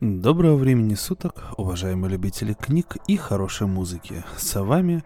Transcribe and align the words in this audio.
Доброго 0.00 0.54
времени 0.54 0.94
суток, 0.94 1.42
уважаемые 1.56 2.12
любители 2.12 2.52
книг 2.52 2.98
и 3.08 3.16
хорошей 3.16 3.66
музыки. 3.66 4.22
С 4.36 4.54
вами 4.60 5.02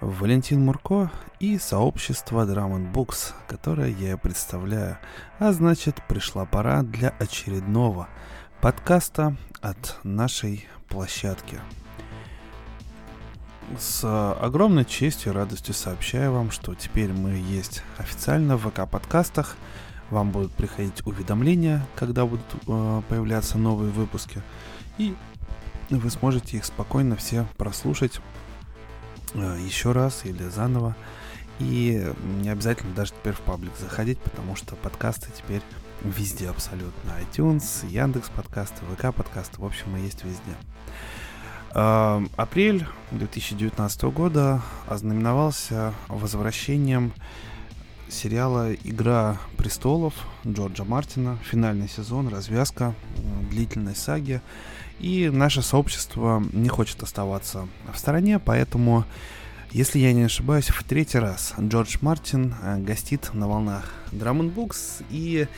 Валентин 0.00 0.64
Мурко 0.64 1.12
и 1.40 1.58
сообщество 1.58 2.46
Drum 2.46 2.90
Books, 2.90 3.34
которое 3.46 3.90
я 3.90 4.16
представляю. 4.16 4.96
А 5.38 5.52
значит, 5.52 5.96
пришла 6.08 6.46
пора 6.46 6.82
для 6.82 7.10
очередного 7.18 8.08
подкаста 8.62 9.36
от 9.60 9.98
нашей 10.04 10.66
площадки. 10.88 11.60
С 13.78 14.04
огромной 14.40 14.86
честью 14.86 15.32
и 15.32 15.34
радостью 15.34 15.74
сообщаю 15.74 16.32
вам, 16.32 16.50
что 16.50 16.74
теперь 16.74 17.12
мы 17.12 17.32
есть 17.32 17.82
официально 17.98 18.56
в 18.56 18.66
ВК-подкастах– 18.66 19.58
вам 20.10 20.30
будут 20.30 20.52
приходить 20.52 21.06
уведомления, 21.06 21.86
когда 21.96 22.24
будут 22.26 22.44
э, 22.66 23.02
появляться 23.08 23.58
новые 23.58 23.90
выпуски. 23.90 24.42
И 24.98 25.14
вы 25.90 26.10
сможете 26.10 26.56
их 26.56 26.64
спокойно 26.64 27.16
все 27.16 27.46
прослушать 27.56 28.20
э, 29.34 29.58
еще 29.64 29.92
раз 29.92 30.24
или 30.24 30.48
заново. 30.48 30.96
И 31.58 32.04
не 32.40 32.48
обязательно 32.48 32.94
даже 32.94 33.12
теперь 33.12 33.34
в 33.34 33.40
паблик 33.40 33.72
заходить, 33.78 34.18
потому 34.18 34.56
что 34.56 34.74
подкасты 34.76 35.28
теперь 35.36 35.62
везде 36.02 36.48
абсолютно. 36.48 37.10
iTunes, 37.20 37.86
Яндекс 37.88 38.28
подкасты, 38.30 38.84
ВК 38.94 39.14
подкасты, 39.14 39.60
в 39.60 39.64
общем, 39.64 39.92
мы 39.92 39.98
есть 39.98 40.24
везде. 40.24 40.54
Э, 41.74 42.24
апрель 42.36 42.86
2019 43.12 44.02
года 44.04 44.62
ознаменовался 44.86 45.94
возвращением 46.08 47.12
сериала 48.08 48.72
«Игра 48.72 49.38
престолов» 49.56 50.14
Джорджа 50.46 50.84
Мартина, 50.84 51.38
финальный 51.44 51.88
сезон, 51.88 52.28
развязка 52.28 52.94
длительной 53.50 53.96
саги. 53.96 54.40
И 54.98 55.30
наше 55.32 55.62
сообщество 55.62 56.42
не 56.52 56.68
хочет 56.68 57.02
оставаться 57.02 57.66
в 57.92 57.98
стороне, 57.98 58.38
поэтому, 58.38 59.04
если 59.72 59.98
я 59.98 60.12
не 60.12 60.22
ошибаюсь, 60.22 60.68
в 60.68 60.84
третий 60.84 61.18
раз 61.18 61.54
Джордж 61.58 61.96
Мартин 62.00 62.54
э, 62.62 62.78
гостит 62.78 63.34
на 63.34 63.48
волнах 63.48 63.92
Drum 64.12 64.54
Books. 64.54 65.04
И 65.10 65.48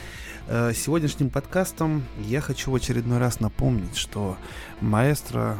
э, 0.47 0.73
сегодняшним 0.75 1.29
подкастом 1.29 2.03
я 2.19 2.41
хочу 2.41 2.71
в 2.71 2.75
очередной 2.75 3.19
раз 3.19 3.39
напомнить, 3.39 3.95
что 3.95 4.37
маэстро 4.81 5.59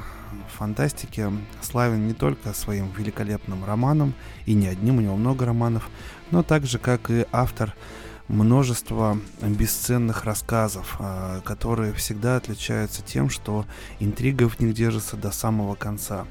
фантастики 0.58 1.31
славен 1.61 2.08
не 2.08 2.14
только 2.14 2.54
своим 2.54 2.92
великолепным 2.98 3.64
романом, 3.64 4.14
и 4.45 4.54
не 4.54 4.67
одним, 4.67 4.98
у 4.98 5.02
него 5.02 5.16
много 5.16 5.45
романов, 5.45 5.89
но 6.31 6.44
также, 6.44 6.80
как 6.80 7.09
и 7.09 7.25
автор, 7.31 7.73
множество 8.28 9.17
бесценных 9.42 10.25
рассказов, 10.25 10.97
а, 11.00 11.42
которые 11.42 11.94
всегда 11.94 12.38
отличаются 12.38 13.02
тем, 13.02 13.30
что 13.30 13.66
интрига 14.00 14.50
в 14.50 14.59
них 14.59 14.73
держится 14.73 15.16
до 15.16 15.31
самого 15.31 15.75
конца. 15.75 16.25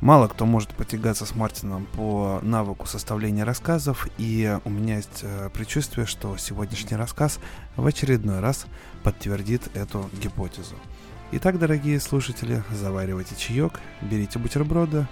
Мало 0.00 0.28
кто 0.28 0.46
может 0.46 0.70
потягаться 0.70 1.26
с 1.26 1.34
Мартином 1.34 1.86
по 1.92 2.40
навыку 2.42 2.86
составления 2.86 3.44
рассказов, 3.44 4.08
и 4.16 4.58
у 4.64 4.70
меня 4.70 4.96
есть 4.96 5.20
э, 5.22 5.50
предчувствие, 5.52 6.06
что 6.06 6.38
сегодняшний 6.38 6.96
рассказ 6.96 7.38
в 7.76 7.86
очередной 7.86 8.40
раз 8.40 8.64
подтвердит 9.02 9.68
эту 9.74 10.08
гипотезу. 10.14 10.74
Итак, 11.32 11.58
дорогие 11.58 12.00
слушатели, 12.00 12.64
заваривайте 12.70 13.36
чаек, 13.36 13.74
берите 14.00 14.38
бутерброды, 14.38 15.06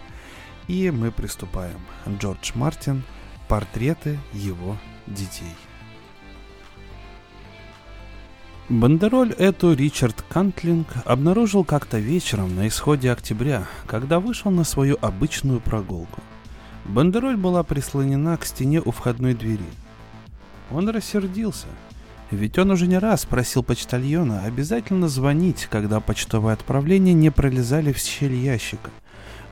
и 0.68 0.90
мы 0.90 1.12
приступаем. 1.12 1.80
Джордж 2.18 2.52
Мартин– 2.54 3.04
Портреты 3.48 4.18
его 4.34 4.76
детей. 5.06 5.54
Бандероль 8.68 9.32
эту 9.32 9.72
Ричард 9.72 10.22
Кантлинг 10.28 10.86
обнаружил 11.06 11.64
как-то 11.64 11.98
вечером 11.98 12.54
на 12.54 12.68
исходе 12.68 13.10
октября, 13.10 13.66
когда 13.86 14.20
вышел 14.20 14.50
на 14.50 14.64
свою 14.64 14.98
обычную 15.00 15.60
прогулку. 15.60 16.20
Бандероль 16.84 17.38
была 17.38 17.62
прислонена 17.62 18.36
к 18.36 18.44
стене 18.44 18.82
у 18.82 18.90
входной 18.90 19.32
двери. 19.32 19.64
Он 20.70 20.86
рассердился, 20.90 21.68
ведь 22.30 22.58
он 22.58 22.70
уже 22.70 22.86
не 22.86 22.98
раз 22.98 23.24
просил 23.24 23.62
почтальона 23.62 24.42
обязательно 24.42 25.08
звонить, 25.08 25.68
когда 25.70 26.00
почтовые 26.00 26.52
отправления 26.52 27.14
не 27.14 27.30
пролезали 27.30 27.94
в 27.94 27.98
щель 27.98 28.34
ящика. 28.34 28.90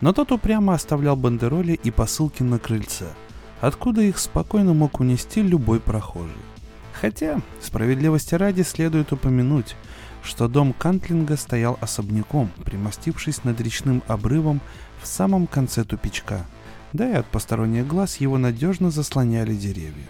Но 0.02 0.12
тот 0.12 0.32
упрямо 0.32 0.74
оставлял 0.74 1.16
бандероли 1.16 1.72
и 1.72 1.90
посылки 1.90 2.42
на 2.42 2.58
крыльце– 2.58 3.06
откуда 3.60 4.02
их 4.02 4.18
спокойно 4.18 4.74
мог 4.74 5.00
унести 5.00 5.42
любой 5.42 5.80
прохожий. 5.80 6.36
Хотя, 6.92 7.40
справедливости 7.60 8.34
ради, 8.34 8.62
следует 8.62 9.12
упомянуть, 9.12 9.76
что 10.22 10.48
дом 10.48 10.72
Кантлинга 10.72 11.36
стоял 11.36 11.78
особняком, 11.80 12.50
примостившись 12.64 13.44
над 13.44 13.60
речным 13.60 14.02
обрывом 14.08 14.60
в 15.00 15.06
самом 15.06 15.46
конце 15.46 15.84
тупичка, 15.84 16.46
да 16.92 17.08
и 17.08 17.14
от 17.14 17.26
посторонних 17.26 17.86
глаз 17.86 18.16
его 18.16 18.38
надежно 18.38 18.90
заслоняли 18.90 19.54
деревья. 19.54 20.06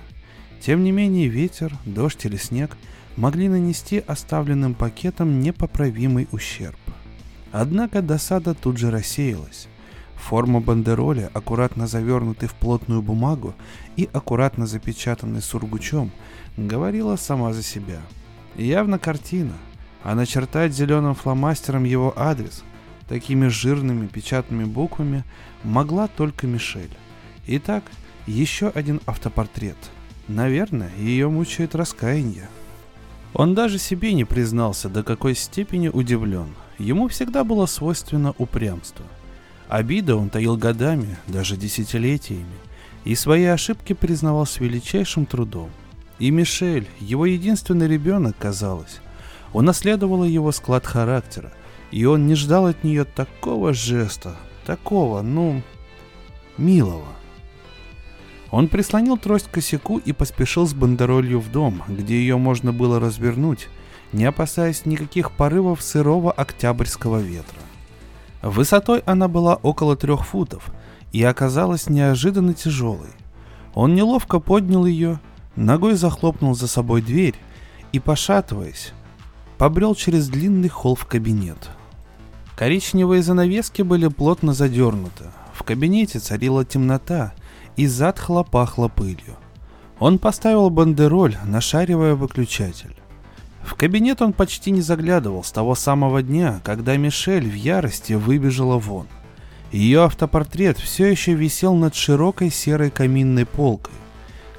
Тем 0.60 0.84
не 0.84 0.92
менее 0.92 1.28
ветер, 1.28 1.72
дождь 1.84 2.24
или 2.24 2.36
снег 2.36 2.76
могли 3.16 3.48
нанести 3.48 4.02
оставленным 4.06 4.74
пакетом 4.74 5.40
непоправимый 5.40 6.28
ущерб. 6.32 6.78
Однако 7.52 8.02
досада 8.02 8.54
тут 8.54 8.78
же 8.78 8.90
рассеялась. 8.90 9.68
Форма 10.16 10.60
бандероли, 10.60 11.30
аккуратно 11.32 11.86
завернутый 11.86 12.48
в 12.48 12.54
плотную 12.54 13.02
бумагу 13.02 13.54
и 13.96 14.08
аккуратно 14.12 14.66
запечатанный 14.66 15.42
сургучом, 15.42 16.10
говорила 16.56 17.16
сама 17.16 17.52
за 17.52 17.62
себя. 17.62 18.00
Явно 18.56 18.98
картина, 18.98 19.52
а 20.02 20.14
начертать 20.14 20.72
зеленым 20.74 21.14
фломастером 21.14 21.84
его 21.84 22.12
адрес 22.16 22.64
такими 23.08 23.48
жирными 23.48 24.06
печатными 24.06 24.64
буквами 24.64 25.24
могла 25.62 26.08
только 26.08 26.46
Мишель. 26.46 26.90
Итак, 27.46 27.84
еще 28.26 28.68
один 28.68 29.00
автопортрет. 29.06 29.76
Наверное, 30.28 30.90
ее 30.98 31.28
мучает 31.28 31.74
раскаяние. 31.74 32.48
Он 33.32 33.54
даже 33.54 33.78
себе 33.78 34.12
не 34.12 34.24
признался, 34.24 34.88
до 34.88 35.02
какой 35.04 35.34
степени 35.34 35.88
удивлен. 35.88 36.48
Ему 36.78 37.08
всегда 37.08 37.44
было 37.44 37.66
свойственно 37.66 38.34
упрямство. 38.38 39.04
Обида 39.68 40.16
он 40.16 40.30
таил 40.30 40.56
годами, 40.56 41.16
даже 41.26 41.56
десятилетиями, 41.56 42.46
и 43.04 43.14
свои 43.14 43.44
ошибки 43.44 43.92
признавал 43.92 44.46
с 44.46 44.60
величайшим 44.60 45.26
трудом. 45.26 45.70
И 46.18 46.30
Мишель, 46.30 46.88
его 47.00 47.26
единственный 47.26 47.88
ребенок, 47.88 48.36
казалось, 48.38 49.00
унаследовала 49.52 50.24
его 50.24 50.52
склад 50.52 50.86
характера, 50.86 51.52
и 51.90 52.04
он 52.04 52.26
не 52.26 52.34
ждал 52.34 52.66
от 52.66 52.84
нее 52.84 53.04
такого 53.04 53.74
жеста, 53.74 54.36
такого, 54.64 55.22
ну, 55.22 55.62
милого. 56.56 57.06
Он 58.50 58.68
прислонил 58.68 59.18
трость 59.18 59.48
к 59.48 59.50
косяку 59.50 59.98
и 59.98 60.12
поспешил 60.12 60.66
с 60.66 60.72
бандеролью 60.72 61.40
в 61.40 61.50
дом, 61.50 61.82
где 61.88 62.16
ее 62.16 62.38
можно 62.38 62.72
было 62.72 63.00
развернуть, 63.00 63.68
не 64.12 64.24
опасаясь 64.24 64.86
никаких 64.86 65.32
порывов 65.32 65.82
сырого 65.82 66.32
октябрьского 66.32 67.18
ветра. 67.18 67.60
Высотой 68.46 69.00
она 69.00 69.26
была 69.26 69.56
около 69.56 69.96
трех 69.96 70.24
футов 70.24 70.70
и 71.10 71.20
оказалась 71.22 71.88
неожиданно 71.88 72.54
тяжелой. 72.54 73.10
Он 73.74 73.96
неловко 73.96 74.38
поднял 74.38 74.86
ее, 74.86 75.18
ногой 75.56 75.94
захлопнул 75.94 76.54
за 76.54 76.68
собой 76.68 77.02
дверь 77.02 77.34
и, 77.90 77.98
пошатываясь, 77.98 78.92
побрел 79.58 79.96
через 79.96 80.28
длинный 80.28 80.68
холл 80.68 80.94
в 80.94 81.06
кабинет. 81.06 81.70
Коричневые 82.54 83.20
занавески 83.20 83.82
были 83.82 84.06
плотно 84.06 84.54
задернуты. 84.54 85.24
В 85.52 85.64
кабинете 85.64 86.20
царила 86.20 86.64
темнота 86.64 87.34
и 87.76 87.88
затхло 87.88 88.44
пахло 88.44 88.86
пылью. 88.86 89.36
Он 89.98 90.20
поставил 90.20 90.70
бандероль, 90.70 91.36
нашаривая 91.44 92.14
выключатель. 92.14 92.94
В 93.66 93.74
кабинет 93.74 94.22
он 94.22 94.32
почти 94.32 94.70
не 94.70 94.80
заглядывал 94.80 95.42
с 95.42 95.50
того 95.50 95.74
самого 95.74 96.22
дня, 96.22 96.60
когда 96.62 96.96
Мишель 96.96 97.50
в 97.50 97.54
ярости 97.54 98.12
выбежала 98.12 98.78
вон. 98.78 99.08
Ее 99.72 100.04
автопортрет 100.04 100.78
все 100.78 101.06
еще 101.06 101.34
висел 101.34 101.74
над 101.74 101.96
широкой 101.96 102.50
серой 102.50 102.90
каминной 102.90 103.44
полкой. 103.44 103.92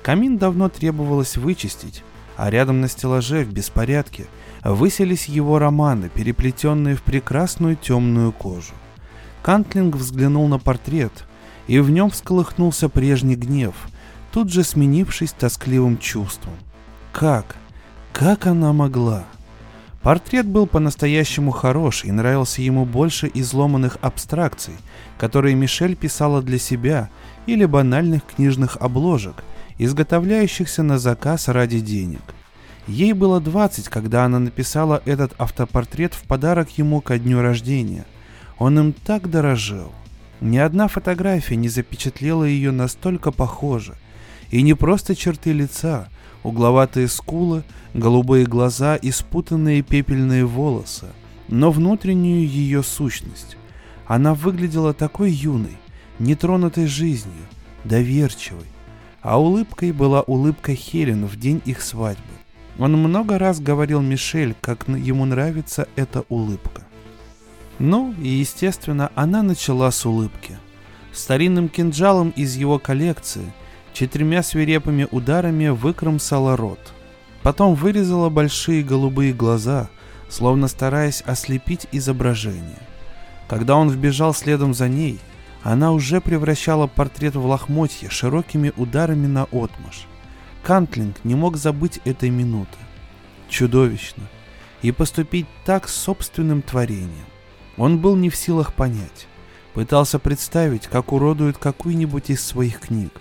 Камин 0.03 0.37
давно 0.37 0.67
требовалось 0.67 1.37
вычистить, 1.37 2.03
а 2.35 2.49
рядом 2.49 2.81
на 2.81 2.89
стеллаже 2.89 3.45
в 3.45 3.51
беспорядке 3.51 4.25
выселись 4.63 5.29
его 5.29 5.57
романы, 5.57 6.09
переплетенные 6.09 6.97
в 6.97 7.01
прекрасную 7.01 7.77
темную 7.77 8.33
кожу. 8.33 8.73
Кантлинг 9.41 9.95
взглянул 9.95 10.49
на 10.49 10.59
портрет, 10.59 11.25
и 11.67 11.79
в 11.79 11.89
нем 11.89 12.09
всколыхнулся 12.09 12.89
прежний 12.89 13.35
гнев, 13.35 13.73
тут 14.33 14.51
же 14.51 14.65
сменившись 14.65 15.31
тоскливым 15.31 15.97
чувством. 15.97 16.53
Как? 17.13 17.55
Как 18.17 18.47
она 18.47 18.73
могла? 18.73 19.25
Портрет 20.01 20.47
был 20.47 20.65
по-настоящему 20.65 21.51
хорош 21.51 22.03
и 22.03 22.11
нравился 22.11 22.63
ему 22.63 22.83
больше 22.83 23.29
изломанных 23.31 23.99
абстракций, 24.01 24.73
которые 25.19 25.53
Мишель 25.53 25.95
писала 25.95 26.41
для 26.41 26.57
себя, 26.57 27.11
или 27.45 27.65
банальных 27.65 28.23
книжных 28.25 28.77
обложек, 28.77 29.43
изготовляющихся 29.77 30.81
на 30.81 30.97
заказ 30.97 31.47
ради 31.47 31.79
денег. 31.79 32.23
Ей 32.87 33.13
было 33.13 33.39
20, 33.39 33.87
когда 33.87 34.25
она 34.25 34.39
написала 34.39 35.03
этот 35.05 35.39
автопортрет 35.39 36.15
в 36.15 36.23
подарок 36.23 36.75
ему 36.75 37.01
ко 37.01 37.19
дню 37.19 37.43
рождения. 37.43 38.05
Он 38.57 38.79
им 38.79 38.93
так 38.93 39.29
дорожил. 39.29 39.91
Ни 40.41 40.57
одна 40.57 40.87
фотография 40.87 41.55
не 41.55 41.69
запечатлела 41.69 42.45
ее 42.45 42.71
настолько 42.71 43.31
похоже. 43.31 43.93
И 44.49 44.63
не 44.63 44.73
просто 44.73 45.15
черты 45.15 45.51
лица, 45.51 46.07
угловатые 46.43 47.07
скулы, 47.07 47.63
голубые 47.93 48.45
глаза 48.45 48.95
и 48.95 49.11
спутанные 49.11 49.81
пепельные 49.81 50.45
волосы, 50.45 51.07
но 51.47 51.71
внутреннюю 51.71 52.47
ее 52.47 52.83
сущность. 52.83 53.57
Она 54.05 54.33
выглядела 54.33 54.93
такой 54.93 55.31
юной, 55.31 55.77
нетронутой 56.19 56.87
жизнью, 56.87 57.45
доверчивой. 57.83 58.67
А 59.21 59.39
улыбкой 59.39 59.91
была 59.91 60.21
улыбка 60.21 60.73
Хелен 60.73 61.25
в 61.25 61.37
день 61.37 61.61
их 61.65 61.81
свадьбы. 61.81 62.23
Он 62.79 62.93
много 62.93 63.39
раз 63.39 63.59
говорил 63.59 64.01
Мишель, 64.01 64.55
как 64.61 64.87
ему 64.87 65.25
нравится 65.25 65.87
эта 65.95 66.23
улыбка. 66.29 66.83
Ну 67.79 68.13
и, 68.21 68.27
естественно, 68.27 69.11
она 69.15 69.43
начала 69.43 69.91
с 69.91 70.05
улыбки. 70.05 70.57
Старинным 71.11 71.69
кинжалом 71.69 72.29
из 72.35 72.55
его 72.55 72.79
коллекции, 72.79 73.51
четырьмя 73.97 74.43
свирепыми 74.43 75.07
ударами 75.09 75.69
выкромсала 75.69 76.55
рот. 76.55 76.93
Потом 77.41 77.73
вырезала 77.73 78.29
большие 78.29 78.83
голубые 78.83 79.33
глаза, 79.33 79.89
словно 80.29 80.67
стараясь 80.67 81.21
ослепить 81.21 81.87
изображение. 81.91 82.77
Когда 83.47 83.75
он 83.75 83.89
вбежал 83.89 84.35
следом 84.35 84.75
за 84.75 84.87
ней, 84.87 85.19
она 85.63 85.93
уже 85.93 86.21
превращала 86.21 86.85
портрет 86.85 87.35
в 87.35 87.43
лохмотье 87.47 88.11
широкими 88.11 88.71
ударами 88.77 89.25
на 89.25 89.45
отмаш. 89.45 90.05
Кантлинг 90.61 91.15
не 91.23 91.33
мог 91.33 91.57
забыть 91.57 91.99
этой 92.05 92.29
минуты. 92.29 92.77
Чудовищно. 93.49 94.23
И 94.83 94.91
поступить 94.91 95.47
так 95.65 95.89
с 95.89 95.95
собственным 95.95 96.61
творением. 96.61 97.25
Он 97.77 97.97
был 97.97 98.15
не 98.15 98.29
в 98.29 98.35
силах 98.35 98.75
понять. 98.75 99.27
Пытался 99.73 100.19
представить, 100.19 100.85
как 100.85 101.11
уродует 101.13 101.57
какую-нибудь 101.57 102.29
из 102.29 102.45
своих 102.45 102.81
книг. 102.81 103.11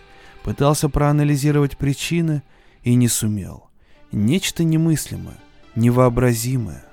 Пытался 0.47 0.89
проанализировать 0.89 1.77
причины 1.77 2.41
и 2.85 2.95
не 2.95 3.09
сумел. 3.09 3.65
Нечто 4.13 4.63
немыслимое, 4.63 5.39
невообразимое. 5.75 6.85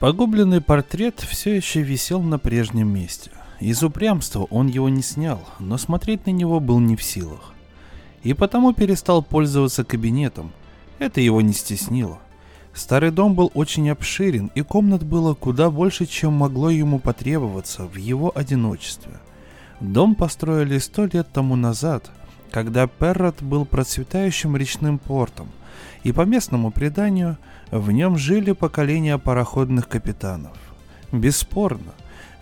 Погубленный 0.00 0.60
портрет 0.60 1.20
все 1.20 1.54
еще 1.54 1.82
висел 1.82 2.20
на 2.20 2.40
прежнем 2.40 2.92
месте. 2.92 3.30
Из 3.60 3.84
упрямства 3.84 4.48
он 4.50 4.66
его 4.66 4.88
не 4.88 5.02
снял, 5.02 5.40
но 5.60 5.78
смотреть 5.78 6.26
на 6.26 6.30
него 6.30 6.58
был 6.58 6.80
не 6.80 6.96
в 6.96 7.02
силах. 7.04 7.54
И 8.24 8.34
потому 8.34 8.72
перестал 8.72 9.22
пользоваться 9.22 9.84
кабинетом. 9.84 10.50
Это 10.98 11.20
его 11.20 11.40
не 11.40 11.52
стеснило. 11.52 12.18
Старый 12.74 13.12
дом 13.12 13.36
был 13.36 13.52
очень 13.54 13.88
обширен, 13.90 14.50
и 14.56 14.62
комнат 14.62 15.04
было 15.04 15.34
куда 15.34 15.70
больше, 15.70 16.04
чем 16.06 16.32
могло 16.32 16.68
ему 16.68 16.98
потребоваться 16.98 17.86
в 17.86 17.94
его 17.94 18.32
одиночестве. 18.34 19.20
Дом 19.78 20.16
построили 20.16 20.78
сто 20.78 21.04
лет 21.04 21.28
тому 21.32 21.54
назад, 21.54 22.10
когда 22.50 22.86
Перрот 22.86 23.42
был 23.42 23.64
процветающим 23.64 24.56
речным 24.56 24.98
портом, 24.98 25.48
и 26.02 26.12
по 26.12 26.22
местному 26.22 26.70
преданию 26.70 27.36
в 27.70 27.90
нем 27.90 28.16
жили 28.16 28.52
поколения 28.52 29.18
пароходных 29.18 29.88
капитанов. 29.88 30.56
Бесспорно, 31.12 31.92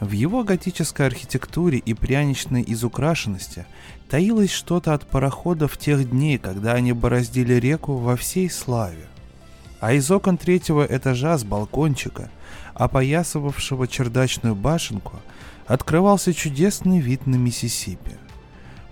в 0.00 0.10
его 0.10 0.44
готической 0.44 1.06
архитектуре 1.06 1.78
и 1.78 1.94
пряничной 1.94 2.64
изукрашенности 2.66 3.66
таилось 4.08 4.52
что-то 4.52 4.92
от 4.92 5.06
пароходов 5.06 5.78
тех 5.78 6.10
дней, 6.10 6.38
когда 6.38 6.74
они 6.74 6.92
бороздили 6.92 7.54
реку 7.54 7.96
во 7.96 8.16
всей 8.16 8.50
славе. 8.50 9.06
А 9.80 9.92
из 9.92 10.10
окон 10.10 10.36
третьего 10.36 10.86
этажа 10.88 11.38
с 11.38 11.44
балкончика, 11.44 12.30
опоясывавшего 12.74 13.88
чердачную 13.88 14.54
башенку, 14.54 15.20
открывался 15.66 16.34
чудесный 16.34 17.00
вид 17.00 17.26
на 17.26 17.36
Миссисипи. 17.36 18.16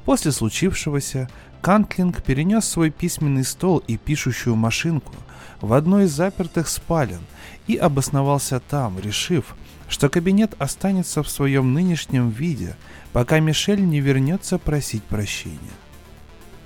После 0.05 0.33
случившегося 0.33 1.29
Кантлинг 1.63 2.23
перенес 2.23 2.67
свой 2.67 2.91
письменный 2.91 3.45
стол 3.45 3.79
и 3.79 3.97
пишущую 3.97 4.55
машинку 4.55 5.15
в 5.61 5.73
одну 5.73 6.01
из 6.01 6.13
запертых 6.13 6.69
спален 6.69 7.21
и 7.67 7.77
обосновался 7.77 8.61
там, 8.61 8.99
решив, 8.99 9.57
что 9.89 10.11
кабинет 10.11 10.55
останется 10.59 11.23
в 11.23 11.29
своем 11.29 11.73
нынешнем 11.73 12.29
виде, 12.29 12.77
пока 13.13 13.41
Мишель 13.41 13.83
не 13.83 14.01
вернется 14.01 14.59
просить 14.59 15.05
прощения. 15.05 15.59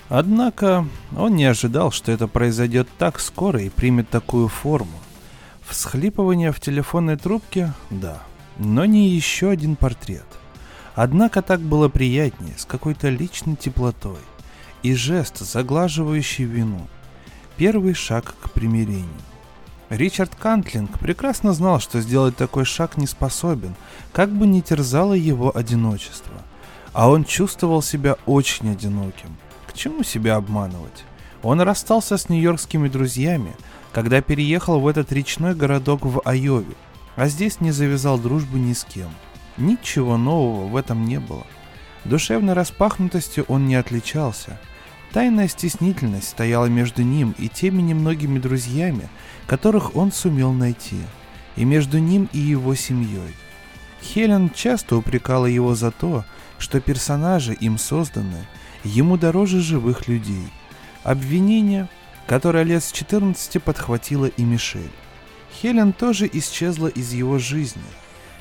Однако 0.08 0.86
он 1.16 1.36
не 1.36 1.44
ожидал, 1.44 1.92
что 1.92 2.10
это 2.10 2.26
произойдет 2.26 2.88
так 2.98 3.20
скоро 3.20 3.62
и 3.62 3.68
примет 3.68 4.08
такую 4.08 4.48
форму. 4.48 4.98
Всхлипывание 5.62 6.50
в 6.50 6.60
телефонной 6.60 7.16
трубке– 7.16 7.72
да, 7.90 8.22
но 8.56 8.84
не 8.86 9.10
еще 9.10 9.50
один 9.50 9.76
портрет. 9.76 10.26
Однако 11.00 11.42
так 11.42 11.60
было 11.60 11.88
приятнее, 11.88 12.54
с 12.58 12.64
какой-то 12.64 13.08
личной 13.08 13.54
теплотой. 13.54 14.18
И 14.82 14.94
жест, 14.94 15.38
заглаживающий 15.38 16.44
вину. 16.44 16.88
Первый 17.56 17.94
шаг 17.94 18.34
к 18.40 18.50
примирению. 18.50 19.06
Ричард 19.90 20.34
Кантлинг 20.34 20.98
прекрасно 20.98 21.52
знал, 21.52 21.78
что 21.78 22.00
сделать 22.00 22.34
такой 22.34 22.64
шаг 22.64 22.96
не 22.96 23.06
способен, 23.06 23.76
как 24.12 24.30
бы 24.32 24.44
ни 24.48 24.60
терзало 24.60 25.12
его 25.12 25.56
одиночество. 25.56 26.34
А 26.92 27.08
он 27.08 27.24
чувствовал 27.24 27.80
себя 27.80 28.16
очень 28.26 28.72
одиноким. 28.72 29.36
К 29.68 29.74
чему 29.74 30.02
себя 30.02 30.34
обманывать? 30.34 31.04
Он 31.44 31.60
расстался 31.60 32.18
с 32.18 32.28
нью-йоркскими 32.28 32.88
друзьями, 32.88 33.54
когда 33.92 34.20
переехал 34.20 34.80
в 34.80 34.88
этот 34.88 35.12
речной 35.12 35.54
городок 35.54 36.04
в 36.04 36.22
Айове, 36.24 36.74
а 37.14 37.28
здесь 37.28 37.60
не 37.60 37.70
завязал 37.70 38.18
дружбы 38.18 38.58
ни 38.58 38.72
с 38.72 38.82
кем. 38.82 39.10
Ничего 39.58 40.16
нового 40.16 40.68
в 40.68 40.76
этом 40.76 41.04
не 41.04 41.18
было. 41.18 41.46
Душевной 42.04 42.54
распахнутостью 42.54 43.44
он 43.48 43.66
не 43.66 43.74
отличался. 43.74 44.60
Тайная 45.12 45.48
стеснительность 45.48 46.28
стояла 46.28 46.66
между 46.66 47.02
ним 47.02 47.34
и 47.38 47.48
теми 47.48 47.82
немногими 47.82 48.38
друзьями, 48.38 49.08
которых 49.46 49.96
он 49.96 50.12
сумел 50.12 50.52
найти, 50.52 51.00
и 51.56 51.64
между 51.64 51.98
ним 51.98 52.28
и 52.32 52.38
его 52.38 52.74
семьей. 52.74 53.34
Хелен 54.00 54.50
часто 54.50 54.96
упрекала 54.96 55.46
его 55.46 55.74
за 55.74 55.90
то, 55.90 56.24
что 56.58 56.80
персонажи, 56.80 57.52
им 57.54 57.78
созданы, 57.78 58.46
ему 58.84 59.16
дороже 59.16 59.60
живых 59.60 60.06
людей. 60.06 60.46
Обвинение, 61.02 61.88
которое 62.26 62.62
лет 62.62 62.84
с 62.84 62.92
14 62.92 63.62
подхватила 63.62 64.26
и 64.26 64.42
Мишель. 64.44 64.90
Хелен 65.60 65.92
тоже 65.92 66.28
исчезла 66.32 66.88
из 66.88 67.12
его 67.12 67.38
жизни. 67.38 67.82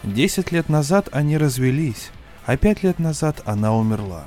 Десять 0.08 0.54
лет 0.54 0.70
назад 0.70 1.10
они 1.12 1.38
развелись, 1.38 2.12
а 2.46 2.56
пять 2.56 2.82
лет 2.82 2.98
назад 2.98 3.42
она 3.44 3.76
умерла. 3.76 4.24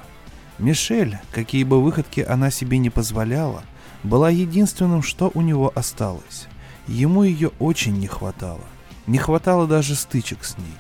Мишель, 0.59 1.19
какие 1.33 1.65
бы 1.65 1.83
выходки 1.83 2.21
она 2.21 2.51
себе 2.51 2.77
не 2.77 2.91
позволяла, 2.91 3.63
была 4.03 4.29
единственным, 4.29 5.03
что 5.03 5.31
у 5.33 5.41
него 5.41 5.73
осталось. 5.75 6.49
Ему 6.87 7.23
ее 7.23 7.53
очень 7.59 7.97
не 7.97 8.09
хватало. 8.09 8.61
Не 9.07 9.17
хватало 9.17 9.67
даже 9.67 9.95
стычек 9.95 10.45
с 10.45 10.59
ней. 10.59 10.77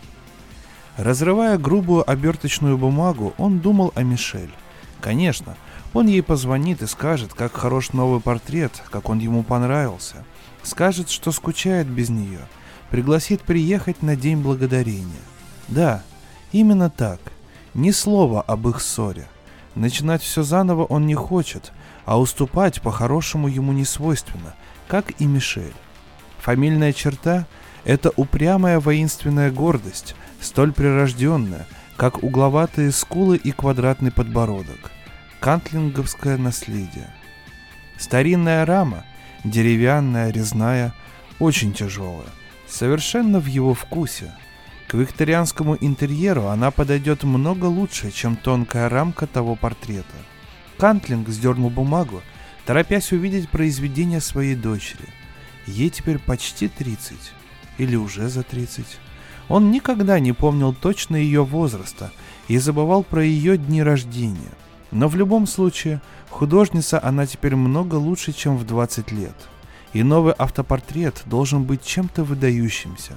Разрывая 0.98 1.56
грубую 1.56 2.08
оберточную 2.08 2.76
бумагу, 2.76 3.32
он 3.38 3.60
думал 3.60 3.92
о 3.94 4.02
Мишель. 4.02 4.52
Конечно, 5.00 5.56
он 5.94 6.08
ей 6.08 6.22
позвонит 6.22 6.82
и 6.82 6.86
скажет, 6.86 7.32
как 7.32 7.54
хорош 7.54 7.94
новый 7.94 8.20
портрет, 8.20 8.82
как 8.90 9.08
он 9.08 9.18
ему 9.18 9.44
понравился. 9.44 10.26
Скажет, 10.62 11.08
что 11.08 11.32
скучает 11.32 11.86
без 11.86 12.10
нее. 12.10 12.40
Пригласит 12.90 13.42
приехать 13.42 14.02
на 14.02 14.16
День 14.16 14.38
Благодарения. 14.38 15.22
Да, 15.68 16.02
именно 16.50 16.90
так. 16.90 17.20
Ни 17.72 17.92
слова 17.92 18.42
об 18.42 18.66
их 18.68 18.80
ссоре. 18.80 19.28
Начинать 19.76 20.22
все 20.22 20.42
заново 20.42 20.84
он 20.84 21.06
не 21.06 21.14
хочет, 21.14 21.72
а 22.04 22.18
уступать 22.18 22.82
по-хорошему 22.82 23.46
ему 23.46 23.72
не 23.72 23.84
свойственно, 23.84 24.54
как 24.88 25.20
и 25.20 25.26
Мишель. 25.26 25.72
Фамильная 26.40 26.92
черта– 26.92 27.46
это 27.84 28.10
упрямая 28.16 28.80
воинственная 28.80 29.52
гордость, 29.52 30.16
столь 30.40 30.72
прирожденная, 30.72 31.66
как 31.96 32.24
угловатые 32.24 32.90
скулы 32.90 33.36
и 33.36 33.52
квадратный 33.52 34.10
подбородок. 34.10 34.90
Кантлинговское 35.38 36.36
наследие. 36.36 37.14
Старинная 37.98 38.66
рама, 38.66 39.04
деревянная, 39.44 40.30
резная, 40.30 40.92
очень 41.38 41.72
тяжелая, 41.72 42.26
совершенно 42.70 43.40
в 43.40 43.46
его 43.46 43.74
вкусе. 43.74 44.32
К 44.86 44.94
викторианскому 44.94 45.76
интерьеру 45.80 46.46
она 46.46 46.70
подойдет 46.70 47.22
много 47.22 47.66
лучше, 47.66 48.10
чем 48.10 48.36
тонкая 48.36 48.88
рамка 48.88 49.26
того 49.26 49.56
портрета. 49.56 50.16
Кантлинг 50.78 51.28
сдернул 51.28 51.70
бумагу, 51.70 52.22
торопясь 52.66 53.12
увидеть 53.12 53.48
произведение 53.50 54.20
своей 54.20 54.54
дочери– 54.54 55.08
Ей 55.70 55.90
теперь 55.90 56.18
почти 56.18 56.68
30. 56.68 57.16
Или 57.78 57.96
уже 57.96 58.28
за 58.28 58.42
30. 58.42 58.84
Он 59.48 59.70
никогда 59.70 60.18
не 60.18 60.32
помнил 60.32 60.74
точно 60.74 61.16
ее 61.16 61.44
возраста 61.44 62.12
и 62.48 62.58
забывал 62.58 63.02
про 63.02 63.24
ее 63.24 63.56
дни 63.56 63.82
рождения. 63.82 64.52
Но 64.90 65.08
в 65.08 65.16
любом 65.16 65.46
случае, 65.46 66.00
художница 66.28 67.00
она 67.02 67.26
теперь 67.26 67.56
много 67.56 67.94
лучше, 67.94 68.32
чем 68.32 68.56
в 68.56 68.66
20 68.66 69.12
лет. 69.12 69.34
И 69.92 70.02
новый 70.02 70.34
автопортрет 70.36 71.22
должен 71.26 71.64
быть 71.64 71.84
чем-то 71.84 72.24
выдающимся. 72.24 73.14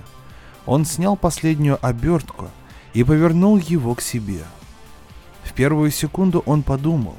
Он 0.65 0.86
снял 0.86 1.15
последнюю 1.15 1.77
обертку 1.86 2.50
и 2.94 3.03
повернул 3.03 3.58
его 3.58 3.96
к 3.96 4.01
себе. 4.01 4.44
В 5.44 5.53
первую 5.53 5.92
секунду 5.92 6.42
он 6.46 6.63
подумал, 6.63 7.15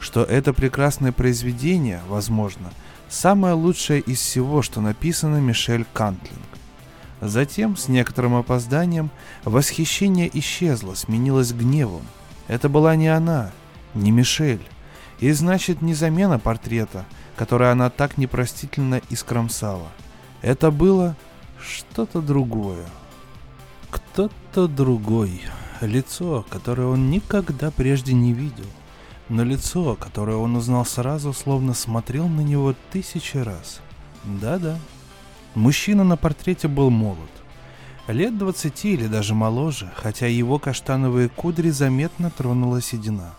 что 0.00 0.22
это 0.22 0.52
прекрасное 0.52 1.12
произведение, 1.12 2.00
возможно, 2.08 2.70
самое 3.08 3.54
лучшее 3.54 4.00
из 4.00 4.18
всего, 4.18 4.62
что 4.62 4.80
написано 4.80 5.36
Мишель 5.38 5.86
Кантлинг. 5.92 6.40
Затем, 7.20 7.76
с 7.76 7.88
некоторым 7.88 8.34
опозданием, 8.34 9.10
восхищение 9.44 10.30
исчезло, 10.38 10.94
сменилось 10.94 11.52
гневом. 11.52 12.02
Это 12.46 12.68
была 12.68 12.94
не 12.94 13.08
она, 13.08 13.52
не 13.94 14.10
Мишель. 14.10 14.62
И 15.18 15.32
значит, 15.32 15.80
не 15.80 15.94
замена 15.94 16.38
портрета, 16.38 17.06
который 17.36 17.70
она 17.70 17.90
так 17.90 18.18
непростительно 18.18 19.00
искромсала. 19.10 19.88
Это 20.42 20.70
было 20.70 21.16
что-то 21.60 22.20
другое. 22.20 22.86
Кто-то 23.90 24.68
другой. 24.68 25.42
Лицо, 25.80 26.44
которое 26.48 26.88
он 26.88 27.10
никогда 27.10 27.70
прежде 27.70 28.14
не 28.14 28.32
видел. 28.32 28.66
Но 29.28 29.44
лицо, 29.44 29.94
которое 29.94 30.36
он 30.36 30.56
узнал 30.56 30.84
сразу, 30.84 31.32
словно 31.32 31.74
смотрел 31.74 32.28
на 32.28 32.40
него 32.40 32.74
тысячи 32.92 33.36
раз. 33.36 33.80
Да-да, 34.24 34.78
Мужчина 35.56 36.04
на 36.04 36.18
портрете 36.18 36.68
был 36.68 36.90
молод. 36.90 37.30
Лет 38.08 38.36
двадцати 38.36 38.92
или 38.92 39.06
даже 39.06 39.34
моложе, 39.34 39.90
хотя 39.96 40.26
его 40.26 40.58
каштановые 40.58 41.30
кудри 41.30 41.70
заметно 41.70 42.30
тронула 42.30 42.82
седина. 42.82 43.32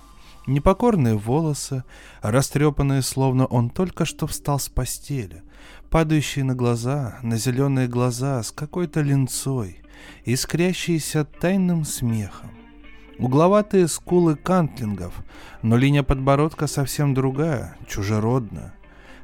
Непокорные 0.48 1.16
волосы, 1.16 1.84
растрепанные, 2.22 3.01
словно 3.01 3.46
он 3.46 3.70
только 3.70 4.06
что 4.06 4.25
встал 4.25 4.60
с 4.60 4.70
постели, 4.70 5.44
падающие 5.89 6.44
на 6.46 6.56
глаза, 6.56 7.20
на 7.22 7.38
зеленые 7.38 7.88
глаза 7.88 8.42
с 8.42 8.51
какой-то 8.51 9.01
линцой, 9.01 9.82
искрящиеся 10.25 11.25
тайным 11.25 11.84
смехом. 11.84 12.51
Угловатые 13.20 13.88
скулы 13.88 14.36
кантлингов, 14.36 15.13
но 15.62 15.75
линия 15.75 16.04
подбородка 16.04 16.68
совсем 16.68 17.13
другая, 17.13 17.75
чужеродная 17.88 18.74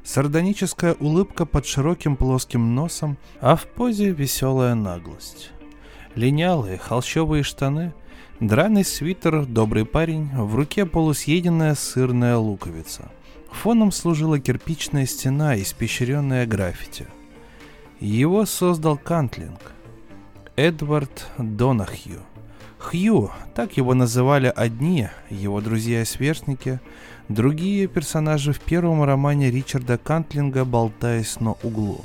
сардоническая 0.04 0.94
улыбка 0.94 1.46
под 1.46 1.66
широким 1.66 2.16
плоским 2.16 2.74
носом, 2.74 3.16
а 3.40 3.56
в 3.56 3.66
позе 3.66 4.10
веселая 4.10 4.74
наглость. 4.74 5.50
Линялые 6.14 6.78
холщовые 6.78 7.42
штаны, 7.42 7.92
драный 8.40 8.84
свитер, 8.84 9.46
добрый 9.46 9.84
парень, 9.84 10.30
в 10.34 10.54
руке 10.54 10.86
полусъеденная 10.86 11.74
сырная 11.74 12.36
луковица. 12.36 13.10
Фоном 13.50 13.92
служила 13.92 14.38
кирпичная 14.38 15.06
стена, 15.06 15.60
испещренная 15.60 16.46
граффити. 16.46 17.06
Его 18.00 18.46
создал 18.46 18.96
Кантлинг. 18.96 19.72
Эдвард 20.56 21.28
Донахью. 21.38 22.20
Хью, 22.78 23.30
так 23.54 23.76
его 23.76 23.94
называли 23.94 24.52
одни, 24.54 25.08
его 25.30 25.60
друзья 25.60 26.02
и 26.02 26.04
сверстники– 26.04 26.80
Другие 27.28 27.86
персонажи 27.86 28.52
в 28.52 28.60
первом 28.60 29.02
романе 29.02 29.50
Ричарда 29.50 29.96
Кантлинга 29.96 30.66
«Болтаясь 30.66 31.40
на 31.40 31.52
углу». 31.62 32.04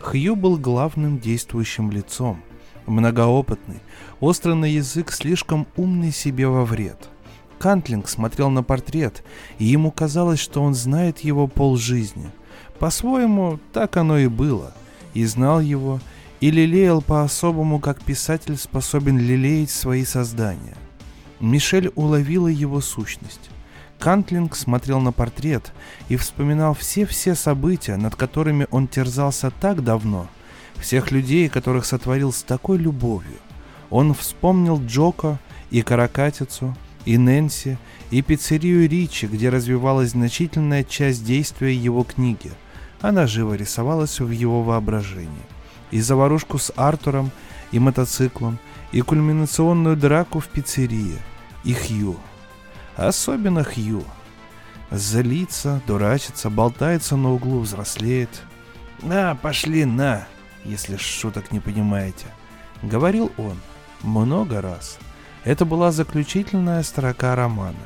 Хью 0.00 0.36
был 0.36 0.56
главным 0.56 1.18
действующим 1.18 1.90
лицом. 1.90 2.42
Многоопытный, 2.86 3.80
острый 4.20 4.54
на 4.54 4.66
язык, 4.66 5.10
слишком 5.10 5.66
умный 5.76 6.12
себе 6.12 6.46
во 6.48 6.64
вред. 6.64 7.08
Кантлинг 7.58 8.08
смотрел 8.08 8.50
на 8.50 8.62
портрет, 8.62 9.24
и 9.58 9.64
ему 9.64 9.90
казалось, 9.90 10.38
что 10.38 10.62
он 10.62 10.74
знает 10.74 11.20
его 11.20 11.46
полжизни. 11.46 12.30
По-своему, 12.78 13.58
так 13.72 13.96
оно 13.96 14.18
и 14.18 14.26
было. 14.26 14.74
И 15.14 15.24
знал 15.24 15.60
его, 15.60 16.00
и 16.40 16.50
лелеял 16.50 17.00
по-особому, 17.00 17.78
как 17.78 18.02
писатель 18.02 18.58
способен 18.58 19.18
лелеять 19.18 19.70
свои 19.70 20.04
создания. 20.04 20.76
Мишель 21.40 21.90
уловила 21.94 22.48
его 22.48 22.80
сущность. 22.80 23.50
Кантлинг 23.98 24.54
смотрел 24.56 25.00
на 25.00 25.12
портрет 25.12 25.72
и 26.10 26.16
вспоминал 26.16 26.74
все-все 26.74 27.34
события, 27.34 27.96
над 27.96 28.16
которыми 28.16 28.66
он 28.70 28.88
терзался 28.88 29.50
так 29.50 29.82
давно, 29.82 30.28
всех 30.80 31.10
людей, 31.10 31.48
которых 31.48 31.86
сотворил 31.86 32.32
с 32.32 32.42
такой 32.42 32.78
любовью. 32.78 33.38
Он 33.90 34.14
вспомнил 34.14 34.80
Джоко 34.84 35.38
и 35.70 35.82
Каракатицу, 35.82 36.76
и 37.04 37.18
Нэнси, 37.18 37.78
и 38.10 38.22
пиццерию 38.22 38.88
Ричи, 38.88 39.26
где 39.26 39.50
развивалась 39.50 40.10
значительная 40.10 40.84
часть 40.84 41.24
действия 41.24 41.74
его 41.74 42.02
книги. 42.02 42.52
Она 43.00 43.26
живо 43.26 43.54
рисовалась 43.54 44.20
в 44.20 44.30
его 44.30 44.62
воображении. 44.62 45.28
И 45.90 46.00
заварушку 46.00 46.58
с 46.58 46.72
Артуром, 46.76 47.30
и 47.72 47.78
мотоциклом, 47.78 48.58
и 48.92 49.00
кульминационную 49.00 49.96
драку 49.96 50.40
в 50.40 50.48
пиццерии, 50.48 51.18
и 51.64 51.74
Хью– 51.74 52.16
Особенно 52.96 53.64
Хью. 53.64 54.04
Злится, 54.90 55.80
дурачится, 55.86 56.50
болтается 56.50 57.16
на 57.16 57.32
углу, 57.32 57.60
взрослеет. 57.60 58.42
«На, 59.02 59.34
пошли, 59.34 59.84
на!» 59.84 60.26
Если 60.64 60.96
шуток 60.96 61.52
не 61.52 61.60
понимаете. 61.60 62.26
Говорил 62.82 63.32
он 63.38 63.56
много 64.02 64.60
раз. 64.60 64.98
Это 65.44 65.64
была 65.64 65.92
заключительная 65.92 66.82
строка 66.82 67.34
романа. 67.36 67.76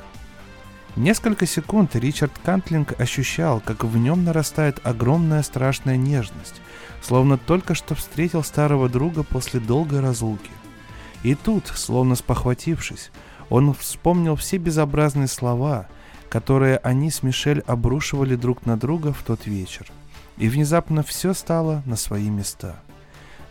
Несколько 0.96 1.46
секунд 1.46 1.94
Ричард 1.94 2.32
Кантлинг 2.44 2.98
ощущал, 3.00 3.60
как 3.60 3.84
в 3.84 3.96
нем 3.96 4.24
нарастает 4.24 4.80
огромная 4.84 5.42
страшная 5.42 5.96
нежность, 5.96 6.60
словно 7.02 7.38
только 7.38 7.74
что 7.74 7.94
встретил 7.94 8.42
старого 8.42 8.88
друга 8.88 9.22
после 9.22 9.60
долгой 9.60 10.00
разлуки. 10.00 10.50
И 11.22 11.34
тут, 11.34 11.68
словно 11.68 12.14
спохватившись, 12.14 13.10
он 13.50 13.74
вспомнил 13.74 14.36
все 14.36 14.56
безобразные 14.56 15.28
слова, 15.28 15.88
которые 16.28 16.78
они 16.78 17.10
с 17.10 17.22
Мишель 17.22 17.60
обрушивали 17.66 18.34
друг 18.34 18.66
на 18.66 18.76
друга 18.76 19.12
в 19.12 19.22
тот 19.22 19.46
вечер. 19.46 19.86
И 20.38 20.48
внезапно 20.48 21.02
все 21.02 21.34
стало 21.34 21.82
на 21.84 21.96
свои 21.96 22.28
места. 22.30 22.76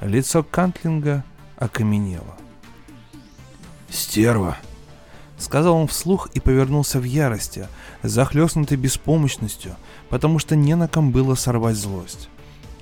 Лицо 0.02 0.44
Кантлинга 0.44 1.24
окаменело. 1.58 2.38
«Стерва!»— 3.90 4.58
сказал 5.38 5.76
он 5.76 5.88
вслух 5.88 6.30
и 6.34 6.40
повернулся 6.40 7.00
в 7.00 7.04
ярости, 7.04 7.68
захлестнутый 8.04 8.78
беспомощностью, 8.78 9.76
потому 10.10 10.40
что 10.40 10.56
не 10.56 10.76
на 10.76 10.88
ком 10.88 11.12
было 11.12 11.36
сорвать 11.36 11.78
злость. 11.78 12.30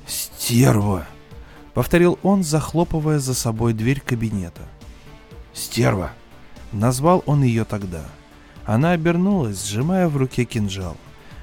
«Стерва!»— 0.08 1.06
повторил 1.74 2.20
он, 2.22 2.44
захлопывая 2.44 3.20
за 3.20 3.34
собой 3.34 3.74
дверь 3.74 4.02
кабинета. 4.02 4.62
«Стерва!» 5.54 6.12
Назвал 6.76 7.24
он 7.26 7.42
ее 7.42 7.64
тогда. 7.64 8.04
Она 8.66 8.92
обернулась, 8.92 9.66
сжимая 9.66 10.10
в 10.10 10.18
руке 10.18 10.44
кинжал. 10.44 10.98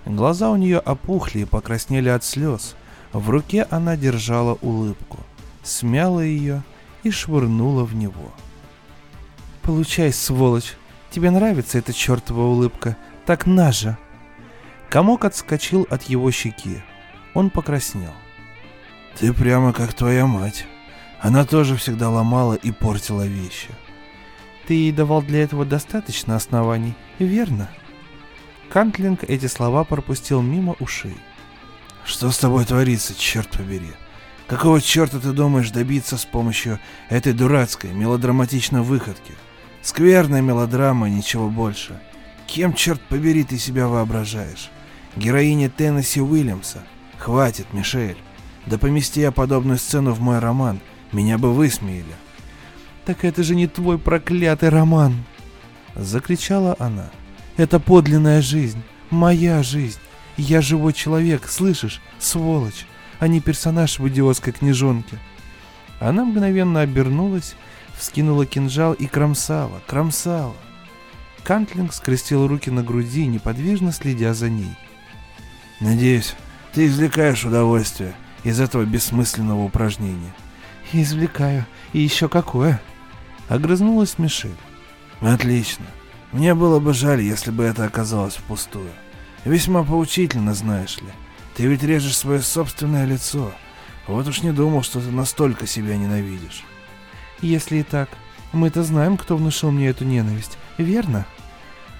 Глаза 0.04 0.50
у 0.50 0.56
нее 0.56 0.78
опухли 0.78 1.40
и 1.40 1.44
покраснели 1.44 2.08
от 2.08 2.24
слез. 2.24 2.74
В 3.12 3.30
руке 3.30 3.66
она 3.70 3.96
держала 3.96 4.58
улыбку, 4.62 5.18
смяла 5.62 6.20
ее 6.20 6.62
и 7.02 7.10
швырнула 7.10 7.84
в 7.84 7.94
него. 7.94 8.32
«Получай, 9.62 10.12
сволочь! 10.12 10.76
Тебе 11.10 11.30
нравится 11.30 11.78
эта 11.78 11.92
чертова 11.92 12.40
улыбка? 12.40 12.96
Так 13.26 13.46
на 13.46 13.70
же!» 13.70 13.96
Комок 14.88 15.24
отскочил 15.24 15.86
от 15.88 16.04
его 16.04 16.30
щеки. 16.30 16.82
Он 17.34 17.50
покраснел. 17.50 18.12
«Ты 19.18 19.32
прямо 19.32 19.72
как 19.72 19.94
твоя 19.94 20.26
мать. 20.26 20.66
Она 21.20 21.44
тоже 21.44 21.76
всегда 21.76 22.10
ломала 22.10 22.54
и 22.54 22.72
портила 22.72 23.24
вещи. 23.24 23.68
Ты 24.66 24.74
ей 24.74 24.92
давал 24.92 25.22
для 25.22 25.42
этого 25.42 25.64
достаточно 25.64 26.34
оснований, 26.34 26.94
верно? 27.18 27.68
Кантлинг 28.72 29.24
эти 29.24 29.44
слова 29.44 29.84
пропустил 29.84 30.40
мимо 30.40 30.74
ушей. 30.80 31.18
Что 32.06 32.30
с 32.30 32.38
тобой 32.38 32.64
творится, 32.64 33.14
черт 33.14 33.50
побери? 33.50 33.90
Какого 34.46 34.80
черта 34.80 35.20
ты 35.20 35.32
думаешь 35.32 35.70
добиться 35.70 36.16
с 36.16 36.24
помощью 36.24 36.80
этой 37.10 37.34
дурацкой, 37.34 37.92
мелодраматичной 37.92 38.80
выходки? 38.80 39.34
Скверная 39.82 40.40
мелодрама, 40.40 41.10
ничего 41.10 41.50
больше. 41.50 42.00
Кем, 42.46 42.72
черт 42.72 43.02
побери, 43.02 43.44
ты 43.44 43.58
себя 43.58 43.88
воображаешь? 43.88 44.70
Героиня 45.16 45.68
Теннесси 45.68 46.22
Уильямса? 46.22 46.82
Хватит, 47.18 47.74
Мишель. 47.74 48.16
Да 48.64 48.78
помести 48.78 49.20
я 49.20 49.32
подобную 49.32 49.76
сцену 49.76 50.12
в 50.12 50.20
мой 50.20 50.38
роман, 50.38 50.80
меня 51.12 51.36
бы 51.36 51.52
высмеяли. 51.52 52.14
«Так 53.04 53.24
это 53.24 53.42
же 53.42 53.54
не 53.54 53.66
твой 53.66 53.98
проклятый 53.98 54.70
роман!» 54.70 55.24
Закричала 55.94 56.76
она. 56.78 57.10
«Это 57.56 57.78
подлинная 57.78 58.42
жизнь, 58.42 58.82
моя 59.10 59.62
жизнь. 59.62 59.98
Я 60.36 60.62
живой 60.62 60.92
человек, 60.92 61.48
слышишь, 61.48 62.00
сволочь, 62.18 62.86
а 63.18 63.28
не 63.28 63.40
персонаж 63.40 63.98
в 63.98 64.08
идиотской 64.08 64.52
книжонке». 64.52 65.18
Она 66.00 66.24
мгновенно 66.24 66.80
обернулась, 66.80 67.54
вскинула 67.96 68.46
кинжал 68.46 68.92
и 68.92 69.06
кромсала, 69.06 69.80
кромсала. 69.86 70.56
Кантлинг 71.44 71.92
скрестил 71.92 72.46
руки 72.46 72.70
на 72.70 72.82
груди, 72.82 73.26
неподвижно 73.26 73.92
следя 73.92 74.34
за 74.34 74.48
ней. 74.48 74.76
«Надеюсь, 75.80 76.34
Ты 76.72 76.86
извлекаешь 76.86 77.44
удовольствие 77.44 78.14
из 78.44 78.58
этого 78.60 78.84
бессмысленного 78.84 79.62
упражнения. 79.62 80.32
Извлекаю. 80.92 81.66
И 81.92 82.00
еще 82.00 82.28
какое? 82.28 82.80
Огрызнулась 83.48 84.18
Мишель. 84.18 84.56
Отлично. 85.20 85.86
Мне 86.32 86.54
было 86.54 86.80
бы 86.80 86.94
жаль, 86.94 87.20
если 87.20 87.50
бы 87.50 87.62
это 87.64 87.84
оказалось 87.84 88.36
впустую. 88.36 88.90
Весьма 89.44 89.84
поучительно, 89.84 90.54
знаешь 90.54 90.96
ли. 90.98 91.08
Ты 91.54 91.66
ведь 91.66 91.82
режешь 91.82 92.16
свое 92.16 92.40
собственное 92.40 93.04
лицо. 93.04 93.52
Вот 94.06 94.26
уж 94.26 94.42
не 94.42 94.52
думал, 94.52 94.82
что 94.82 95.00
ты 95.00 95.10
настолько 95.10 95.66
себя 95.66 95.96
ненавидишь. 95.96 96.64
Если 97.42 97.78
и 97.78 97.82
так, 97.82 98.08
мы-то 98.52 98.82
знаем, 98.82 99.18
кто 99.18 99.36
внушил 99.36 99.70
мне 99.70 99.88
эту 99.88 100.04
ненависть, 100.04 100.56
верно? 100.78 101.26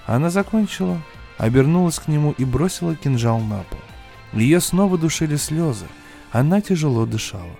Она 0.07 0.31
закончила, 0.31 0.99
обернулась 1.37 1.99
к 1.99 2.07
нему 2.07 2.33
и 2.37 2.43
бросила 2.43 2.95
кинжал 2.95 3.39
на 3.39 3.63
пол. 3.63 3.79
Ее 4.33 4.59
снова 4.61 4.97
душили 4.97 5.35
слезы. 5.35 5.85
Она 6.31 6.61
тяжело 6.61 7.05
дышала. 7.05 7.55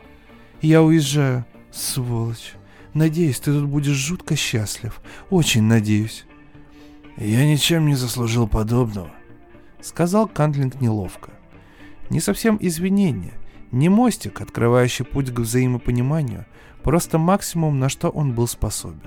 «Я 0.61 0.81
уезжаю, 0.81 1.45
сволочь. 1.71 2.53
Надеюсь, 2.93 3.39
ты 3.39 3.51
тут 3.53 3.65
будешь 3.65 3.95
жутко 3.95 4.35
счастлив. 4.35 4.99
Очень 5.29 5.63
надеюсь». 5.63 6.25
«Я 7.17 7.45
ничем 7.45 7.87
не 7.87 7.95
заслужил 7.95 8.47
подобного»,— 8.47 9.11
сказал 9.81 10.27
Кантлинг 10.27 10.81
неловко. 10.81 11.31
Не 12.09 12.19
совсем 12.19 12.57
извинение, 12.59 13.33
не 13.71 13.89
мостик, 13.89 14.41
открывающий 14.41 15.05
путь 15.05 15.31
к 15.31 15.39
взаимопониманию, 15.39 16.45
просто 16.81 17.17
максимум, 17.17 17.79
на 17.79 17.89
что 17.89 18.09
он 18.09 18.33
был 18.33 18.47
способен. 18.47 19.01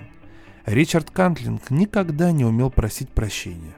Ричард 0.64 1.10
Кантлинг 1.10 1.70
никогда 1.70 2.32
не 2.32 2.44
умел 2.44 2.70
просить 2.70 3.10
прощения. 3.10 3.76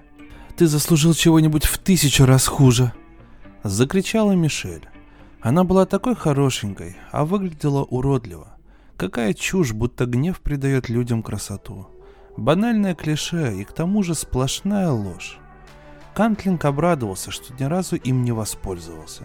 «Ты 0.56 0.66
заслужил 0.66 1.14
чего-нибудь 1.14 1.64
в 1.64 1.78
тысячу 1.78 2.24
раз 2.26 2.46
хуже!» 2.46 2.92
Закричала 3.62 4.32
Мишель. 4.32 4.88
Она 5.40 5.64
была 5.64 5.86
такой 5.86 6.16
хорошенькой, 6.16 6.96
а 7.12 7.24
выглядела 7.24 7.84
уродливо. 7.84 8.56
Какая 8.96 9.34
чушь, 9.34 9.72
будто 9.72 10.06
гнев 10.06 10.40
придает 10.40 10.88
людям 10.88 11.22
красоту. 11.22 11.86
Банальное 12.38 12.94
клише 12.94 13.52
и 13.56 13.64
к 13.64 13.72
тому 13.72 14.04
же 14.04 14.14
сплошная 14.14 14.92
ложь. 14.92 15.40
Кантлинг 16.14 16.64
обрадовался, 16.66 17.32
что 17.32 17.52
ни 17.58 17.64
разу 17.64 17.96
им 17.96 18.22
не 18.22 18.30
воспользовался. 18.30 19.24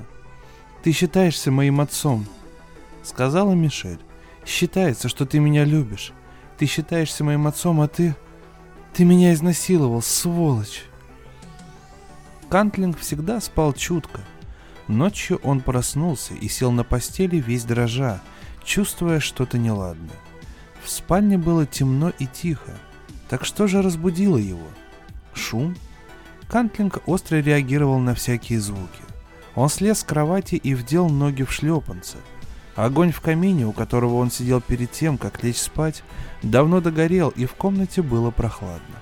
«Ты 0.81 0.93
считаешься 0.93 1.51
моим 1.51 1.79
отцом»,— 1.79 2.25
сказала 3.03 3.53
Мишель. 3.53 3.99
«Считается, 4.47 5.09
что 5.09 5.27
ты 5.27 5.37
меня 5.37 5.63
любишь. 5.63 6.11
Ты 6.57 6.65
считаешься 6.65 7.23
моим 7.23 7.45
отцом, 7.45 7.81
а 7.81 7.87
ты... 7.87 8.15
Ты 8.93 9.05
меня 9.05 9.31
изнасиловал, 9.33 10.01
сволочь!» 10.01 10.85
Кантлинг 12.49 12.97
всегда 12.97 13.39
спал 13.41 13.73
чутко. 13.73 14.21
Ночью 14.87 15.39
он 15.43 15.61
проснулся 15.61 16.33
и 16.33 16.47
сел 16.47 16.71
на 16.71 16.83
постели 16.83 17.35
весь 17.35 17.63
дрожа, 17.63 18.21
чувствуя 18.63 19.19
что-то 19.19 19.59
неладное. 19.59 20.17
В 20.83 20.89
спальне 20.89 21.37
было 21.37 21.67
темно 21.67 22.11
и 22.17 22.25
тихо. 22.25 22.71
Так 23.33 23.45
что 23.45 23.65
же 23.65 23.81
разбудило 23.81 24.37
его? 24.37 24.67
Шум? 25.33 25.75
Кантлинг 26.47 26.99
остро 27.07 27.37
реагировал 27.37 27.97
на 27.97 28.13
всякие 28.13 28.59
звуки. 28.59 29.01
Он 29.55 29.69
слез 29.69 30.01
с 30.01 30.03
кровати 30.03 30.53
и 30.53 30.75
вдел 30.75 31.09
ноги 31.09 31.41
в 31.41 31.51
шлепанцы. 31.51 32.17
Огонь 32.75 33.11
в 33.11 33.21
камине, 33.21 33.65
у 33.65 33.71
которого 33.71 34.17
он 34.17 34.29
сидел 34.29 34.61
перед 34.61 34.91
тем, 34.91 35.17
как 35.17 35.41
лечь 35.41 35.57
спать, 35.57 36.03
давно 36.43 36.79
догорел, 36.79 37.29
и 37.29 37.47
в 37.47 37.55
комнате 37.55 38.03
было 38.03 38.29
прохладно. 38.29 38.99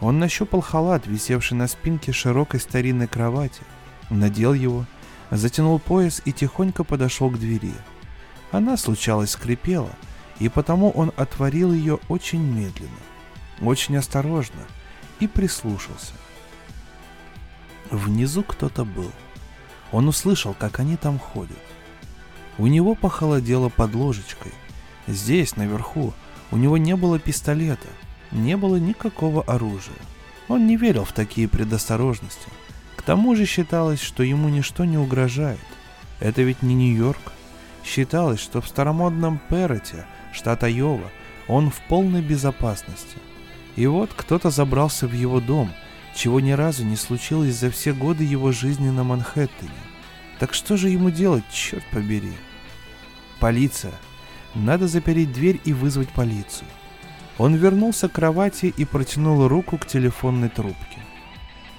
Он 0.00 0.18
нащупал 0.18 0.62
халат, 0.62 1.06
висевший 1.06 1.58
на 1.58 1.68
спинке 1.68 2.12
широкой 2.12 2.60
старинной 2.60 3.08
кровати, 3.08 3.60
надел 4.08 4.54
его, 4.54 4.86
затянул 5.30 5.78
пояс 5.78 6.22
и 6.24 6.32
тихонько 6.32 6.82
подошел 6.82 7.28
к 7.28 7.38
двери. 7.38 7.74
Она, 8.52 8.78
случалось, 8.78 9.32
скрипела, 9.32 9.90
и 10.38 10.48
потому 10.48 10.88
он 10.92 11.12
отворил 11.18 11.74
ее 11.74 11.98
очень 12.08 12.40
медленно, 12.40 12.96
очень 13.60 13.96
осторожно 13.96 14.66
и 15.20 15.26
прислушался. 15.26 16.12
Внизу 17.90 18.42
кто-то 18.42 18.84
был. 18.84 19.10
Он 19.92 20.08
услышал, 20.08 20.54
как 20.54 20.78
они 20.78 20.96
там 20.96 21.18
ходят. 21.18 21.58
У 22.58 22.66
него 22.66 22.94
похолодело 22.94 23.68
под 23.68 23.94
ложечкой. 23.94 24.52
Здесь, 25.06 25.56
наверху, 25.56 26.12
у 26.50 26.56
него 26.56 26.76
не 26.76 26.94
было 26.94 27.18
пистолета, 27.18 27.88
не 28.30 28.56
было 28.56 28.76
никакого 28.76 29.42
оружия. 29.42 29.96
Он 30.48 30.66
не 30.66 30.76
верил 30.76 31.04
в 31.04 31.12
такие 31.12 31.48
предосторожности. 31.48 32.48
К 32.96 33.02
тому 33.02 33.34
же 33.34 33.46
считалось, 33.46 34.00
что 34.00 34.22
ему 34.22 34.48
ничто 34.48 34.84
не 34.84 34.98
угрожает. 34.98 35.58
Это 36.20 36.42
ведь 36.42 36.62
не 36.62 36.74
Нью-Йорк. 36.74 37.32
Считалось, 37.84 38.40
что 38.40 38.60
в 38.60 38.68
старомодном 38.68 39.40
Перроте, 39.48 40.06
штат 40.32 40.64
Айова, 40.64 41.10
он 41.48 41.70
в 41.70 41.80
полной 41.88 42.20
безопасности. 42.20 43.16
И 43.76 43.86
вот 43.86 44.10
кто-то 44.14 44.50
забрался 44.50 45.06
в 45.06 45.12
его 45.12 45.40
дом– 45.40 45.72
чего 46.14 46.40
ни 46.40 46.50
разу 46.50 46.84
не 46.84 46.96
случилось 46.96 47.54
за 47.54 47.70
все 47.70 47.92
годы 47.92 48.24
его 48.24 48.52
жизни 48.52 48.90
на 48.90 49.04
Манхэттене. 49.04 49.70
Так 50.38 50.54
что 50.54 50.76
же 50.76 50.88
ему 50.88 51.10
делать, 51.10 51.44
черт 51.52 51.84
побери? 51.92 52.32
Полиция. 53.38 53.92
Надо 54.54 54.88
запереть 54.88 55.32
дверь 55.32 55.60
и 55.64 55.72
вызвать 55.72 56.08
полицию. 56.08 56.68
Он 57.38 57.54
вернулся 57.54 58.08
к 58.08 58.12
кровати 58.12 58.72
и 58.76 58.84
протянул 58.84 59.46
руку 59.48 59.78
к 59.78 59.86
телефонной 59.86 60.48
трубке. 60.48 60.98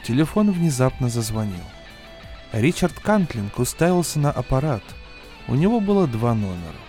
Телефон 0.04 0.51
внезапно 0.51 1.10
зазвонил. 1.10 1.63
Ричард 2.51 2.99
Кантлинг 2.99 3.60
уставился 3.60 4.19
на 4.19 4.32
аппарат. 4.32 4.84
У 5.47 5.56
него 5.56 5.80
было 5.80 6.08
два 6.08 6.34
номера. 6.34 6.80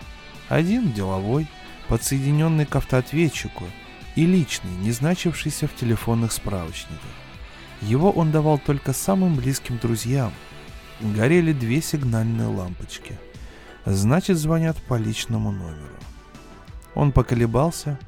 Один 0.49 0.93
деловой, 0.93 1.47
подсоединенный 1.89 2.65
к 2.65 2.77
автоответчику, 2.77 3.65
и 4.17 4.27
личный, 4.27 4.71
не 4.77 4.93
значившийся 4.93 5.67
в 5.67 5.75
телефонных 5.75 6.33
справочниках. 6.33 7.01
Его 7.81 8.11
он 8.11 8.31
давал 8.31 8.59
только 8.59 8.93
самым 8.93 9.37
близким 9.37 9.79
друзьям. 9.79 10.33
Горели 11.01 11.53
две 11.53 11.83
сигнальные 11.83 12.47
лампочки. 12.47 13.19
Значит, 13.85 14.39
звонят 14.39 14.77
по 14.85 14.95
личному 14.95 15.51
номеру. 15.51 15.97
Он 16.95 17.11
поколебался, 17.11 17.99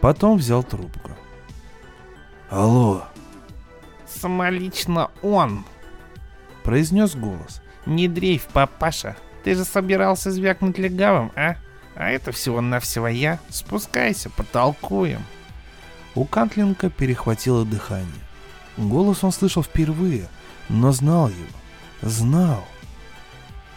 потом 0.00 0.38
взял 0.38 0.64
трубку. 0.64 1.12
«Алло!» 2.48 3.04
«Самолично 4.08 5.10
он!» 5.22 5.64
Произнес 6.64 7.14
голос. 7.14 7.62
«Не 7.86 8.08
дрейф, 8.08 8.46
папаша. 8.48 9.16
Ты 9.44 9.54
же 9.54 9.64
собирался 9.64 10.32
звякнуть 10.32 10.78
легавым, 10.78 11.30
а? 11.36 11.56
А 11.94 12.10
это 12.10 12.32
всего-навсего 12.32 13.06
я. 13.06 13.38
Спускайся, 13.48 14.30
потолкуем». 14.30 15.22
У 16.14 16.24
Кантлинга 16.24 16.90
перехватило 16.90 17.64
дыхание. 17.64 18.08
Голос 18.76 19.22
он 19.22 19.32
слышал 19.32 19.62
впервые, 19.62 20.28
но 20.68 20.92
знал 20.92 21.28
его. 21.28 21.46
Знал. 22.02 22.64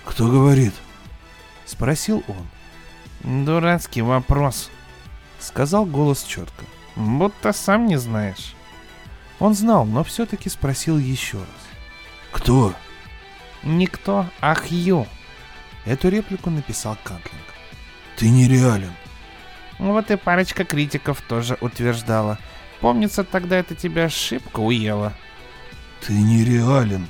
«Кто 0.06 0.28
говорит?»— 0.28 0.74
спросил 1.66 2.24
он. 2.28 3.46
«Дурацкий 3.46 4.02
вопрос»,— 4.02 4.70
сказал 5.40 5.86
голос 5.86 6.24
четко. 6.24 6.66
«Будто 6.96 7.54
сам 7.54 7.86
не 7.86 7.98
знаешь». 7.98 8.56
Он 9.40 9.54
знал, 9.54 9.86
но 9.86 10.04
все-таки 10.04 10.50
спросил 10.50 10.98
еще 10.98 11.38
раз. 11.38 11.48
«Кто?» 12.32 12.74
«Не 13.64 13.96
кто, 13.96 14.28
а 14.42 14.56
Хью». 14.56 15.08
Эту 15.86 16.10
реплику 16.10 16.50
написал 16.50 16.98
Кантлинг. 17.04 17.46
«Ты 18.18 18.30
нереален». 18.30 18.94
Вот 19.80 20.12
и 20.12 20.16
парочка 20.16 20.66
критиков 20.66 21.22
тоже 21.22 21.58
утверждала— 21.62 22.38
Помнится, 22.84 23.24
тогда 23.24 23.56
это 23.56 23.76
тебя 23.76 24.04
шибко 24.04 24.60
уело. 24.60 25.14
Ты 26.02 26.12
нереален. 26.12 27.08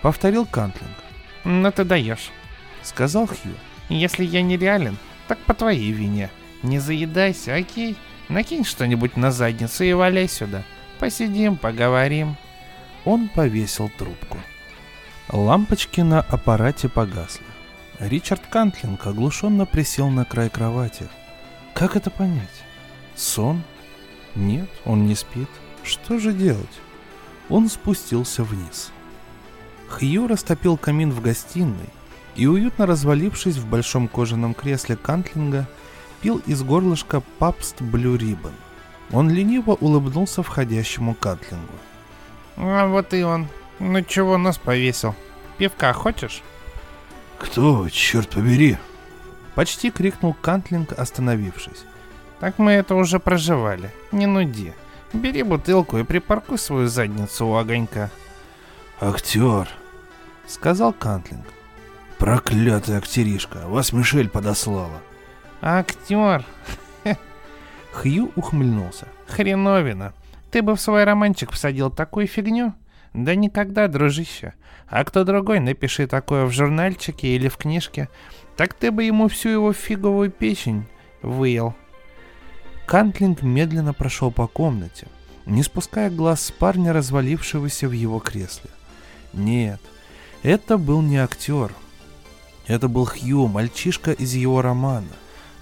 Повторил 0.00 0.46
Кантлинг. 0.46 0.96
Ну 1.44 1.70
ты 1.70 1.84
даешь. 1.84 2.30
Сказал 2.82 3.26
Хью. 3.26 3.52
Если 3.90 4.24
я 4.24 4.40
нереален, 4.40 4.96
так 5.26 5.36
по 5.40 5.52
твоей 5.52 5.92
вине. 5.92 6.30
Не 6.62 6.78
заедайся, 6.78 7.54
окей? 7.54 7.98
Накинь 8.30 8.64
что-нибудь 8.64 9.18
на 9.18 9.30
задницу 9.30 9.84
и 9.84 9.92
валяй 9.92 10.26
сюда. 10.26 10.62
Посидим, 10.98 11.58
поговорим. 11.58 12.36
Он 13.04 13.28
повесил 13.28 13.90
трубку. 13.98 14.38
Лампочки 15.30 16.00
на 16.00 16.22
аппарате 16.22 16.88
погасли. 16.88 17.44
Ричард 17.98 18.46
Кантлинг 18.48 19.06
оглушенно 19.06 19.66
присел 19.66 20.08
на 20.08 20.24
край 20.24 20.48
кровати. 20.48 21.08
Как 21.78 21.94
это 21.96 22.10
понять? 22.10 22.64
Сон 23.14 23.62
нет, 24.34 24.68
он 24.84 25.06
не 25.06 25.14
спит. 25.14 25.48
Что 25.82 26.18
же 26.18 26.32
делать? 26.32 26.80
Он 27.48 27.68
спустился 27.68 28.42
вниз. 28.44 28.90
Хью 29.88 30.26
растопил 30.26 30.76
камин 30.76 31.12
в 31.12 31.20
гостиной 31.20 31.88
и, 32.36 32.46
уютно 32.46 32.86
развалившись 32.86 33.56
в 33.56 33.66
большом 33.66 34.08
кожаном 34.08 34.54
кресле 34.54 34.96
Кантлинга, 34.96 35.66
пил 36.20 36.42
из 36.46 36.62
горлышка 36.62 37.22
Pabst 37.38 37.80
Blue 37.80 38.16
Ribbon. 38.16 38.52
Он 39.12 39.30
лениво 39.30 39.72
улыбнулся 39.72 40.42
входящему 40.42 41.14
Кантлингу. 41.14 41.74
«А 42.56 42.86
вот 42.86 43.14
и 43.14 43.22
он. 43.22 43.48
Ну 43.78 44.02
чего 44.02 44.36
нос 44.36 44.58
повесил?» 44.58 45.14
Пивка 45.58 45.92
хочешь? 45.92 46.42
Кто 47.38 47.88
черт 47.88 48.30
побери? 48.30 48.78
Почти 49.58 49.90
крикнул 49.90 50.34
Кантлинг, 50.34 50.92
остановившись. 50.92 51.84
Так 52.38 52.60
мы 52.60 52.70
это 52.74 52.94
уже 52.94 53.18
проживали. 53.18 53.90
Не 54.12 54.26
нуди. 54.26 54.72
Бери 55.12 55.42
бутылку 55.42 55.98
и 55.98 56.04
припаркуй 56.04 56.58
свою 56.58 56.86
задницу 56.86 57.44
у 57.44 57.56
огонька. 57.56 58.08
Актер, 59.00 59.68
Сказал 60.46 60.92
Кантлинг. 60.92 61.44
проклятая 62.18 62.98
актеришка, 62.98 63.66
вас 63.66 63.92
Мишель 63.92 64.28
подослала. 64.28 65.00
Актер, 65.60 66.44
Хью 67.90 68.30
ухмыльнулся. 68.36 69.08
хреновина. 69.26 70.12
Ты 70.52 70.62
бы 70.62 70.76
в 70.76 70.80
свой 70.80 71.02
романчик 71.02 71.50
всадил 71.50 71.90
такую 71.90 72.28
фигню? 72.28 72.74
Да 73.12 73.34
никогда, 73.34 73.88
дружище. 73.88 74.54
А 74.90 75.04
кто 75.04 75.24
другой 75.24 75.60
напиши 75.60 76.06
такое 76.06 76.46
в 76.46 76.52
журнальчике 76.52 77.28
или 77.28 77.48
в 77.48 77.56
книжке, 77.56 78.08
так 78.56 78.74
ты 78.74 78.90
бы 78.90 79.04
ему 79.04 79.28
всю 79.28 79.50
его 79.50 79.72
фиговую 79.72 80.30
печень 80.30 80.86
выел. 81.22 81.74
Кантлинг 82.86 83.42
медленно 83.42 83.92
прошел 83.92 84.30
по 84.30 84.46
комнате, 84.46 85.08
не 85.44 85.62
спуская 85.62 86.10
глаз 86.10 86.46
с 86.46 86.50
парня, 86.50 86.92
развалившегося 86.92 87.86
в 87.86 87.92
его 87.92 88.18
кресле. 88.18 88.70
Нет, 89.34 89.80
это 90.42 90.78
был 90.78 91.02
не 91.02 91.18
актер. 91.18 91.72
Это 92.66 92.88
был 92.88 93.06
Хью, 93.06 93.46
мальчишка 93.46 94.12
из 94.12 94.34
его 94.34 94.62
романа, 94.62 95.08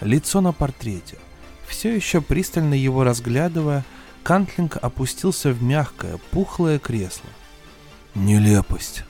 лицо 0.01 0.41
на 0.41 0.53
портрете. 0.53 1.19
Все 1.67 1.95
еще 1.95 2.21
пристально 2.21 2.75
его 2.75 3.03
разглядывая, 3.03 3.85
Кантлинг 4.23 4.77
опустился 4.77 5.51
в 5.51 5.63
мягкое, 5.63 6.19
пухлое 6.31 6.79
кресло. 6.79 7.31
Нелепость. 8.15 9.05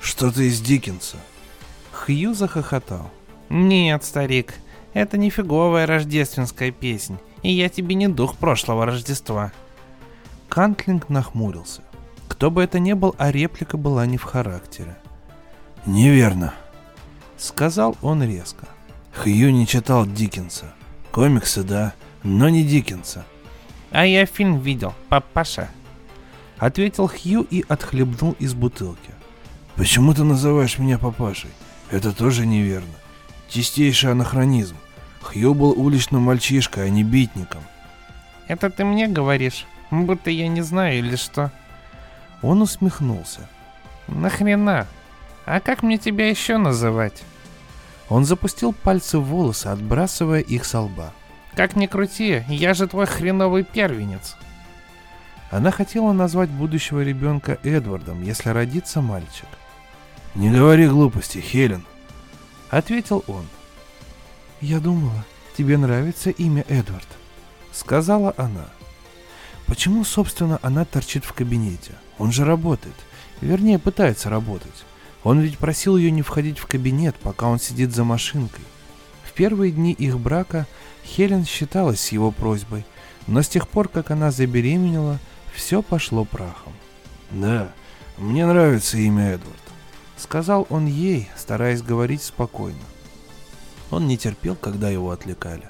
Что-то 0.00 0.42
из 0.42 0.60
Диккенса. 0.60 1.18
Хью 1.92 2.34
захохотал. 2.34 3.10
Нет, 3.48 4.04
старик, 4.04 4.54
это 4.94 5.18
не 5.18 5.30
фиговая 5.30 5.86
рождественская 5.86 6.70
песнь, 6.70 7.18
и 7.42 7.52
я 7.52 7.68
тебе 7.68 7.94
не 7.94 8.08
дух 8.08 8.36
прошлого 8.36 8.86
Рождества. 8.86 9.52
Кантлинг 10.48 11.08
нахмурился. 11.08 11.82
Кто 12.28 12.50
бы 12.50 12.62
это 12.62 12.78
ни 12.78 12.92
был, 12.92 13.14
а 13.18 13.30
реплика 13.30 13.76
была 13.76 14.06
не 14.06 14.16
в 14.16 14.22
характере. 14.22 14.96
Неверно. 15.86 16.54
Сказал 17.36 17.96
он 18.02 18.22
резко. 18.22 18.66
Хью 19.14 19.50
не 19.50 19.66
читал 19.66 20.06
Диккенса. 20.06 20.72
Комиксы, 21.10 21.62
да, 21.62 21.94
но 22.22 22.48
не 22.48 22.64
Диккенса. 22.64 23.24
А 23.90 24.06
я 24.06 24.26
фильм 24.26 24.60
видел, 24.60 24.94
папаша. 25.08 25.68
Ответил 26.58 27.08
Хью 27.08 27.46
и 27.50 27.64
отхлебнул 27.68 28.36
из 28.38 28.54
бутылки. 28.54 29.12
Почему 29.76 30.14
ты 30.14 30.24
называешь 30.24 30.78
меня 30.78 30.98
папашей? 30.98 31.50
Это 31.90 32.12
тоже 32.12 32.46
неверно. 32.46 32.94
Чистейший 33.48 34.12
анахронизм. 34.12 34.76
Хью 35.22 35.54
был 35.54 35.70
уличным 35.70 36.22
мальчишкой, 36.22 36.86
а 36.86 36.88
не 36.88 37.04
битником. 37.04 37.62
Это 38.48 38.70
ты 38.70 38.84
мне 38.84 39.06
говоришь, 39.06 39.66
будто 39.90 40.30
я 40.30 40.48
не 40.48 40.62
знаю 40.62 40.98
или 40.98 41.16
что? 41.16 41.52
Он 42.42 42.62
усмехнулся. 42.62 43.48
Нахрена? 44.08 44.86
А 45.46 45.60
как 45.60 45.82
мне 45.82 45.98
тебя 45.98 46.28
еще 46.28 46.56
называть? 46.56 47.22
Он 48.08 48.24
запустил 48.24 48.72
пальцы 48.72 49.18
в 49.18 49.24
волосы, 49.24 49.68
отбрасывая 49.68 50.40
их 50.40 50.64
со 50.64 50.80
лба. 50.80 51.12
Как 51.54 51.76
ни 51.76 51.86
крути, 51.86 52.44
я 52.48 52.74
же 52.74 52.86
твой 52.86 53.06
хреновый 53.06 53.64
первенец. 53.64 54.36
Она 55.50 55.70
хотела 55.70 56.12
назвать 56.12 56.48
будущего 56.48 57.02
ребенка 57.02 57.58
Эдвардом, 57.62 58.22
если 58.22 58.50
родится 58.50 59.00
мальчик. 59.00 59.46
Не 60.34 60.50
говори 60.50 60.86
глупости, 60.86 61.38
Хелен. 61.38 61.84
Ответил 62.70 63.24
он. 63.26 63.46
«Я 64.60 64.78
думала, 64.78 65.24
тебе 65.56 65.78
нравится 65.78 66.30
имя 66.30 66.64
Эдвард»,— 66.68 67.08
сказала 67.72 68.34
она. 68.36 68.68
Почему, 69.66 70.04
собственно, 70.04 70.58
она 70.62 70.84
торчит 70.84 71.24
в 71.24 71.32
кабинете? 71.32 71.92
Он 72.18 72.32
же 72.32 72.44
работает. 72.44 72.94
Вернее, 73.40 73.78
пытается 73.78 74.28
работать. 74.28 74.84
Он 75.22 75.38
ведь 75.40 75.58
просил 75.58 75.96
ее 75.96 76.10
не 76.10 76.22
входить 76.22 76.58
в 76.58 76.66
кабинет, 76.66 77.14
пока 77.16 77.46
он 77.46 77.60
сидит 77.60 77.94
за 77.94 78.04
машинкой. 78.04 78.64
В 79.22 79.32
первые 79.32 79.70
дни 79.72 79.92
их 79.92 80.18
брака 80.18 80.66
Хелен 81.04 81.44
считалась 81.44 82.00
с 82.00 82.12
его 82.12 82.32
просьбой, 82.32 82.84
но 83.26 83.42
с 83.42 83.48
тех 83.48 83.68
пор, 83.68 83.88
как 83.88 84.10
она 84.10 84.30
забеременела, 84.30 85.18
все 85.54 85.82
пошло 85.82 86.24
прахом. 86.24 86.72
Да, 87.30 87.70
мне 88.18 88.46
нравится 88.46 88.98
имя 88.98 89.34
Эдвард. 89.34 89.69
Сказал 90.20 90.66
он 90.68 90.84
ей, 90.84 91.30
стараясь 91.34 91.80
говорить 91.80 92.22
спокойно. 92.22 92.78
Он 93.90 94.06
не 94.06 94.18
терпел, 94.18 94.54
когда 94.54 94.90
его 94.90 95.12
отвлекали. 95.12 95.64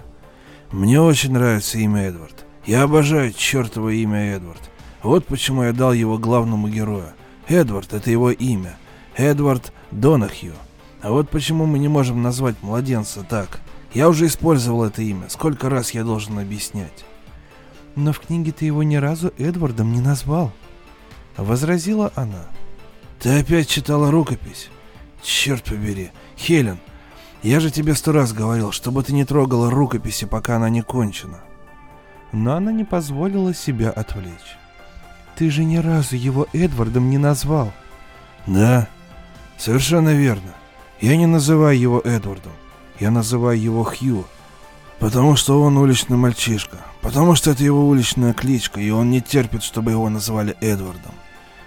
Мне 0.73 1.01
очень 1.01 1.33
нравится 1.33 1.79
имя 1.79 2.09
Эдвард. 2.09 2.45
Я 2.67 2.83
обожаю 2.83 3.33
чертово 3.33 3.91
имя 3.91 4.35
Эдвард. 4.35 4.61
Вот 5.05 5.25
почему 5.25 5.63
я 5.63 5.73
дал 5.73 5.93
его 5.93 6.19
главному 6.19 6.69
герою. 6.69 7.13
Эдвард— 7.47 7.93
это 7.95 8.11
его 8.11 8.33
имя. 8.33 8.77
Эдвард 9.17 9.73
Донахью. 9.93 10.55
А 11.01 11.11
вот 11.11 11.31
почему 11.31 11.65
мы 11.65 11.79
не 11.79 11.89
можем 11.89 12.21
назвать 12.21 12.57
младенца 12.61 13.23
так. 13.23 13.61
Я 13.95 14.09
уже 14.09 14.27
использовал 14.27 14.83
это 14.83 15.01
имя. 15.01 15.29
Сколько 15.29 15.71
раз 15.71 15.93
я 15.93 16.03
должен 16.03 16.41
объяснять? 16.41 17.05
Но 17.95 18.13
в 18.13 18.19
книге 18.19 18.51
ты 18.51 18.65
его 18.65 18.83
ни 18.83 18.97
разу 18.97 19.33
Эдвардом 19.39 19.93
не 19.93 20.01
назвал. 20.01 20.53
Возразила 21.37 22.13
она. 22.17 22.49
Ты 23.21 23.39
опять 23.39 23.69
читала 23.69 24.11
рукопись? 24.11 24.71
Черт 25.23 25.65
побери. 25.65 26.11
Хелен, 26.39 26.79
я 27.43 27.61
же 27.61 27.71
тебе 27.71 27.95
сто 27.95 28.13
раз 28.13 28.33
говорил, 28.33 28.73
чтобы 28.73 29.03
ты 29.03 29.13
не 29.13 29.27
трогала 29.27 29.71
рукописи, 29.71 30.25
пока 30.25 30.57
она 30.57 30.71
не 30.71 30.81
кончена. 30.81 31.41
Но 32.33 32.55
она 32.55 32.73
не 32.73 32.85
позволила 32.85 33.53
себя 33.53 33.91
отвлечь. 33.91 34.57
Ты 35.37 35.51
же 35.51 35.65
ни 35.65 35.77
разу 35.77 36.17
его 36.17 36.47
Эдвардом 36.55 37.11
не 37.11 37.19
назвал. 37.19 37.73
Да, 38.47 38.89
совершенно 39.59 40.15
верно. 40.15 40.55
Я 41.03 41.17
не 41.17 41.27
называю 41.27 41.79
его 41.79 42.01
Эдвардом. 42.01 42.53
Я 42.99 43.11
называю 43.11 43.61
его 43.61 43.85
Хью. 43.85 44.25
Потому 44.99 45.37
что 45.37 45.63
он 45.63 45.77
уличный 45.77 46.17
мальчишка. 46.17 46.79
Потому 47.03 47.35
что 47.35 47.51
это 47.51 47.65
его 47.65 47.87
уличная 47.87 48.33
кличка, 48.33 48.81
и 48.81 48.91
он 48.91 49.11
не 49.11 49.21
терпит, 49.21 49.63
чтобы 49.63 49.91
его 49.91 50.09
называли 50.09 50.57
Эдвардом. 50.61 51.13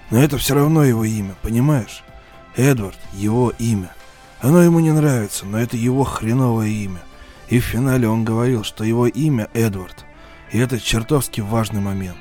Но 0.10 0.22
это 0.22 0.38
все 0.38 0.56
равно 0.56 0.84
его 0.84 1.04
имя, 1.04 1.36
понимаешь? 1.42 2.04
Эдвард— 2.56 2.98
его 3.14 3.52
имя. 3.58 3.92
Оно 4.42 4.62
ему 4.62 4.80
не 4.80 4.92
нравится, 4.92 5.46
но 5.46 5.60
это 5.60 5.78
его 5.78 6.04
хреновое 6.04 6.68
имя. 6.68 7.02
И 7.50 7.60
в 7.60 7.64
финале 7.64 8.08
он 8.08 8.24
говорил, 8.24 8.64
что 8.64 8.84
его 8.84 9.08
имя 9.08 9.48
Эдвард. 9.54 10.06
И 10.52 10.60
это 10.60 10.80
чертовски 10.80 11.42
важный 11.42 11.82
момент. 11.82 12.20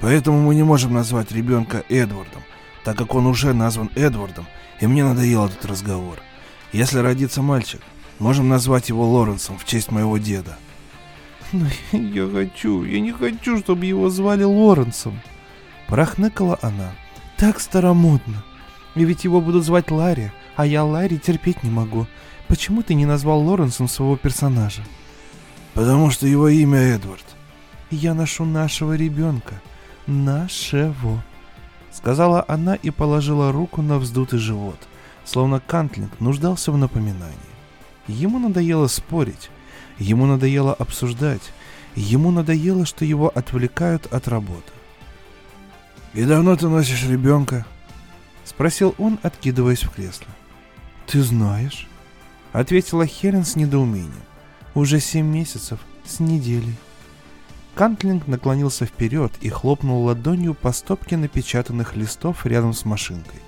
Поэтому 0.00 0.40
мы 0.40 0.54
не 0.54 0.62
можем 0.62 0.94
назвать 0.94 1.32
ребенка 1.32 1.84
Эдвардом, 1.88 2.42
так 2.84 2.96
как 2.96 3.14
он 3.14 3.26
уже 3.26 3.52
назван 3.52 3.90
Эдвардом, 3.94 4.46
и 4.80 4.86
мне 4.86 5.04
надоел 5.04 5.46
этот 5.46 5.64
разговор. 5.66 6.18
Если 6.72 6.98
родится 6.98 7.42
мальчик, 7.42 7.80
можем 8.18 8.48
назвать 8.48 8.88
его 8.88 9.08
Лоренсом 9.08 9.58
в 9.58 9.64
честь 9.64 9.90
моего 9.90 10.18
деда. 10.18 10.56
Но 11.52 11.66
я 11.92 12.28
хочу, 12.28 12.84
я 12.84 13.00
не 13.00 13.12
хочу, 13.12 13.58
чтобы 13.58 13.86
его 13.86 14.10
звали 14.10 14.44
Лоренсом. 14.44 15.20
Прохныкала 15.86 16.58
она. 16.62 16.92
Так 17.38 17.60
старомодно. 17.60 18.42
И 18.96 19.04
ведь 19.04 19.22
его 19.22 19.40
будут 19.40 19.64
звать 19.64 19.92
Ларри, 19.92 20.32
а 20.56 20.66
я 20.66 20.82
Ларри 20.82 21.18
терпеть 21.18 21.62
не 21.62 21.70
могу. 21.70 22.08
Почему 22.48 22.82
ты 22.82 22.94
не 22.94 23.06
назвал 23.06 23.40
Лоренсом 23.40 23.86
своего 23.86 24.16
персонажа? 24.16 24.82
Потому 25.72 26.10
что 26.10 26.26
его 26.26 26.48
имя 26.48 26.78
Эдвард. 26.78 27.24
Я 27.92 28.14
ношу 28.14 28.44
нашего 28.44 28.96
ребенка. 28.96 29.60
Нашего. 30.08 31.22
Сказала 31.92 32.44
она 32.48 32.74
и 32.74 32.90
положила 32.90 33.52
руку 33.52 33.82
на 33.82 33.98
вздутый 33.98 34.40
живот, 34.40 34.88
словно 35.24 35.60
Кантлинг 35.60 36.18
нуждался 36.20 36.72
в 36.72 36.76
напоминании. 36.76 37.36
Ему 38.08 38.40
надоело 38.40 38.88
спорить, 38.88 39.50
ему 39.98 40.26
надоело 40.26 40.74
обсуждать, 40.74 41.52
ему 41.94 42.30
надоело, 42.32 42.84
что 42.84 43.04
его 43.04 43.30
отвлекают 43.32 44.06
от 44.12 44.26
работы. 44.26 44.72
«И 46.14 46.24
давно 46.24 46.56
ты 46.56 46.68
носишь 46.68 47.06
ребенка?»— 47.06 47.66
спросил 48.44 48.94
он, 48.98 49.18
откидываясь 49.22 49.82
в 49.82 49.90
кресло. 49.90 50.28
«Ты 51.06 51.22
знаешь?»— 51.22 51.86
ответила 52.52 53.06
Хелен 53.06 53.44
с 53.44 53.56
недоумением. 53.56 54.22
«Уже 54.74 55.00
семь 55.00 55.26
месяцев 55.26 55.80
с 56.04 56.20
неделей». 56.20 56.74
Кантлинг 57.74 58.26
наклонился 58.26 58.86
вперед 58.86 59.32
и 59.40 59.50
хлопнул 59.50 60.04
ладонью 60.04 60.54
по 60.54 60.72
стопке 60.72 61.16
напечатанных 61.16 61.94
листов 61.94 62.44
рядом 62.44 62.72
с 62.72 62.84
машинкой. 62.84 63.40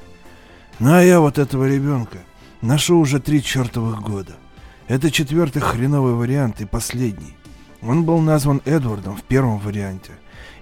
«Ну 0.79 0.93
а 0.93 1.03
я 1.03 1.21
вот 1.21 1.39
этого 1.39 1.67
ребенка 1.67 2.19
ношу 2.61 2.99
уже 2.99 3.21
три 3.21 3.43
чертовых 3.43 4.01
года. 4.03 4.35
Это 4.87 5.11
четвертый 5.11 5.63
хреновый 5.63 6.15
вариант 6.15 6.61
и 6.61 6.67
последний. 6.67 7.37
Он 7.83 8.05
был 8.05 8.19
назван 8.19 8.61
Эдвардом 8.65 9.17
в 9.17 9.23
первом 9.23 9.59
варианте, 9.59 10.13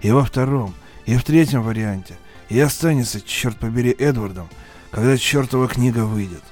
и 0.01 0.11
во 0.11 0.25
втором, 0.25 0.75
и 1.09 1.17
в 1.17 1.25
третьем 1.25 1.63
варианте, 1.63 2.19
и 2.51 2.61
останется, 2.61 3.23
черт 3.23 3.57
побери, 3.57 3.97
Эдвардом, 3.99 4.47
когда 4.91 5.17
чертова 5.17 5.67
книга 5.67 6.05
выйдет. 6.05 6.43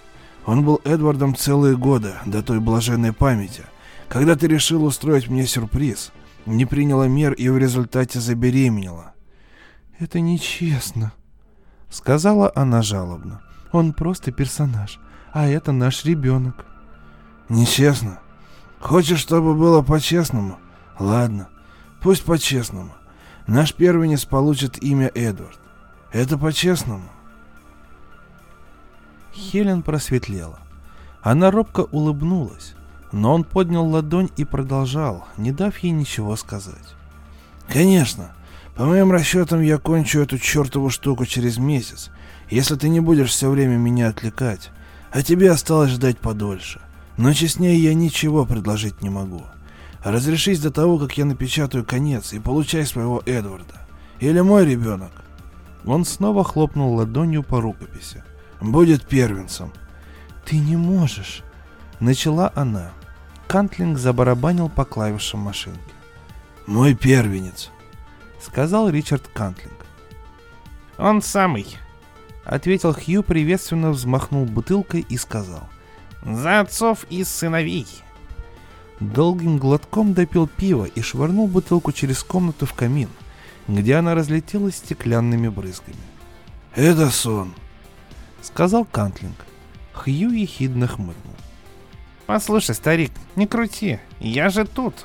Он 0.47 0.65
был 0.65 0.81
Эдвардом 0.85 1.37
целые 1.37 1.77
годы, 1.77 2.15
до 2.25 2.43
той 2.43 2.59
блаженной 2.59 3.13
памяти, 3.13 3.65
когда 4.09 4.35
ты 4.35 4.47
решил 4.47 4.85
устроить 4.85 5.29
мне 5.29 5.47
сюрприз, 5.47 6.11
не 6.47 6.65
приняла 6.65 7.07
мер 7.07 7.35
и 7.35 7.51
в 7.51 7.59
результате 7.59 8.19
забеременела. 8.19 9.13
«Это 9.99 10.21
нечестно»,— 10.21 11.13
сказала 11.91 12.51
она 12.55 12.81
жалобно. 12.81 13.43
«Он 13.73 13.93
просто 13.93 14.33
персонаж, 14.33 14.99
а 15.35 15.47
это 15.47 15.73
наш 15.73 16.07
ребенок». 16.07 16.65
«Нечестно? 17.51 18.21
Хочешь, 18.81 19.21
чтобы 19.21 19.55
было 19.55 19.83
по-честному? 19.83 20.59
Ладно, 20.99 21.51
пусть 22.01 22.25
по-честному. 22.25 22.95
Наш 23.47 23.75
первенец 23.75 24.25
получит 24.25 24.83
имя 24.83 25.11
Эдвард. 25.15 25.59
Это 26.13 26.37
по-честному?» 26.37 27.09
Хелен 29.33 29.83
просветлела. 29.83 30.59
Она 31.23 31.51
робко 31.51 31.81
улыбнулась, 31.81 32.75
но 33.13 33.35
он 33.35 33.45
поднял 33.45 33.87
ладонь 33.87 34.31
и 34.37 34.45
продолжал, 34.45 35.27
не 35.37 35.53
дав 35.53 35.77
ей 35.79 35.91
ничего 35.91 36.37
сказать. 36.37 36.95
«Конечно. 37.69 38.33
По 38.77 38.85
моим 38.85 39.11
расчетам, 39.11 39.63
я 39.63 39.79
кончу 39.79 40.21
эту 40.21 40.39
чертову 40.39 40.91
штуку 40.91 41.25
через 41.25 41.57
месяц, 41.57 42.11
если 42.51 42.75
ты 42.75 42.89
не 42.89 43.01
будешь 43.01 43.31
все 43.31 43.49
время 43.49 43.77
меня 43.77 44.09
отвлекать, 44.09 44.71
а 45.11 45.23
тебе 45.23 45.51
осталось 45.51 45.93
ждать 45.93 46.19
подольше. 46.19 46.81
Но 47.17 47.33
честнее 47.33 47.83
я 47.83 47.95
ничего 47.95 48.45
предложить 48.45 49.01
не 49.01 49.09
могу. 49.09 49.45
Разрешись 50.07 50.61
до 50.61 50.71
того, 50.71 51.01
как 51.01 51.19
я 51.19 51.25
напечатаю 51.25 51.85
конец 51.85 52.33
и 52.33 52.39
получай 52.39 52.87
своего 52.87 53.25
Эдварда. 53.27 53.89
Или 54.21 54.39
мой 54.39 54.65
ребенок. 54.65 55.11
Он 55.85 56.05
снова 56.05 56.45
хлопнул 56.45 56.95
ладонью 56.95 57.43
по 57.43 57.61
рукописи. 57.61 58.23
Будет 58.61 59.05
первенцем. 59.05 59.73
Ты 60.45 60.59
не 60.59 60.77
можешь. 60.77 61.43
Начала 61.99 62.53
она. 62.55 62.93
Кантлинг 63.49 63.99
забарабанил 63.99 64.69
по 64.69 64.85
клавишам 64.85 65.41
машинки. 65.41 65.81
Мой 66.69 66.95
первенец. 66.95 67.73
Сказал 68.41 68.89
Ричард 68.89 69.27
Кантлинг. 69.35 69.87
Он 70.99 71.21
самый. 71.21 71.67
Ответил 72.45 72.95
Хью, 72.95 73.25
приветственно 73.25 73.91
взмахнул 73.91 74.45
бутылкой 74.45 75.05
и 75.09 75.17
сказал. 75.17 75.69
За 76.23 76.61
отцов 76.61 77.07
и 77.11 77.25
сыновей. 77.25 77.89
Долгим 79.01 79.59
глотком 79.59 80.15
допил 80.15 80.47
пиво 80.47 80.87
и 80.87 81.03
швырнул 81.03 81.49
бутылку 81.49 81.93
через 81.93 82.23
комнату 82.23 82.65
в 82.65 82.73
камин, 82.73 83.11
где 83.69 83.97
она 83.97 84.15
разлетелась 84.15 84.77
стеклянными 84.77 85.49
брызгами. 85.49 85.99
«Это 86.75 87.11
сон»,— 87.11 87.55
сказал 88.43 88.87
Кантлинг. 88.87 89.37
Хью 89.93 90.31
ехидно 90.31 90.87
хмыкнул. 90.87 91.35
«Послушай, 92.27 92.75
старик, 92.75 93.13
не 93.35 93.47
крути, 93.47 94.01
я 94.19 94.49
же 94.49 94.65
тут». 94.65 95.05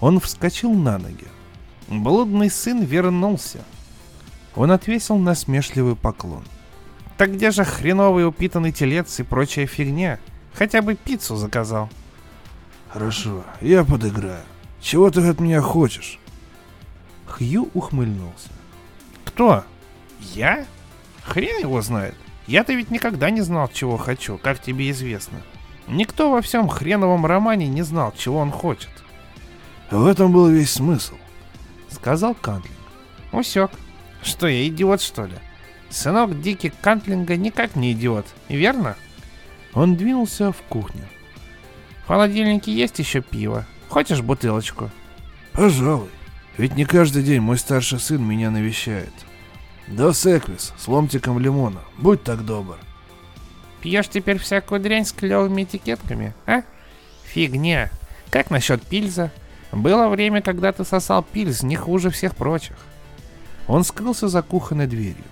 Он 0.00 0.18
вскочил 0.18 0.72
на 0.72 0.98
ноги. 0.98 1.26
Блудный 1.88 2.50
сын 2.50 2.82
вернулся. 2.82 3.60
Он 4.56 4.70
отвесил 4.70 5.16
насмешливый 5.16 5.96
поклон. 5.96 6.44
«Так 7.18 7.34
где 7.34 7.50
же 7.50 7.64
хреновый 7.64 8.26
упитанный 8.26 8.72
телец 8.72 9.20
и 9.20 9.22
прочая 9.22 9.66
фигня? 9.66 10.18
Хотя 10.54 10.80
бы 10.80 10.94
пиццу 10.94 11.36
заказал». 11.36 11.90
«Хорошо, 12.92 13.42
я 13.62 13.84
подыграю. 13.84 14.42
Чего 14.80 15.10
ты 15.10 15.26
от 15.26 15.40
меня 15.40 15.62
хочешь?» 15.62 16.18
Хью 17.26 17.70
ухмыльнулся. 17.72 18.50
«Кто? 19.24 19.64
Я? 20.20 20.66
Хрен 21.24 21.60
его 21.60 21.80
знает. 21.80 22.14
Я-то 22.46 22.74
ведь 22.74 22.90
никогда 22.90 23.30
не 23.30 23.40
знал, 23.40 23.70
чего 23.72 23.96
хочу, 23.96 24.36
как 24.36 24.60
тебе 24.60 24.90
известно. 24.90 25.40
Никто 25.88 26.30
во 26.30 26.42
всем 26.42 26.68
хреновом 26.68 27.24
романе 27.24 27.66
не 27.66 27.82
знал, 27.82 28.12
чего 28.16 28.38
он 28.38 28.50
хочет. 28.50 28.90
В 29.90 30.06
этом 30.06 30.32
был 30.32 30.48
весь 30.48 30.72
смысл, 30.72 31.14
сказал 31.88 32.34
Кантлинг. 32.34 32.76
Усек. 33.32 33.70
Что, 34.22 34.46
я 34.46 34.66
идиот, 34.68 35.00
что 35.00 35.24
ли? 35.24 35.34
Сынок 35.88 36.40
Дики 36.40 36.72
Кантлинга 36.82 37.36
никак 37.36 37.74
не 37.74 37.92
идиот, 37.92 38.26
верно? 38.48 38.96
Он 39.74 39.96
двинулся 39.96 40.52
в 40.52 40.62
кухню. 40.62 41.08
В 42.04 42.08
холодильнике 42.08 42.72
есть 42.72 42.98
еще 42.98 43.20
пиво. 43.20 43.66
Хочешь 43.88 44.20
бутылочку? 44.20 44.90
Пожалуй. 45.52 46.08
Ведь 46.56 46.76
не 46.76 46.84
каждый 46.84 47.22
день 47.22 47.40
мой 47.40 47.58
старший 47.58 48.00
сын 48.00 48.22
меня 48.22 48.50
навещает. 48.50 49.12
Dos 49.88 50.12
Equis, 50.12 50.72
с 50.78 50.88
ломтиком 50.88 51.38
лимона. 51.38 51.80
Будь 51.98 52.22
так 52.22 52.44
добр. 52.44 52.76
Пьешь 53.80 54.08
теперь 54.08 54.38
всякую 54.38 54.80
дрянь 54.80 55.04
с 55.04 55.12
клевыми 55.12 55.64
этикетками, 55.64 56.34
а? 56.46 56.62
Фигня. 57.24 57.90
Как 58.30 58.50
насчет 58.50 58.82
пильза? 58.82 59.30
Было 59.72 60.08
время, 60.08 60.42
когда 60.42 60.72
ты 60.72 60.84
сосал 60.84 61.22
пильз 61.22 61.62
не 61.62 61.76
хуже 61.76 62.10
всех 62.10 62.36
прочих. 62.36 62.76
Он 63.66 63.84
скрылся 63.84 64.28
за 64.28 64.42
кухонной 64.42 64.86
дверью. 64.86 65.24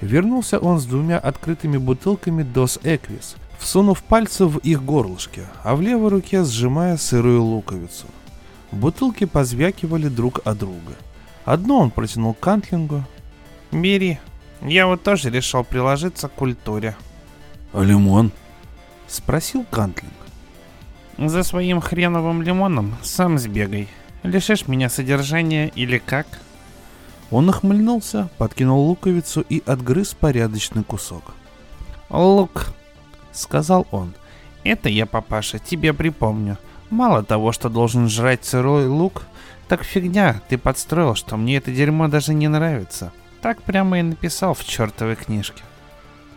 Вернулся 0.00 0.58
он 0.58 0.80
с 0.80 0.86
двумя 0.86 1.18
открытыми 1.18 1.76
бутылками 1.76 2.42
Dos 2.42 2.80
Equis, 2.82 3.36
всунув 3.60 4.02
пальцы 4.02 4.46
в 4.46 4.58
их 4.58 4.82
горлышки, 4.82 5.42
а 5.62 5.76
в 5.76 5.82
левой 5.82 6.08
руке 6.08 6.42
сжимая 6.42 6.96
сырую 6.96 7.42
луковицу. 7.42 8.06
Бутылки 8.72 9.26
позвякивали 9.26 10.08
друг 10.08 10.40
от 10.44 10.58
друга. 10.58 10.94
Одну 11.44 11.78
он 11.78 11.90
протянул 11.90 12.34
Кантлингу. 12.34 13.04
«Бери. 13.70 14.18
Я 14.62 14.86
вот 14.86 15.02
тоже 15.02 15.30
решил 15.30 15.62
приложиться 15.62 16.28
к 16.28 16.34
культуре». 16.34 16.96
«А 17.72 17.82
лимон?»— 17.82 18.32
спросил 19.06 19.64
Кантлинг. 19.70 20.12
«За 21.18 21.42
своим 21.42 21.80
хреновым 21.80 22.42
лимоном 22.42 22.96
сам 23.02 23.38
сбегай. 23.38 23.88
Лишишь 24.22 24.66
меня 24.68 24.88
содержания 24.88 25.68
или 25.68 25.98
как?» 25.98 26.26
Он 27.30 27.48
охмыльнулся, 27.48 28.28
подкинул 28.38 28.88
луковицу 28.88 29.42
и 29.42 29.62
отгрыз 29.66 30.14
порядочный 30.14 30.82
кусок. 30.82 31.22
«Лук»,— 32.08 32.74
сказал 33.32 33.86
он,— 33.90 34.14
«это 34.64 34.88
я, 34.88 35.06
папаша, 35.06 35.58
тебе 35.58 35.92
припомню. 35.92 36.58
Мало 36.90 37.22
того, 37.22 37.52
что 37.52 37.68
должен 37.68 38.08
жрать 38.08 38.44
сырой 38.44 38.86
лук, 38.86 39.22
так 39.68 39.84
фигня, 39.84 40.42
ты 40.48 40.58
подстроил, 40.58 41.14
что 41.14 41.36
мне 41.36 41.56
это 41.56 41.70
дерьмо 41.72 42.08
даже 42.08 42.34
не 42.34 42.48
нравится. 42.48 43.12
Так 43.40 43.62
прямо 43.62 44.00
и 44.00 44.02
написал 44.02 44.54
в 44.54 44.64
чертовой 44.64 45.16
книжке». 45.16 45.62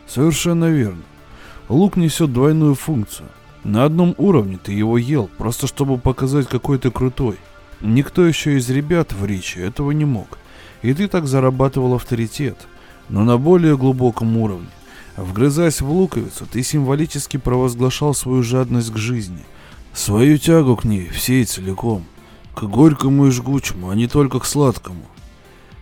«Совершенно 0.08 0.66
верно. 0.66 1.04
Лук 1.70 1.96
несет 1.96 2.34
двойную 2.34 2.76
функцию. 2.76 3.30
На 3.64 3.86
одном 3.86 4.14
уровне 4.18 4.60
ты 4.62 4.74
его 4.74 4.98
ел, 4.98 5.30
просто 5.38 5.68
чтобы 5.68 5.98
показать, 5.98 6.48
какой 6.48 6.78
ты 6.78 6.92
крутой. 6.92 7.38
Никто 7.82 8.26
еще 8.26 8.58
из 8.58 8.70
ребят 8.70 9.14
в 9.14 9.26
Ричи 9.26 9.60
этого 9.60 9.92
не 9.92 10.06
мог 10.06 10.38
и 10.84 10.94
ты 10.94 11.08
так 11.08 11.26
зарабатывал 11.26 11.96
авторитет. 11.96 12.58
Но 13.10 13.24
на 13.24 13.38
более 13.38 13.76
глубоком 13.76 14.38
уровне, 14.38 14.68
вгрызаясь 15.18 15.82
в 15.82 15.90
луковицу, 15.90 16.46
ты 16.46 16.64
символически 16.64 17.38
провозглашал 17.38 18.14
свою 18.14 18.44
жадность 18.44 18.92
к 18.92 18.98
жизни, 18.98 19.44
свою 19.94 20.38
тягу 20.38 20.76
к 20.76 20.84
ней 20.84 21.08
всей 21.10 21.46
целиком, 21.46 22.06
к 22.54 22.64
горькому 22.64 23.28
и 23.28 23.32
жгучему, 23.32 23.90
а 23.90 23.96
не 23.96 24.08
только 24.08 24.40
к 24.40 24.46
сладкому. 24.46 25.06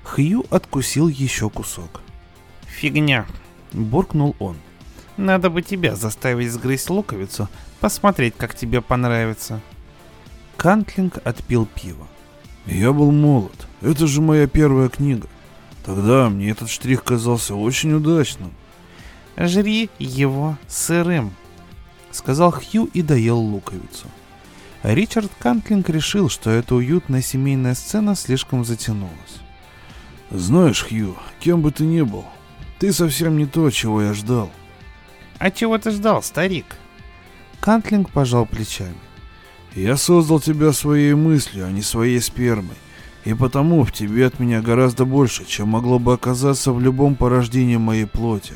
Хью 0.03 0.45
откусил 0.49 1.07
еще 1.07 1.49
кусок. 1.49 2.01
«Фигня»,— 2.65 3.25
буркнул 3.73 4.35
он. 4.39 4.57
«Надо 5.17 5.49
бы 5.49 5.61
тебя 5.61 5.95
заставить 5.95 6.51
сгрызть 6.51 6.89
луковицу, 6.89 7.47
посмотреть, 7.79 8.33
как 8.37 8.55
тебе 8.55 8.81
понравится». 8.81 9.61
Кантлинг 10.57 11.17
отпил 11.23 11.65
пиво. 11.65 12.07
Я 12.65 12.93
был 12.93 13.11
молод. 13.11 13.67
Это 13.81 14.05
же 14.05 14.21
моя 14.21 14.47
первая 14.47 14.89
книга. 14.89 15.27
Тогда 15.83 16.29
мне 16.29 16.51
этот 16.51 16.69
штрих 16.69 17.03
казался 17.03 17.55
очень 17.55 17.93
удачным. 17.93 18.51
«Жри 19.37 19.89
его 19.97 20.57
сырым»,— 20.67 21.33
сказал 22.11 22.51
Хью 22.51 22.89
и 22.93 23.01
доел 23.01 23.37
луковицу. 23.37 24.07
Ричард 24.83 25.31
Кантлинг 25.39 25.89
решил, 25.89 26.29
что 26.29 26.49
эта 26.49 26.75
уютная 26.75 27.21
семейная 27.21 27.75
сцена 27.75 28.15
слишком 28.15 28.65
затянулась. 28.65 29.11
«Знаешь, 30.29 30.85
Хью, 30.87 31.15
кем 31.39 31.61
бы 31.61 31.71
ты 31.71 31.85
ни 31.85 32.01
был, 32.01 32.25
ты 32.79 32.91
совсем 32.91 33.37
не 33.37 33.45
то, 33.45 33.69
чего 33.69 34.01
я 34.01 34.13
ждал». 34.13 34.51
«А 35.39 35.49
чего 35.49 35.77
ты 35.77 35.91
ждал, 35.91 36.21
старик?» 36.21 36.77
Кантлинг 37.59 38.09
пожал 38.09 38.45
плечами. 38.45 38.97
Я 39.75 39.95
создал 39.95 40.41
тебя 40.41 40.73
своей 40.73 41.13
мыслью, 41.13 41.65
а 41.65 41.71
не 41.71 41.81
своей 41.81 42.19
спермой. 42.19 42.75
И 43.23 43.33
потому 43.33 43.83
в 43.83 43.93
тебе 43.93 44.25
от 44.25 44.39
меня 44.39 44.61
гораздо 44.61 45.05
больше, 45.05 45.45
чем 45.45 45.69
могло 45.69 45.97
бы 45.97 46.13
оказаться 46.13 46.73
в 46.73 46.81
любом 46.81 47.15
порождении 47.15 47.77
моей 47.77 48.05
плоти. 48.05 48.55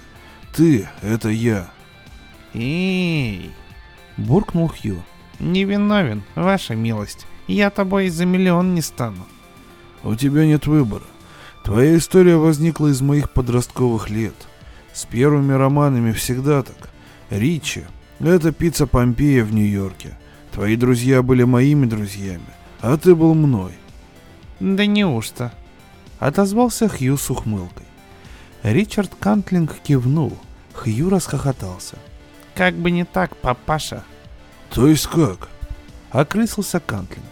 Ты— 0.55 0.87
это 1.01 1.27
я. 1.27 1.67
Эй, 2.53 3.51
буркнул 4.15 4.69
Хью. 4.69 5.03
Невиновен, 5.39 6.23
ваша 6.35 6.75
милость. 6.75 7.27
Я 7.45 7.69
тобой 7.69 8.07
за 8.07 8.25
миллион 8.25 8.73
не 8.73 8.81
стану. 8.81 9.25
У 10.01 10.15
тебя 10.15 10.45
нет 10.45 10.65
выбора. 10.65 11.03
Твоя 11.65 11.97
история 11.97 12.37
возникла 12.37 12.87
из 12.87 13.01
моих 13.01 13.31
подростковых 13.31 14.09
лет. 14.09 14.35
С 14.93 15.03
первыми 15.05 15.51
романами 15.51 16.13
всегда 16.13 16.63
так. 16.63 16.89
Ричи— 17.29 17.83
это 18.19 18.53
пицца 18.53 18.87
Помпея 18.87 19.43
в 19.43 19.53
Нью-Йорке. 19.53 20.17
Твои 20.53 20.77
друзья 20.77 21.21
были 21.21 21.43
моими 21.43 21.85
друзьями, 21.85 22.45
а 22.79 22.95
ты 22.95 23.13
был 23.13 23.33
мной. 23.33 23.73
Да 24.61 24.85
неужто? 24.85 25.51
Отозвался 26.19 26.87
Хью 26.87 27.17
с 27.17 27.29
ухмылкой. 27.29 27.85
Ричард 28.65 29.13
Кантлинг 29.19 29.75
кивнул. 29.83 30.35
Хью 30.73 31.11
расхохотался. 31.11 31.97
Как 32.55 32.73
бы 32.73 32.89
не 32.89 33.05
так, 33.05 33.37
папаша. 33.37 34.03
То 34.71 34.87
есть 34.87 35.05
как? 35.05 35.49
Окрысился 36.09 36.79
Кантлинг. 36.79 37.27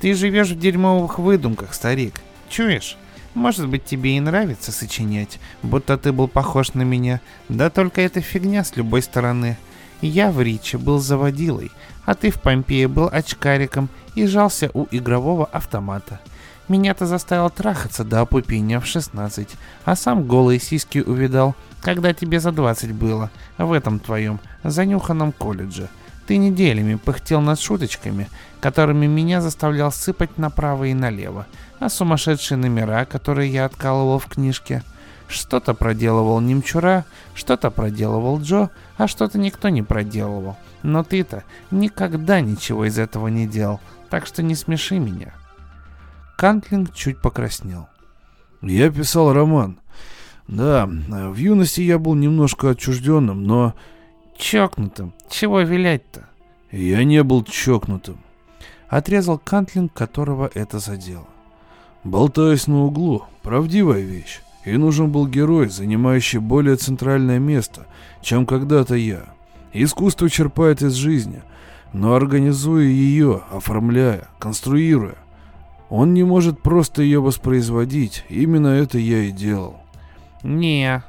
Ты 0.00 0.14
живешь 0.14 0.48
в 0.48 0.58
дерьмовых 0.58 1.18
выдумках, 1.18 1.74
старик. 1.74 2.22
Чуешь? 2.48 2.96
Может 3.34 3.68
быть, 3.68 3.84
тебе 3.84 4.16
и 4.16 4.20
нравится 4.20 4.72
сочинять, 4.72 5.38
будто 5.62 5.98
ты 5.98 6.12
был 6.12 6.28
похож 6.28 6.72
на 6.72 6.80
меня. 6.80 7.20
Да 7.50 7.68
только 7.68 8.00
это 8.00 8.22
фигня 8.22 8.64
с 8.64 8.74
любой 8.74 9.02
стороны. 9.02 9.58
Я 10.00 10.30
в 10.30 10.40
Риче 10.40 10.78
был 10.78 10.98
заводилой, 10.98 11.70
а 12.06 12.14
ты 12.14 12.30
в 12.30 12.40
Помпее 12.40 12.88
был 12.88 13.10
очкариком 13.12 13.90
и 14.14 14.24
жался 14.24 14.70
у 14.72 14.86
игрового 14.92 15.44
автомата. 15.44 16.20
Меня-то 16.68 17.06
заставил 17.06 17.48
трахаться 17.48 18.04
до 18.04 18.20
опупения 18.20 18.78
в 18.78 18.86
16, 18.86 19.56
а 19.86 19.96
сам 19.96 20.28
голые 20.28 20.60
сиськи 20.60 20.98
увидал, 20.98 21.54
когда 21.80 22.12
тебе 22.12 22.40
за 22.40 22.52
20 22.52 22.92
было, 22.92 23.30
в 23.56 23.72
этом 23.72 23.98
твоем 23.98 24.38
занюханном 24.64 25.32
колледже. 25.32 25.88
Ты 26.26 26.36
неделями 26.36 26.96
пыхтел 26.96 27.40
над 27.40 27.58
шуточками, 27.58 28.28
которыми 28.60 29.06
меня 29.06 29.40
заставлял 29.40 29.90
сыпать 29.90 30.36
направо 30.36 30.84
и 30.84 30.94
налево, 30.94 31.46
а 31.80 31.88
сумасшедшие 31.88 32.58
номера, 32.58 33.06
которые 33.06 33.50
я 33.50 33.64
откалывал 33.64 34.18
в 34.18 34.26
книжке. 34.26 34.82
Что-то 35.26 35.72
проделывал 35.72 36.40
Немчура, 36.40 37.06
что-то 37.34 37.70
проделывал 37.70 38.42
Джо, 38.42 38.68
а 38.98 39.08
что-то 39.08 39.38
никто 39.38 39.70
не 39.70 39.82
проделывал. 39.82 40.58
Но 40.82 41.02
ты-то 41.02 41.44
никогда 41.70 42.42
ничего 42.42 42.84
из 42.84 42.98
этого 42.98 43.28
не 43.28 43.46
делал, 43.46 43.80
так 44.10 44.26
что 44.26 44.42
не 44.42 44.54
смеши 44.54 44.98
меня. 44.98 45.32
Кантлинг 46.38 46.94
чуть 46.94 47.20
покраснел. 47.20 47.88
Я 48.62 48.92
писал 48.92 49.32
роман. 49.32 49.80
Да, 50.46 50.86
в 50.86 51.34
юности 51.34 51.80
я 51.80 51.98
был 51.98 52.14
немножко 52.14 52.70
отчужденным, 52.70 53.42
но 53.42 53.74
Чокнутым. 54.38 55.14
Чего 55.28 55.62
вилять-то? 55.62 56.28
Я 56.70 57.02
не 57.02 57.24
был 57.24 57.42
чокнутым. 57.42 58.18
Отрезал 58.88 59.38
Кантлинг, 59.38 59.92
которого 59.92 60.48
это 60.54 60.78
задело. 60.78 61.26
Болтаюсь 62.04 62.68
на 62.68 62.84
углу. 62.84 63.24
Правдивая 63.42 64.02
вещь. 64.02 64.40
И 64.64 64.76
нужен 64.76 65.10
был 65.10 65.26
герой, 65.26 65.68
занимающий 65.68 66.38
более 66.38 66.76
центральное 66.76 67.40
место, 67.40 67.88
чем 68.22 68.46
когда-то 68.46 68.94
я. 68.94 69.24
Искусство 69.72 70.30
черпает 70.30 70.82
из 70.82 70.92
жизни, 70.92 71.42
но 71.92 72.14
организуя 72.14 72.84
ее, 72.84 73.42
оформляя, 73.50 74.28
конструируя, 74.38 75.16
он 75.90 76.14
не 76.14 76.22
может 76.22 76.60
просто 76.62 77.02
ее 77.02 77.20
воспроизводить. 77.20 78.24
Именно 78.28 78.68
это 78.68 78.98
я 78.98 79.22
и 79.22 79.30
делал. 79.30 79.76
Не, 80.42 81.02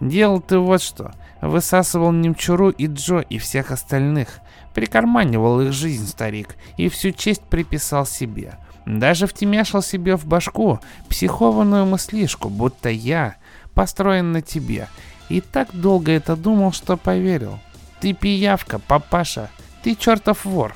делал 0.00 0.40
ты 0.40 0.58
вот 0.58 0.80
что. 0.80 1.12
Высасывал 1.40 2.12
Немчуру 2.12 2.70
и 2.70 2.86
Джо 2.86 3.20
и 3.20 3.38
всех 3.38 3.70
остальных. 3.70 4.40
Прикарманивал 4.74 5.60
их 5.62 5.72
жизнь, 5.72 6.06
старик, 6.06 6.56
и 6.76 6.88
всю 6.88 7.10
честь 7.10 7.42
приписал 7.42 8.06
себе. 8.06 8.54
Даже 8.86 9.26
втемяшил 9.26 9.82
себе 9.82 10.16
в 10.16 10.26
башку 10.26 10.78
психованную 11.08 11.86
мыслишку, 11.86 12.48
будто 12.48 12.88
я 12.88 13.36
построен 13.74 14.32
на 14.32 14.42
тебе. 14.42 14.88
И 15.28 15.40
так 15.40 15.68
долго 15.72 16.12
это 16.12 16.36
думал, 16.36 16.72
что 16.72 16.96
поверил. 16.96 17.58
Ты 18.00 18.12
пиявка, 18.12 18.78
папаша. 18.78 19.50
Ты 19.82 19.94
чертов 19.94 20.44
вор. 20.44 20.74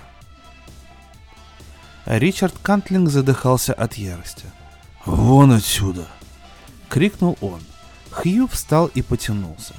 Ричард 2.07 2.55
Кантлинг 2.63 3.11
задыхался 3.11 3.73
от 3.73 3.95
ярости. 3.95 4.45
«Вон 5.05 5.53
отсюда!»— 5.53 6.07
крикнул 6.89 7.39
он. 7.41 7.61
Хью 8.11 8.47
встал 8.47 8.87
и 8.87 9.03
потянулся. 9.03 9.75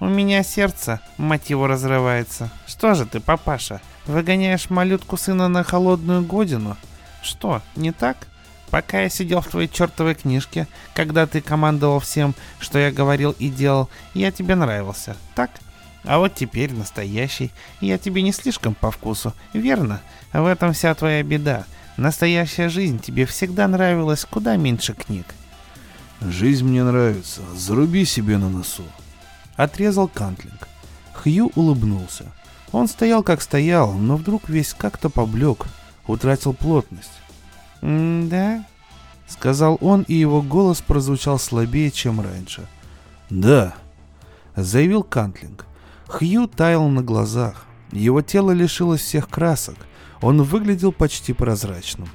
У 0.00 0.06
меня 0.06 0.44
сердце, 0.44 1.00
мать 1.16 1.50
его, 1.50 1.66
разрывается. 1.66 2.50
Что 2.66 2.94
же 2.94 3.04
ты, 3.04 3.18
папаша, 3.18 3.80
выгоняешь 4.06 4.70
малютку 4.70 5.16
сына 5.16 5.48
на 5.48 5.64
холодную 5.64 6.22
годину? 6.22 6.76
Что, 7.20 7.62
не 7.74 7.90
так? 7.90 8.28
Пока 8.70 9.00
я 9.00 9.08
сидел 9.08 9.40
в 9.40 9.48
твоей 9.48 9.66
чертовой 9.68 10.14
книжке, 10.14 10.68
когда 10.94 11.26
ты 11.26 11.40
командовал 11.40 11.98
всем, 11.98 12.36
что 12.60 12.78
я 12.78 12.92
говорил 12.92 13.34
и 13.40 13.48
делал, 13.48 13.90
я 14.14 14.30
тебе 14.30 14.54
нравился, 14.54 15.16
так? 15.34 15.50
А 16.04 16.18
вот 16.18 16.34
теперь 16.34 16.72
настоящий, 16.72 17.50
я 17.80 17.98
тебе 17.98 18.22
не 18.22 18.32
слишком 18.32 18.74
по 18.74 18.90
вкусу, 18.90 19.34
верно? 19.52 20.00
В 20.32 20.46
этом 20.46 20.72
вся 20.72 20.94
твоя 20.94 21.22
беда. 21.22 21.64
Настоящая 21.96 22.68
жизнь 22.68 23.00
тебе 23.00 23.26
всегда 23.26 23.66
нравилась 23.68 24.24
куда 24.24 24.56
меньше 24.56 24.94
книг. 24.94 25.26
Жизнь 26.20 26.64
мне 26.64 26.84
нравится, 26.84 27.42
заруби 27.54 28.04
себе 28.04 28.38
на 28.38 28.48
носу 28.48 28.84
отрезал 29.58 30.08
Кантлинг. 30.08 30.68
Хью 31.12 31.50
улыбнулся. 31.56 32.26
Он 32.70 32.86
стоял 32.86 33.22
как 33.22 33.42
стоял, 33.42 33.92
но 33.92 34.16
вдруг 34.16 34.48
весь 34.48 34.72
как-то 34.72 35.10
поблек, 35.10 35.66
утратил 36.06 36.54
плотность. 36.54 37.10
«Да?»— 37.82 38.64
сказал 39.26 39.78
он, 39.80 40.02
и 40.02 40.14
его 40.14 40.42
голос 40.42 40.80
прозвучал 40.80 41.38
слабее, 41.38 41.90
чем 41.90 42.20
раньше. 42.20 42.66
«Да»,— 43.30 43.74
заявил 44.56 45.02
Кантлинг. 45.02 45.66
Хью 46.08 46.48
таял 46.48 46.88
на 46.88 47.02
глазах. 47.02 47.64
Его 47.92 48.22
тело 48.22 48.50
лишилось 48.50 49.00
всех 49.00 49.28
красок. 49.28 49.76
Он 50.20 50.42
выглядел 50.42 50.90
почти 50.90 51.32
прозрачным. 51.32 52.08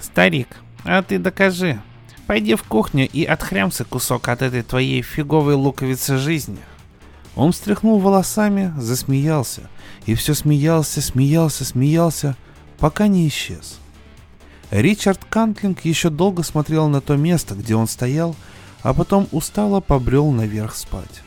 «Старик, 0.00 0.48
а 0.84 1.02
ты 1.02 1.18
докажи, 1.18 1.80
Пойди 2.26 2.56
в 2.56 2.64
кухню 2.64 3.08
и 3.08 3.24
отхрямся 3.24 3.84
кусок 3.84 4.28
от 4.28 4.42
этой 4.42 4.62
твоей 4.62 5.00
фиговой 5.00 5.54
луковицы 5.54 6.16
жизни. 6.16 6.58
Он 7.36 7.52
встряхнул 7.52 8.00
волосами, 8.00 8.74
засмеялся. 8.78 9.70
И 10.06 10.14
все 10.14 10.34
смеялся, 10.34 11.00
смеялся, 11.00 11.64
смеялся, 11.64 12.36
пока 12.78 13.06
не 13.06 13.28
исчез. 13.28 13.78
Ричард 14.72 15.24
Кантлинг 15.24 15.84
еще 15.84 16.10
долго 16.10 16.42
смотрел 16.42 16.88
на 16.88 17.00
то 17.00 17.16
место, 17.16 17.54
где 17.54 17.76
он 17.76 17.86
стоял, 17.86 18.34
а 18.82 18.92
потом 18.92 19.28
устало 19.30 19.80
побрел 19.80 20.30
наверх 20.32 20.74
спать. 20.74 21.22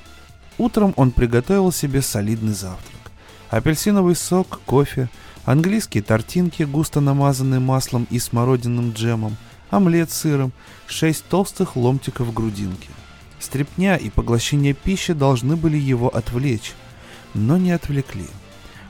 Утром 0.59 0.93
он 0.95 1.09
приготовил 1.09 1.71
себе 1.71 2.03
солидный 2.03 2.53
завтрак. 2.53 3.11
Апельсиновый 3.49 4.15
сок, 4.15 4.61
кофе, 4.67 5.09
английские 5.45 6.03
тортинки, 6.03 6.61
густо 6.61 7.01
намазанные 7.01 7.59
маслом 7.59 8.05
и 8.11 8.19
смородиным 8.19 8.91
джемом– 8.91 9.35
омлет 9.69 10.11
с 10.11 10.17
сыром, 10.17 10.51
шесть 10.87 11.25
толстых 11.25 11.75
ломтиков 11.75 12.33
грудинки. 12.33 12.89
Стрепня 13.39 13.95
и 13.95 14.09
поглощение 14.09 14.73
пищи 14.73 15.13
должны 15.13 15.55
были 15.55 15.77
его 15.77 16.09
отвлечь, 16.09 16.73
но 17.33 17.57
не 17.57 17.71
отвлекли. 17.71 18.27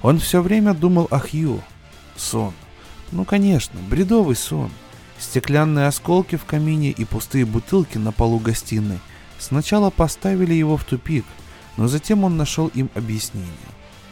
Он 0.02 0.20
все 0.20 0.42
время 0.42 0.74
думал 0.74 1.08
о 1.12 1.20
Хью. 1.20 1.62
Сон. 2.16 2.54
Ну, 3.12 3.26
конечно, 3.26 3.80
бредовый 3.90 4.36
сон. 4.36 4.72
Стеклянные 5.20 5.88
осколки 5.88 6.36
в 6.38 6.46
камине 6.46 6.92
и 6.92 7.06
пустые 7.06 7.46
бутылки 7.46 7.98
на 7.98 8.12
полу 8.12 8.40
гостиной 8.40 9.00
сначала 9.38 9.90
поставили 9.90 10.54
его 10.54 10.78
в 10.78 10.84
тупик, 10.84 11.26
но 11.80 11.88
затем 11.88 12.26
он 12.26 12.36
нашел 12.36 12.68
им 12.68 12.90
объяснение. 12.94 13.48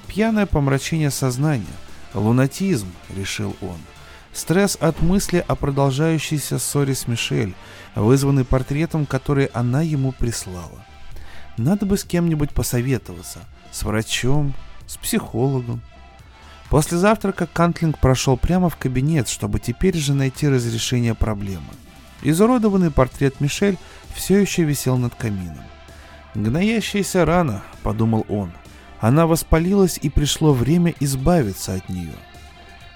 Пьяное 0.08 0.46
помрачение 0.46 1.12
сознания, 1.12 1.66
лунатизм, 2.14 2.88
решил 3.14 3.58
он. 3.60 3.76
Стресс 4.32 4.78
от 4.80 5.02
мысли 5.02 5.44
о 5.46 5.56
продолжающейся 5.56 6.60
ссоре 6.60 6.96
с 6.96 7.10
Мишель, 7.10 7.56
вызванный 7.94 8.46
портретом, 8.46 9.06
который 9.06 9.48
она 9.48 9.82
ему 9.82 10.14
прислала. 10.14 10.86
Надо 11.58 11.86
бы 11.86 11.98
с 11.98 12.06
кем-нибудь 12.06 12.52
посоветоваться. 12.52 13.40
С 13.74 13.84
врачом, 13.84 14.54
с 14.86 14.96
психологом. 14.96 15.82
После 16.70 16.98
завтрака 16.98 17.48
Кантлинг 17.48 18.00
прошел 18.00 18.38
прямо 18.38 18.70
в 18.70 18.78
кабинет, 18.78 19.28
чтобы 19.28 19.60
теперь 19.60 19.98
же 19.98 20.14
найти 20.14 20.48
разрешение 20.48 21.16
проблемы. 21.16 21.74
Изуродованный 22.22 22.92
портрет 22.92 23.42
Мишель 23.42 23.78
все 24.16 24.40
еще 24.40 24.64
висел 24.64 24.96
над 24.96 25.16
камином. 25.16 25.66
«Гноящаяся 26.38 27.26
рана»,— 27.26 27.64
подумал 27.82 28.24
он. 28.30 28.52
Она 29.00 29.26
воспалилась, 29.26 29.98
и 30.00 30.12
пришло 30.12 30.54
время 30.54 30.94
избавиться 31.00 31.74
от 31.74 31.90
нее. 31.90 32.14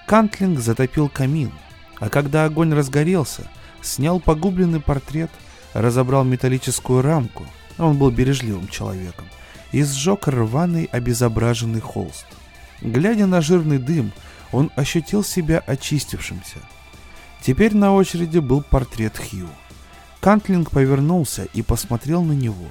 Кантлинг 0.06 0.60
затопил 0.60 1.08
камин, 1.08 1.50
а 1.98 2.08
когда 2.08 2.44
огонь 2.44 2.72
разгорелся, 2.72 3.50
снял 3.80 4.20
погубленный 4.20 4.78
портрет, 4.78 5.30
разобрал 5.74 6.22
металлическую 6.22 7.02
рамку, 7.02 7.44
он 7.78 7.98
был 7.98 8.12
бережливым 8.12 8.68
человеком, 8.68 9.26
и 9.72 9.82
сжег 9.82 10.28
рваный 10.28 10.84
обезображенный 10.84 11.80
холст. 11.80 12.26
Глядя 12.80 13.26
на 13.26 13.40
жирный 13.40 13.78
дым, 13.78 14.12
он 14.52 14.70
ощутил 14.76 15.24
себя 15.24 15.58
очистившимся. 15.66 16.58
Теперь 17.40 17.74
на 17.74 17.92
очереди 17.92 18.38
был 18.38 18.62
портрет 18.62 19.18
Хью. 19.18 19.48
Кантлинг 20.20 20.70
повернулся 20.70 21.48
и 21.52 21.62
посмотрел 21.62 22.22
на 22.22 22.34
него. 22.34 22.68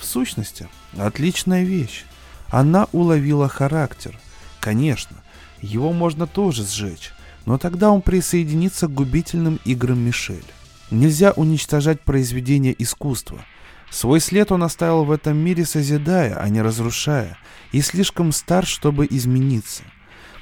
В 0.00 0.04
сущности, 0.04 0.68
отличная 0.96 1.64
вещь. 1.64 2.04
Она 2.48 2.86
уловила 2.92 3.48
характер. 3.48 4.18
Конечно, 4.60 5.16
его 5.60 5.92
можно 5.92 6.26
тоже 6.26 6.64
сжечь, 6.64 7.12
но 7.44 7.58
тогда 7.58 7.90
он 7.90 8.02
присоединится 8.02 8.86
к 8.86 8.94
губительным 8.94 9.58
играм 9.64 9.98
Мишель. 9.98 10.44
Нельзя 10.90 11.32
уничтожать 11.32 12.00
произведение 12.00 12.74
искусства. 12.78 13.44
Свой 13.90 14.20
след 14.20 14.52
он 14.52 14.62
оставил 14.62 15.04
в 15.04 15.10
этом 15.10 15.36
мире 15.36 15.64
созидая, 15.64 16.36
а 16.36 16.48
не 16.48 16.60
разрушая, 16.62 17.38
и 17.72 17.80
слишком 17.80 18.32
стар, 18.32 18.66
чтобы 18.66 19.06
измениться. 19.08 19.82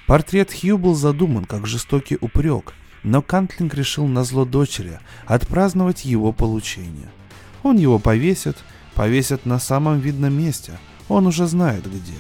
Портрет 0.07 0.53
Хью 0.53 0.77
был 0.77 0.95
задуман 0.95 1.45
как 1.45 1.67
жестокий 1.67 2.19
упрек, 2.21 2.75
но 3.03 3.23
Кантлинг 3.23 3.75
решил 3.75 4.07
на 4.07 4.25
зло 4.25 4.45
дочери 4.45 4.99
отпраздновать 5.27 6.05
его 6.05 6.33
получение. 6.33 7.11
Он 7.63 7.77
его 7.77 7.99
повесит, 7.99 8.59
повесит 8.95 9.47
на 9.47 9.59
самом 9.59 10.01
видном 10.01 10.37
месте, 10.37 10.79
он 11.09 11.27
уже 11.27 11.47
знает 11.47 11.85
где. 11.87 12.19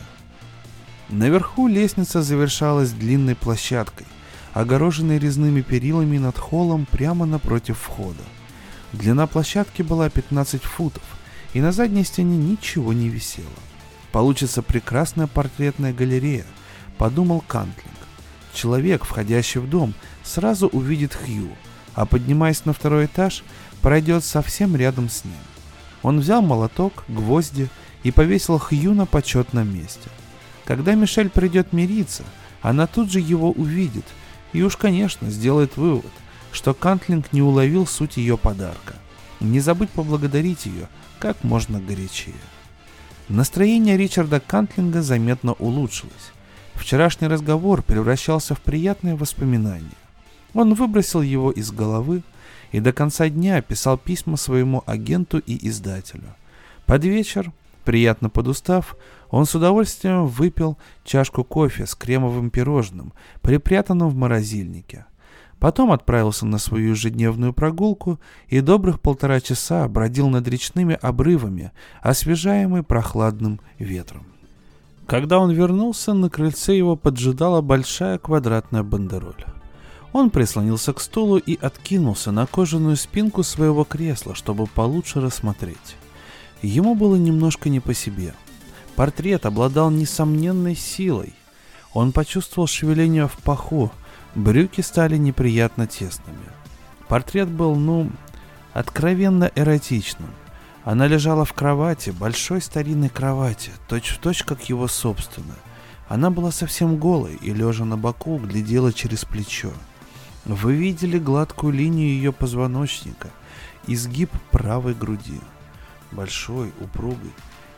Наверху 1.09 1.69
лестница 1.69 2.23
завершалась 2.23 2.91
длинной 2.91 3.35
площадкой, 3.35 4.07
огороженной 4.53 5.19
резными 5.19 5.61
перилами 5.61 6.19
над 6.19 6.39
холлом 6.39 6.87
прямо 6.87 7.27
напротив 7.27 7.79
входа. 7.79 8.23
Длина 8.93 9.27
площадки 9.27 9.83
была 9.83 10.09
15 10.09 10.63
футов, 10.63 11.03
и 11.53 11.61
на 11.61 11.73
задней 11.73 12.05
стене 12.05 12.37
ничего 12.37 12.93
не 12.93 13.09
висело. 13.09 13.47
Получится 14.13 14.63
прекрасная 14.63 15.27
портретная 15.27 15.93
галерея, 15.93 16.47
подумал 16.99 17.43
Кантлинг. 17.47 17.91
Человек, 18.53 19.05
входящий 19.05 19.61
в 19.61 19.69
дом, 19.69 19.95
сразу 20.23 20.69
увидит 20.69 21.15
Хью, 21.15 21.51
а 21.95 22.07
поднимаясь 22.07 22.65
на 22.65 22.73
второй 22.73 23.07
этаж, 23.07 23.43
пройдет 23.83 24.25
совсем 24.25 24.77
рядом 24.77 25.09
с 25.09 25.25
ним. 25.25 25.35
Он 26.05 26.21
взял 26.21 26.43
молоток, 26.43 27.05
гвозди 27.09 27.69
и 28.05 28.13
повесил 28.13 28.59
Хью 28.59 28.93
на 28.93 29.07
почетном 29.07 29.75
месте. 29.75 30.11
Когда 30.67 30.95
Мишель 30.95 31.31
придет 31.31 31.73
мириться, 31.73 32.23
она 32.61 32.87
тут 32.87 33.11
же 33.11 33.21
его 33.21 33.51
увидит 33.51 34.05
и 34.53 34.63
уж, 34.63 34.77
конечно, 34.77 35.31
сделает 35.31 35.77
вывод, 35.79 36.13
что 36.53 36.75
Кантлинг 36.75 37.33
не 37.33 37.41
уловил 37.41 37.87
суть 37.87 38.19
ее 38.19 38.37
подарка. 38.37 38.95
Не 39.41 39.61
забыть 39.61 39.91
поблагодарить 39.91 40.67
ее 40.67 40.89
как 41.19 41.43
можно 41.43 41.81
горячее. 41.81 42.37
Настроение 43.31 43.97
Ричарда 43.97 44.41
Кантлинга 44.41 45.01
заметно 45.01 45.55
улучшилось. 45.55 46.33
Вчерашний 46.75 47.29
разговор 47.29 47.83
превращался 47.83 48.55
в 48.55 48.61
приятные 48.61 49.17
воспоминания. 49.17 49.97
Он 50.53 50.75
выбросил 50.75 51.23
его 51.23 51.51
из 51.51 51.73
головы 51.73 52.23
и 52.75 52.81
до 52.81 52.93
конца 52.93 53.29
дня 53.29 53.63
писал 53.63 53.97
письма 53.97 54.37
своему 54.37 54.83
агенту 54.85 55.39
и 55.39 55.69
издателю. 55.69 56.35
Под 56.87 57.05
вечер, 57.05 57.53
приятно 57.85 58.29
подустав, 58.29 58.97
он 59.31 59.47
с 59.47 59.55
удовольствием 59.55 60.27
выпил 60.27 60.77
чашку 61.05 61.45
кофе 61.45 61.87
с 61.87 61.95
кремовым 61.95 62.51
пирожным, 62.51 63.13
припрятанным 63.43 64.09
в 64.09 64.17
морозильнике. 64.17 65.07
Потом 65.61 65.93
отправился 65.93 66.47
на 66.47 66.59
свою 66.59 66.91
ежедневную 66.91 67.53
прогулку 67.53 68.19
и 68.49 68.61
добрых 68.61 69.01
полтора 69.01 69.41
часа 69.41 69.87
бродил 69.87 70.29
над 70.29 70.49
речными 70.49 70.99
обрывами, 71.01 71.71
освежаемый 72.03 72.83
прохладным 72.83 73.61
ветром. 73.79 74.27
Когда 75.07 75.39
он 75.39 75.53
вернулся, 75.53 76.13
на 76.13 76.29
крыльце 76.29 76.77
его 76.77 76.97
поджидала 76.97 77.61
большая 77.61 78.19
квадратная 78.19 78.83
бандероль. 78.83 79.45
Он 80.15 80.31
прислонился 80.31 80.93
к 80.93 81.01
стулу 81.01 81.39
и 81.39 81.59
откинулся 81.61 82.31
на 82.31 82.47
кожаную 82.47 82.95
спинку 82.95 83.43
своего 83.43 83.83
кресла, 83.83 84.37
чтобы 84.37 84.69
получше 84.69 85.21
рассмотреть. 85.21 85.97
Ему 86.63 86.95
было 86.95 87.17
немножко 87.17 87.69
не 87.69 87.81
по 87.81 87.95
себе. 87.95 88.33
Портрет 88.95 89.45
обладал 89.45 89.91
несомненной 89.91 90.77
силой. 90.77 91.35
Он 91.93 92.13
почувствовал 92.13 92.69
шевеление 92.69 93.27
в 93.27 93.37
паху, 93.39 93.91
брюки 94.37 94.83
стали 94.83 95.17
неприятно 95.17 95.89
тесными. 95.89 96.47
Портрет 97.09 97.49
был, 97.49 97.75
ну, 97.75 98.13
откровенно 98.73 99.51
эротичным. 99.57 100.31
Она 100.85 101.09
лежала 101.09 101.45
в 101.45 101.55
кровати, 101.55 102.11
большой 102.11 102.63
старинной 102.63 103.09
кровати, 103.09 103.73
точь-в-точь, 103.89 104.39
точь, 104.39 104.47
как 104.47 104.69
его 104.69 104.87
собственная. 104.87 105.59
Она 106.09 106.31
была 106.31 106.53
совсем 106.53 106.99
голой 106.99 107.35
и, 107.43 107.53
лежа 107.53 107.85
на 107.85 107.97
боку, 107.97 108.39
глядела 108.39 108.93
через 108.93 109.25
плечо. 109.25 109.73
Вы 110.45 110.75
видели 110.75 111.19
гладкую 111.19 111.73
линию 111.73 112.09
ее 112.09 112.33
позвоночника, 112.33 113.31
изгиб 113.87 114.31
правой 114.51 114.95
груди. 114.95 115.41
Большой, 116.13 116.73
упругой 116.81 117.33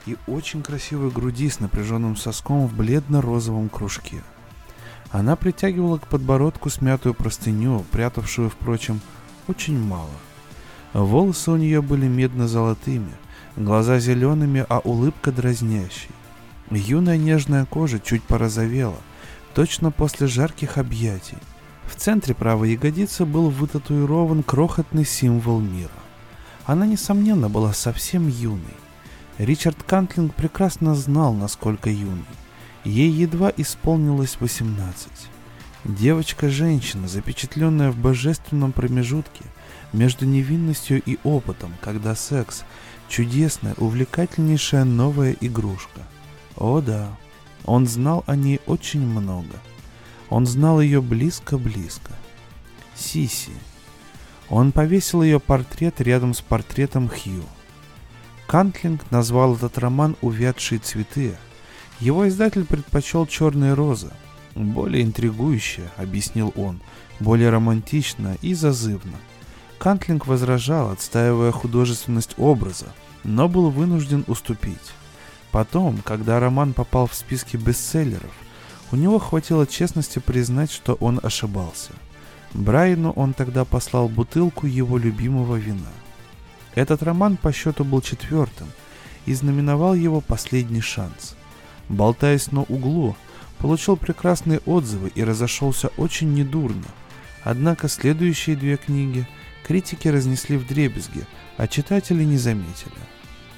и 0.07 0.17
очень 0.27 0.63
красивой 0.63 1.11
груди 1.11 1.49
с 1.49 1.61
напряженным 1.61 2.17
соском 2.17 2.67
в 2.67 2.75
бледно-розовом 2.75 3.69
кружке. 3.69 4.23
Она 5.11 5.37
притягивала 5.37 5.99
к 5.99 6.07
подбородку 6.07 6.71
смятую 6.71 7.15
простыню, 7.15 7.85
прятавшую, 7.91 8.51
впрочем, 8.51 9.01
очень 9.49 9.79
мало. 9.79 10.11
Волосы 10.93 11.51
у 11.51 11.57
нее 11.57 11.83
были 11.83 12.07
медно-золотыми, 12.07 13.13
глаза 13.57 13.99
зелеными, 13.99 14.65
а 14.69 14.79
улыбка 14.79 15.33
дразнящей. 15.33 16.11
Юная 16.71 17.17
нежная 17.17 17.65
кожа 17.65 18.01
чуть 18.01 18.23
порозовела, 18.23 18.99
точно 19.55 19.91
после 19.91 20.27
жарких 20.27 20.79
объятий. 20.79 21.39
В 21.87 21.95
центре 21.97 22.35
правой 22.35 22.73
ягодицы 22.73 23.25
был 23.25 23.51
вытатуирован 23.51 24.43
крохотный 24.43 25.05
символ 25.05 25.61
мира. 25.61 25.91
Она, 26.65 26.87
несомненно, 26.87 27.49
была 27.49 27.73
совсем 27.73 28.29
юной. 28.29 28.61
Ричард 29.39 29.83
Кантлинг 29.83 30.35
прекрасно 30.35 30.95
знал, 30.95 31.33
насколько 31.33 31.91
юной. 31.91 32.25
Ей 32.85 33.11
едва 33.11 33.53
исполнилось 33.57 34.37
18. 34.41 35.09
Девочка-женщина, 35.85 37.07
запечатленная 37.09 37.91
в 37.91 37.99
божественном 37.99 38.73
промежутке– 38.73 39.45
между 39.93 40.27
невинностью 40.27 41.03
и 41.05 41.19
опытом, 41.25 41.75
когда 41.81 42.15
секс– 42.15 42.65
чудесная, 43.09 43.75
увлекательнейшая 43.79 44.85
новая 44.85 45.37
игрушка. 45.41 46.01
О 46.57 46.81
да, 46.81 47.09
он 47.65 47.87
знал 47.87 48.25
о 48.27 48.37
ней 48.37 48.61
очень 48.67 49.07
много. 49.07 49.55
Он 50.31 50.47
знал 50.47 50.81
ее 50.81 51.01
близко-близко. 51.01 52.13
Сиси. 52.95 53.53
Он 54.49 54.73
повесил 54.73 55.23
ее 55.23 55.41
портрет 55.41 56.01
рядом 56.01 56.35
с 56.35 56.41
портретом 56.41 57.09
Хью. 57.09 57.45
Кантлинг 58.47 59.11
назвал 59.11 59.57
этот 59.57 59.79
роман 59.79 60.17
«Увядшие 60.21 60.79
цветы». 60.79 61.37
Его 62.01 62.29
издатель 62.29 62.65
предпочел 62.65 63.27
«Черные 63.27 63.75
розы». 63.75 64.11
Более 64.55 65.03
интригующе, 65.03 65.83
объяснил 65.97 66.53
он, 66.57 66.81
более 67.21 67.51
романтично 67.51 68.37
и 68.41 68.55
зазывно– 68.55 69.17
Кантлинг 69.79 70.27
возражал, 70.27 70.91
отстаивая 70.91 71.53
художественность 71.53 72.35
образа, 72.39 72.87
но 73.25 73.49
был 73.49 73.71
вынужден 73.71 74.25
уступить. 74.27 74.77
Потом, 75.53 75.99
когда 75.99 76.41
роман 76.41 76.73
попал 76.73 77.07
в 77.07 77.15
списки 77.15 77.57
бестселлеров, 77.57 78.33
у 78.93 78.97
него 78.97 79.19
хватило 79.19 79.67
честности 79.67 80.19
признать, 80.19 80.71
что 80.71 80.95
он 80.95 81.21
ошибался. 81.23 81.93
Брайану 82.55 83.11
он 83.13 83.35
тогда 83.35 83.65
послал 83.65 84.09
бутылку 84.09 84.67
его 84.67 84.99
любимого 84.99 85.57
вина. 85.57 85.93
Этот 86.75 87.03
роман 87.03 87.37
по 87.37 87.53
счету 87.53 87.85
был 87.85 88.01
четвертым 88.01 88.69
и 89.27 89.35
знаменовал 89.35 89.95
его 89.95 90.21
последний 90.21 90.81
шанс. 90.81 91.35
Болтаясь 91.89 92.53
на 92.53 92.63
углу, 92.63 93.17
получил 93.59 93.97
прекрасные 93.97 94.61
отзывы 94.67 95.11
и 95.15 95.25
разошелся 95.25 95.89
очень 95.97 96.33
недурно. 96.35 96.87
Однако 97.45 97.89
следующие 97.89 98.57
две 98.57 98.77
книги– 98.77 99.27
Критики 99.67 100.07
разнесли 100.07 100.57
в 100.57 100.65
дребезги, 100.65 101.27
а 101.57 101.67
читатели 101.67 102.23
не 102.23 102.39
заметили. 102.39 102.95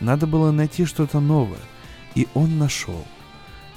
Надо 0.00 0.26
было 0.26 0.50
найти 0.52 0.86
что-то 0.86 1.20
новое, 1.20 1.60
и 2.14 2.26
он 2.32 2.56
нашел. 2.56 3.04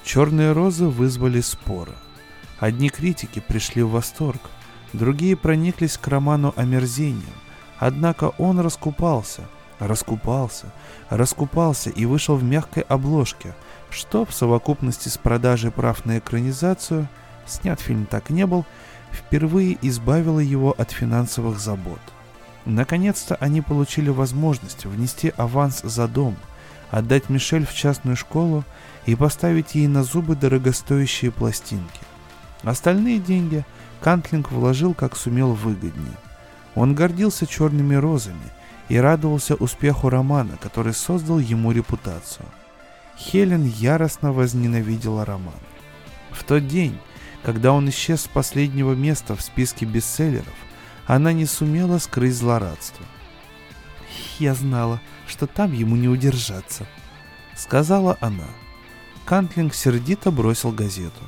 Черные 0.04 0.52
розы 0.52 0.86
вызвали 0.86 1.42
споры. 1.42 1.94
Одни 2.60 2.90
критики 2.90 3.40
пришли 3.40 3.84
в 3.84 3.92
восторг, 3.92 4.42
другие 4.94 5.36
прониклись 5.36 5.98
к 5.98 6.08
роману 6.08 6.54
омерзением. 6.56 7.34
Однако 7.80 8.34
он 8.38 8.60
раскупался, 8.60 9.44
раскупался, 9.80 10.72
раскупался 11.10 11.90
и 11.90 12.06
вышел 12.06 12.36
в 12.36 12.44
мягкой 12.44 12.84
обложке, 12.84 13.56
что 13.90 14.26
в 14.26 14.34
совокупности 14.34 15.10
с 15.10 15.18
продажей 15.18 15.72
прав 15.72 16.06
на 16.06 16.20
экранизацию, 16.20 17.08
снят 17.46 17.80
фильм 17.80 18.06
так 18.06 18.30
не 18.30 18.46
был, 18.46 18.66
впервые 19.12 19.78
избавило 19.82 20.40
его 20.40 20.76
от 20.78 20.92
финансовых 20.92 21.60
забот– 21.60 22.00
Наконец-то 22.66 23.36
они 23.36 23.62
получили 23.62 24.10
возможность 24.10 24.86
внести 24.86 25.34
аванс 25.38 25.82
за 25.82 26.08
дом, 26.08 26.36
отдать 26.92 27.30
Мишель 27.30 27.66
в 27.66 27.74
частную 27.74 28.16
школу 28.16 28.64
и 29.06 29.16
поставить 29.16 29.76
ей 29.76 29.88
на 29.88 30.04
зубы 30.04 30.36
дорогостоящие 30.36 31.32
пластинки. 31.32 32.02
Остальные 32.64 33.20
деньги 33.20 33.66
Кантлинг 34.02 34.52
вложил 34.52 34.94
как 34.94 35.16
сумел 35.16 35.54
выгоднее. 35.54 36.18
Он 36.76 36.96
гордился 36.96 37.46
черными 37.46 37.96
розами 37.96 38.52
и 38.90 38.98
радовался 38.98 39.56
успеху 39.56 40.10
романа, 40.10 40.58
который 40.62 40.94
создал 40.94 41.40
ему 41.40 41.72
репутацию. 41.72 42.46
Хелен 43.18 43.66
яростно 43.66 44.32
возненавидела 44.34 45.26
роман. 45.26 45.60
В 46.32 46.44
тот 46.44 46.68
день, 46.68 46.98
когда 47.44 47.74
он 47.74 47.90
исчез 47.90 48.22
с 48.22 48.28
последнего 48.28 48.94
места 48.94 49.36
в 49.36 49.42
списке 49.42 49.86
бестселлеров, 49.86 50.56
она 51.06 51.34
не 51.34 51.46
сумела 51.46 51.98
скрыть 51.98 52.36
злорадство. 52.36 53.06
«Я 54.40 54.56
знала, 54.56 55.02
что 55.28 55.46
там 55.46 55.74
ему 55.74 55.96
не 55.96 56.08
удержаться»,— 56.08 56.86
сказала 57.56 58.18
она. 58.22 58.48
Кантлинг 59.32 59.74
сердито 59.74 60.30
бросил 60.30 60.72
газету. 60.72 61.22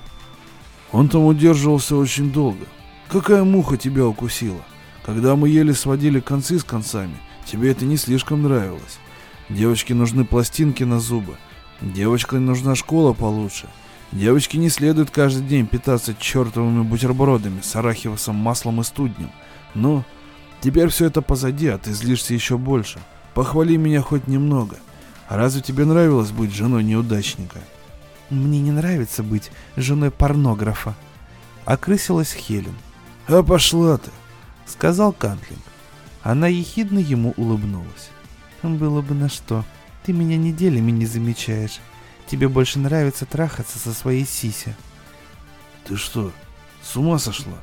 «Он 0.92 1.08
там 1.08 1.24
удерживался 1.24 1.96
очень 1.96 2.34
долго. 2.34 2.66
Какая 3.08 3.46
муха 3.46 3.78
тебя 3.78 4.06
укусила? 4.06 4.60
Когда 5.06 5.38
мы 5.38 5.48
еле 5.48 5.74
сводили 5.74 6.20
концы 6.20 6.60
с 6.60 6.66
концами, 6.66 7.16
тебе 7.46 7.72
это 7.72 7.86
не 7.86 7.96
слишком 7.96 8.44
нравилось. 8.44 9.00
Девочке 9.48 9.94
нужны 9.94 10.26
пластинки 10.26 10.84
на 10.84 11.00
зубы. 11.00 11.38
Девочке 11.80 12.40
нужна 12.40 12.76
школа 12.76 13.14
получше. 13.14 13.70
Девочке 14.12 14.58
не 14.58 14.68
следует 14.68 15.10
каждый 15.10 15.48
день 15.48 15.66
питаться 15.66 16.14
чертовыми 16.14 16.84
бутербродами 16.84 17.62
с 17.62 17.74
арахисовым 17.74 18.36
маслом 18.36 18.82
и 18.82 18.84
студнем. 18.84 19.32
Но 19.76 20.04
теперь 20.60 20.90
все 20.90 21.06
это 21.06 21.22
позади, 21.22 21.68
а 21.68 21.78
ты 21.78 21.94
злишься 21.94 22.34
еще 22.34 22.58
больше. 22.58 23.00
Похвали 23.34 23.78
меня 23.78 24.02
хоть 24.02 24.28
немного. 24.28 24.76
А 25.30 25.38
разве 25.38 25.62
тебе 25.62 25.86
нравилось 25.86 26.32
быть 26.32 26.54
женой 26.54 26.84
неудачника? 26.84 27.62
Мне 28.30 28.62
не 28.62 28.72
нравится 28.72 29.24
быть 29.24 29.52
женой 29.76 30.12
порнографа. 30.12 30.96
Окрысилась 31.66 32.34
Хелен. 32.34 32.76
А 33.28 33.44
пошла 33.44 33.98
ты, 33.98 34.12
сказал 34.66 35.14
Кантлинг. 35.14 35.62
Она 36.24 36.48
ехидно 36.48 37.00
ему 37.00 37.34
улыбнулась. 37.38 38.10
Было 38.62 39.02
бы 39.02 39.14
на 39.14 39.30
что. 39.30 39.66
Ты 40.04 40.14
меня 40.14 40.38
неделями 40.38 40.92
не 40.92 41.06
замечаешь. 41.06 41.80
Тебе 42.28 42.48
больше 42.48 42.80
нравится 42.80 43.26
трахаться 43.26 43.80
со 43.80 43.94
своей 43.94 44.26
сиси. 44.26 44.76
Ты 45.86 45.98
что, 45.98 46.32
с 46.82 46.96
ума 46.96 47.20
сошла? 47.20 47.58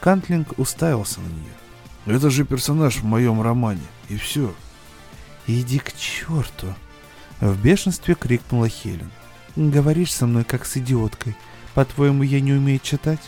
Кантлинг 0.00 0.58
уставился 0.58 1.20
на 1.20 1.28
нее. 1.28 2.16
Это 2.18 2.30
же 2.30 2.44
персонаж 2.44 2.96
в 2.96 3.04
моем 3.04 3.40
романе, 3.40 3.80
и 4.08 4.16
все. 4.16 4.54
Иди 5.46 5.78
к 5.78 5.94
черту! 5.94 6.74
В 7.40 7.60
бешенстве 7.62 8.14
крикнула 8.14 8.68
Хелен. 8.68 9.10
Говоришь 9.56 10.12
со 10.12 10.26
мной 10.26 10.44
как 10.44 10.66
с 10.66 10.76
идиоткой. 10.76 11.36
По-твоему, 11.74 12.22
я 12.22 12.40
не 12.40 12.52
умею 12.52 12.80
читать? 12.82 13.20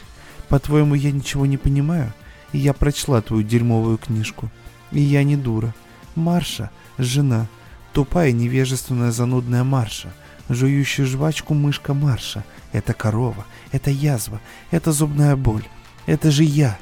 По-твоему, 0.48 0.94
я 0.94 1.12
ничего 1.12 1.46
не 1.46 1.56
понимаю? 1.56 2.12
И 2.52 2.58
я 2.58 2.72
прочла 2.72 3.20
твою 3.20 3.42
дерьмовую 3.42 3.98
книжку. 3.98 4.50
И 4.92 5.00
я 5.00 5.24
не 5.24 5.36
дура. 5.36 5.74
Марша, 6.14 6.70
жена, 6.98 7.46
тупая 7.92 8.32
невежественная 8.32 9.12
занудная 9.12 9.64
Марша— 9.64 10.12
жующая 10.48 11.06
жвачку 11.06 11.54
мышка 11.54 11.94
Марша. 11.94 12.44
Это 12.72 12.92
корова, 12.94 13.44
это 13.72 13.90
язва, 13.90 14.40
это 14.70 14.92
зубная 14.92 15.36
боль. 15.36 15.64
Это 16.06 16.30
же 16.30 16.44
я. 16.44 16.78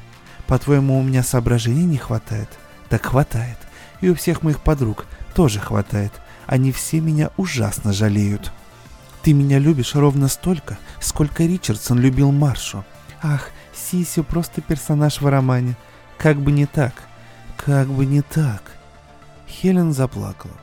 По-твоему, 0.47 0.99
у 0.99 1.03
меня 1.03 1.23
соображений 1.23 1.85
не 1.85 1.97
хватает? 1.97 2.49
Так 2.89 3.05
хватает. 3.05 3.57
И 4.01 4.09
у 4.09 4.15
всех 4.15 4.43
моих 4.43 4.59
подруг 4.59 5.05
тоже 5.33 5.59
хватает. 5.59 6.11
Они 6.45 6.71
все 6.71 6.99
меня 6.99 7.31
ужасно 7.37 7.93
жалеют. 7.93 8.51
Ты 9.25 9.33
меня 9.33 9.57
любишь 9.57 9.95
ровно 9.95 10.27
столько, 10.27 10.77
сколько 10.99 11.45
Ричардсон 11.45 11.99
любил 11.99 12.31
Маршу. 12.31 12.85
Ах, 13.23 13.49
Сисю 13.73 14.23
просто 14.23 14.61
персонаж 14.61 15.19
в 15.19 15.27
романе. 15.27 15.75
Как 16.19 16.39
бы 16.39 16.51
не 16.51 16.67
так. 16.67 16.93
Как 17.57 17.87
бы 17.87 18.05
не 18.05 18.21
так. 18.21 18.61
Хелен 19.47 19.93
заплакала. 19.93 20.53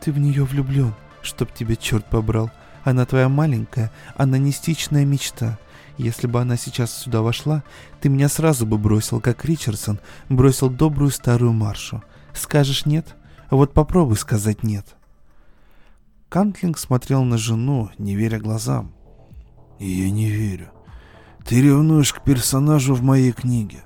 Ты 0.00 0.12
в 0.12 0.20
нее 0.20 0.44
влюблен 0.44 0.94
чтоб 1.22 1.52
тебя 1.52 1.74
черт 1.74 2.04
побрал. 2.06 2.52
Она 2.84 3.04
твоя 3.04 3.28
маленькая, 3.28 3.90
анонистичная 4.16 5.04
мечта. 5.04 5.58
Если 5.96 6.28
бы 6.28 6.40
она 6.40 6.56
сейчас 6.56 6.96
сюда 6.96 7.20
вошла, 7.20 7.64
ты 8.00 8.08
меня 8.08 8.28
сразу 8.28 8.64
бы 8.64 8.78
бросил, 8.78 9.20
как 9.20 9.44
Ричардсон 9.44 9.98
бросил 10.28 10.70
добрую 10.70 11.10
старую 11.10 11.52
Маршу. 11.52 12.00
Скажешь 12.32 12.86
нет? 12.86 13.16
Вот 13.50 13.74
попробуй 13.74 14.16
сказать 14.18 14.62
нет. 14.62 14.86
Кантлинг 16.34 16.78
смотрел 16.78 17.22
на 17.22 17.38
жену, 17.38 17.90
не 17.96 18.16
веря 18.16 18.40
глазам. 18.40 18.92
Я 19.78 20.10
не 20.10 20.28
верю. 20.28 20.72
Ты 21.46 21.62
ревнуешь 21.62 22.12
к 22.12 22.24
персонажу 22.24 22.96
в 22.96 23.04
моей 23.04 23.30
книге. 23.30 23.84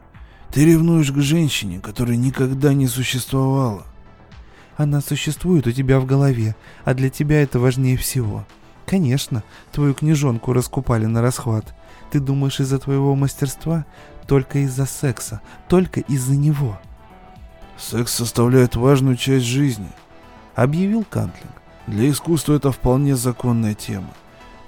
Ты 0.51 0.65
ревнуешь 0.65 1.13
к 1.13 1.19
женщине, 1.19 1.79
которая 1.79 2.17
никогда 2.17 2.73
не 2.73 2.87
существовала. 2.87 3.85
Она 4.79 5.03
существует 5.03 5.67
у 5.67 5.73
тебя 5.73 6.01
в 6.01 6.07
голове, 6.07 6.57
а 6.87 6.95
для 6.95 7.11
тебя 7.11 7.43
это 7.43 7.59
важнее 7.59 7.99
всего. 7.99 8.47
Конечно, 8.87 9.45
твою 9.71 9.93
книжонку 9.93 10.55
раскупали 10.55 11.05
на 11.05 11.21
расхват. 11.21 11.75
Ты 12.11 12.19
думаешь 12.19 12.61
из-за 12.61 12.79
твоего 12.79 13.15
мастерства? 13.15 13.85
Только 14.27 14.61
из-за 14.61 14.87
секса, 14.87 15.43
только 15.69 16.01
из-за 16.01 16.35
него. 16.35 16.81
Секс 17.77 18.15
составляет 18.15 18.75
важную 18.75 19.17
часть 19.17 19.45
жизни, 19.45 19.91
объявил 20.55 21.05
Кантлинг. 21.05 21.58
Для 21.89 22.11
искусства 22.11 22.55
это 22.55 22.71
вполне 22.71 23.17
законная 23.17 23.75
тема. 23.75 24.11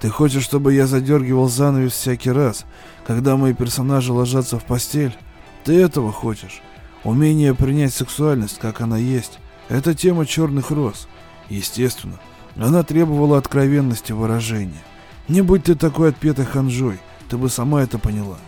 Ты 0.01 0.09
хочешь, 0.09 0.43
чтобы 0.43 0.73
я 0.73 0.87
задергивал 0.87 1.49
занавес 1.49 1.93
всякий 1.93 2.31
раз, 2.31 2.65
когда 3.07 3.37
мои 3.37 3.53
персонажи 3.53 4.11
ложатся 4.11 4.59
в 4.59 4.65
постель? 4.65 5.17
Ты 5.65 5.79
этого 5.79 6.13
хочешь? 6.13 6.63
Умение 7.05 7.55
принять 7.55 7.93
сексуальность, 7.93 8.59
как 8.59 8.81
она 8.81 8.97
есть, 8.97 9.39
это 9.69 9.95
тема 9.95 10.25
черных 10.25 10.71
роз. 10.71 11.09
Естественно, 11.51 12.19
она 12.57 12.83
требовала 12.85 13.37
откровенности 13.37 14.13
выражения. 14.13 14.83
Не 15.29 15.43
будь 15.43 15.65
ты 15.65 15.75
такой 15.75 16.09
отпетой 16.09 16.47
ханжой, 16.47 16.99
ты 17.29 17.37
бы 17.37 17.51
сама 17.51 17.83
это 17.83 17.99
поняла. 17.99 18.39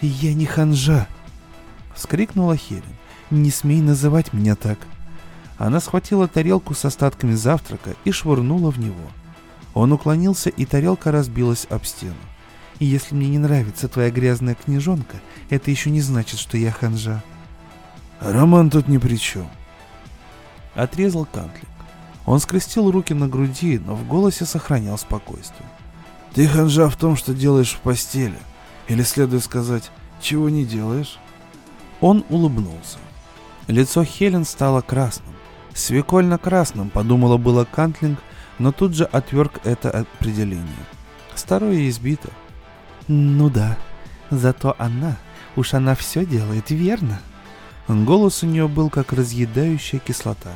«Я 0.00 0.34
не 0.34 0.46
ханжа!»— 0.46 1.08
вскрикнула 1.94 2.56
Хелен. 2.56 2.82
«Не 3.30 3.50
смей 3.50 3.80
называть 3.80 4.32
меня 4.32 4.54
так!» 4.54 4.78
Она 5.58 5.80
схватила 5.80 6.28
тарелку 6.28 6.74
с 6.74 6.84
остатками 6.84 7.34
завтрака 7.34 7.94
и 8.04 8.10
швырнула 8.10 8.70
в 8.70 8.78
него. 8.78 9.10
Он 9.72 9.92
уклонился, 9.92 10.50
и 10.50 10.64
тарелка 10.64 11.12
разбилась 11.12 11.66
об 11.70 11.84
стену. 11.84 12.14
И 12.80 12.86
если 12.86 13.14
мне 13.14 13.28
не 13.28 13.38
нравится 13.38 13.88
твоя 13.88 14.10
грязная 14.10 14.54
книжонка, 14.54 15.16
это 15.50 15.70
еще 15.70 15.90
не 15.90 16.00
значит, 16.00 16.38
что 16.38 16.56
я 16.56 16.72
ханжа. 16.72 17.22
Роман 18.20 18.70
тут 18.70 18.88
ни 18.88 18.98
при 18.98 19.16
чем 19.16 19.48
отрезал 20.74 21.24
Кантлинг. 21.24 21.68
Он 22.26 22.40
скрестил 22.40 22.90
руки 22.90 23.12
на 23.12 23.28
груди, 23.28 23.78
но 23.78 23.94
в 23.94 24.06
голосе 24.06 24.44
сохранял 24.44 24.98
спокойствие. 24.98 25.68
«Ты 26.32 26.48
ханжа 26.48 26.88
в 26.88 26.96
том, 26.96 27.16
что 27.16 27.34
делаешь 27.34 27.74
в 27.74 27.80
постели. 27.80 28.38
Или 28.88 29.02
следует 29.02 29.44
сказать, 29.44 29.90
чего 30.20 30.48
не 30.48 30.64
делаешь?» 30.64 31.18
Он 32.00 32.24
улыбнулся. 32.28 32.98
Лицо 33.66 34.04
Хелен 34.04 34.44
стало 34.44 34.80
красным. 34.80 35.33
Свекольно-красным, 35.74 36.88
подумала 36.88 37.36
было 37.36 37.64
Кантлинг, 37.64 38.20
но 38.58 38.70
тут 38.72 38.94
же 38.94 39.04
отверг 39.04 39.60
это 39.64 39.90
определение. 39.90 40.64
Старое 41.34 41.88
избито. 41.88 42.30
«Ну 43.08 43.50
да, 43.50 43.76
зато 44.30 44.74
она, 44.78 45.16
уж 45.56 45.74
она 45.74 45.94
все 45.94 46.24
делает, 46.24 46.70
верно?» 46.70 47.20
Голос 47.86 48.42
у 48.42 48.46
нее 48.46 48.66
был 48.66 48.88
как 48.88 49.12
разъедающая 49.12 49.98
кислота. 49.98 50.52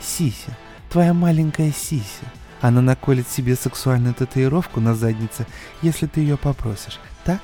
«Сися, 0.00 0.56
твоя 0.90 1.14
маленькая 1.14 1.70
Сися. 1.70 2.32
Она 2.60 2.80
наколет 2.80 3.28
себе 3.28 3.54
сексуальную 3.54 4.14
татуировку 4.14 4.80
на 4.80 4.94
заднице, 4.94 5.46
если 5.82 6.06
ты 6.06 6.20
ее 6.20 6.36
попросишь. 6.36 6.98
Так? 7.24 7.40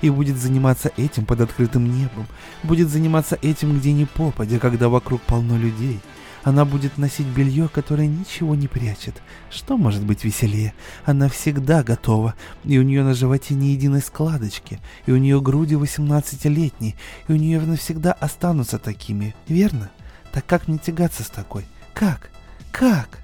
И 0.00 0.10
будет 0.10 0.36
заниматься 0.36 0.90
этим 0.96 1.26
под 1.26 1.42
открытым 1.42 1.84
небом. 1.84 2.26
Будет 2.62 2.88
заниматься 2.88 3.38
этим 3.42 3.78
где 3.78 3.92
ни 3.92 4.04
попадя, 4.04 4.58
когда 4.58 4.88
вокруг 4.88 5.20
полно 5.22 5.58
людей. 5.58 6.00
Она 6.44 6.64
будет 6.64 6.98
носить 6.98 7.26
белье, 7.26 7.68
которое 7.68 8.08
ничего 8.08 8.54
не 8.54 8.66
прячет. 8.66 9.22
Что 9.48 9.76
может 9.76 10.04
быть 10.04 10.24
веселее? 10.24 10.74
Она 11.04 11.28
всегда 11.28 11.84
готова, 11.84 12.34
и 12.64 12.78
у 12.78 12.82
нее 12.82 13.04
на 13.04 13.14
животе 13.14 13.54
ни 13.54 13.66
единой 13.66 14.00
складочки, 14.00 14.80
и 15.06 15.12
у 15.12 15.16
нее 15.18 15.40
груди 15.40 15.76
18-летние, 15.76 16.96
и 17.28 17.32
у 17.32 17.36
нее 17.36 17.60
навсегда 17.60 18.12
останутся 18.12 18.78
такими, 18.78 19.36
верно? 19.46 19.90
Так 20.32 20.44
как 20.46 20.66
мне 20.66 20.78
тягаться 20.78 21.22
с 21.22 21.28
такой? 21.28 21.64
Как? 21.94 22.30
Как? 22.72 23.20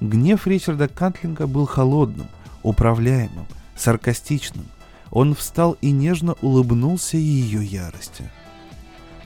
Гнев 0.00 0.46
Ричарда 0.46 0.88
Кантлинга 0.88 1.46
был 1.46 1.66
холодным, 1.66 2.26
управляемым, 2.62 3.46
саркастичным. 3.76 4.66
Он 5.10 5.34
встал 5.34 5.76
и 5.80 5.90
нежно 5.90 6.34
улыбнулся 6.40 7.16
ее 7.16 7.64
ярости. 7.64 8.30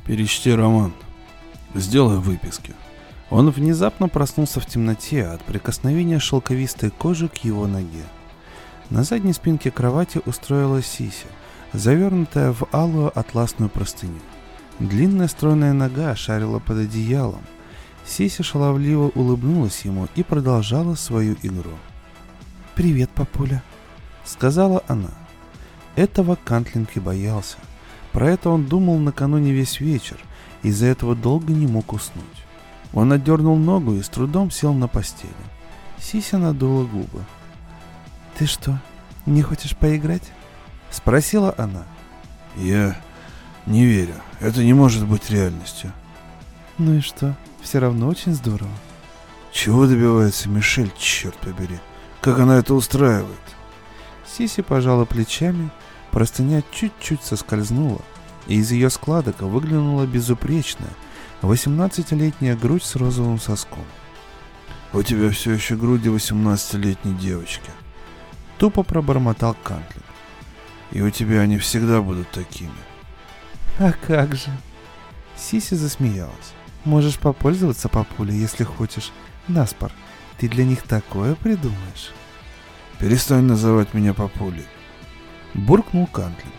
«Перечти 0.04 0.50
роман», 0.50 0.92
Сделай 1.74 2.18
выписки. 2.18 2.72
Он 3.30 3.50
внезапно 3.50 4.08
проснулся 4.08 4.60
в 4.60 4.66
темноте 4.66 5.26
от 5.26 5.42
прикосновения 5.42 6.20
шелковистой 6.20 6.90
кожи 6.90 7.28
к 7.28 7.38
его 7.38 7.66
ноге. 7.66 8.04
На 8.90 9.02
задней 9.02 9.32
спинке 9.32 9.70
кровати 9.70 10.20
устроилась 10.24 10.86
Сися, 10.86 11.26
завернутая 11.72 12.52
в 12.52 12.68
алую 12.70 13.16
атласную 13.18 13.70
простыню. 13.70 14.20
Длинная 14.78 15.28
стройная 15.28 15.72
нога 15.72 16.14
шарила 16.14 16.58
под 16.58 16.78
одеялом, 16.78 17.42
Сися 18.04 18.42
шаловливо 18.42 19.10
улыбнулась 19.14 19.84
ему 19.84 20.08
и 20.14 20.22
продолжала 20.22 20.94
свою 20.94 21.36
игру. 21.42 21.72
«Привет, 22.74 23.10
папуля»,— 23.10 23.62
сказала 24.24 24.82
она. 24.88 25.10
Этого 25.96 26.36
Кантлинг 26.44 26.96
и 26.96 27.00
боялся. 27.00 27.56
Про 28.12 28.30
это 28.30 28.50
он 28.50 28.66
думал 28.66 28.98
накануне 28.98 29.52
весь 29.52 29.80
вечер, 29.80 30.18
из-за 30.64 30.86
этого 30.86 31.14
долго 31.14 31.52
не 31.52 31.66
мог 31.66 31.92
уснуть. 31.92 32.24
Он 32.92 33.12
отдернул 33.12 33.56
ногу 33.56 33.94
и 33.94 34.02
с 34.02 34.08
трудом 34.08 34.50
сел 34.50 34.72
на 34.72 34.88
постели. 34.88 35.32
Сися 36.00 36.38
надула 36.38 36.84
губы. 36.84 37.24
«Ты 38.36 38.46
что, 38.46 38.78
не 39.26 39.42
хочешь 39.42 39.76
поиграть?»— 39.76 40.32
спросила 40.90 41.54
она. 41.56 41.84
«Я 42.56 42.96
не 43.66 43.84
верю. 43.84 44.14
Это 44.40 44.64
не 44.64 44.72
может 44.72 45.06
быть 45.06 45.30
реальностью». 45.30 45.92
«Ну 46.78 46.94
и 46.94 47.00
что? 47.00 47.36
Все 47.62 47.78
равно 47.78 48.08
очень 48.08 48.34
здорово». 48.34 48.70
«Чего 49.52 49.86
добивается 49.86 50.48
Мишель, 50.48 50.92
черт 50.98 51.36
побери? 51.36 51.78
Как 52.20 52.38
она 52.38 52.58
это 52.58 52.74
устраивает?» 52.74 53.28
Сиси 54.26 54.62
пожала 54.62 55.04
плечами, 55.04 55.70
простыня 56.10 56.62
чуть-чуть 56.72 57.22
соскользнула, 57.22 58.00
и 58.46 58.56
из 58.56 58.70
ее 58.72 58.90
складок 58.90 59.42
выглянула 59.42 60.06
безупречная, 60.06 60.90
18-летняя 61.42 62.56
грудь 62.56 62.84
с 62.84 62.96
розовым 62.96 63.38
соском. 63.38 63.84
«У 64.92 65.02
тебя 65.02 65.30
все 65.30 65.52
еще 65.52 65.76
груди 65.76 66.08
18-летней 66.08 67.14
девочки»,— 67.14 67.70
тупо 68.58 68.82
пробормотал 68.82 69.56
Кантлинг. 69.62 70.04
«И 70.92 71.00
у 71.00 71.10
тебя 71.10 71.40
они 71.40 71.58
всегда 71.58 72.00
будут 72.00 72.30
такими». 72.30 72.70
«А 73.78 73.92
как 73.92 74.36
же?» 74.36 74.50
Сиси 75.36 75.74
засмеялась. 75.74 76.52
«Можешь 76.84 77.18
попользоваться, 77.18 77.88
папуля, 77.88 78.32
если 78.32 78.62
хочешь. 78.62 79.10
На 79.48 79.60
спор, 79.60 79.90
ты 80.38 80.48
для 80.48 80.64
них 80.64 80.82
такое 80.82 81.34
придумаешь». 81.34 82.12
«Перестань 83.00 83.44
называть 83.44 83.94
меня 83.94 84.14
папулей»,— 84.14 84.66
буркнул 85.54 86.06
Кантлинг. 86.06 86.54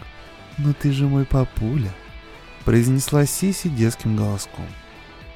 «Но 0.57 0.73
ты 0.73 0.91
же 0.91 1.07
мой 1.07 1.25
папуля»,— 1.25 1.91
произнесла 2.65 3.25
Сиси 3.25 3.67
детским 3.67 4.15
голоском. 4.15 4.65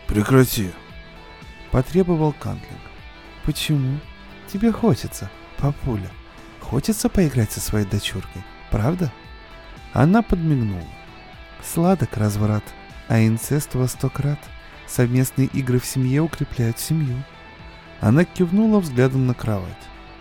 «Прекрати»,— 0.08 0.72
потребовал 1.72 2.34
Кантлинг. 2.34 2.80
«Почему? 3.44 4.00
Тебе 4.48 4.72
хочется, 4.72 5.30
папуля. 5.58 6.10
Хочется 6.62 7.10
поиграть 7.10 7.52
со 7.52 7.60
своей 7.60 7.86
дочуркой, 7.86 8.44
правда?» 8.72 9.12
Она 9.92 10.22
подмигнула. 10.22 10.84
Сладок 11.62 12.16
разврат, 12.16 12.64
а 13.08 13.20
инцест 13.20 13.76
во 13.76 13.88
сто 13.88 14.10
крат. 14.10 14.40
Совместные 14.88 15.48
игры 15.48 15.80
в 15.80 15.86
семье 15.86 16.22
укрепляют 16.22 16.80
семью. 16.80 17.24
Она 18.00 18.24
кивнула 18.24 18.80
взглядом 18.80 19.28
на 19.28 19.34
кровать. 19.34 19.68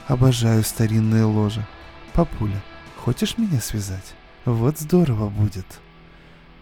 Обожаю 0.08 0.62
старинные 0.64 1.24
ложа. 1.24 1.66
Папуля, 2.12 2.60
хочешь 2.96 3.38
меня 3.38 3.60
связать? 3.60 4.14
Вот 4.48 4.78
здорово 4.78 5.28
будет. 5.28 5.66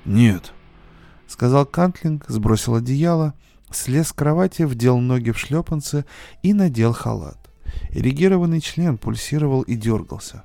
Нет, 0.05 0.53
сказал 1.29 1.65
Кантлинг, 1.65 2.25
сбросил 2.27 2.75
одеяло, 2.75 3.33
слез 3.71 4.09
с 4.09 4.13
кровати, 4.13 4.63
вдел 4.63 4.99
ноги 4.99 5.31
в 5.31 5.39
шлепанцы 5.39 6.05
и 6.43 6.53
надел 6.53 6.93
халат. 6.93 7.39
Эрегированный 7.91 8.61
член 8.61 8.99
пульсировал 8.99 9.63
и 9.63 9.77
дергался. 9.77 10.43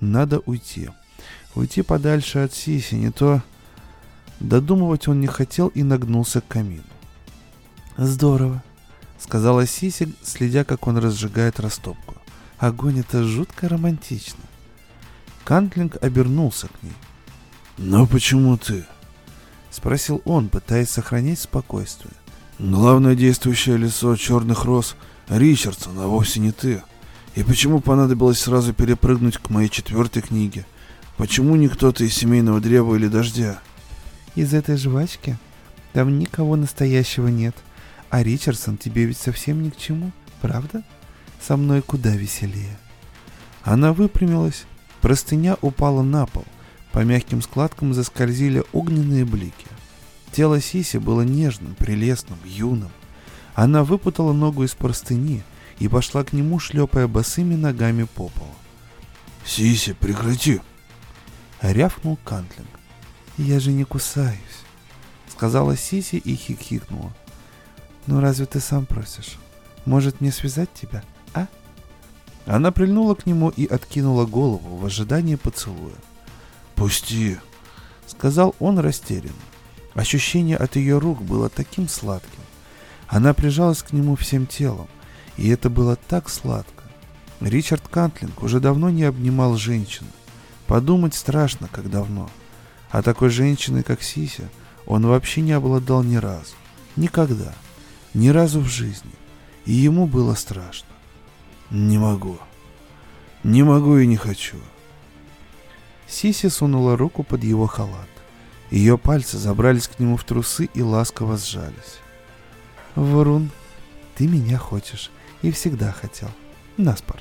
Надо 0.00 0.40
уйти. 0.40 0.90
Уйти 1.54 1.80
подальше 1.80 2.40
от 2.40 2.52
Сиси, 2.52 2.96
не 2.96 3.10
то... 3.10 3.40
Додумывать 4.38 5.08
он 5.08 5.18
не 5.20 5.28
хотел 5.28 5.68
и 5.68 5.82
нагнулся 5.82 6.42
к 6.42 6.48
камину. 6.48 6.82
«Здорово»,— 7.96 8.62
сказала 9.18 9.66
Сиси, 9.66 10.12
следя, 10.22 10.64
как 10.64 10.86
он 10.88 10.98
разжигает 10.98 11.58
растопку. 11.58 12.16
«Огонь— 12.58 12.98
это 13.00 13.22
жутко 13.22 13.68
романтично». 13.68 14.40
Кантлинг 15.44 15.96
обернулся 16.02 16.68
к 16.68 16.82
ней. 16.82 16.92
«Но 17.78 18.06
почему 18.06 18.56
ты?»— 18.56 18.84
спросил 19.70 20.22
он, 20.24 20.48
пытаясь 20.48 20.90
сохранять 20.90 21.40
спокойствие. 21.40 22.12
«Главное 22.58 23.14
действующее 23.14 23.76
лицо 23.76 24.14
черных 24.16 24.64
роз— 24.64 24.96
Ричардсон, 25.28 25.98
а 25.98 26.06
вовсе 26.06 26.40
не 26.40 26.52
ты. 26.52 26.82
И 27.34 27.42
почему 27.42 27.80
понадобилось 27.80 28.40
сразу 28.40 28.72
перепрыгнуть 28.74 29.38
к 29.38 29.50
моей 29.50 29.68
четвертой 29.68 30.22
книге? 30.22 30.66
Почему 31.16 31.56
не 31.56 31.68
кто-то 31.68 32.04
из 32.04 32.14
семейного 32.14 32.60
древа 32.60 32.94
или 32.94 33.08
дождя?» 33.08 33.60
из 34.34 34.54
этой 34.54 34.76
жвачки? 34.76 35.36
Там 35.92 36.18
никого 36.18 36.56
настоящего 36.56 37.28
нет. 37.28 37.54
А 38.10 38.22
Ричардсон 38.22 38.76
тебе 38.76 39.04
ведь 39.04 39.18
совсем 39.18 39.62
ни 39.62 39.70
к 39.70 39.76
чему, 39.76 40.12
правда? 40.40 40.82
Со 41.40 41.56
мной 41.56 41.82
куда 41.82 42.10
веселее. 42.10 42.78
Она 43.62 43.92
выпрямилась, 43.92 44.64
простыня 45.02 45.58
упала 45.60 46.00
на 46.00 46.24
пол, 46.24 46.46
по 46.92 47.00
мягким 47.00 47.42
складкам 47.42 47.92
заскользили 47.92 48.64
огненные 48.72 49.26
блики. 49.26 49.66
Тело 50.30 50.60
Сиси 50.60 50.96
было 50.96 51.22
нежным, 51.22 51.74
прелестным, 51.74 52.38
юным. 52.44 52.90
Она 53.54 53.84
выпутала 53.84 54.32
ногу 54.32 54.64
из 54.64 54.72
простыни 54.74 55.42
и 55.78 55.88
пошла 55.88 56.24
к 56.24 56.32
нему, 56.32 56.58
шлепая 56.58 57.06
босыми 57.06 57.54
ногами 57.54 58.04
по 58.04 58.28
полу. 58.28 58.54
«Сиси, 59.44 59.92
прекрати!»— 59.92 60.60
рявкнул 61.60 62.18
Кантлинг. 62.24 62.68
«Я 63.36 63.60
же 63.60 63.72
не 63.72 63.84
кусаюсь»,— 63.84 64.38
сказала 65.28 65.76
Сиси 65.76 66.16
и 66.16 66.36
хихикнула. 66.36 67.12
«Ну 68.06 68.20
разве 68.20 68.46
ты 68.46 68.60
сам 68.60 68.86
просишь? 68.86 69.38
Может 69.84 70.20
мне 70.20 70.30
связать 70.30 70.72
тебя, 70.72 71.02
а?» 71.02 71.21
Она 72.46 72.72
прильнула 72.72 73.14
к 73.14 73.26
нему 73.26 73.50
и 73.50 73.66
откинула 73.66 74.26
голову 74.26 74.76
в 74.76 74.86
ожидании 74.86 75.36
поцелуя. 75.36 75.94
«Пусти»,— 76.74 77.38
сказал 78.06 78.54
он 78.58 78.78
растерянно. 78.78 79.34
Ощущение 79.94 80.56
от 80.56 80.76
ее 80.76 80.98
рук 80.98 81.22
было 81.22 81.48
таким 81.48 81.88
сладким. 81.88 82.40
Она 83.08 83.34
прижалась 83.34 83.82
к 83.82 83.92
нему 83.92 84.16
всем 84.16 84.46
телом, 84.46 84.88
и 85.36 85.48
это 85.48 85.70
было 85.70 85.96
так 85.96 86.28
сладко. 86.28 86.84
Ричард 87.40 87.86
Кантлинг 87.88 88.42
уже 88.42 88.58
давно 88.60 88.90
не 88.90 89.04
обнимал 89.04 89.56
женщину. 89.56 90.08
Подумать 90.66 91.14
страшно, 91.14 91.68
как 91.70 91.90
давно— 91.90 92.30
а 92.92 93.00
такой 93.00 93.30
женщины, 93.30 93.82
как 93.82 94.02
Сися, 94.02 94.50
он 94.86 95.06
вообще 95.06 95.40
не 95.40 95.52
обладал 95.52 96.02
ни 96.02 96.16
разу. 96.16 96.54
Никогда. 96.94 97.54
Ни 98.12 98.28
разу 98.28 98.60
в 98.60 98.66
жизни. 98.66 99.10
И 99.64 99.72
ему 99.72 100.06
было 100.06 100.34
страшно. 100.34 100.91
Не 101.72 101.96
могу. 101.96 102.38
Не 103.44 103.62
могу 103.62 103.96
и 103.96 104.06
не 104.06 104.16
хочу. 104.16 104.58
Сися 106.06 106.50
сунула 106.50 106.98
руку 106.98 107.22
под 107.24 107.42
его 107.42 107.66
халат. 107.66 108.08
Ее 108.70 108.98
пальцы 108.98 109.38
забрались 109.38 109.88
к 109.88 109.98
нему 109.98 110.18
в 110.18 110.24
трусы 110.24 110.68
и 110.74 110.82
ласково 110.82 111.38
сжались. 111.38 112.00
«Врун, 112.94 113.50
ты 114.16 114.28
меня 114.28 114.58
хочешь 114.58 115.10
и 115.40 115.50
всегда 115.50 115.92
хотел. 115.92 116.28
Наспор, 116.76 117.16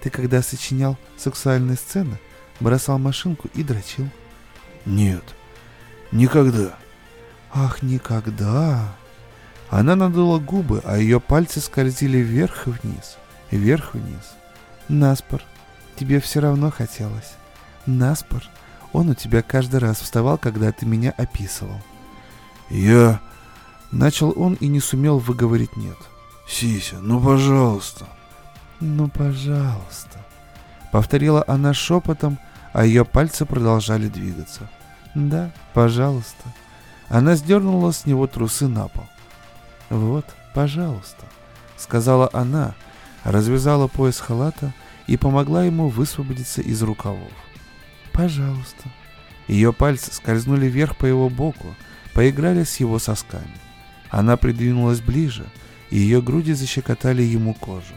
ты 0.00 0.08
когда 0.08 0.40
сочинял 0.40 0.96
сексуальные 1.18 1.76
сцены, 1.76 2.18
бросал 2.58 2.98
машинку 2.98 3.48
и 3.52 3.62
дрочил. 3.62 4.08
Нет, 4.86 5.24
никогда. 6.10 6.78
Ах, 7.52 7.82
никогда. 7.82 8.94
Она 9.68 9.94
надула 9.94 10.38
губы, 10.38 10.80
а 10.86 10.96
ее 10.96 11.20
пальцы 11.20 11.60
скользили 11.60 12.16
вверх 12.16 12.66
и 12.66 12.70
вниз, 12.70 13.18
вверх-вниз. 13.56 14.34
Наспор, 14.88 15.42
тебе 15.96 16.20
все 16.20 16.40
равно 16.40 16.70
хотелось. 16.70 17.34
Наспор, 17.86 18.42
он 18.92 19.10
у 19.10 19.14
тебя 19.14 19.42
каждый 19.42 19.80
раз 19.80 20.00
вставал, 20.00 20.38
когда 20.38 20.72
ты 20.72 20.86
меня 20.86 21.12
описывал. 21.16 21.80
Я... 22.68 23.20
Начал 23.92 24.32
он 24.36 24.54
и 24.54 24.68
не 24.68 24.78
сумел 24.78 25.18
выговорить 25.18 25.76
«нет». 25.76 25.96
«Сися, 26.48 26.96
ну 27.00 27.20
пожалуйста». 27.20 28.06
«Ну 28.78 29.08
пожалуйста»,— 29.08 30.24
повторила 30.92 31.44
она 31.46 31.74
шепотом, 31.74 32.38
а 32.72 32.84
ее 32.84 33.04
пальцы 33.04 33.44
продолжали 33.44 34.08
двигаться. 34.08 34.70
«Да, 35.14 35.50
пожалуйста». 35.74 36.44
Она 37.08 37.34
сдернула 37.34 37.90
с 37.90 38.06
него 38.06 38.26
трусы 38.28 38.68
на 38.68 38.86
пол. 38.88 39.04
«Вот, 39.90 40.24
пожалуйста»,— 40.54 41.26
сказала 41.76 42.30
она, 42.32 42.74
развязала 43.24 43.88
пояс 43.88 44.18
халата 44.18 44.72
и 45.06 45.16
помогла 45.16 45.64
ему 45.64 45.88
высвободиться 45.88 46.60
из 46.60 46.82
рукавов. 46.82 47.32
«Пожалуйста». 48.12 48.88
Ее 49.48 49.72
пальцы 49.72 50.12
скользнули 50.14 50.66
вверх 50.66 50.96
по 50.96 51.06
его 51.06 51.28
боку, 51.28 51.74
поиграли 52.14 52.62
с 52.62 52.76
его 52.76 52.98
сосками. 52.98 53.58
Она 54.08 54.36
придвинулась 54.36 55.00
ближе, 55.00 55.44
и 55.90 55.98
ее 55.98 56.22
груди 56.22 56.52
защекотали 56.52 57.22
ему 57.22 57.54
кожу. 57.54 57.94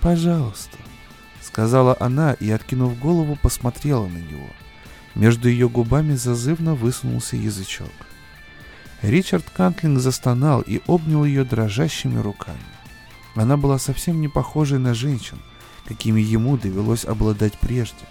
«Пожалуйста» 0.00 0.78
сказала 1.50 1.96
она 1.98 2.34
и, 2.34 2.50
откинув 2.50 2.98
голову, 2.98 3.36
посмотрела 3.40 4.06
на 4.06 4.18
него. 4.18 4.48
Между 5.16 5.48
ее 5.48 5.68
губами 5.68 6.14
зазывно 6.14 6.74
высунулся 6.74 7.36
язычок. 7.36 7.90
Ричард 9.02 9.44
Кантлинг 9.50 9.98
застонал 9.98 10.60
и 10.60 10.80
обнял 10.86 11.24
ее 11.24 11.44
дрожащими 11.44 12.20
руками. 12.20 12.69
Она 13.40 13.56
была 13.56 13.78
совсем 13.78 14.20
не 14.20 14.28
похожей 14.28 14.78
на 14.78 14.92
женщин, 14.92 15.38
какими 15.86 16.20
ему 16.20 16.58
довелось 16.58 17.06
обладать 17.06 17.58
прежде. 17.58 18.04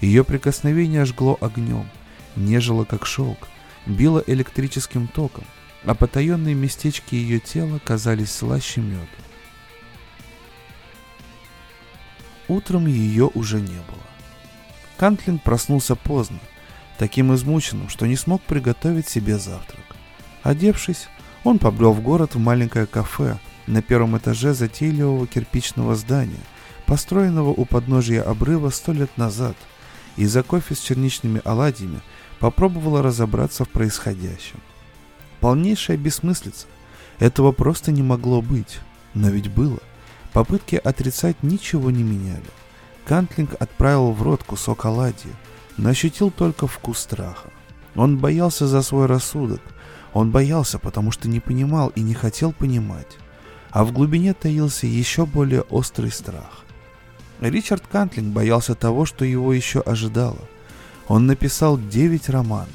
Ее 0.00 0.24
прикосновение 0.24 1.04
жгло 1.04 1.38
огнем, 1.40 1.88
нежило 2.34 2.82
как 2.82 3.06
шелк, 3.06 3.46
било 3.86 4.20
электрическим 4.26 5.06
током, 5.06 5.44
а 5.84 5.94
потаенные 5.94 6.56
местечки 6.56 7.14
ее 7.14 7.38
тела 7.38 7.78
казались 7.84 8.32
слаще 8.32 8.80
меда. 8.80 9.06
Утром 12.48 12.88
ее 12.88 13.30
уже 13.32 13.60
не 13.60 13.68
было. 13.68 14.02
Кантлин 14.96 15.38
проснулся 15.38 15.94
поздно, 15.94 16.40
таким 16.98 17.32
измученным, 17.32 17.88
что 17.88 18.08
не 18.08 18.16
смог 18.16 18.42
приготовить 18.42 19.06
себе 19.06 19.38
завтрак. 19.38 19.84
Одевшись, 20.42 21.06
он 21.44 21.60
побрел 21.60 21.92
в 21.92 22.00
город 22.02 22.34
в 22.34 22.40
маленькое 22.40 22.86
кафе 22.86 23.38
на 23.66 23.82
первом 23.82 24.16
этаже 24.16 24.54
затейливого 24.54 25.26
кирпичного 25.26 25.94
здания, 25.94 26.40
построенного 26.86 27.48
у 27.48 27.64
подножия 27.64 28.22
обрыва 28.22 28.70
сто 28.70 28.92
лет 28.92 29.16
назад, 29.16 29.56
и 30.16 30.26
за 30.26 30.42
кофе 30.42 30.74
с 30.74 30.80
черничными 30.80 31.40
оладьями 31.44 32.00
попробовала 32.38 33.02
разобраться 33.02 33.64
в 33.64 33.68
происходящем. 33.68 34.60
Полнейшая 35.40 35.96
бессмыслица. 35.96 36.66
Этого 37.18 37.52
просто 37.52 37.92
не 37.92 38.02
могло 38.02 38.42
быть. 38.42 38.80
Но 39.14 39.28
ведь 39.28 39.50
было. 39.50 39.78
Попытки 40.32 40.76
отрицать 40.76 41.42
ничего 41.42 41.90
не 41.90 42.02
меняли. 42.02 42.42
Кантлинг 43.06 43.54
отправил 43.60 44.12
в 44.12 44.22
рот 44.22 44.42
кусок 44.42 44.84
оладьи, 44.86 45.30
но 45.76 45.90
ощутил 45.90 46.30
только 46.30 46.66
вкус 46.66 46.98
страха. 46.98 47.50
Он 47.94 48.18
боялся 48.18 48.66
за 48.66 48.82
свой 48.82 49.06
рассудок. 49.06 49.60
Он 50.12 50.30
боялся, 50.30 50.78
потому 50.78 51.10
что 51.10 51.28
не 51.28 51.40
понимал 51.40 51.88
и 51.90 52.00
не 52.00 52.14
хотел 52.14 52.52
понимать. 52.52 53.18
А 53.74 53.82
в 53.82 53.90
глубине 53.90 54.34
таился 54.34 54.86
еще 54.86 55.26
более 55.26 55.62
острый 55.62 56.12
страх. 56.12 56.62
Ричард 57.40 57.84
Кантлинг 57.88 58.32
боялся 58.32 58.76
того, 58.76 59.04
что 59.04 59.24
его 59.24 59.52
еще 59.52 59.80
ожидало. 59.80 60.38
Он 61.08 61.26
написал 61.26 61.76
девять 61.76 62.28
романов. 62.28 62.70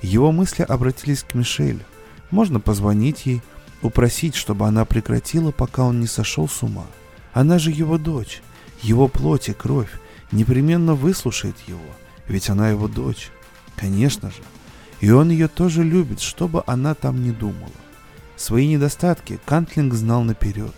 Его 0.00 0.30
мысли 0.30 0.62
обратились 0.62 1.24
к 1.24 1.34
Мишель. 1.34 1.82
Можно 2.30 2.60
позвонить 2.60 3.26
ей, 3.26 3.42
упросить, 3.82 4.36
чтобы 4.36 4.68
она 4.68 4.84
прекратила, 4.84 5.50
пока 5.50 5.82
он 5.82 5.98
не 6.00 6.06
сошел 6.06 6.48
с 6.48 6.62
ума. 6.62 6.86
Она 7.32 7.58
же 7.58 7.72
его 7.72 7.98
дочь, 7.98 8.42
его 8.80 9.08
плоть 9.08 9.48
и 9.48 9.52
кровь, 9.52 9.90
непременно 10.30 10.94
выслушает 10.94 11.56
его, 11.66 11.80
ведь 12.28 12.48
она 12.48 12.70
его 12.70 12.86
дочь. 12.86 13.32
Конечно 13.74 14.30
же. 14.30 14.42
И 15.00 15.10
он 15.10 15.30
ее 15.30 15.48
тоже 15.48 15.82
любит, 15.82 16.20
что 16.20 16.46
бы 16.46 16.62
она 16.68 16.94
там 16.94 17.24
ни 17.24 17.32
думала. 17.32 17.72
Свои 18.36 18.66
недостатки 18.66 19.38
Кантлинг 19.44 19.94
знал 19.94 20.22
наперед. 20.22 20.74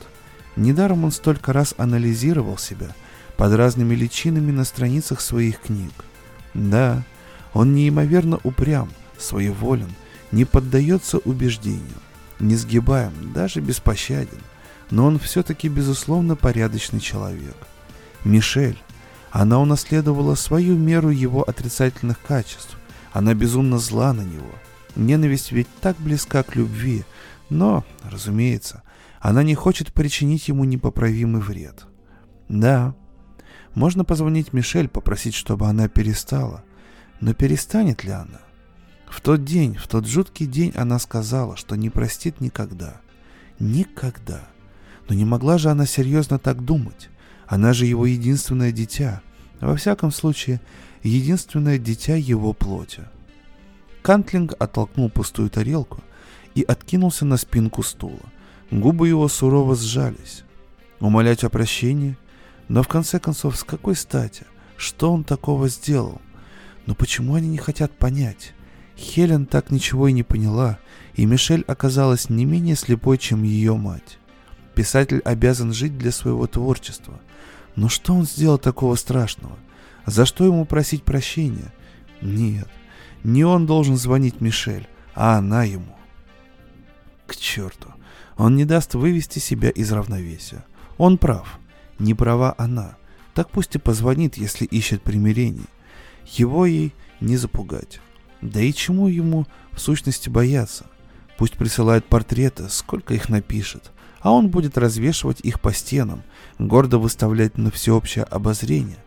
Недаром 0.57 1.05
он 1.05 1.13
столько 1.13 1.53
раз 1.53 1.75
анализировал 1.79 2.59
себя 2.59 2.89
под 3.37 3.55
разными 3.55 3.95
личинами 3.95 4.53
на 4.53 4.65
страницах 4.65 5.21
своих 5.21 5.61
книг. 5.61 5.93
Да, 6.53 7.03
он 7.53 7.75
неимоверно 7.75 8.39
упрям, 8.45 8.91
своеволен, 9.19 9.93
не 10.31 10.45
поддается 10.45 11.19
убеждению, 11.19 12.01
не 12.39 12.57
сгибаем, 12.57 13.33
даже 13.33 13.61
беспощаден, 13.61 14.41
но 14.91 15.07
он 15.07 15.19
все-таки 15.19 15.69
безусловно 15.69 16.37
порядочный 16.37 17.01
человек. 17.01 17.57
Мишель, 18.25 18.79
она 19.31 19.61
унаследовала 19.61 20.35
свою 20.35 20.77
меру 20.77 21.11
его 21.11 21.43
отрицательных 21.43 22.21
качеств, 22.21 22.77
она 23.13 23.35
безумно 23.35 23.79
зла 23.79 24.13
на 24.13 24.23
него. 24.23 24.53
Ненависть 24.97 25.51
ведь 25.51 25.69
так 25.81 25.97
близка 25.99 26.45
к 26.45 26.55
любви, 26.55 27.05
но, 27.51 27.85
разумеется, 28.03 28.83
она 29.21 29.43
не 29.43 29.55
хочет 29.55 29.93
причинить 29.93 30.49
ему 30.49 30.65
непоправимый 30.65 31.41
вред. 31.41 31.87
Да, 32.49 32.95
можно 33.75 34.05
позвонить 34.05 34.53
Мишель, 34.53 34.89
попросить, 34.89 35.35
чтобы 35.35 35.67
она 35.67 35.89
перестала. 35.89 36.63
Но 37.21 37.35
перестанет 37.35 38.05
ли 38.05 38.11
она? 38.11 38.41
В 39.09 39.21
тот 39.21 39.45
день, 39.45 39.77
в 39.77 39.89
тот 39.89 40.07
жуткий 40.07 40.47
день 40.47 40.73
она 40.75 40.99
сказала, 40.99 41.57
что 41.57 41.77
не 41.77 41.91
простит 41.91 42.41
никогда. 42.41 43.01
Никогда. 43.59 44.43
Но 45.09 45.15
не 45.15 45.25
могла 45.25 45.59
же 45.59 45.71
она 45.71 45.87
серьезно 45.87 46.39
так 46.39 46.65
думать. 46.65 47.11
Она 47.47 47.73
же 47.73 47.87
его 47.87 48.07
единственное 48.07 48.73
дитя. 48.73 49.23
Во 49.61 49.77
всяком 49.77 50.11
случае, 50.11 50.61
единственное 51.03 51.79
дитя 51.79 52.17
его 52.17 52.53
плоти. 52.53 53.03
Кантлинг 54.03 54.55
оттолкнул 54.59 55.09
пустую 55.11 55.51
тарелку 55.51 56.03
и 56.55 56.63
откинулся 56.63 57.25
на 57.25 57.37
спинку 57.37 57.83
стула. 57.83 58.21
Губы 58.71 59.09
его 59.09 59.29
сурово 59.29 59.75
сжались. 59.77 60.45
Умолять 61.01 61.45
о 61.45 61.51
прощении 61.51 62.17
но 62.69 62.83
в 62.83 62.89
конце 62.89 63.19
концов, 63.19 63.57
с 63.57 63.65
какой 63.65 63.95
стати? 63.95 64.45
Что 64.77 65.13
он 65.13 65.25
такого 65.25 65.69
сделал? 65.69 66.21
Но 66.87 66.95
почему 66.95 67.35
они 67.35 67.49
не 67.49 67.59
хотят 67.59 67.93
понять? 67.93 68.53
Хелен 68.97 69.47
так 69.47 69.71
ничего 69.71 70.09
и 70.09 70.13
не 70.13 70.23
поняла, 70.23 70.79
и 71.15 71.27
Мишель 71.27 71.65
оказалась 71.67 72.31
не 72.31 72.45
менее 72.45 72.77
слепой, 72.77 73.19
чем 73.19 73.43
ее 73.43 73.77
мать. 73.77 74.19
Писатель 74.75 75.21
обязан 75.25 75.73
жить 75.73 75.99
для 75.99 76.13
своего 76.13 76.47
творчества. 76.47 77.21
Но 77.77 77.89
что 77.89 78.15
он 78.15 78.25
сделал 78.25 78.59
такого 78.59 78.95
страшного? 78.95 79.57
За 80.07 80.27
что 80.27 80.45
ему 80.45 80.65
просить 80.65 81.03
прощения? 81.03 81.73
Нет, 82.21 82.69
не 83.25 83.45
он 83.45 83.67
должен 83.67 83.97
звонить 83.97 84.41
Мишель, 84.41 84.89
а 85.15 85.39
она 85.39 85.65
ему. 85.65 85.94
К 87.27 87.37
черту, 87.37 87.89
он 88.37 88.57
не 88.57 88.65
даст 88.65 88.95
вывести 88.95 89.39
себя 89.39 89.71
из 89.71 89.91
равновесия. 89.93 90.65
Он 90.99 91.19
прав. 91.19 91.59
Не 91.99 92.15
права 92.15 92.55
она. 92.59 92.97
Так 93.35 93.51
пусть 93.51 93.75
и 93.75 93.79
позвонит, 93.79 94.37
если 94.37 94.65
ищет 94.65 95.03
примирение. 95.03 95.67
Его 96.27 96.67
ей 96.67 96.95
не 97.21 97.37
запугать. 97.37 98.01
Да 98.41 98.61
и 98.61 98.73
чему 98.73 99.09
ему 99.09 99.47
в 99.73 99.81
сущности 99.81 100.29
бояться? 100.29 100.87
Пусть 101.39 101.55
присылает 101.55 102.05
портреты, 102.05 102.69
сколько 102.69 103.15
их 103.15 103.29
напишет, 103.29 103.91
а 104.21 104.31
он 104.31 104.49
будет 104.49 104.79
развешивать 104.79 105.41
их 105.41 105.61
по 105.61 105.73
стенам, 105.73 106.23
гордо 106.59 106.99
выставлять 106.99 107.59
на 107.59 107.71
всеобщее 107.71 108.25
обозрение. 108.25 108.99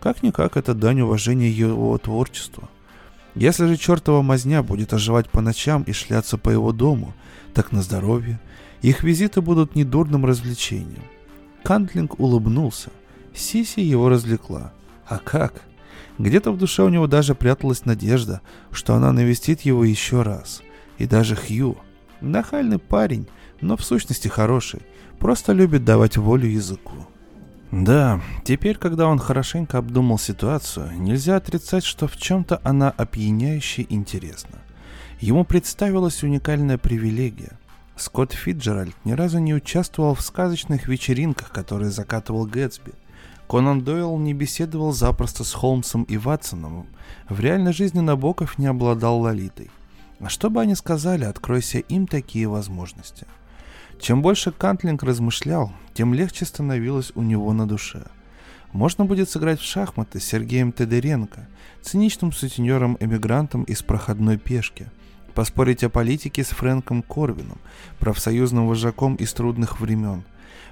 Как-никак 0.00 0.56
это 0.56 0.74
дань 0.74 1.00
уважения 1.02 1.50
его 1.50 1.96
творчеству. 1.98 2.70
Если 3.34 3.66
же 3.66 3.76
чертова 3.76 4.22
мазня 4.22 4.62
будет 4.62 4.92
оживать 4.92 5.28
по 5.28 5.40
ночам 5.40 5.82
и 5.82 5.92
шляться 5.92 6.38
по 6.38 6.50
его 6.50 6.72
дому, 6.72 7.14
так 7.54 7.72
на 7.72 7.82
здоровье. 7.82 8.38
Их 8.82 9.02
визиты 9.02 9.40
будут 9.40 9.74
недурным 9.74 10.26
развлечением. 10.26 11.04
Кантлинг 11.62 12.20
улыбнулся. 12.20 12.90
Сиси 13.34 13.80
его 13.80 14.08
развлекла. 14.08 14.72
А 15.06 15.18
как? 15.18 15.62
Где-то 16.18 16.52
в 16.52 16.58
душе 16.58 16.82
у 16.82 16.88
него 16.88 17.06
даже 17.06 17.34
пряталась 17.34 17.86
надежда, 17.86 18.40
что 18.70 18.94
она 18.94 19.12
навестит 19.12 19.62
его 19.62 19.84
еще 19.84 20.22
раз. 20.22 20.62
И 20.98 21.06
даже 21.06 21.34
Хью. 21.34 21.78
Нахальный 22.20 22.78
парень, 22.78 23.26
но 23.60 23.76
в 23.76 23.84
сущности 23.84 24.28
хороший. 24.28 24.80
Просто 25.18 25.52
любит 25.52 25.84
давать 25.84 26.16
волю 26.16 26.48
языку. 26.48 27.06
Да, 27.72 28.20
теперь, 28.44 28.76
когда 28.76 29.08
он 29.08 29.18
хорошенько 29.18 29.78
обдумал 29.78 30.18
ситуацию, 30.18 30.92
нельзя 30.96 31.36
отрицать, 31.36 31.84
что 31.84 32.06
в 32.06 32.16
чем-то 32.16 32.60
она 32.62 32.90
опьяняюще 32.90 33.84
интересна. 33.88 34.60
Ему 35.24 35.46
представилась 35.46 36.22
уникальная 36.22 36.76
привилегия. 36.76 37.58
Скотт 37.96 38.34
Фиджеральд 38.34 38.94
ни 39.06 39.12
разу 39.12 39.38
не 39.38 39.54
участвовал 39.54 40.14
в 40.14 40.20
сказочных 40.20 40.86
вечеринках, 40.86 41.50
которые 41.50 41.90
закатывал 41.90 42.44
Гэтсби. 42.44 42.92
Конан 43.48 43.80
Дойл 43.82 44.18
не 44.18 44.34
беседовал 44.34 44.92
запросто 44.92 45.42
с 45.42 45.54
Холмсом 45.54 46.02
и 46.02 46.18
Ватсоном. 46.18 46.86
В 47.26 47.40
реальной 47.40 47.72
жизни 47.72 48.00
Набоков 48.00 48.58
не 48.58 48.66
обладал 48.66 49.18
Лолитой. 49.18 49.70
А 50.20 50.28
что 50.28 50.50
бы 50.50 50.60
они 50.60 50.74
сказали, 50.74 51.24
откройся 51.24 51.78
им 51.78 52.06
такие 52.06 52.46
возможности? 52.46 53.26
Чем 53.98 54.20
больше 54.20 54.52
Кантлинг 54.52 55.02
размышлял, 55.02 55.72
тем 55.94 56.12
легче 56.12 56.44
становилось 56.44 57.12
у 57.14 57.22
него 57.22 57.50
на 57.54 57.66
душе. 57.66 58.08
Можно 58.74 59.06
будет 59.06 59.30
сыграть 59.30 59.60
в 59.60 59.64
шахматы 59.64 60.20
с 60.20 60.24
Сергеем 60.24 60.70
Тедеренко, 60.70 61.48
циничным 61.80 62.30
сутенером-эмигрантом 62.30 63.62
из 63.62 63.82
проходной 63.82 64.36
пешки– 64.36 64.88
поспорить 65.34 65.84
о 65.84 65.90
политике 65.90 66.44
с 66.44 66.48
Фрэнком 66.48 67.02
Корвином, 67.02 67.58
профсоюзным 67.98 68.66
вожаком 68.66 69.16
из 69.16 69.32
трудных 69.32 69.80
времен, 69.80 70.24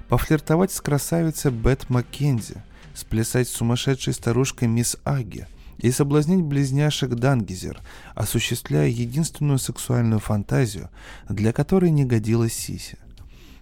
пофлиртовать 0.07 0.71
с 0.71 0.81
красавицей 0.81 1.51
Бет 1.51 1.89
Маккензи, 1.89 2.63
сплясать 2.93 3.47
с 3.47 3.53
сумасшедшей 3.53 4.13
старушкой 4.13 4.67
мисс 4.67 4.97
Аги 5.03 5.47
и 5.77 5.91
соблазнить 5.91 6.43
близняшек 6.43 7.11
Дангизер, 7.15 7.81
осуществляя 8.15 8.87
единственную 8.87 9.59
сексуальную 9.59 10.19
фантазию, 10.19 10.89
для 11.27 11.51
которой 11.51 11.91
не 11.91 12.05
годилась 12.05 12.53
Сиси. 12.53 12.97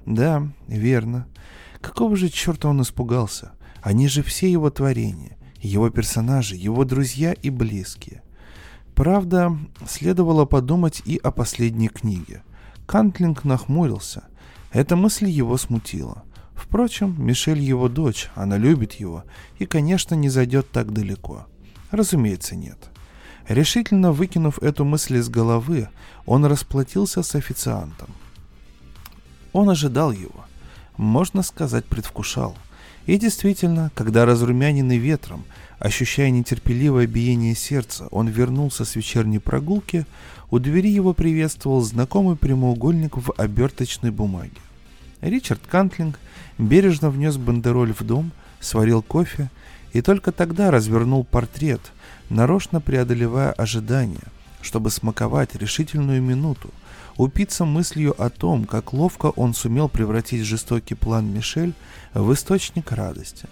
Да, 0.05 0.47
верно. 0.67 1.27
Какого 1.79 2.15
же 2.15 2.29
черта 2.29 2.69
он 2.69 2.81
испугался? 2.81 3.53
Они 3.81 4.07
же 4.07 4.21
все 4.21 4.51
его 4.51 4.69
творения, 4.69 5.37
его 5.59 5.89
персонажи, 5.89 6.55
его 6.55 6.85
друзья 6.85 7.33
и 7.33 7.49
близкие– 7.49 8.21
Правда, 9.01 9.57
следовало 9.87 10.45
подумать 10.45 11.01
и 11.05 11.17
о 11.17 11.31
последней 11.31 11.87
книге. 11.87 12.43
Кантлинг 12.85 13.43
нахмурился. 13.45 14.25
Эта 14.71 14.95
мысль 14.95 15.27
его 15.27 15.57
смутила. 15.57 16.21
Впрочем, 16.53 17.15
Мишель 17.17 17.61
его 17.61 17.89
дочь, 17.89 18.29
она 18.35 18.57
любит 18.57 18.93
его 18.93 19.23
и, 19.57 19.65
конечно, 19.65 20.13
не 20.13 20.29
зайдет 20.29 20.69
так 20.69 20.93
далеко. 20.93 21.47
Разумеется, 21.89 22.55
нет. 22.55 22.77
Решительно 23.47 24.11
выкинув 24.11 24.61
эту 24.61 24.85
мысль 24.85 25.17
из 25.17 25.29
головы, 25.29 25.89
он 26.27 26.45
расплатился 26.45 27.23
с 27.23 27.33
официантом. 27.33 28.09
Он 29.51 29.71
ожидал 29.71 30.11
его. 30.11 30.45
Можно 30.97 31.41
сказать, 31.41 31.85
предвкушал. 31.85 32.55
И 33.07 33.17
действительно, 33.17 33.91
когда 33.95 34.27
разрумяненный 34.27 34.97
ветром, 34.97 35.43
ощущая 35.81 36.29
нетерпеливое 36.29 37.07
биение 37.07 37.55
сердца, 37.55 38.07
он 38.11 38.27
вернулся 38.27 38.85
с 38.85 38.95
вечерней 38.95 39.39
прогулки, 39.39 40.05
у 40.51 40.59
двери 40.59 40.89
его 40.89 41.13
приветствовал 41.15 41.81
знакомый 41.81 42.35
прямоугольник 42.35 43.17
в 43.17 43.33
оберточной 43.35 44.11
бумаге. 44.11 44.61
Ричард 45.21 45.61
Кантлинг 45.67 46.19
бережно 46.59 47.09
внес 47.09 47.37
бандероль 47.37 47.93
в 47.93 48.03
дом, 48.03 48.31
сварил 48.59 49.01
кофе 49.01 49.49
и 49.91 50.03
только 50.03 50.31
тогда 50.31 50.69
развернул 50.69 51.23
портрет, 51.23 51.81
нарочно 52.29 52.79
преодолевая 52.79 53.51
ожидания, 53.51 54.27
чтобы 54.61 54.91
смаковать 54.91 55.55
решительную 55.55 56.21
минуту, 56.21 56.69
упиться 57.17 57.65
мыслью 57.65 58.13
о 58.21 58.29
том, 58.29 58.65
как 58.65 58.93
ловко 58.93 59.27
он 59.27 59.55
сумел 59.55 59.89
превратить 59.89 60.45
жестокий 60.45 60.93
план 60.93 61.33
Мишель 61.33 61.73
в 62.13 62.31
источник 62.33 62.91
радости. 62.91 63.47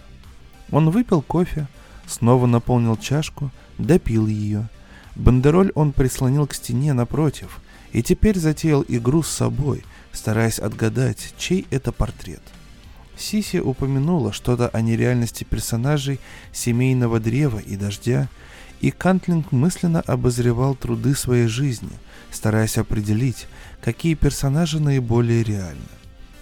Он 0.71 0.91
выпил 0.91 1.23
кофе, 1.23 1.67
снова 2.09 2.47
наполнил 2.47 2.97
чашку, 2.97 3.51
допил 3.77 4.27
ее. 4.27 4.67
Бандероль 5.15 5.71
он 5.75 5.91
прислонил 5.91 6.47
к 6.47 6.53
стене 6.53 6.93
напротив 6.93 7.61
и 7.91 8.01
теперь 8.01 8.37
затеял 8.37 8.83
игру 8.87 9.23
с 9.23 9.29
собой, 9.29 9.83
стараясь 10.11 10.59
отгадать, 10.59 11.33
чей 11.37 11.67
это 11.69 11.91
портрет. 11.91 12.41
Сиси 13.17 13.57
упомянула 13.57 14.31
что-то 14.31 14.69
о 14.69 14.81
нереальности 14.81 15.43
персонажей 15.43 16.19
семейного 16.53 17.19
древа 17.19 17.59
и 17.59 17.75
дождя, 17.75 18.29
и 18.79 18.91
Кантлинг 18.91 19.51
мысленно 19.51 19.99
обозревал 20.01 20.73
труды 20.73 21.13
своей 21.15 21.47
жизни, 21.47 21.91
стараясь 22.31 22.77
определить, 22.77 23.47
какие 23.83 24.13
персонажи 24.13 24.79
наиболее 24.79 25.43
реальны. 25.43 25.81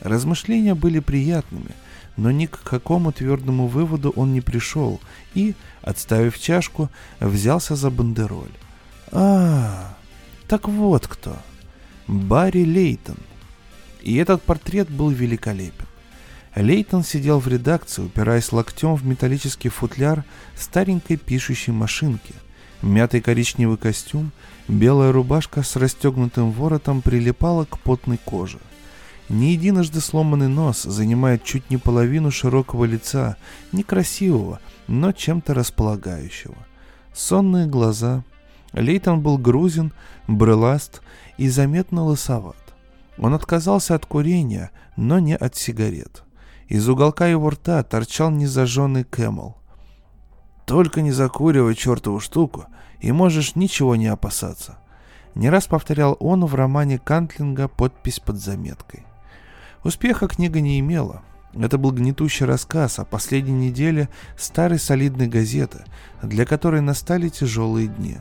Размышления 0.02 0.76
были 0.76 1.00
приятными, 1.00 1.72
но 2.18 2.32
ни 2.32 2.48
к 2.48 2.62
какому 2.64 3.12
твердому 3.12 3.68
выводу 3.68 4.12
он 4.16 4.34
не 4.34 4.42
пришел 4.42 5.00
и, 5.36 5.54
отставив 5.82 6.40
чашку, 6.40 6.90
взялся 7.20 7.76
за 7.76 7.90
бандероль. 7.90 8.52
А, 9.12 9.96
так 10.48 10.68
вот 10.68 11.08
кто. 11.08 11.38
Барри 12.08 12.64
Лейтон. 12.64 13.18
И 14.02 14.16
этот 14.16 14.42
портрет 14.42 14.90
был 14.90 15.10
великолепен. 15.10 15.86
Лейтон 16.56 17.04
сидел 17.04 17.40
в 17.40 17.48
редакции, 17.48 18.02
упираясь 18.02 18.52
локтем 18.52 18.96
в 18.96 19.06
металлический 19.06 19.70
футляр 19.70 20.24
старенькой 20.58 21.18
пишущей 21.18 21.72
машинки. 21.72 22.34
Мятый 22.82 23.22
коричневый 23.22 23.78
костюм, 23.78 24.32
белая 24.68 25.12
рубашка 25.12 25.62
с 25.62 25.76
расстегнутым 25.76 26.52
воротом 26.52 27.02
прилипала 27.02 27.66
к 27.66 27.80
потной 27.80 28.18
коже. 28.18 28.60
Не 29.30 29.54
единожды 29.54 30.00
сломанный 30.00 30.48
нос 30.48 30.84
занимает 30.84 31.44
чуть 31.44 31.70
не 31.70 31.78
половину 31.78 32.32
широкого 32.32 32.86
лица, 32.86 33.36
некрасивого, 33.74 34.60
но 34.88 35.12
чем-то 35.12 35.54
располагающего. 35.54 36.56
Сонные 37.14 37.68
глаза. 37.68 38.24
Лейтон 38.72 39.22
был 39.22 39.38
грузин, 39.38 39.92
брыласт 40.28 41.02
и 41.38 41.50
заметно 41.50 42.06
лысоват. 42.06 42.58
Он 43.18 43.34
отказался 43.34 43.96
от 43.96 44.06
курения, 44.06 44.72
но 44.96 45.20
не 45.20 45.36
от 45.36 45.56
сигарет. 45.56 46.24
Из 46.68 46.88
уголка 46.88 47.28
его 47.28 47.50
рта 47.50 47.84
торчал 47.84 48.30
незажженный 48.30 49.04
кэмел. 49.04 49.58
«Только 50.66 51.02
не 51.02 51.12
закуривай 51.12 51.76
чертову 51.76 52.20
штуку, 52.20 52.66
и 53.00 53.12
можешь 53.12 53.56
ничего 53.56 53.96
не 53.96 54.08
опасаться», 54.08 54.78
не 55.38 55.50
раз 55.50 55.68
повторял 55.68 56.18
он 56.20 56.46
в 56.46 56.56
романе 56.56 56.98
Кантлинга 56.98 57.68
подпись 57.68 58.20
под 58.20 58.38
заметкой. 58.38 59.06
Успеха 59.88 60.28
книга 60.28 60.60
не 60.60 60.82
имела. 60.82 61.22
Это 61.54 61.78
был 61.78 61.92
гнетущий 61.92 62.46
рассказ 62.46 63.00
о 63.00 63.06
последней 63.06 63.54
неделе 63.54 64.10
старой 64.36 64.80
солидной 64.80 65.28
газеты, 65.28 65.86
для 66.22 66.46
которой 66.46 66.82
настали 66.82 67.30
тяжелые 67.30 67.88
дни. 67.88 68.18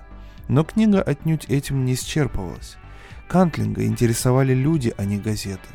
Но 0.46 0.62
книга 0.62 1.02
отнюдь 1.02 1.46
этим 1.46 1.84
не 1.84 1.94
исчерпывалась. 1.94 2.76
Кантлинга 3.26 3.84
интересовали 3.84 4.54
люди, 4.54 4.94
а 4.96 5.04
не 5.04 5.18
газеты. 5.18 5.66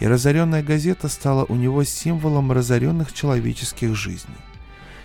И 0.00 0.08
разоренная 0.08 0.64
газета 0.64 1.06
стала 1.06 1.44
у 1.44 1.54
него 1.54 1.84
символом 1.84 2.50
разоренных 2.50 3.12
человеческих 3.12 3.94
жизней. 3.94 4.34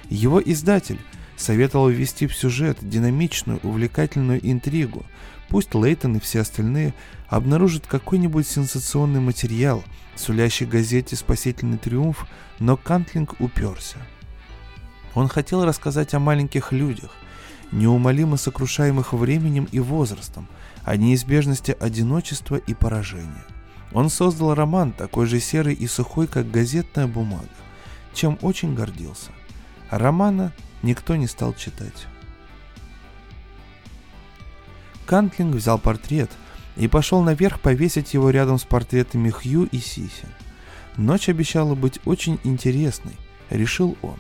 Его 0.10 0.42
издатель 0.42 1.00
советовал 1.38 1.89
ввести 1.89 2.26
в 2.26 2.36
сюжет 2.36 2.80
динамичную, 2.82 3.60
увлекательную 3.62 4.39
интригу. 4.42 5.06
Пусть 5.52 5.76
Лейтон 5.76 6.16
и 6.16 6.20
все 6.22 6.39
остальные 6.39 6.93
обнаружат 7.28 7.86
какой-нибудь 7.86 8.47
сенсационный 8.47 9.20
материал, 9.20 9.84
сулящий 10.16 10.66
газете 10.66 11.18
спасительный 11.18 11.78
триумф, 11.78 12.26
но 12.60 12.78
Кантлинг 12.78 13.36
уперся. 13.39 13.97
Он 15.14 15.28
хотел 15.28 15.66
рассказать 15.66 16.14
о 16.14 16.20
маленьких 16.20 16.72
людях, 16.72 17.12
неумолимо 17.74 18.38
сокрушаемых 18.38 19.12
временем 19.12 19.68
и 19.74 19.82
возрастом, 19.82 20.47
о 20.86 20.95
неизбежности 20.95 21.76
одиночества 21.78 22.56
и 22.56 22.74
поражения. 22.74 23.43
Он 23.91 24.10
создал 24.10 24.56
роман, 24.56 24.93
такой 24.93 25.26
же 25.26 25.41
серый 25.41 25.74
и 25.74 25.86
сухой, 25.86 26.28
как 26.28 26.49
газетная 26.49 27.08
бумага, 27.08 27.43
чем 28.14 28.39
очень 28.41 28.74
гордился. 28.74 29.32
романа 29.89 30.54
никто 30.82 31.18
не 31.18 31.28
стал 31.28 31.54
читать. 31.54 32.08
Кантлинг 35.12 35.55
взял 35.55 35.78
портрет 35.78 36.32
и 36.78 36.88
пошел 36.88 37.22
наверх 37.22 37.59
повесить 37.59 38.14
его 38.14 38.30
рядом 38.30 38.57
с 38.57 38.64
портретами 38.64 39.30
Хью 39.30 39.66
и 39.66 39.78
Сиси. 39.78 40.26
Ночь 40.95 41.28
обещала 41.28 41.76
быть 41.76 41.99
очень 42.05 42.39
интересной, 42.45 43.18
решил 43.49 43.97
он. 44.03 44.16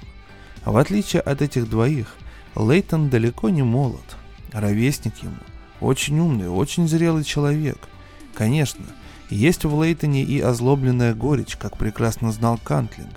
В 0.65 0.75
отличие 0.75 1.21
от 1.21 1.41
этих 1.41 1.69
двоих, 1.69 2.17
Лейтон 2.57 3.09
далеко 3.09 3.47
не 3.47 3.63
молод, 3.63 4.03
ровесник 4.51 5.15
ему, 5.23 5.37
очень 5.79 6.19
умный, 6.19 6.49
очень 6.49 6.89
зрелый 6.89 7.23
человек. 7.23 7.77
Конечно, 8.33 8.83
есть 9.29 9.63
в 9.63 9.81
Лейтоне 9.81 10.23
и 10.23 10.41
озлобленная 10.41 11.13
горечь, 11.13 11.55
как 11.55 11.77
прекрасно 11.77 12.33
знал 12.33 12.59
Кантлинг. 12.61 13.13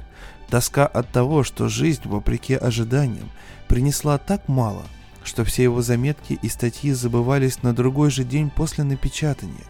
Тоска 0.49 0.87
от 0.87 1.11
того, 1.11 1.43
что 1.43 1.69
жизнь, 1.69 2.03
вопреки 2.05 2.55
ожиданиям, 2.55 3.31
принесла 3.67 4.17
так 4.19 4.47
мало, 4.47 4.85
что 5.25 5.45
все 5.45 5.65
его 5.65 5.83
заметки 5.83 6.39
и 6.41 6.49
статьи 6.49 6.93
забывались 6.93 7.63
на 7.63 7.75
другой 7.75 8.11
же 8.11 8.25
день 8.25 8.51
после 8.51 8.85
напечатания. 8.85 9.67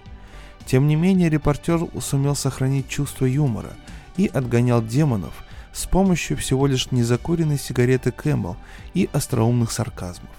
Тем 0.66 0.88
не 0.88 0.96
менее, 0.96 1.30
репортер 1.30 1.80
сумел 2.00 2.34
сохранить 2.34 2.88
чувство 2.88 3.26
юмора 3.26 3.74
и 4.16 4.26
отгонял 4.26 4.82
демонов 4.82 5.44
с 5.72 5.86
помощью 5.86 6.36
всего 6.36 6.66
лишь 6.66 6.90
незакуренной 6.90 7.59
сигареты 7.59 8.12
Кэмел 8.12 8.57
и 8.94 9.09
остроумных 9.12 9.72
сарказмов. 9.72 10.30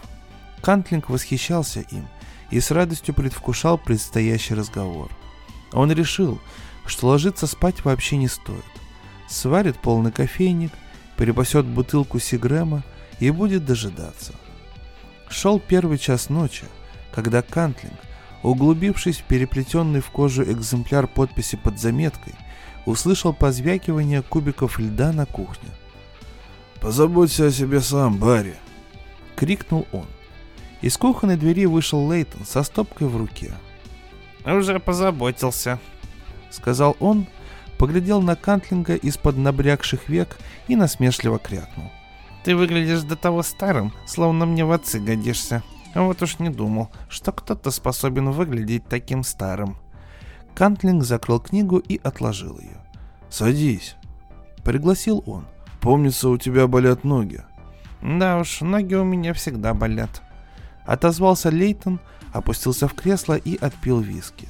Кантлинг 0.62 1.10
восхищался 1.10 1.82
им 1.82 2.08
и 2.52 2.60
с 2.60 2.72
радостью 2.72 3.14
предвкушал 3.14 3.78
предстоящий 3.78 4.54
разговор. 4.54 5.10
Он 5.74 5.92
решил, 5.92 6.40
что 6.86 7.08
ложиться 7.08 7.48
спать 7.48 7.84
вообще 7.84 8.18
не 8.18 8.28
стоит. 8.28 8.64
Сварит 9.28 9.78
полный 9.78 10.12
кофейник, 10.12 10.72
перепасет 11.18 11.66
бутылку 11.66 12.20
Сигрема 12.20 12.84
и 13.20 13.30
будет 13.30 13.66
дожидаться. 13.66 14.34
Шел 15.30 15.60
первый 15.60 15.98
час 15.98 16.30
ночи, 16.30 16.66
когда 17.12 17.42
Кантлинг, 17.42 17.94
углубившись 18.44 19.18
в 19.20 19.24
переплетенный 19.24 20.02
в 20.02 20.10
кожу 20.10 20.44
экземпляр 20.44 21.08
подписи 21.08 21.58
под 21.58 21.80
заметкой, 21.80 22.34
услышал 22.86 23.34
позвякивание 23.34 24.22
кубиков 24.22 24.80
льда 24.80 25.12
на 25.12 25.26
кухне. 25.26 25.70
«Позаботься 26.80 27.48
о 27.48 27.52
себе 27.52 27.82
сам, 27.82 28.18
Барри!»— 28.18 28.56
крикнул 29.36 29.88
он. 29.92 30.06
Из 30.82 30.98
кухонной 30.98 31.38
двери 31.38 31.66
вышел 31.66 32.12
Лейтон 32.12 32.46
со 32.46 32.62
стопкой 32.62 33.08
в 33.08 33.18
руке. 33.18 33.54
«Уже 34.46 34.80
позаботился»,— 34.80 35.80
сказал 36.52 36.96
он, 37.00 37.26
поглядел 37.80 38.22
на 38.22 38.36
Кантлинга 38.36 38.96
из-под 38.96 39.38
набрякших 39.38 40.08
век 40.08 40.38
и 40.68 40.76
насмешливо 40.76 41.40
крякнул. 41.40 41.92
Ты 42.46 42.56
выглядишь 42.56 43.02
до 43.02 43.16
того 43.16 43.42
старым, 43.42 43.92
словно 44.06 44.46
мне 44.46 44.64
в 44.66 44.72
отцы 44.72 45.00
годишься. 45.00 45.64
А 45.96 46.04
вот 46.04 46.22
уж 46.22 46.38
не 46.38 46.50
думал, 46.50 46.92
что 47.10 47.32
кто-то 47.32 47.72
способен 47.72 48.30
выглядеть 48.30 48.88
таким 48.88 49.24
старым. 49.24 49.78
Кантлинг 50.54 51.04
закрыл 51.04 51.40
книгу 51.40 51.80
и 51.80 52.00
отложил 52.04 52.60
ее. 52.60 52.78
«Садись»,— 53.32 53.96
пригласил 54.64 55.24
он. 55.26 55.46
«Помнится, 55.82 56.30
у 56.30 56.38
тебя 56.38 56.68
болят 56.68 57.04
ноги». 57.04 57.44
«Да 58.04 58.38
уж, 58.38 58.62
ноги 58.62 58.94
у 58.94 59.04
меня 59.04 59.34
всегда 59.34 59.74
болят». 59.74 60.22
Отозвался 60.86 61.50
Лейтон, 61.50 62.00
опустился 62.32 62.88
в 62.88 62.94
кресло 62.94 63.34
и 63.34 63.58
отпил 63.58 64.02
виски. 64.02 64.48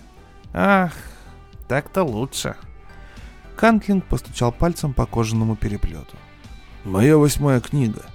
Ах, 0.54 0.92
так-то 1.70 2.04
лучше. 2.04 2.58
Кантлинг 3.56 4.04
постучал 4.04 4.52
пальцем 4.52 4.94
по 4.94 5.06
кожаному 5.06 5.56
переплету. 5.56 6.18
Моя 6.86 7.18
восьмая 7.18 7.62
книга. 7.62 8.06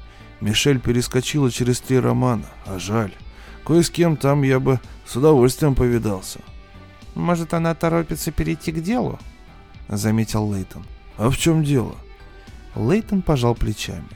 Мишель 0.40 0.78
перескочила 0.78 1.50
через 1.50 1.80
три 1.80 1.98
романа, 1.98 2.46
а 2.66 2.78
жаль. 2.78 3.12
Кое 3.64 3.82
с 3.82 3.90
кем 3.90 4.16
там 4.16 4.42
я 4.42 4.60
бы 4.60 4.78
с 5.04 5.16
удовольствием 5.16 5.74
повидался. 5.74 6.38
Может, 7.16 7.52
она 7.52 7.74
торопится 7.74 8.30
перейти 8.30 8.70
к 8.70 8.80
делу? 8.80 9.18
Заметил 9.88 10.50
Лейтон. 10.52 10.86
А 11.18 11.30
в 11.30 11.36
чем 11.36 11.64
дело? 11.64 11.96
Лейтон 12.76 13.22
пожал 13.22 13.56
плечами. 13.56 14.06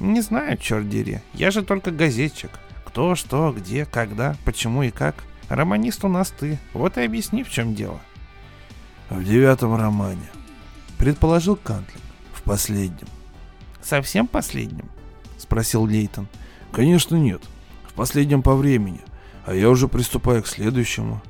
Не 0.00 0.20
знаю, 0.20 0.56
черт 0.58 0.88
дери. 0.88 1.22
Я 1.32 1.52
же 1.52 1.62
только 1.62 1.92
газетчик. 1.92 2.50
Кто, 2.84 3.14
что, 3.14 3.54
где, 3.56 3.86
когда, 3.86 4.34
почему 4.44 4.82
и 4.82 4.90
как. 4.90 5.14
Романист 5.48 6.04
у 6.04 6.08
нас 6.08 6.32
ты. 6.36 6.58
Вот 6.74 6.98
и 6.98 7.02
объясни, 7.02 7.44
в 7.44 7.50
чем 7.50 7.76
дело. 7.76 8.00
В 9.10 9.22
девятом 9.22 9.76
романе. 9.76 10.28
Предположил 10.98 11.54
Кантлин. 11.54 12.00
В 12.32 12.42
последнем. 12.42 13.06
Совсем 13.82 14.26
последнем? 14.26 14.88
Спросил 15.38 15.86
Лейтон. 15.86 16.28
Конечно 16.70 17.16
нет. 17.16 17.42
В 17.84 17.92
последнем 17.94 18.42
по 18.42 18.54
времени. 18.54 19.00
А 19.44 19.54
я 19.54 19.68
уже 19.68 19.88
приступаю 19.88 20.42
к 20.42 20.46
следующему. 20.46 21.20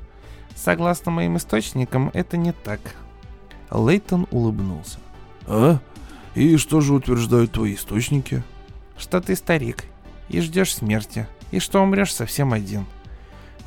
Согласно 0.55 1.11
моим 1.11 1.37
источникам, 1.37 2.11
это 2.13 2.37
не 2.37 2.51
так. 2.51 2.79
Лейтон 3.71 4.27
улыбнулся. 4.31 4.99
А? 5.47 5.79
И 6.35 6.57
что 6.57 6.79
же 6.79 6.93
утверждают 6.93 7.51
твои 7.51 7.75
источники? 7.75 8.43
Что 8.97 9.19
ты 9.19 9.35
старик 9.35 9.85
и 10.29 10.41
ждешь 10.41 10.75
смерти, 10.75 11.27
и 11.51 11.59
что 11.59 11.81
умрешь 11.81 12.13
совсем 12.13 12.53
один. 12.53 12.85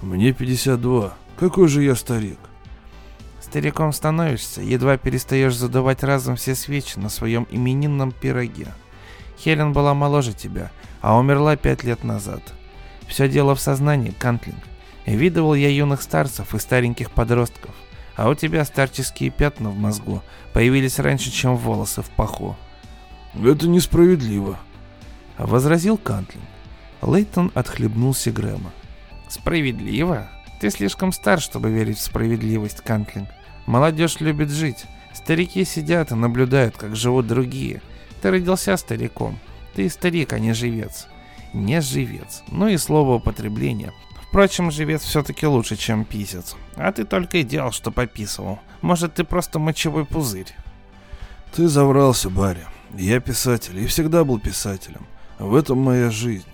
Мне 0.00 0.32
52. 0.32 1.14
Какой 1.38 1.68
же 1.68 1.82
я 1.82 1.94
старик? 1.94 2.38
Стариком 3.46 3.92
становишься, 3.92 4.60
едва 4.60 4.96
перестаешь 4.96 5.54
задувать 5.54 6.02
разом 6.02 6.34
все 6.34 6.56
свечи 6.56 6.98
на 6.98 7.08
своем 7.08 7.46
именинном 7.48 8.10
пироге. 8.10 8.74
Хелен 9.38 9.72
была 9.72 9.94
моложе 9.94 10.32
тебя, 10.32 10.72
а 11.00 11.16
умерла 11.16 11.54
пять 11.54 11.84
лет 11.84 12.02
назад. 12.02 12.42
Все 13.06 13.28
дело 13.28 13.54
в 13.54 13.60
сознании, 13.60 14.10
Кантлинг. 14.10 14.58
Видывал 15.06 15.54
я 15.54 15.68
юных 15.68 16.02
старцев 16.02 16.56
и 16.56 16.58
стареньких 16.58 17.12
подростков, 17.12 17.70
а 18.16 18.28
у 18.28 18.34
тебя 18.34 18.64
старческие 18.64 19.30
пятна 19.30 19.70
в 19.70 19.78
мозгу 19.78 20.22
появились 20.52 20.98
раньше, 20.98 21.30
чем 21.30 21.56
волосы 21.56 22.02
в 22.02 22.10
паху. 22.10 22.56
Это 23.32 23.68
несправедливо, 23.68 24.58
возразил 25.38 25.98
Кантлинг. 25.98 26.44
Лейтон 27.00 27.52
отхлебнул 27.54 28.12
Сигрема. 28.12 28.72
Справедливо? 29.28 30.28
Ты 30.60 30.70
слишком 30.70 31.12
стар, 31.12 31.40
чтобы 31.40 31.70
верить 31.70 31.98
в 31.98 32.02
справедливость, 32.02 32.80
Кантлинг. 32.80 33.28
Молодежь 33.66 34.20
любит 34.20 34.50
жить. 34.50 34.86
Старики 35.12 35.64
сидят 35.64 36.12
и 36.12 36.14
наблюдают, 36.14 36.76
как 36.76 36.96
живут 36.96 37.26
другие. 37.26 37.82
Ты 38.22 38.30
родился 38.30 38.76
стариком. 38.76 39.38
Ты 39.74 39.88
старик, 39.90 40.32
а 40.32 40.38
не 40.38 40.52
живец. 40.52 41.06
Не 41.52 41.80
живец. 41.80 42.42
Ну 42.48 42.68
и 42.68 42.76
слово 42.76 43.14
употребления. 43.14 43.92
Впрочем, 44.28 44.70
живец 44.70 45.02
все-таки 45.02 45.46
лучше, 45.46 45.76
чем 45.76 46.04
писец. 46.04 46.56
А 46.76 46.92
ты 46.92 47.04
только 47.04 47.38
и 47.38 47.42
делал, 47.42 47.72
что 47.72 47.90
пописывал. 47.90 48.58
Может, 48.82 49.14
ты 49.14 49.24
просто 49.24 49.58
мочевой 49.58 50.04
пузырь. 50.04 50.54
Ты 51.54 51.68
заврался, 51.68 52.28
Барри. 52.28 52.66
Я 52.94 53.20
писатель 53.20 53.78
и 53.78 53.86
всегда 53.86 54.24
был 54.24 54.38
писателем. 54.38 55.06
В 55.38 55.54
этом 55.54 55.78
моя 55.78 56.10
жизнь. 56.10 56.46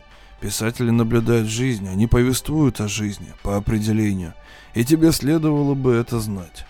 Писатели 0.42 0.90
наблюдают 0.90 1.46
жизнь, 1.46 1.88
они 1.88 2.08
повествуют 2.08 2.80
о 2.80 2.88
жизни, 2.88 3.28
по 3.44 3.56
определению. 3.56 4.34
И 4.74 4.84
тебе 4.84 5.12
следовало 5.12 5.74
бы 5.74 5.94
это 5.94 6.18
знать. 6.18 6.66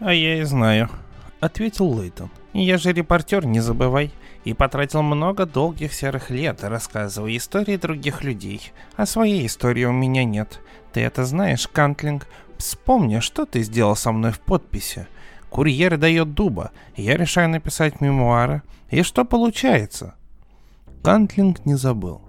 А 0.00 0.12
я 0.12 0.40
и 0.40 0.42
знаю, 0.42 0.90
ответил 1.38 1.96
Лейтон. 1.96 2.28
Я 2.52 2.76
же 2.76 2.92
репортер, 2.92 3.46
не 3.46 3.60
забывай. 3.60 4.10
И 4.42 4.52
потратил 4.52 5.02
много 5.02 5.46
долгих 5.46 5.94
серых 5.94 6.30
лет, 6.30 6.64
рассказывая 6.64 7.36
истории 7.36 7.76
других 7.76 8.24
людей. 8.24 8.72
А 8.96 9.06
своей 9.06 9.46
истории 9.46 9.84
у 9.84 9.92
меня 9.92 10.24
нет. 10.24 10.58
Ты 10.92 11.00
это 11.02 11.24
знаешь, 11.24 11.68
Кантлинг? 11.68 12.26
Вспомни, 12.56 13.20
что 13.20 13.46
ты 13.46 13.62
сделал 13.62 13.94
со 13.94 14.10
мной 14.10 14.32
в 14.32 14.40
подписи. 14.40 15.06
Курьер 15.50 15.98
дает 15.98 16.34
дуба, 16.34 16.72
я 16.96 17.16
решаю 17.16 17.48
написать 17.48 18.00
мемуары. 18.00 18.62
И 18.90 19.04
что 19.04 19.24
получается? 19.24 20.16
Кантлинг 21.04 21.64
не 21.64 21.76
забыл. 21.76 22.27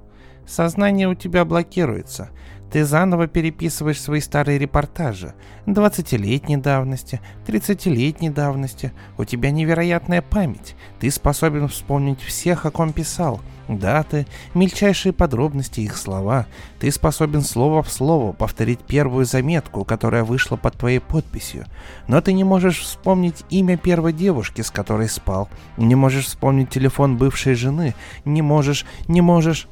Сознание 0.49 1.07
у 1.07 1.13
тебя 1.13 1.45
блокируется. 1.45 2.29
Ты 2.71 2.83
заново 2.83 3.27
переписываешь 3.27 4.01
свои 4.01 4.19
старые 4.19 4.57
репортажи. 4.57 5.35
20-летней 5.67 6.57
давности, 6.57 7.21
30-летней 7.45 8.31
давности. 8.31 8.91
У 9.19 9.25
тебя 9.25 9.51
невероятная 9.51 10.23
память. 10.23 10.75
Ты 10.99 11.11
способен 11.11 11.67
вспомнить 11.67 12.21
всех, 12.21 12.65
о 12.65 12.71
ком 12.71 12.93
писал. 12.93 13.41
Даты, 13.67 14.25
мельчайшие 14.55 15.13
подробности, 15.13 15.81
их 15.81 15.95
слова. 15.95 16.47
Ты 16.79 16.91
способен 16.91 17.41
слово 17.41 17.83
в 17.83 17.91
слово 17.91 18.33
повторить 18.33 18.79
первую 18.79 19.25
заметку, 19.25 19.83
которая 19.83 20.23
вышла 20.23 20.55
под 20.55 20.75
твоей 20.75 20.99
подписью. 20.99 21.65
Но 22.07 22.21
ты 22.21 22.33
не 22.33 22.43
можешь 22.43 22.79
вспомнить 22.79 23.45
имя 23.51 23.77
первой 23.77 24.13
девушки, 24.13 24.61
с 24.61 24.71
которой 24.71 25.09
спал. 25.09 25.47
Не 25.77 25.93
можешь 25.93 26.25
вспомнить 26.25 26.71
телефон 26.71 27.17
бывшей 27.17 27.53
жены. 27.53 27.93
Не 28.25 28.41
можешь, 28.41 28.87
не 29.07 29.21
можешь... 29.21 29.67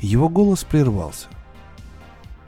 Его 0.00 0.28
голос 0.28 0.64
прервался. 0.64 1.28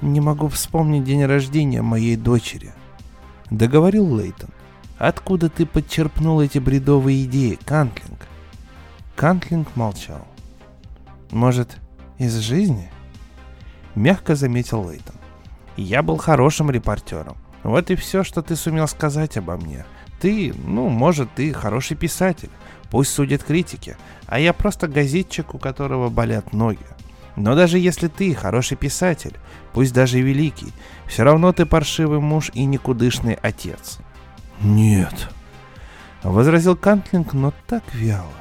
«Не 0.01 0.21
могу 0.21 0.49
вспомнить 0.49 1.05
день 1.05 1.25
рождения 1.25 1.83
моей 1.83 2.17
дочери»,— 2.17 2.73
договорил 3.51 4.17
Лейтон. 4.17 4.51
«Откуда 4.99 5.49
ты 5.49 5.67
подчерпнул 5.67 6.41
эти 6.41 6.59
бредовые 6.59 7.25
идеи, 7.25 7.59
Кантлинг?» 7.65 8.27
Кантлинг 9.17 9.77
молчал. 9.77 10.27
«Может, 11.31 11.77
из 12.19 12.37
жизни?» 12.37 12.91
Мягко 13.95 14.35
заметил 14.35 14.89
Лейтон. 14.89 15.17
«Я 15.77 16.03
был 16.03 16.17
хорошим 16.17 16.71
репортером. 16.71 17.37
Вот 17.63 17.91
и 17.91 17.95
все, 17.95 18.25
что 18.25 18.43
ты 18.43 18.57
сумел 18.57 18.89
сказать 18.89 19.37
обо 19.37 19.57
мне. 19.57 19.85
Ты, 20.21 20.55
ну, 20.67 20.89
может, 20.89 21.33
ты 21.35 21.53
хороший 21.53 21.97
писатель. 21.97 22.51
Пусть 22.91 23.13
судят 23.13 23.45
критики. 23.45 23.97
А 24.27 24.41
я 24.41 24.53
просто 24.53 24.89
газетчик, 24.89 25.55
у 25.55 25.59
которого 25.59 26.09
болят 26.09 26.53
ноги. 26.53 26.79
Но 27.37 27.55
даже 27.55 27.79
если 27.79 28.09
ты 28.09 28.35
хороший 28.35 28.77
писатель, 28.77 29.37
пусть 29.73 29.95
даже 29.95 30.21
великий, 30.21 30.73
все 31.07 31.23
равно 31.23 31.53
ты 31.53 31.65
паршивый 31.65 32.21
муж 32.21 32.51
и 32.55 32.65
никудышный 32.65 33.35
отец. 33.35 33.99
Нет, 34.61 35.29
возразил 36.23 36.77
Кантлинг, 36.77 37.33
но 37.33 37.53
так 37.67 37.83
вяло. 37.95 38.33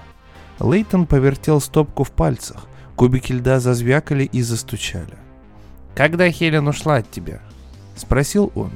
Лейтон 0.59 1.07
повертел 1.07 1.59
стопку 1.61 2.03
в 2.03 2.11
пальцах, 2.11 2.67
кубики 2.95 3.31
льда 3.31 3.59
зазвякали 3.59 4.25
и 4.25 4.41
застучали. 4.41 5.17
«Когда 5.95 6.29
Хелен 6.29 6.67
ушла 6.67 6.97
от 6.97 7.09
тебя?»— 7.09 7.41
спросил 7.95 8.51
он. 8.55 8.71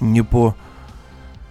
«Не 0.00 0.22
по... 0.22 0.54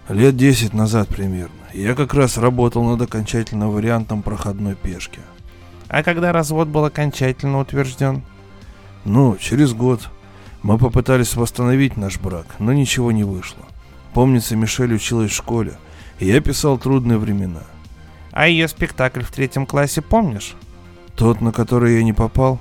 лет 0.08 0.36
десять 0.36 0.72
назад 0.72 1.08
примерно. 1.08 1.52
Я 1.74 1.94
как 1.94 2.14
раз 2.14 2.38
работал 2.38 2.84
над 2.84 3.02
окончательным 3.02 3.70
вариантом 3.70 4.22
проходной 4.22 4.76
пешки». 4.76 5.20
А 5.88 6.02
когда 6.02 6.32
развод 6.32 6.68
был 6.68 6.84
окончательно 6.84 7.60
утвержден? 7.60 8.22
Ну, 9.04 9.36
через 9.36 9.72
год. 9.72 10.08
Мы 10.62 10.78
попытались 10.78 11.36
восстановить 11.36 11.96
наш 11.96 12.18
брак, 12.18 12.46
но 12.58 12.72
ничего 12.72 13.12
не 13.12 13.22
вышло. 13.22 13.62
Помнится, 14.14 14.56
Мишель 14.56 14.94
училась 14.94 15.30
в 15.30 15.36
школе, 15.36 15.78
и 16.18 16.26
я 16.26 16.40
писал 16.40 16.78
трудные 16.78 17.18
времена. 17.18 17.62
А 18.32 18.48
ее 18.48 18.66
спектакль 18.66 19.22
в 19.22 19.30
третьем 19.30 19.64
классе 19.64 20.02
помнишь? 20.02 20.54
Тот, 21.14 21.40
на 21.40 21.52
который 21.52 21.96
я 21.96 22.02
не 22.02 22.12
попал? 22.12 22.60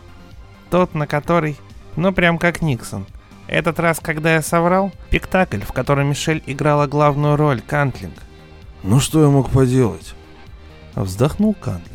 Тот, 0.69 0.93
на 0.93 1.07
который... 1.07 1.57
Ну, 1.95 2.13
прям 2.13 2.37
как 2.37 2.61
Никсон. 2.61 3.05
Этот 3.47 3.79
раз, 3.79 3.99
когда 3.99 4.35
я 4.35 4.41
соврал, 4.41 4.91
спектакль, 5.07 5.61
в 5.61 5.71
котором 5.71 6.09
Мишель 6.09 6.43
играла 6.45 6.87
главную 6.87 7.35
роль, 7.37 7.61
Кантлинг. 7.61 8.13
Ну, 8.83 8.99
что 8.99 9.23
я 9.23 9.29
мог 9.29 9.49
поделать? 9.49 10.13
Вздохнул 10.95 11.53
Кантлинг. 11.53 11.94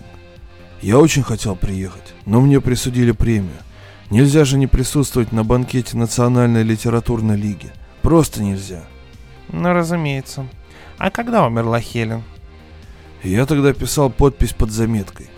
Я 0.82 0.98
очень 0.98 1.22
хотел 1.22 1.56
приехать, 1.56 2.14
но 2.24 2.40
мне 2.40 2.60
присудили 2.60 3.12
премию. 3.12 3.58
Нельзя 4.08 4.44
же 4.44 4.56
не 4.56 4.66
присутствовать 4.66 5.30
на 5.30 5.44
банкете 5.44 5.96
Национальной 5.96 6.62
литературной 6.62 7.36
лиги. 7.36 7.70
Просто 8.02 8.42
нельзя. 8.42 8.84
Ну, 9.48 9.72
разумеется. 9.72 10.46
А 10.98 11.10
когда 11.10 11.46
умерла 11.46 11.80
Хелен? 11.80 12.22
Я 13.22 13.44
тогда 13.44 13.74
писал 13.74 14.10
подпись 14.10 14.54
под 14.54 14.70
заметкой. 14.70 15.28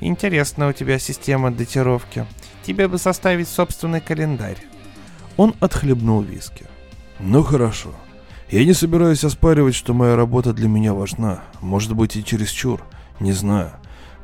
Интересная 0.00 0.70
у 0.70 0.72
тебя 0.72 0.98
система 0.98 1.52
датировки. 1.52 2.26
Тебе 2.64 2.88
бы 2.88 2.98
составить 2.98 3.48
собственный 3.48 4.00
календарь. 4.00 4.58
Он 5.36 5.54
отхлебнул 5.60 6.20
виски. 6.22 6.66
Ну 7.20 7.42
хорошо. 7.42 7.94
Я 8.50 8.64
не 8.64 8.72
собираюсь 8.72 9.24
оспаривать, 9.24 9.74
что 9.74 9.94
моя 9.94 10.16
работа 10.16 10.52
для 10.52 10.68
меня 10.68 10.94
важна. 10.94 11.42
Может 11.60 11.94
быть 11.94 12.16
и 12.16 12.24
чересчур. 12.24 12.82
Не 13.20 13.32
знаю. 13.32 13.72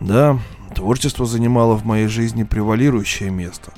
Да, 0.00 0.38
творчество 0.74 1.26
занимало 1.26 1.76
в 1.76 1.84
моей 1.84 2.06
жизни 2.06 2.42
превалирующее 2.42 3.30
место. 3.30 3.72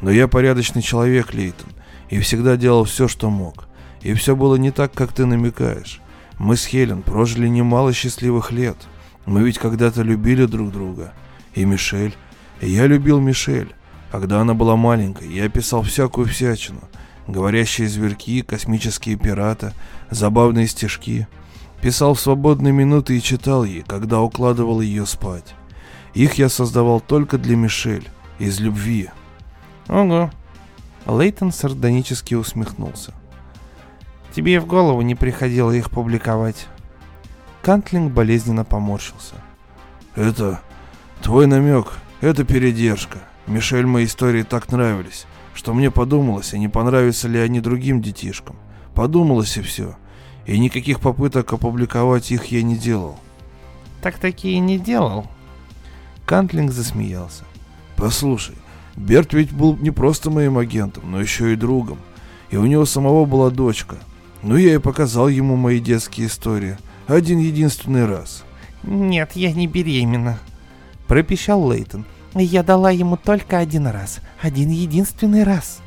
Но 0.00 0.10
я 0.10 0.28
порядочный 0.28 0.82
человек, 0.82 1.32
Лейтон, 1.32 1.70
и 2.10 2.20
всегда 2.20 2.56
делал 2.56 2.84
все, 2.84 3.08
что 3.08 3.30
мог. 3.30 3.66
И 4.02 4.12
все 4.12 4.36
было 4.36 4.56
не 4.56 4.70
так, 4.70 4.92
как 4.92 5.12
ты 5.12 5.24
намекаешь. 5.24 6.00
Мы 6.38 6.56
с 6.56 6.66
Хелен 6.66 7.02
прожили 7.02 7.48
немало 7.48 7.92
счастливых 7.92 8.52
лет. 8.52 8.76
Мы 9.24 9.42
ведь 9.42 9.58
когда-то 9.58 10.02
любили 10.02 10.44
друг 10.44 10.70
друга. 10.70 11.14
И 11.54 11.64
Мишель. 11.64 12.14
И 12.60 12.68
я 12.68 12.86
любил 12.86 13.20
Мишель. 13.20 13.74
Когда 14.10 14.40
она 14.40 14.54
была 14.54 14.76
маленькой, 14.76 15.32
я 15.32 15.48
писал 15.48 15.82
всякую 15.82 16.26
всячину. 16.26 16.80
Говорящие 17.26 17.88
зверьки, 17.88 18.42
космические 18.42 19.16
пираты, 19.16 19.72
забавные 20.10 20.66
стишки. 20.66 21.26
Писал 21.84 22.14
в 22.14 22.20
свободные 22.20 22.72
минуты 22.72 23.14
и 23.14 23.20
читал 23.20 23.62
ей, 23.62 23.82
когда 23.82 24.22
укладывал 24.22 24.80
ее 24.80 25.04
спать. 25.04 25.54
Их 26.14 26.36
я 26.36 26.48
создавал 26.48 26.98
только 26.98 27.36
для 27.36 27.56
Мишель, 27.56 28.08
из 28.38 28.58
любви. 28.58 29.10
Ого. 29.88 30.30
Лейтон 31.04 31.52
сардонически 31.52 32.36
усмехнулся. 32.36 33.12
Тебе 34.34 34.54
и 34.54 34.58
в 34.58 34.66
голову 34.66 35.02
не 35.02 35.14
приходило 35.14 35.72
их 35.72 35.90
публиковать. 35.90 36.68
Кантлинг 37.60 38.14
болезненно 38.14 38.64
поморщился. 38.64 39.34
Это 40.16 40.62
твой 41.20 41.46
намек, 41.46 41.92
это 42.22 42.44
передержка. 42.44 43.18
Мишель 43.46 43.84
мои 43.84 44.06
истории 44.06 44.42
так 44.42 44.72
нравились, 44.72 45.26
что 45.52 45.74
мне 45.74 45.90
подумалось, 45.90 46.54
а 46.54 46.56
не 46.56 46.68
понравятся 46.68 47.28
ли 47.28 47.38
они 47.38 47.60
другим 47.60 48.00
детишкам. 48.00 48.56
Подумалось 48.94 49.58
и 49.58 49.60
все. 49.60 49.98
И 50.46 50.58
никаких 50.58 51.00
попыток 51.00 51.52
опубликовать 51.52 52.30
их 52.30 52.46
я 52.46 52.62
не 52.62 52.76
делал. 52.76 53.18
Так-таки 54.02 54.58
не 54.58 54.78
делал. 54.78 55.26
Кантлинг 56.26 56.72
засмеялся. 56.72 57.44
Послушай, 57.96 58.56
Берт 58.96 59.32
ведь 59.32 59.52
был 59.52 59.76
не 59.76 59.90
просто 59.90 60.30
моим 60.30 60.58
агентом, 60.58 61.10
но 61.10 61.20
еще 61.20 61.52
и 61.52 61.56
другом. 61.56 61.98
И 62.50 62.56
у 62.56 62.66
него 62.66 62.84
самого 62.84 63.24
была 63.24 63.50
дочка. 63.50 63.96
Ну, 64.42 64.56
я 64.56 64.74
и 64.74 64.78
показал 64.78 65.28
ему 65.28 65.56
мои 65.56 65.80
детские 65.80 66.26
истории. 66.26 66.76
Один 67.06 67.38
единственный 67.38 68.04
раз. 68.04 68.44
«Нет, 68.82 69.32
я 69.34 69.52
не 69.52 69.66
беременна»,— 69.66 70.38
пропищал 71.08 71.70
Лейтон. 71.70 72.04
«Я 72.34 72.62
дала 72.62 72.90
ему 72.90 73.16
только 73.16 73.58
один 73.58 73.86
раз. 73.86 74.20
Один 74.42 74.68
единственный 74.68 75.44
раз». 75.44 75.80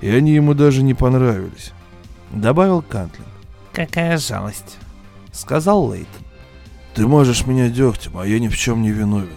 И 0.00 0.08
они 0.08 0.32
ему 0.32 0.54
даже 0.54 0.82
не 0.82 0.94
понравились. 0.94 1.72
Добавил 2.32 2.82
Кантлин. 2.82 3.26
«Какая 3.72 4.18
жалость»,— 4.18 4.78
сказал 5.32 5.90
Лейтон. 5.90 6.22
«Ты 6.94 7.06
можешь 7.06 7.46
меня 7.46 7.68
дегтем, 7.68 8.18
а 8.18 8.26
я 8.26 8.38
ни 8.38 8.48
в 8.48 8.56
чем 8.56 8.82
не 8.82 8.90
виновен. 8.90 9.28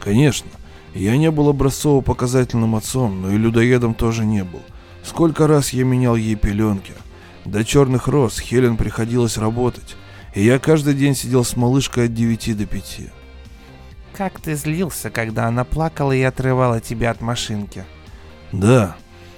Конечно, 0.00 0.50
я 0.94 1.16
не 1.16 1.30
был 1.30 1.48
образцово-показательным 1.48 2.76
отцом, 2.76 3.22
но 3.22 3.30
и 3.30 3.38
людоедом 3.38 3.94
тоже 3.94 4.24
не 4.24 4.44
был. 4.44 4.62
Сколько 5.02 5.46
раз 5.46 5.70
я 5.72 5.84
менял 5.84 6.16
ей 6.16 6.34
пеленки. 6.34 6.92
До 7.44 7.64
черных 7.64 8.08
роз 8.08 8.38
Хелен 8.38 8.76
приходилось 8.76 9.38
работать, 9.38 9.96
и 10.34 10.44
я 10.44 10.58
каждый 10.58 10.94
день 10.94 11.14
сидел 11.14 11.44
с 11.44 11.56
малышкой 11.56 12.06
от 12.06 12.14
9 12.14 12.58
до 12.58 12.66
5. 12.66 13.00
Как 14.12 14.40
ты 14.40 14.54
злился, 14.54 15.10
когда 15.10 15.46
она 15.46 15.64
плакала 15.64 16.12
и 16.12 16.20
отрывала 16.22 16.80
тебя 16.80 17.10
от 17.10 17.20
машинки? 17.20 17.84
Да, 18.52 18.96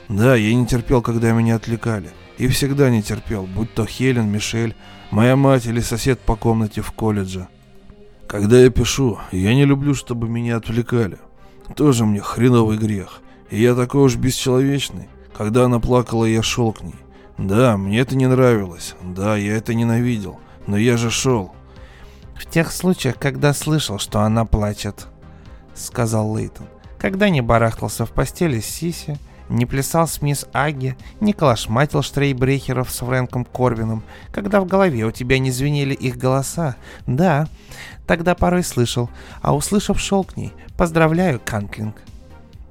да, 0.09 0.35
я 0.35 0.55
не 0.55 0.67
терпел, 0.67 1.03
когда 1.03 1.33
меня 1.33 1.57
отвлекали. 1.57 2.11
И 2.41 2.49
всегда 2.49 2.89
не 2.89 3.03
терпел, 3.03 3.43
будь 3.43 3.75
то 3.75 3.85
Хелен, 3.85 4.27
Мишель, 4.27 4.75
моя 5.11 5.37
мать 5.37 5.67
или 5.67 5.81
сосед 5.81 6.19
по 6.21 6.37
комнате 6.37 6.81
в 6.81 6.91
колледже. 6.91 7.49
Когда 8.27 8.59
я 8.59 8.71
пишу, 8.71 9.19
я 9.31 9.55
не 9.55 9.67
люблю, 9.67 9.93
чтобы 9.93 10.27
меня 10.27 10.57
отвлекали. 10.57 11.19
Тоже 11.77 12.07
мне 12.07 12.23
хреновый 12.23 12.79
грех. 12.79 13.21
И 13.51 13.61
я 13.61 13.75
такой 13.75 14.05
уж 14.05 14.17
бесчеловечный. 14.17 15.11
Когда 15.37 15.67
она 15.67 15.81
плакала, 15.81 16.25
я 16.25 16.43
шел 16.43 16.73
к 16.73 16.81
ней. 16.81 16.95
Да, 17.37 17.77
мне 17.77 17.99
это 17.99 18.17
не 18.17 18.27
нравилось. 18.27 18.95
Да, 19.03 19.37
я 19.37 19.55
это 19.55 19.75
ненавидел. 19.75 20.41
Но 20.67 20.79
я 20.79 20.97
же 20.97 21.11
шел. 21.11 21.53
В 22.35 22.47
тех 22.47 22.73
случаях, 22.73 23.17
когда 23.19 23.53
слышал, 23.53 23.99
что 23.99 24.21
она 24.21 24.47
плачет, 24.47 25.09
сказал 25.75 26.35
Лейтон. 26.35 26.69
Когда 26.99 27.29
не 27.29 27.43
барахтался 27.43 28.07
в 28.07 28.13
постели 28.13 28.61
с 28.61 28.65
Сиси, 28.65 29.19
не 29.51 29.67
плясал 29.67 30.09
с 30.09 30.23
мисс 30.23 30.47
Аги, 30.53 30.97
не 31.21 31.33
калашматил 31.33 32.03
штрейбрехеров 32.03 32.91
с 32.91 32.99
Фрэнком 32.99 33.45
Корвином, 33.45 34.03
когда 34.33 34.61
в 34.61 34.67
голове 34.67 35.05
у 35.05 35.11
тебя 35.11 35.39
не 35.39 35.51
звенели 35.51 35.95
их 35.95 36.17
голоса. 36.17 36.77
Да, 37.07 37.49
тогда 38.07 38.35
порой 38.35 38.63
слышал, 38.63 39.11
а 39.43 39.55
услышав 39.55 40.01
шел 40.01 40.25
к 40.25 40.37
ней. 40.37 40.53
Поздравляю, 40.79 41.41
Кантлинг. 41.45 41.97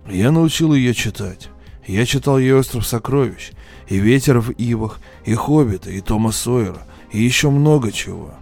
Я 0.07 0.31
научил 0.31 0.73
ее 0.73 0.93
читать. 0.93 1.49
Я 1.85 2.05
читал 2.05 2.39
ей 2.39 2.53
«Остров 2.53 2.85
сокровищ», 2.85 3.51
и 3.87 3.97
«Ветер 3.97 4.39
в 4.39 4.51
ивах», 4.51 4.99
и 5.25 5.33
«Хоббита», 5.33 5.89
и 5.89 6.01
«Тома 6.01 6.31
Сойера», 6.31 6.81
и 7.11 7.21
еще 7.21 7.49
много 7.49 7.91
чего. 7.91 8.35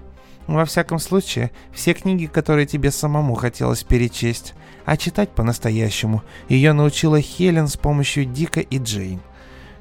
Во 0.47 0.65
всяком 0.65 0.99
случае, 0.99 1.51
все 1.73 1.93
книги, 1.93 2.25
которые 2.25 2.65
тебе 2.65 2.91
самому 2.91 3.35
хотелось 3.35 3.83
перечесть, 3.83 4.53
а 4.87 4.95
читать 4.95 5.31
по-настоящему, 5.31 6.23
ее 6.47 6.71
научила 6.71 7.19
Хелен 7.19 7.67
с 7.67 7.75
помощью 7.75 8.23
Дика 8.23 8.61
и 8.61 8.79
Джейн. 8.79 9.19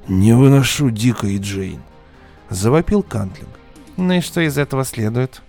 «Не 0.09 0.33
выношу 0.33 0.89
Дика 0.89 1.27
и 1.27 1.37
Джейн»,— 1.37 1.81
завопил 2.49 3.03
Кантлинг. 3.03 3.49
«Ну 3.95 4.15
и 4.15 4.19
что 4.19 4.41
из 4.41 4.57
этого 4.57 4.83
следует?» 4.83 5.41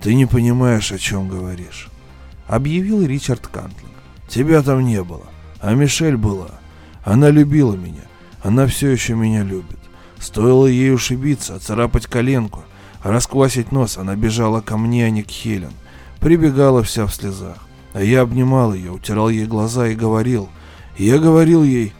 «Ты 0.00 0.14
не 0.14 0.26
понимаешь, 0.26 0.92
о 0.92 0.98
чем 0.98 1.28
говоришь»,— 1.28 1.88
объявил 2.46 3.04
Ричард 3.04 3.48
Кантлинг. 3.48 3.92
«Тебя 4.28 4.62
там 4.62 4.84
не 4.84 5.02
было, 5.02 5.26
а 5.60 5.74
Мишель 5.74 6.16
была. 6.16 6.60
Она 7.02 7.28
любила 7.30 7.74
меня. 7.74 8.04
Она 8.40 8.68
все 8.68 8.90
еще 8.90 9.16
меня 9.16 9.42
любит. 9.42 9.80
Стоило 10.20 10.66
ей 10.66 10.94
ушибиться, 10.94 11.58
оцарапать 11.58 12.06
коленку, 12.06 12.62
расквасить 13.02 13.72
нос, 13.72 13.98
она 13.98 14.14
бежала 14.14 14.60
ко 14.60 14.76
мне, 14.76 15.06
а 15.06 15.10
не 15.10 15.24
к 15.24 15.28
Хелен. 15.28 15.72
Прибегала 16.20 16.84
вся 16.84 17.06
в 17.06 17.12
слезах. 17.12 17.66
А 17.92 18.02
я 18.02 18.22
обнимал 18.22 18.74
ее, 18.74 18.92
утирал 18.92 19.28
ей 19.28 19.46
глаза 19.46 19.88
и 19.88 19.94
говорил. 19.94 20.48
Я 20.96 21.18
говорил 21.18 21.62
ей... 21.62 21.92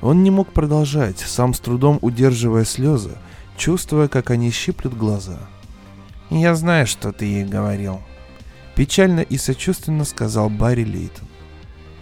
Он 0.00 0.24
не 0.24 0.30
мог 0.30 0.52
продолжать, 0.52 1.20
сам 1.20 1.54
с 1.54 1.60
трудом 1.60 1.98
удерживая 2.02 2.64
слезы, 2.64 3.12
чувствуя, 3.56 4.08
как 4.08 4.30
они 4.30 4.50
щиплют 4.50 4.94
глаза. 4.94 5.38
«Я 6.28 6.54
знаю, 6.56 6.86
что 6.86 7.12
ты 7.12 7.26
ей 7.26 7.44
говорил»,— 7.44 8.00
печально 8.74 9.20
и 9.20 9.36
сочувственно 9.38 10.04
сказал 10.04 10.50
Барри 10.50 10.84
Лейтон. 10.84 11.28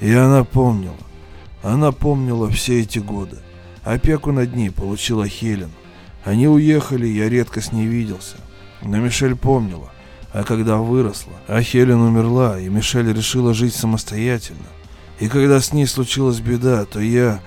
И 0.01 0.11
она 0.13 0.45
помнила. 0.45 0.97
Она 1.63 1.93
помнила 1.93 2.49
все 2.49 2.81
эти 2.81 3.01
годы. 3.01 3.39
Опеку 3.85 4.33
над 4.33 4.55
ней 4.55 4.71
получила 4.71 5.29
Хелен. 5.29 5.71
Они 6.25 6.49
уехали, 6.49 7.07
я 7.07 7.29
редко 7.29 7.61
с 7.61 7.73
ней 7.73 7.87
виделся. 7.87 8.37
Но 8.83 8.97
Мишель 8.99 9.37
помнила. 9.37 9.91
А 10.33 10.45
когда 10.45 10.77
выросла, 10.77 11.33
а 11.49 11.61
Хелен 11.61 12.01
умерла, 12.01 12.59
и 12.59 12.69
Мишель 12.69 13.13
решила 13.13 13.53
жить 13.53 13.75
самостоятельно. 13.75 14.67
И 15.19 15.29
когда 15.29 15.61
с 15.61 15.73
ней 15.73 15.87
случилась 15.87 16.41
беда, 16.41 16.85
то 16.85 17.01
я... 17.01 17.41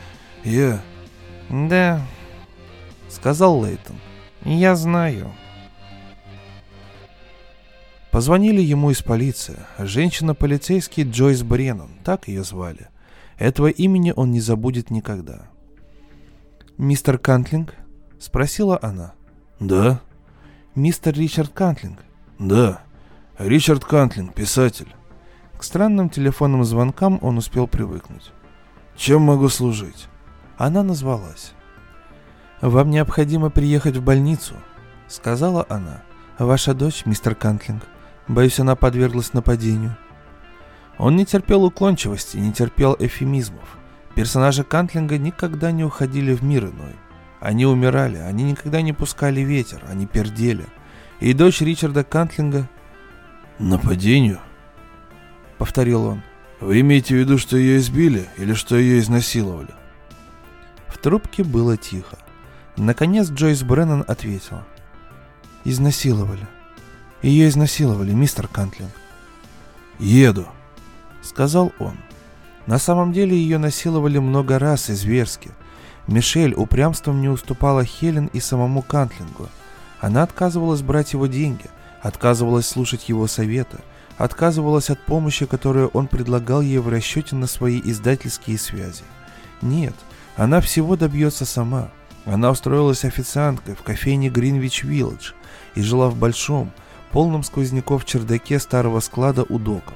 я... 0.44 0.82
«Да»,— 1.50 2.02
сказал 3.10 3.64
Лейтон. 3.64 3.96
«Я 4.44 4.76
знаю». 4.76 5.32
Позвонили 8.12 8.62
ему 8.62 8.92
из 8.92 9.02
полиции. 9.02 9.58
Женщина-полицейский 9.80 11.04
Джойс 11.04 11.42
Бреннан, 11.42 11.90
так 12.04 12.28
ее 12.28 12.44
звали. 12.44 12.90
Этого 13.40 13.68
имени 13.68 14.14
он 14.16 14.32
не 14.32 14.40
забудет 14.40 14.92
никогда. 14.92 15.48
«Мистер 16.78 17.18
Кантлинг?»— 17.18 17.74
спросила 18.20 18.78
она. 18.82 19.14
«Да». 19.60 20.02
«Мистер 20.76 21.16
Ричард 21.16 21.52
Кантлинг?» 21.54 22.00
«Да. 22.40 22.82
Ричард 23.38 23.86
Кантлинг, 23.86 24.34
писатель». 24.34 24.94
К 25.58 25.64
странным 25.64 26.10
телефонным 26.10 26.64
звонкам 26.64 27.20
он 27.22 27.38
успел 27.38 27.68
привыкнуть. 27.68 28.32
«Чем 28.96 29.22
могу 29.22 29.50
служить?» 29.50 30.08
Она 30.58 30.84
назвалась. 30.84 31.54
«Вам 32.62 32.90
необходимо 32.90 33.50
приехать 33.50 33.98
в 33.98 34.04
больницу»,— 34.04 34.56
сказала 35.08 35.66
она. 35.70 36.04
«Ваша 36.38 36.74
дочь, 36.74 37.06
мистер 37.06 37.36
Кантлинг. 37.36 37.84
Боюсь, 38.28 38.60
она 38.60 38.76
подверглась 38.76 39.34
нападению». 39.34 39.98
Он 40.98 41.16
не 41.16 41.26
терпел 41.26 41.64
уклончивости, 41.64 42.38
не 42.38 42.54
терпел 42.54 42.96
эвфемизмов. 43.00 43.78
Персонажи 44.16 44.64
Кантлинга 44.64 45.18
никогда 45.18 45.72
не 45.72 45.84
уходили 45.84 46.34
в 46.34 46.44
мир 46.44 46.66
иной. 46.66 46.96
Они 47.40 47.66
умирали, 47.66 48.18
они 48.18 48.44
никогда 48.44 48.82
не 48.82 48.94
пускали 48.94 49.42
ветер, 49.42 49.84
они 49.90 50.06
пердели. 50.06 50.66
И 51.24 51.32
дочь 51.32 51.62
Ричарда 51.62 52.04
Кантлинга... 52.04 52.70
«Нападению?»— 53.58 54.42
повторил 55.58 56.04
он. 56.04 56.22
«Вы 56.60 56.82
имеете 56.82 57.16
в 57.16 57.18
виду, 57.18 57.38
что 57.38 57.56
ее 57.56 57.78
избили 57.78 58.28
или 58.38 58.54
что 58.54 58.76
ее 58.76 59.00
изнасиловали?» 59.00 59.70
В 60.90 60.98
трубке 60.98 61.46
было 61.46 61.78
тихо. 61.78 62.18
Наконец 62.76 63.30
Джойс 63.30 63.64
Бреннан 63.64 64.04
ответила. 64.06 64.68
«Изнасиловали. 65.64 66.46
Ее 67.22 67.48
изнасиловали, 67.48 68.12
мистер 68.12 68.50
Кантлинг». 68.50 68.92
«Еду», 70.00 70.48
сказал 71.22 71.72
он. 71.80 71.96
На 72.68 72.80
самом 72.80 73.14
деле 73.14 73.38
ее 73.38 73.60
насиловали 73.60 74.18
много 74.18 74.60
раз 74.60 74.90
и 74.90 74.94
зверски. 74.94 75.52
Мишель 76.06 76.54
упрямством 76.54 77.22
не 77.22 77.30
уступала 77.30 77.86
Хелен 77.86 78.26
и 78.34 78.42
самому 78.42 78.82
Кантлингу. 78.82 79.48
Она 80.04 80.24
отказывалась 80.24 80.82
брать 80.82 81.14
его 81.14 81.28
деньги, 81.28 81.64
отказывалась 82.02 82.68
слушать 82.68 83.08
его 83.08 83.26
советы, 83.26 83.78
отказывалась 84.18 84.90
от 84.90 85.00
помощи, 85.00 85.46
которую 85.46 85.88
он 85.94 86.08
предлагал 86.08 86.60
ей 86.60 86.80
в 86.80 86.90
расчете 86.90 87.38
на 87.38 87.48
свои 87.48 87.80
издательские 87.82 88.58
связи. 88.58 89.04
Нет, 89.62 89.96
она 90.36 90.60
всего 90.60 90.98
добьется 90.98 91.46
сама. 91.46 91.90
Она 92.26 92.52
устроилась 92.52 93.06
официанткой 93.06 93.76
в 93.76 93.82
кофейне 93.82 94.30
Гринвич 94.30 94.84
Вилледж 94.84 95.32
и 95.74 95.82
жила 95.82 96.10
в 96.10 96.18
большом, 96.18 96.74
полном 97.14 97.42
сквозняков 97.42 98.04
чердаке 98.04 98.60
старого 98.60 99.00
склада 99.00 99.46
у 99.48 99.58
доков. 99.58 99.96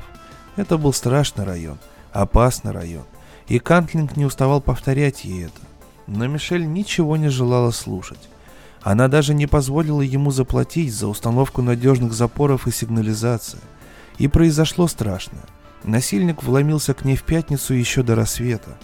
Это 0.55 0.77
был 0.77 0.93
страшный 0.93 1.43
район, 1.43 1.79
опасный 2.13 2.71
район, 2.71 3.03
и 3.49 3.59
Кантлинг 3.59 4.15
не 4.15 4.23
уставал 4.23 4.61
повторять 4.61 5.25
ей 5.25 5.47
это. 5.47 5.59
Но 6.07 6.27
Мишель 6.27 6.65
ничего 6.65 7.17
не 7.17 7.27
желала 7.27 7.71
слушать. 7.71 8.29
Она 8.81 9.07
даже 9.07 9.33
не 9.33 9.47
позволила 9.47 10.01
ему 10.01 10.31
заплатить 10.31 10.93
за 10.93 11.07
установку 11.07 11.61
надежных 11.61 12.13
запоров 12.13 12.67
и 12.67 12.71
сигнализации. 12.71 13.59
И 14.17 14.27
произошло 14.27 14.87
страшное. 14.87 15.43
Насильник 15.83 16.43
вломился 16.43 16.93
к 16.93 17.05
ней 17.05 17.15
в 17.15 17.23
пятницу 17.23 17.73
еще 17.73 18.03
до 18.03 18.15
рассвета. 18.15 18.77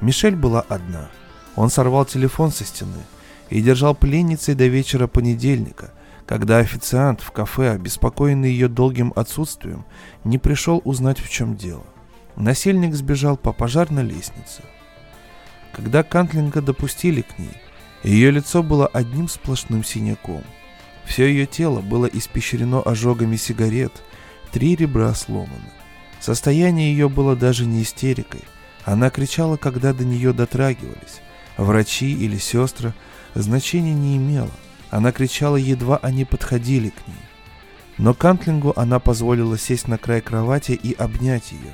Мишель 0.00 0.36
была 0.36 0.60
одна. 0.62 1.08
Он 1.54 1.70
сорвал 1.70 2.04
телефон 2.04 2.50
со 2.50 2.64
стены 2.64 3.02
и 3.50 3.60
держал 3.60 3.94
пленницей 3.94 4.54
до 4.54 4.66
вечера 4.66 5.06
понедельника– 5.06 5.90
когда 6.26 6.58
официант 6.58 7.20
в 7.20 7.30
кафе, 7.30 7.72
обеспокоенный 7.72 8.50
ее 8.50 8.68
долгим 8.68 9.12
отсутствием, 9.16 9.84
не 10.24 10.38
пришел 10.38 10.80
узнать, 10.84 11.20
в 11.20 11.28
чем 11.28 11.56
дело. 11.56 11.84
Насильник 12.36 12.94
сбежал 12.94 13.36
по 13.36 13.52
пожарной 13.52 14.02
лестнице. 14.02 14.62
Когда 15.72 16.02
Кантлинга 16.02 16.62
допустили 16.62 17.22
к 17.22 17.38
ней, 17.38 17.52
ее 18.02 18.30
лицо 18.30 18.62
было 18.62 18.86
одним 18.86 19.28
сплошным 19.28 19.84
синяком. 19.84 20.42
Все 21.04 21.26
ее 21.26 21.46
тело 21.46 21.80
было 21.80 22.06
испещрено 22.06 22.80
ожогами 22.80 23.36
сигарет, 23.36 23.92
три 24.50 24.76
ребра 24.76 25.14
сломаны. 25.14 25.70
Состояние 26.20 26.92
ее 26.92 27.08
было 27.08 27.36
даже 27.36 27.66
не 27.66 27.82
истерикой. 27.82 28.42
Она 28.84 29.10
кричала, 29.10 29.56
когда 29.56 29.92
до 29.92 30.04
нее 30.04 30.32
дотрагивались. 30.32 31.20
Врачи 31.56 32.12
или 32.12 32.38
сестры 32.38 32.94
значения 33.34 33.94
не 33.94 34.16
имело. 34.16 34.50
Она 34.90 35.12
кричала, 35.12 35.56
едва 35.56 35.96
они 35.98 36.24
подходили 36.24 36.90
к 36.90 37.06
ней. 37.06 37.16
Но 37.98 38.14
Кантлингу 38.14 38.72
она 38.76 38.98
позволила 38.98 39.58
сесть 39.58 39.88
на 39.88 39.98
край 39.98 40.20
кровати 40.20 40.72
и 40.72 40.92
обнять 40.94 41.52
ее. 41.52 41.72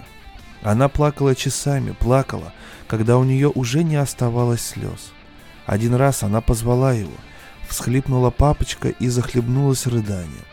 Она 0.63 0.89
плакала 0.89 1.35
часами, 1.35 1.93
плакала, 1.93 2.53
когда 2.87 3.17
у 3.17 3.25
нее 3.25 3.49
уже 3.49 3.85
не 3.85 3.97
оставалось 3.97 4.61
слез. 4.61 5.13
Один 5.69 5.95
раз 5.95 6.23
она 6.23 6.41
позвала 6.41 6.95
его, 6.95 7.13
всхлипнула 7.69 8.31
папочка 8.31 8.89
и 8.89 9.09
захлебнулась 9.09 9.87
рыданием. 9.87 10.47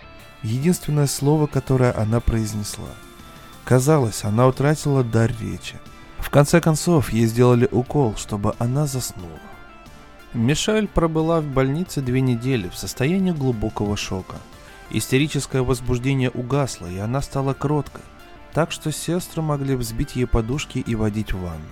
Единственное 0.44 1.08
слово, 1.08 1.48
которое 1.48 1.94
она 1.94 2.20
произнесла. 2.20 2.90
Казалось, 3.64 4.26
она 4.26 4.46
утратила 4.46 5.06
дар 5.06 5.32
речи. 5.40 5.80
В 6.20 6.30
конце 6.30 6.60
концов, 6.60 7.14
ей 7.14 7.28
сделали 7.28 7.70
укол, 7.72 8.18
чтобы 8.18 8.56
она 8.60 8.88
заснула. 8.88 9.40
Мишель 10.34 10.90
пробыла 10.90 11.40
в 11.40 11.46
больнице 11.46 12.02
две 12.02 12.20
недели 12.20 12.68
в 12.68 12.76
состоянии 12.76 13.32
глубокого 13.32 13.96
шока. 13.96 14.36
Истерическое 14.90 15.62
возбуждение 15.62 16.30
угасло, 16.30 16.88
и 16.88 16.98
она 16.98 17.22
стала 17.22 17.54
кроткой, 17.54 18.04
так 18.52 18.74
что 18.74 18.92
сестры 18.92 19.42
могли 19.42 19.76
взбить 19.76 20.18
ей 20.18 20.28
подушки 20.28 20.80
и 20.80 20.94
водить 20.94 21.32
в 21.32 21.40
ванну. 21.40 21.64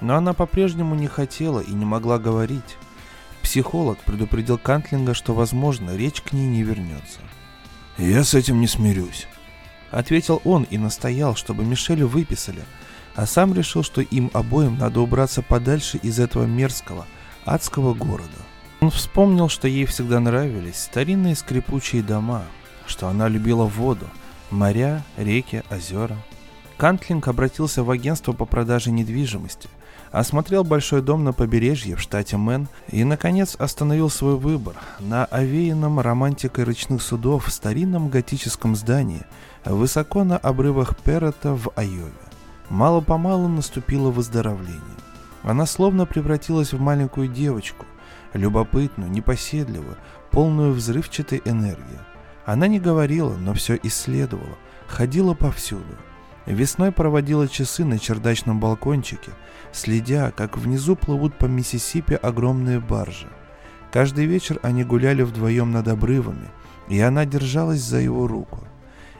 Но 0.00 0.14
она 0.14 0.32
по-прежнему 0.32 0.94
не 0.94 1.08
хотела 1.08 1.58
и 1.58 1.72
не 1.72 1.84
могла 1.84 2.20
говорить. 2.20 2.78
Психолог 3.44 3.98
предупредил 3.98 4.56
Кантлинга, 4.56 5.12
что, 5.12 5.34
возможно, 5.34 5.94
речь 5.94 6.22
к 6.22 6.32
ней 6.32 6.46
не 6.46 6.62
вернется. 6.62 7.20
«Я 7.98 8.24
с 8.24 8.32
этим 8.32 8.58
не 8.58 8.66
смирюсь»,— 8.66 9.28
ответил 9.90 10.40
он 10.44 10.62
и 10.64 10.78
настоял, 10.78 11.36
чтобы 11.36 11.62
Мишелю 11.62 12.08
выписали, 12.08 12.62
а 13.14 13.26
сам 13.26 13.52
решил, 13.54 13.82
что 13.84 14.00
им 14.00 14.30
обоим 14.32 14.78
надо 14.78 15.00
убраться 15.00 15.42
подальше 15.42 15.98
из 15.98 16.18
этого 16.18 16.46
мерзкого, 16.46 17.06
адского 17.44 17.92
города. 17.92 18.30
Он 18.80 18.90
вспомнил, 18.90 19.50
что 19.50 19.68
ей 19.68 19.84
всегда 19.84 20.20
нравились 20.20 20.82
старинные 20.82 21.36
скрипучие 21.36 22.02
дома, 22.02 22.46
что 22.86 23.08
она 23.08 23.28
любила 23.28 23.66
воду, 23.66 24.08
моря, 24.50 25.04
реки, 25.18 25.62
озера. 25.70 26.16
Кантлинг 26.78 27.28
обратился 27.28 27.84
в 27.84 27.90
агентство 27.90 28.32
по 28.32 28.46
продаже 28.46 28.90
недвижимости, 28.90 29.68
осмотрел 30.14 30.62
большой 30.62 31.02
дом 31.02 31.24
на 31.24 31.32
побережье 31.32 31.96
в 31.96 32.00
штате 32.00 32.36
Мэн 32.36 32.68
и, 32.88 33.02
наконец, 33.02 33.56
остановил 33.58 34.08
свой 34.08 34.36
выбор 34.36 34.76
на 35.00 35.24
овеянном 35.24 35.98
романтикой 35.98 36.62
речных 36.64 37.02
судов 37.02 37.52
старинном 37.52 38.10
готическом 38.10 38.76
здании 38.76 39.22
высоко 39.64 40.22
на 40.22 40.38
обрывах 40.38 40.96
Перрота 40.98 41.54
в 41.54 41.72
Айове. 41.74 42.12
Мало-помалу 42.70 43.48
наступило 43.48 44.10
выздоровление. 44.10 44.80
Она 45.42 45.66
словно 45.66 46.06
превратилась 46.06 46.72
в 46.72 46.80
маленькую 46.80 47.26
девочку, 47.26 47.84
любопытную, 48.34 49.10
непоседливую, 49.10 49.96
полную 50.30 50.72
взрывчатой 50.74 51.42
энергии. 51.44 52.00
Она 52.46 52.68
не 52.68 52.78
говорила, 52.78 53.34
но 53.34 53.52
все 53.52 53.78
исследовала, 53.82 54.56
ходила 54.86 55.34
повсюду. 55.34 55.96
Весной 56.46 56.92
проводила 56.92 57.48
часы 57.48 57.84
на 57.84 57.98
чердачном 57.98 58.60
балкончике, 58.60 59.32
следя, 59.76 60.30
как 60.30 60.56
внизу 60.56 60.96
плывут 60.96 61.36
по 61.38 61.46
Миссисипи 61.46 62.14
огромные 62.14 62.80
баржи. 62.80 63.28
Каждый 63.92 64.26
вечер 64.26 64.58
они 64.62 64.84
гуляли 64.84 65.22
вдвоем 65.22 65.70
над 65.70 65.88
обрывами, 65.88 66.48
и 66.88 67.00
она 67.00 67.24
держалась 67.24 67.80
за 67.80 67.98
его 67.98 68.26
руку. 68.26 68.60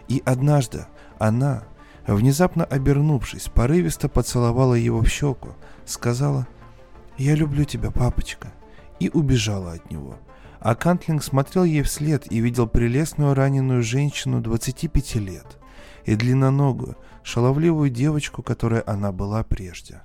И 0.08 0.22
однажды 0.24 0.86
она, 1.18 1.64
внезапно 2.06 2.64
обернувшись, 2.64 3.48
порывисто 3.48 4.08
поцеловала 4.08 4.74
его 4.74 5.00
в 5.00 5.08
щеку, 5.08 5.50
сказала 5.84 6.46
«Я 7.16 7.34
люблю 7.34 7.64
тебя, 7.64 7.90
папочка», 7.90 8.52
и 9.00 9.10
убежала 9.10 9.72
от 9.72 9.90
него. 9.90 10.18
А 10.60 10.74
Кантлинг 10.74 11.22
смотрел 11.22 11.64
ей 11.64 11.82
вслед 11.82 12.30
и 12.32 12.40
видел 12.40 12.66
прелестную 12.66 13.34
раненую 13.34 13.82
женщину 13.82 14.40
25 14.40 15.16
лет 15.16 15.58
и 16.04 16.16
длинноногую, 16.16 16.96
шаловливую 17.22 17.90
девочку, 17.90 18.42
которой 18.42 18.80
она 18.80 19.12
была 19.12 19.42
прежде. 19.42 20.00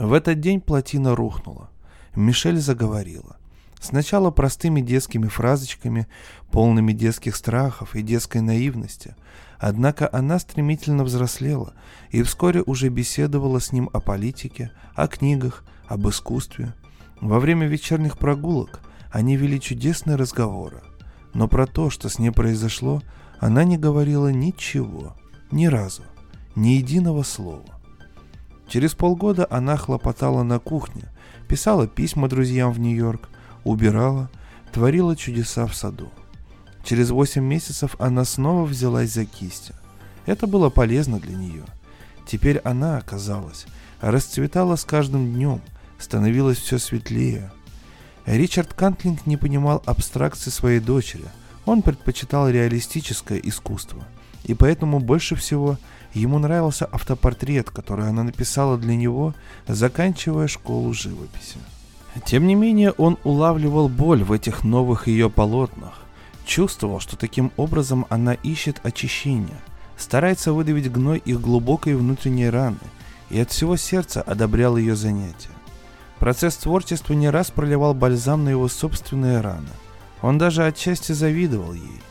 В 0.00 0.14
этот 0.14 0.40
день 0.40 0.62
плотина 0.62 1.14
рухнула. 1.14 1.68
Мишель 2.16 2.58
заговорила. 2.58 3.36
Сначала 3.80 4.30
простыми 4.30 4.80
детскими 4.80 5.28
фразочками, 5.28 6.06
полными 6.50 6.92
детских 6.92 7.36
страхов 7.36 7.94
и 7.94 8.00
детской 8.02 8.40
наивности, 8.40 9.14
Однако 9.58 10.08
она 10.10 10.38
стремительно 10.38 11.04
взрослела 11.04 11.74
и 12.10 12.22
вскоре 12.22 12.62
уже 12.62 12.88
беседовала 12.88 13.60
с 13.60 13.72
ним 13.72 13.90
о 13.92 14.00
политике, 14.00 14.72
о 14.94 15.06
книгах, 15.06 15.64
об 15.86 16.08
искусстве. 16.08 16.74
Во 17.20 17.38
время 17.38 17.66
вечерних 17.66 18.16
прогулок 18.16 18.80
они 19.12 19.36
вели 19.36 19.60
чудесные 19.60 20.16
разговоры, 20.16 20.80
но 21.34 21.46
про 21.46 21.66
то, 21.66 21.90
что 21.90 22.08
с 22.08 22.18
ней 22.18 22.30
произошло, 22.30 23.02
она 23.38 23.64
не 23.64 23.76
говорила 23.76 24.28
ничего, 24.32 25.14
ни 25.50 25.66
разу, 25.66 26.04
ни 26.56 26.68
единого 26.68 27.22
слова. 27.22 27.79
Через 28.70 28.94
полгода 28.94 29.48
она 29.50 29.76
хлопотала 29.76 30.44
на 30.44 30.60
кухне, 30.60 31.02
писала 31.48 31.88
письма 31.88 32.28
друзьям 32.28 32.72
в 32.72 32.78
Нью-Йорк, 32.78 33.28
убирала, 33.64 34.30
творила 34.72 35.16
чудеса 35.16 35.66
в 35.66 35.74
саду. 35.74 36.08
Через 36.84 37.10
8 37.10 37.42
месяцев 37.42 37.96
она 37.98 38.24
снова 38.24 38.64
взялась 38.64 39.12
за 39.12 39.24
кисть. 39.24 39.72
Это 40.24 40.46
было 40.46 40.70
полезно 40.70 41.18
для 41.18 41.36
нее. 41.36 41.64
Теперь 42.28 42.58
она, 42.58 42.98
оказалась, 42.98 43.66
расцветала 44.00 44.76
с 44.76 44.84
каждым 44.84 45.34
днем, 45.34 45.60
становилась 45.98 46.58
все 46.58 46.78
светлее. 46.78 47.50
Ричард 48.24 48.72
Кантлинг 48.72 49.26
не 49.26 49.36
понимал 49.36 49.82
абстракции 49.84 50.50
своей 50.50 50.78
дочери. 50.78 51.24
Он 51.66 51.82
предпочитал 51.82 52.48
реалистическое 52.48 53.38
искусство. 53.38 54.04
И 54.44 54.54
поэтому 54.54 55.00
больше 55.00 55.34
всего 55.34 55.76
ему 56.14 56.38
нравился 56.38 56.86
автопортрет, 56.86 57.70
который 57.70 58.08
она 58.08 58.22
написала 58.22 58.76
для 58.76 58.96
него, 58.96 59.34
заканчивая 59.66 60.48
школу 60.48 60.92
живописи. 60.92 61.58
Тем 62.24 62.46
не 62.46 62.54
менее, 62.54 62.92
он 62.92 63.18
улавливал 63.24 63.88
боль 63.88 64.24
в 64.24 64.32
этих 64.32 64.64
новых 64.64 65.06
ее 65.06 65.30
полотнах, 65.30 66.00
Чувствовал, 66.50 66.98
что 66.98 67.16
таким 67.16 67.52
образом 67.56 68.06
она 68.08 68.34
ищет 68.34 68.80
очищения, 68.82 69.60
старается 69.96 70.52
выдавить 70.52 70.90
гной 70.90 71.18
их 71.18 71.40
глубокой 71.40 71.94
внутренней 71.94 72.50
раны, 72.50 72.78
и 73.28 73.38
от 73.38 73.52
всего 73.52 73.76
сердца 73.76 74.20
одобрял 74.20 74.76
ее 74.76 74.96
занятия. 74.96 75.50
Процесс 76.18 76.56
творчества 76.56 77.12
не 77.12 77.30
раз 77.30 77.52
проливал 77.52 77.94
бальзам 77.94 78.44
на 78.44 78.48
его 78.48 78.66
собственные 78.66 79.40
раны. 79.40 79.70
Он 80.22 80.38
даже 80.38 80.66
отчасти 80.66 81.12
завидовал 81.12 81.72
ей. 81.72 82.02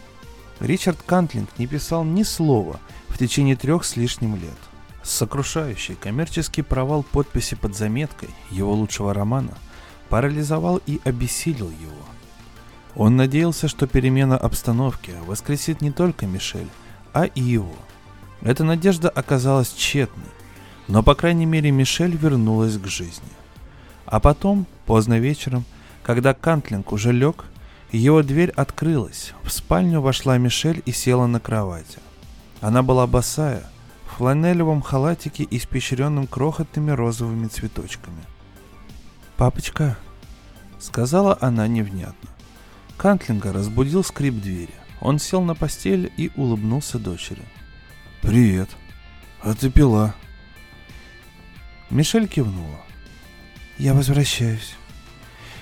Ричард 0.62 1.02
Кантлинг 1.06 1.50
не 1.58 1.68
писал 1.68 2.06
ни 2.06 2.24
слова 2.24 2.80
течение 3.20 3.56
трех 3.56 3.84
с 3.84 3.98
лишним 3.98 4.36
лет. 4.36 4.58
Сокрушающий 5.04 5.96
коммерческий 5.96 6.62
провал 6.62 7.04
подписи 7.04 7.56
под 7.56 7.76
заметкой 7.76 8.30
его 8.50 8.74
лучшего 8.74 9.14
романа 9.14 9.58
парализовал 10.08 10.82
и 10.86 11.00
обессилил 11.04 11.70
его. 11.70 12.06
Он 12.96 13.16
надеялся, 13.16 13.68
что 13.68 13.88
перемена 13.88 14.38
обстановки 14.38 15.14
воскресит 15.26 15.82
не 15.82 15.92
только 15.92 16.26
Мишель, 16.26 16.70
а 17.14 17.26
и 17.26 17.42
его. 17.42 17.76
Эта 18.42 18.64
надежда 18.64 19.10
оказалась 19.10 19.72
тщетной, 19.74 20.32
но, 20.88 21.04
по 21.04 21.14
крайней 21.14 21.46
мере, 21.46 21.72
Мишель 21.72 22.16
вернулась 22.16 22.78
к 22.78 22.88
жизни. 22.88 23.30
А 24.06 24.20
потом, 24.20 24.66
поздно 24.86 25.20
вечером, 25.20 25.66
когда 26.04 26.34
Кантлинг 26.34 26.92
уже 26.92 27.12
лег, 27.12 27.46
его 27.92 28.24
дверь 28.24 28.50
открылась, 28.52 29.34
в 29.44 29.52
спальню 29.52 30.02
вошла 30.02 30.38
Мишель 30.38 30.82
и 30.86 30.92
села 30.92 31.28
на 31.28 31.40
кровати. 31.40 32.00
Она 32.62 32.84
была 32.84 33.08
босая, 33.08 33.64
в 34.06 34.18
фланелевом 34.18 34.82
халатике, 34.82 35.48
испещренном 35.50 36.28
крохотными 36.28 36.92
розовыми 36.92 37.48
цветочками. 37.48 38.24
«Папочка»,— 39.38 39.98
сказала 40.80 41.38
она 41.40 41.68
невнятно. 41.68 42.30
Кантлинга 42.98 43.54
разбудил 43.54 44.04
скрип 44.04 44.36
двери. 44.42 44.74
Он 45.00 45.20
сел 45.20 45.42
на 45.42 45.56
постель 45.56 46.12
и 46.18 46.32
улыбнулся 46.36 47.00
дочери. 47.00 47.44
«Привет. 48.22 48.70
А 49.42 49.54
ты 49.54 49.70
пила?» 49.72 50.14
Мишель 51.90 52.28
кивнула. 52.28 52.82
«Я 53.78 53.94
возвращаюсь. 53.94 54.76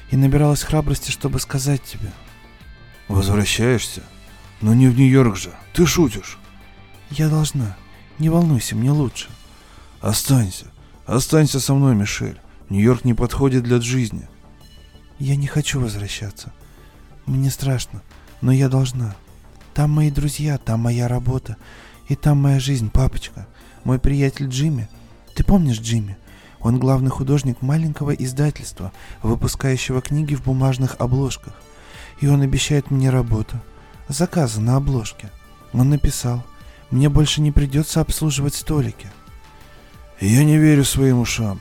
И 0.10 0.18
набиралась 0.18 0.64
храбрости, 0.64 1.12
чтобы 1.12 1.40
сказать 1.40 1.84
тебе». 1.84 2.12
«Возвращаешься? 3.08 4.02
Но 4.62 4.74
не 4.74 4.88
в 4.88 4.98
Нью-Йорк 4.98 5.36
же. 5.36 5.54
Ты 5.74 5.86
шутишь?» 5.86 6.40
«Я 7.10 7.30
должна. 7.30 7.78
Не 8.20 8.30
волнуйся, 8.30 8.76
мне 8.76 8.92
лучше». 8.92 9.30
«Останься. 10.02 10.66
Останься 11.06 11.60
со 11.60 11.74
мной, 11.74 11.96
Мишель. 11.96 12.40
Нью-Йорк 12.70 13.06
не 13.06 13.14
подходит 13.14 13.64
для 13.64 13.80
жизни». 13.82 14.28
«Я 15.20 15.36
не 15.36 15.48
хочу 15.48 15.80
возвращаться. 15.80 16.54
Мне 17.26 17.50
страшно, 17.50 18.02
но 18.42 18.52
я 18.52 18.70
должна. 18.70 19.16
Там 19.74 19.92
мои 19.92 20.12
друзья, 20.12 20.58
там 20.58 20.82
моя 20.82 21.08
работа, 21.08 21.58
и 22.08 22.16
там 22.16 22.42
моя 22.42 22.60
жизнь, 22.60 22.90
папочка. 22.90 23.48
Мой 23.84 24.00
приятель 24.00 24.48
Джимми. 24.48 24.90
Ты 25.36 25.44
помнишь 25.44 25.80
Джимми? 25.80 26.18
Он 26.60 26.80
главный 26.80 27.10
художник 27.10 27.62
маленького 27.62 28.12
издательства, 28.12 28.92
выпускающего 29.22 30.02
книги 30.02 30.36
в 30.36 30.44
бумажных 30.44 30.96
обложках. 31.00 31.54
И 32.20 32.28
он 32.28 32.42
обещает 32.42 32.90
мне 32.92 33.10
работу. 33.10 33.60
Заказы 34.08 34.62
на 34.62 34.78
обложке. 34.78 35.30
Он 35.74 35.90
написал. 35.90 36.44
Мне 36.92 37.10
больше 37.10 37.42
не 37.42 37.52
придется 37.52 38.02
обслуживать 38.02 38.56
столики. 38.56 39.12
Я 40.20 40.44
не 40.44 40.58
верю 40.58 40.84
своим 40.84 41.20
ушам. 41.20 41.60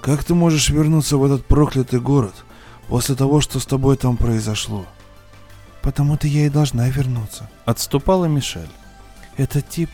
Как 0.00 0.22
ты 0.22 0.34
можешь 0.34 0.68
вернуться 0.68 1.16
в 1.16 1.24
этот 1.24 1.46
проклятый 1.46 2.00
город 2.00 2.34
после 2.88 3.14
того, 3.14 3.40
что 3.40 3.58
с 3.58 3.66
тобой 3.66 3.96
там 3.96 4.16
произошло? 4.16 4.86
Потому-то 5.82 6.28
я 6.28 6.46
и 6.46 6.50
должна 6.50 6.88
вернуться. 6.88 7.48
Отступала 7.64 8.26
Мишель. 8.26 8.68
Этот 9.36 9.68
тип, 9.68 9.90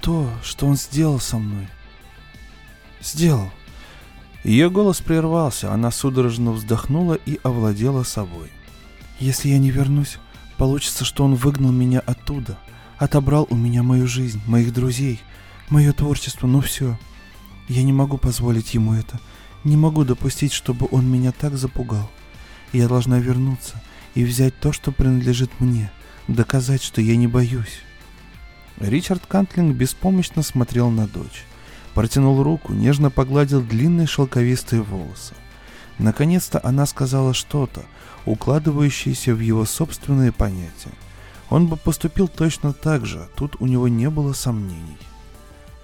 то, 0.00 0.28
что 0.42 0.66
он 0.66 0.76
сделал 0.76 1.20
со 1.20 1.38
мной. 1.38 1.68
Сделал. 3.00 3.50
Ее 4.44 4.68
голос 4.68 5.00
прервался, 5.00 5.72
она 5.72 5.90
судорожно 5.90 6.52
вздохнула 6.52 7.14
и 7.14 7.40
овладела 7.42 8.02
собой. 8.02 8.52
Если 9.18 9.48
я 9.48 9.58
не 9.58 9.70
вернусь, 9.70 10.18
получится, 10.58 11.04
что 11.04 11.24
он 11.24 11.34
выгнал 11.34 11.72
меня 11.72 12.00
оттуда, 12.00 12.58
отобрал 12.98 13.46
у 13.50 13.56
меня 13.56 13.82
мою 13.82 14.06
жизнь, 14.06 14.40
моих 14.46 14.72
друзей, 14.72 15.20
мое 15.68 15.92
творчество, 15.92 16.46
ну 16.46 16.60
все. 16.60 16.98
Я 17.68 17.82
не 17.82 17.92
могу 17.92 18.18
позволить 18.18 18.74
ему 18.74 18.94
это. 18.94 19.20
Не 19.64 19.76
могу 19.76 20.04
допустить, 20.04 20.52
чтобы 20.52 20.86
он 20.90 21.10
меня 21.10 21.32
так 21.32 21.56
запугал. 21.56 22.10
Я 22.72 22.88
должна 22.88 23.18
вернуться 23.18 23.82
и 24.14 24.24
взять 24.24 24.58
то, 24.60 24.72
что 24.72 24.92
принадлежит 24.92 25.50
мне, 25.60 25.90
доказать, 26.28 26.82
что 26.82 27.00
я 27.00 27.16
не 27.16 27.26
боюсь. 27.26 27.80
Ричард 28.78 29.24
Кантлинг 29.26 29.74
беспомощно 29.76 30.42
смотрел 30.42 30.90
на 30.90 31.06
дочь. 31.06 31.44
Протянул 31.94 32.42
руку, 32.42 32.72
нежно 32.72 33.10
погладил 33.10 33.62
длинные 33.62 34.06
шелковистые 34.06 34.82
волосы. 34.82 35.34
Наконец-то 35.98 36.60
она 36.62 36.86
сказала 36.86 37.32
что-то, 37.34 37.84
укладывающееся 38.26 39.34
в 39.34 39.40
его 39.40 39.64
собственные 39.64 40.32
понятия. 40.32 40.90
Он 41.54 41.68
бы 41.68 41.76
поступил 41.76 42.26
точно 42.26 42.72
так 42.72 43.06
же, 43.06 43.28
тут 43.36 43.54
у 43.60 43.66
него 43.66 43.86
не 43.86 44.10
было 44.10 44.32
сомнений. 44.32 44.98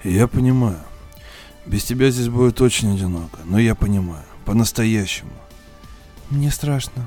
«Я 0.03 0.27
понимаю. 0.27 0.81
Без 1.65 1.85
тебя 1.85 2.11
здесь 2.11 2.29
будет 2.29 2.61
очень 2.61 2.93
одиноко, 2.93 3.39
но 3.45 3.57
я 3.57 3.77
понимаю. 3.77 4.25
По-настоящему». 4.45 5.31
«Мне 6.29 6.51
страшно», 6.51 7.07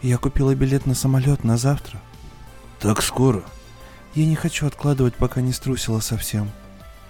я 0.00 0.16
купила 0.16 0.54
билет 0.54 0.86
на 0.86 0.94
самолет 0.94 1.44
на 1.44 1.58
завтра. 1.58 2.00
Так 2.78 3.02
скоро? 3.02 3.42
Я 4.14 4.24
не 4.24 4.34
хочу 4.34 4.66
откладывать, 4.66 5.14
пока 5.16 5.42
не 5.42 5.52
струсила 5.52 6.00
совсем. 6.00 6.50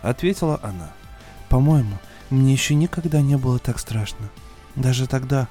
Ответила 0.03 0.59
она. 0.61 0.91
По-моему, 1.49 1.99
мне 2.31 2.53
еще 2.53 2.75
никогда 2.75 3.21
не 3.21 3.37
было 3.37 3.61
так 3.61 3.79
страшно. 3.79 4.29
Даже 4.75 5.07
тогда, 5.07 5.47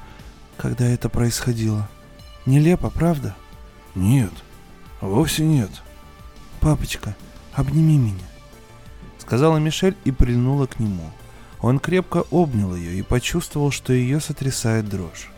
когда 0.58 0.86
это 0.86 1.08
происходило. 1.08 1.88
Нелепо, 2.46 2.90
правда? 2.90 3.38
Нет, 3.96 4.34
вовсе 5.02 5.46
нет. 5.46 5.72
Папочка, 6.60 7.16
обними 7.54 7.98
меня. 7.98 8.26
Сказала 9.20 9.58
Мишель 9.58 9.96
и 10.04 10.12
прильнула 10.12 10.66
к 10.66 10.80
нему. 10.80 11.10
Он 11.62 11.80
крепко 11.80 12.24
обнял 12.32 12.76
ее 12.76 13.00
и 13.00 13.02
почувствовал, 13.02 13.72
что 13.72 13.94
ее 13.94 14.20
сотрясает 14.20 14.88
дрожь. 14.90 15.30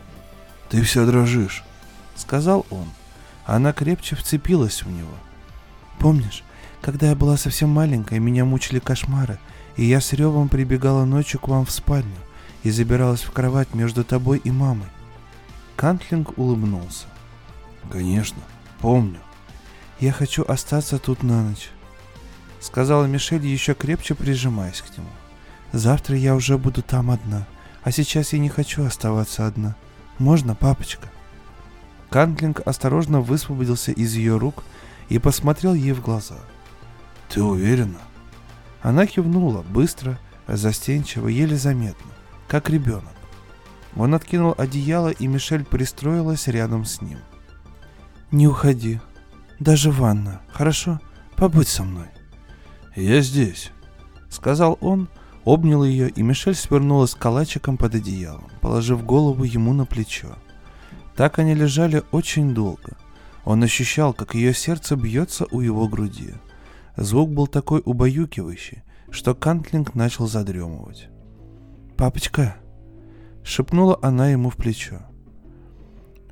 Ты 0.68 0.82
вся 0.82 1.04
дрожишь.— 1.04 1.64
сказал 2.14 2.66
он. 2.70 2.88
Она 3.44 3.72
крепче 3.72 4.16
вцепилась 4.16 4.82
в 4.82 4.90
него. 4.90 5.14
«Помнишь, 5.98 6.44
когда 6.80 7.08
я 7.08 7.16
была 7.16 7.36
совсем 7.36 7.70
маленькая, 7.70 8.18
меня 8.18 8.44
мучили 8.44 8.78
кошмары, 8.78 9.38
и 9.76 9.84
я 9.84 10.00
с 10.00 10.12
ревом 10.12 10.48
прибегала 10.48 11.04
ночью 11.04 11.40
к 11.40 11.48
вам 11.48 11.64
в 11.64 11.70
спальню 11.70 12.16
и 12.62 12.70
забиралась 12.70 13.22
в 13.22 13.32
кровать 13.32 13.74
между 13.74 14.04
тобой 14.04 14.40
и 14.44 14.50
мамой?» 14.50 14.88
Кантлинг 15.76 16.38
улыбнулся. 16.38 17.06
«Конечно, 17.90 18.42
помню. 18.78 19.18
Я 20.02 20.10
хочу 20.10 20.44
остаться 20.48 20.98
тут 20.98 21.22
на 21.22 21.44
ночь»,— 21.44 21.70
сказала 22.60 23.04
Мишель, 23.04 23.46
еще 23.46 23.72
крепче 23.72 24.16
прижимаясь 24.16 24.82
к 24.82 24.98
нему. 24.98 25.08
«Завтра 25.70 26.16
я 26.16 26.34
уже 26.34 26.58
буду 26.58 26.82
там 26.82 27.12
одна, 27.12 27.46
а 27.84 27.92
сейчас 27.92 28.32
я 28.32 28.40
не 28.40 28.48
хочу 28.48 28.84
оставаться 28.84 29.46
одна. 29.46 29.76
Можно, 30.18 30.56
папочка?» 30.56 31.08
Кантлинг 32.10 32.62
осторожно 32.66 33.20
высвободился 33.20 33.92
из 33.92 34.16
ее 34.16 34.38
рук 34.38 34.64
и 35.08 35.20
посмотрел 35.20 35.72
ей 35.72 35.92
в 35.92 36.02
глаза. 36.02 36.38
«Ты 37.28 37.40
уверена?» 37.40 38.00
Она 38.82 39.06
кивнула, 39.06 39.62
быстро, 39.62 40.18
застенчиво, 40.48 41.28
еле 41.28 41.56
заметно, 41.56 42.10
как 42.48 42.70
ребенок. 42.70 43.14
Он 43.94 44.16
откинул 44.16 44.56
одеяло, 44.58 45.10
и 45.10 45.28
Мишель 45.28 45.64
пристроилась 45.64 46.48
рядом 46.48 46.86
с 46.86 47.00
ним. 47.00 47.20
«Не 48.32 48.48
уходи. 48.48 48.98
Даже 49.62 49.92
ванна. 49.92 50.40
Хорошо? 50.52 51.00
Побудь 51.36 51.68
со 51.68 51.84
мной». 51.84 52.08
«Я 52.96 53.20
здесь»,— 53.20 53.70
сказал 54.28 54.76
он, 54.80 55.08
обнял 55.44 55.84
ее, 55.84 56.08
и 56.08 56.20
Мишель 56.20 56.56
свернулась 56.56 57.14
калачиком 57.14 57.76
под 57.76 57.94
одеялом, 57.94 58.50
положив 58.60 59.04
голову 59.04 59.44
ему 59.44 59.72
на 59.72 59.86
плечо. 59.86 60.36
Так 61.14 61.38
они 61.38 61.54
лежали 61.54 62.02
очень 62.10 62.54
долго. 62.54 62.96
Он 63.44 63.62
ощущал, 63.62 64.12
как 64.12 64.34
ее 64.34 64.52
сердце 64.52 64.96
бьется 64.96 65.46
у 65.52 65.60
его 65.60 65.86
груди. 65.86 66.34
Звук 66.96 67.30
был 67.30 67.46
такой 67.46 67.82
убаюкивающий, 67.84 68.82
что 69.10 69.32
Кантлинг 69.32 69.94
начал 69.94 70.26
задремывать. 70.26 71.08
«Папочка!»— 71.96 72.56
шепнула 73.44 73.96
она 74.02 74.30
ему 74.30 74.50
в 74.50 74.56
плечо. 74.56 75.02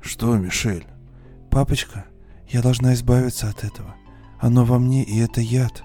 «Что, 0.01 0.35
Мишель?» 0.35 0.85
«Папочка, 1.49 2.05
я 2.51 2.61
должна 2.61 2.93
избавиться 2.93 3.49
от 3.49 3.63
этого. 3.63 3.95
Оно 4.39 4.65
во 4.65 4.77
мне, 4.77 5.03
и 5.03 5.19
это 5.19 5.41
яд. 5.41 5.83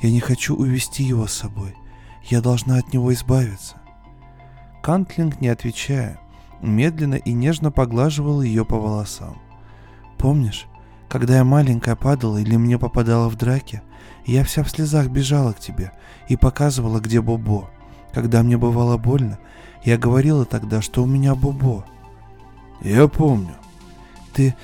Я 0.00 0.10
не 0.10 0.20
хочу 0.20 0.54
увести 0.54 1.02
его 1.02 1.26
с 1.26 1.32
собой. 1.32 1.74
Я 2.22 2.40
должна 2.40 2.78
от 2.78 2.92
него 2.92 3.12
избавиться». 3.12 3.76
Кантлинг, 4.82 5.40
не 5.40 5.48
отвечая, 5.48 6.20
медленно 6.60 7.14
и 7.14 7.32
нежно 7.32 7.70
поглаживал 7.70 8.42
ее 8.42 8.64
по 8.64 8.76
волосам. 8.76 9.38
«Помнишь, 10.18 10.66
когда 11.08 11.36
я 11.36 11.44
маленькая 11.44 11.96
падала 11.96 12.38
или 12.38 12.56
мне 12.56 12.78
попадала 12.78 13.28
в 13.28 13.36
драке, 13.36 13.82
я 14.26 14.44
вся 14.44 14.62
в 14.62 14.70
слезах 14.70 15.08
бежала 15.08 15.52
к 15.52 15.60
тебе 15.60 15.92
и 16.28 16.36
показывала, 16.36 17.00
где 17.00 17.20
Бобо. 17.20 17.70
Когда 18.12 18.42
мне 18.42 18.56
бывало 18.56 18.96
больно, 18.96 19.38
я 19.84 19.98
говорила 19.98 20.44
тогда, 20.44 20.80
что 20.82 21.02
у 21.02 21.06
меня 21.06 21.34
Бобо». 21.34 21.84
«Я 22.80 23.08
помню». 23.08 23.54
«Ты... 24.34 24.54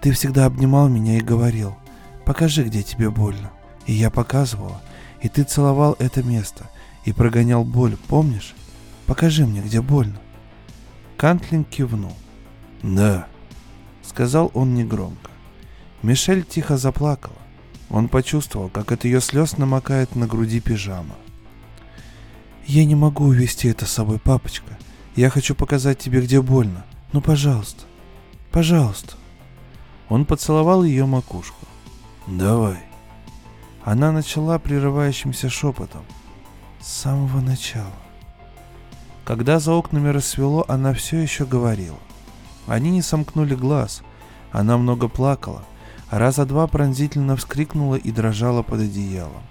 ты 0.00 0.12
всегда 0.12 0.46
обнимал 0.46 0.88
меня 0.88 1.18
и 1.18 1.22
говорил, 1.22 1.76
покажи, 2.24 2.64
где 2.64 2.82
тебе 2.82 3.10
больно». 3.10 3.50
И 3.86 3.92
я 3.92 4.10
показывала, 4.10 4.80
и 5.20 5.28
ты 5.28 5.42
целовал 5.42 5.96
это 5.98 6.22
место, 6.22 6.70
и 7.04 7.12
прогонял 7.12 7.64
боль, 7.64 7.96
помнишь? 8.08 8.54
Покажи 9.06 9.46
мне, 9.46 9.60
где 9.60 9.80
больно. 9.80 10.20
Кантлинг 11.16 11.68
кивнул. 11.68 12.16
Да, 12.82 13.26
сказал 14.02 14.50
он 14.54 14.74
негромко. 14.74 15.30
Мишель 16.02 16.44
тихо 16.44 16.76
заплакала. 16.76 17.36
Он 17.90 18.08
почувствовал, 18.08 18.68
как 18.68 18.90
от 18.92 19.04
ее 19.04 19.20
слез 19.20 19.58
намокает 19.58 20.16
на 20.16 20.26
груди 20.26 20.60
пижама. 20.60 21.14
«Я 22.64 22.84
не 22.84 22.94
могу 22.94 23.24
увести 23.24 23.68
это 23.68 23.86
с 23.86 23.92
собой, 23.92 24.18
папочка. 24.18 24.78
Я 25.14 25.30
хочу 25.30 25.54
показать 25.54 25.98
тебе, 25.98 26.22
где 26.22 26.40
больно. 26.40 26.84
Ну, 27.12 27.20
пожалуйста. 27.20 27.82
Пожалуйста». 28.50 29.16
Он 30.12 30.26
поцеловал 30.26 30.84
ее 30.84 31.06
макушку. 31.06 31.66
«Давай». 32.26 32.76
Она 33.82 34.12
начала 34.12 34.58
прерывающимся 34.58 35.48
шепотом. 35.48 36.04
С 36.80 36.88
самого 36.88 37.40
начала. 37.40 37.96
Когда 39.24 39.58
за 39.58 39.72
окнами 39.72 40.10
рассвело, 40.10 40.66
она 40.68 40.92
все 40.92 41.16
еще 41.16 41.46
говорила. 41.46 41.96
Они 42.66 42.90
не 42.90 43.00
сомкнули 43.00 43.54
глаз. 43.54 44.02
Она 44.50 44.76
много 44.76 45.08
плакала, 45.08 45.64
раза 46.10 46.44
два 46.44 46.66
пронзительно 46.66 47.34
вскрикнула 47.34 47.94
и 47.94 48.10
дрожала 48.10 48.62
под 48.62 48.80
одеялом. 48.80 49.42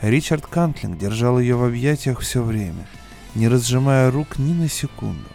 Ричард 0.00 0.44
Кантлинг 0.48 0.98
держал 0.98 1.38
ее 1.38 1.54
в 1.54 1.62
объятиях 1.62 2.18
все 2.18 2.42
время, 2.42 2.88
не 3.36 3.46
разжимая 3.46 4.10
рук 4.10 4.36
ни 4.40 4.52
на 4.52 4.68
секунду. 4.68 5.28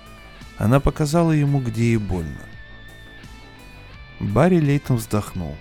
Она 0.57 0.81
показала 0.81 1.31
ему, 1.31 1.61
где 1.61 1.84
ей 1.84 1.98
больно. 1.98 2.41
Барри 4.19 4.60
Лейтон 4.60 4.98
вздохнул. 4.98 5.56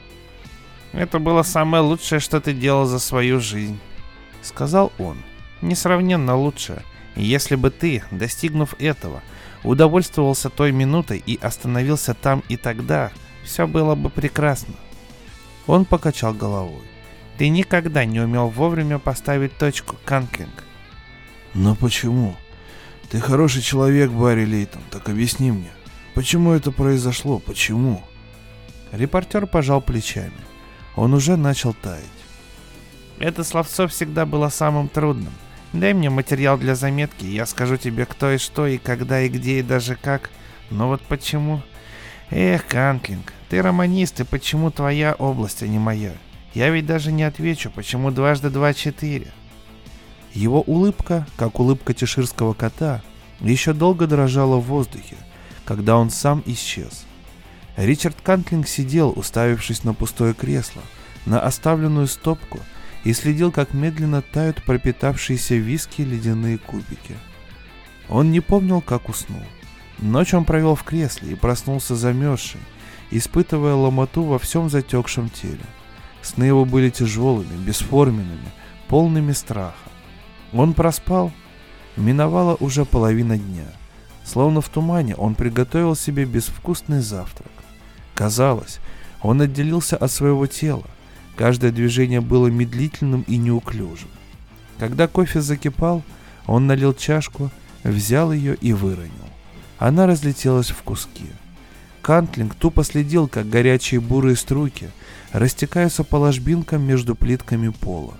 «Это 0.92 1.18
было 1.18 1.42
самое 1.42 1.82
лучшее, 1.82 2.20
что 2.20 2.40
ты 2.40 2.52
делал 2.52 2.86
за 2.86 2.98
свою 2.98 3.40
жизнь»,— 3.40 3.78
сказал 4.42 4.92
он. 4.98 5.18
«Несравненно 5.60 6.36
лучшее. 6.36 6.82
Если 7.16 7.56
бы 7.56 7.70
ты, 7.70 8.02
достигнув 8.10 8.74
этого, 8.78 9.22
удовольствовался 9.62 10.50
той 10.50 10.72
минутой 10.72 11.22
и 11.24 11.38
остановился 11.40 12.14
там 12.14 12.42
и 12.48 12.56
тогда, 12.56 13.10
все 13.42 13.66
было 13.66 13.94
бы 13.94 14.10
прекрасно. 14.10 14.74
Он 15.66 15.84
покачал 15.84 16.34
головой. 16.34 16.82
Ты 17.38 17.48
никогда 17.48 18.04
не 18.04 18.20
умел 18.20 18.48
вовремя 18.48 18.98
поставить 18.98 19.56
точку, 19.58 19.96
Канклинг. 20.04 20.64
Но 21.54 21.74
почему? 21.74 22.36
Ты 23.10 23.20
хороший 23.20 23.62
человек, 23.62 24.10
Барри 24.10 24.44
Лейтон, 24.44 24.82
так 24.90 25.08
объясни 25.08 25.50
мне, 25.50 25.70
почему 26.14 26.52
это 26.52 26.70
произошло, 26.72 27.38
почему? 27.38 28.02
Репортер 28.92 29.46
пожал 29.46 29.80
плечами. 29.80 30.32
Он 30.94 31.14
уже 31.14 31.36
начал 31.36 31.74
таять. 31.74 32.04
Это 33.18 33.44
словцо 33.44 33.88
всегда 33.88 34.26
было 34.26 34.48
самым 34.48 34.88
трудным. 34.88 35.32
Дай 35.72 35.92
мне 35.92 36.10
материал 36.10 36.58
для 36.58 36.74
заметки, 36.74 37.24
я 37.24 37.44
скажу 37.46 37.76
тебе 37.76 38.06
кто 38.06 38.30
и 38.30 38.38
что, 38.38 38.66
и 38.66 38.78
когда, 38.78 39.20
и 39.20 39.28
где, 39.28 39.58
и 39.58 39.62
даже 39.62 39.96
как. 39.96 40.30
Но 40.70 40.88
вот 40.88 41.02
почему... 41.02 41.62
Эх, 42.30 42.66
Канклинг, 42.66 43.32
ты 43.48 43.62
романист, 43.62 44.20
и 44.20 44.24
почему 44.24 44.70
твоя 44.70 45.14
область, 45.14 45.62
а 45.62 45.68
не 45.68 45.78
моя? 45.78 46.12
Я 46.54 46.70
ведь 46.70 46.86
даже 46.86 47.12
не 47.12 47.22
отвечу, 47.22 47.70
почему 47.70 48.10
дважды 48.10 48.50
два 48.50 48.74
четыре. 48.74 49.28
Его 50.32 50.60
улыбка, 50.62 51.26
как 51.36 51.60
улыбка 51.60 51.94
чеширского 51.94 52.52
кота, 52.52 53.02
еще 53.40 53.72
долго 53.72 54.06
дрожала 54.06 54.56
в 54.56 54.66
воздухе, 54.66 55.16
когда 55.64 55.96
он 55.96 56.10
сам 56.10 56.42
исчез. 56.46 57.05
Ричард 57.76 58.16
Кантлинг 58.22 58.66
сидел, 58.66 59.12
уставившись 59.14 59.84
на 59.84 59.92
пустое 59.92 60.32
кресло, 60.32 60.82
на 61.26 61.40
оставленную 61.40 62.06
стопку, 62.06 62.60
и 63.04 63.12
следил, 63.12 63.52
как 63.52 63.74
медленно 63.74 64.22
тают 64.22 64.64
пропитавшиеся 64.64 65.56
виски 65.56 66.02
ледяные 66.02 66.58
кубики. 66.58 67.16
Он 68.08 68.30
не 68.30 68.40
помнил, 68.40 68.80
как 68.80 69.08
уснул. 69.08 69.42
Ночь 69.98 70.34
он 70.34 70.44
провел 70.44 70.74
в 70.74 70.82
кресле 70.82 71.32
и 71.32 71.36
проснулся 71.36 71.94
замерзший, 71.94 72.60
испытывая 73.10 73.74
ломоту 73.74 74.22
во 74.22 74.38
всем 74.38 74.68
затекшем 74.68 75.28
теле. 75.28 75.64
Сны 76.22 76.44
его 76.44 76.64
были 76.64 76.90
тяжелыми, 76.90 77.56
бесформенными, 77.64 78.50
полными 78.88 79.32
страха. 79.32 79.74
Он 80.52 80.74
проспал. 80.74 81.32
Миновала 81.96 82.56
уже 82.60 82.84
половина 82.84 83.38
дня. 83.38 83.68
Словно 84.22 84.60
в 84.60 84.68
тумане 84.68 85.14
он 85.14 85.34
приготовил 85.34 85.94
себе 85.96 86.26
безвкусный 86.26 87.00
завтрак. 87.00 87.55
Казалось, 88.16 88.80
он 89.20 89.42
отделился 89.42 89.96
от 89.96 90.10
своего 90.10 90.46
тела. 90.46 90.86
Каждое 91.36 91.70
движение 91.70 92.22
было 92.22 92.46
медлительным 92.46 93.22
и 93.28 93.36
неуклюжим. 93.36 94.08
Когда 94.78 95.06
кофе 95.06 95.42
закипал, 95.42 96.02
он 96.46 96.66
налил 96.66 96.94
чашку, 96.94 97.50
взял 97.84 98.32
ее 98.32 98.56
и 98.56 98.72
выронил. 98.72 99.10
Она 99.78 100.06
разлетелась 100.06 100.70
в 100.70 100.82
куски. 100.82 101.26
Кантлинг 102.00 102.54
тупо 102.54 102.84
следил, 102.84 103.28
как 103.28 103.50
горячие 103.50 104.00
бурые 104.00 104.36
струйки 104.36 104.90
растекаются 105.32 106.02
по 106.02 106.16
ложбинкам 106.16 106.82
между 106.82 107.14
плитками 107.14 107.68
пола. 107.68 108.14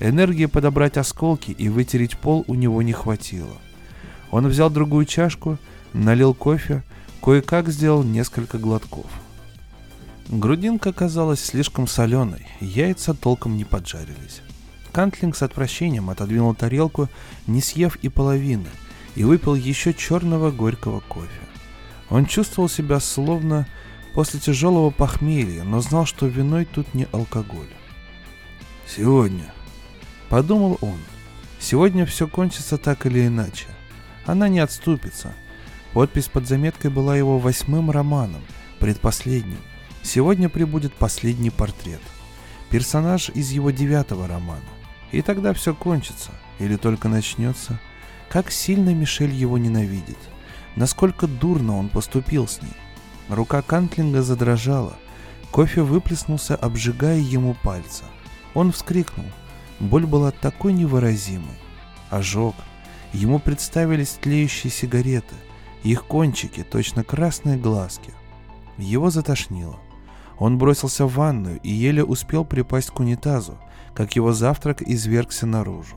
Энергии 0.00 0.46
подобрать 0.46 0.96
осколки 0.96 1.52
и 1.52 1.68
вытереть 1.68 2.18
пол 2.18 2.44
у 2.48 2.54
него 2.54 2.82
не 2.82 2.92
хватило. 2.92 3.56
Он 4.32 4.48
взял 4.48 4.68
другую 4.68 5.04
чашку, 5.04 5.58
налил 5.92 6.34
кофе, 6.34 6.82
кое-как 7.22 7.68
сделал 7.68 8.02
несколько 8.02 8.58
глотков. 8.58 9.06
Грудинка 10.28 10.92
казалась 10.92 11.42
слишком 11.42 11.86
соленой, 11.86 12.46
яйца 12.60 13.14
толком 13.14 13.56
не 13.56 13.64
поджарились. 13.64 14.42
Кантлинг 14.92 15.34
с 15.34 15.42
отвращением 15.42 16.10
отодвинул 16.10 16.54
тарелку, 16.54 17.08
не 17.46 17.62
съев 17.62 17.96
и 18.02 18.10
половины, 18.10 18.68
и 19.14 19.24
выпил 19.24 19.54
еще 19.54 19.94
черного 19.94 20.50
горького 20.50 21.00
кофе. 21.00 21.40
Он 22.10 22.26
чувствовал 22.26 22.68
себя 22.68 23.00
словно 23.00 23.66
после 24.12 24.38
тяжелого 24.38 24.90
похмелья, 24.90 25.64
но 25.64 25.80
знал, 25.80 26.04
что 26.04 26.26
виной 26.26 26.66
тут 26.66 26.92
не 26.92 27.06
алкоголь. 27.10 27.70
«Сегодня»,— 28.86 29.52
подумал 30.28 30.76
он,— 30.82 30.98
«сегодня 31.58 32.04
все 32.04 32.28
кончится 32.28 32.76
так 32.76 33.06
или 33.06 33.26
иначе. 33.26 33.66
Она 34.26 34.48
не 34.48 34.60
отступится». 34.60 35.32
Подпись 35.94 36.28
под 36.28 36.46
заметкой 36.46 36.90
была 36.90 37.16
его 37.16 37.38
восьмым 37.38 37.90
романом, 37.90 38.42
предпоследним. 38.78 39.58
Сегодня 40.08 40.48
прибудет 40.48 40.94
последний 40.94 41.50
портрет. 41.50 42.00
Персонаж 42.70 43.28
из 43.30 43.50
его 43.50 43.70
девятого 43.70 44.26
романа. 44.26 44.62
И 45.12 45.22
тогда 45.22 45.52
все 45.52 45.74
кончится, 45.74 46.32
или 46.58 46.76
только 46.76 47.08
начнется. 47.08 47.78
Как 48.28 48.50
сильно 48.50 48.94
Мишель 48.94 49.32
его 49.32 49.58
ненавидит— 49.58 50.18
насколько 50.78 51.26
дурно 51.26 51.76
он 51.76 51.88
поступил 51.88 52.46
с 52.46 52.62
ней. 52.62 52.72
Рука 53.28 53.62
Кантлинга 53.62 54.22
задрожала, 54.22 54.96
кофе 55.50 55.82
выплеснулся, 55.82 56.54
обжигая 56.54 57.18
ему 57.18 57.54
пальцы. 57.62 58.04
Он 58.54 58.72
вскрикнул. 58.72 59.26
Боль 59.80 60.06
была 60.06 60.30
такой 60.30 60.72
невыразимой. 60.72 61.58
Ожог. 62.10 62.54
Ему 63.12 63.38
представились 63.38 64.18
тлеющие 64.20 64.70
сигареты, 64.70 65.34
их 65.82 66.04
кончики, 66.04 66.62
точно 66.62 67.04
красные 67.04 67.56
глазки. 67.56 68.12
Его 68.76 69.10
затошнило. 69.10 69.78
Он 70.38 70.58
бросился 70.58 71.06
в 71.06 71.14
ванную 71.14 71.60
и 71.60 71.70
еле 71.70 72.04
успел 72.04 72.44
припасть 72.44 72.90
к 72.90 73.00
унитазу, 73.00 73.58
как 73.94 74.14
его 74.16 74.32
завтрак 74.32 74.82
извергся 74.82 75.46
наружу. 75.46 75.96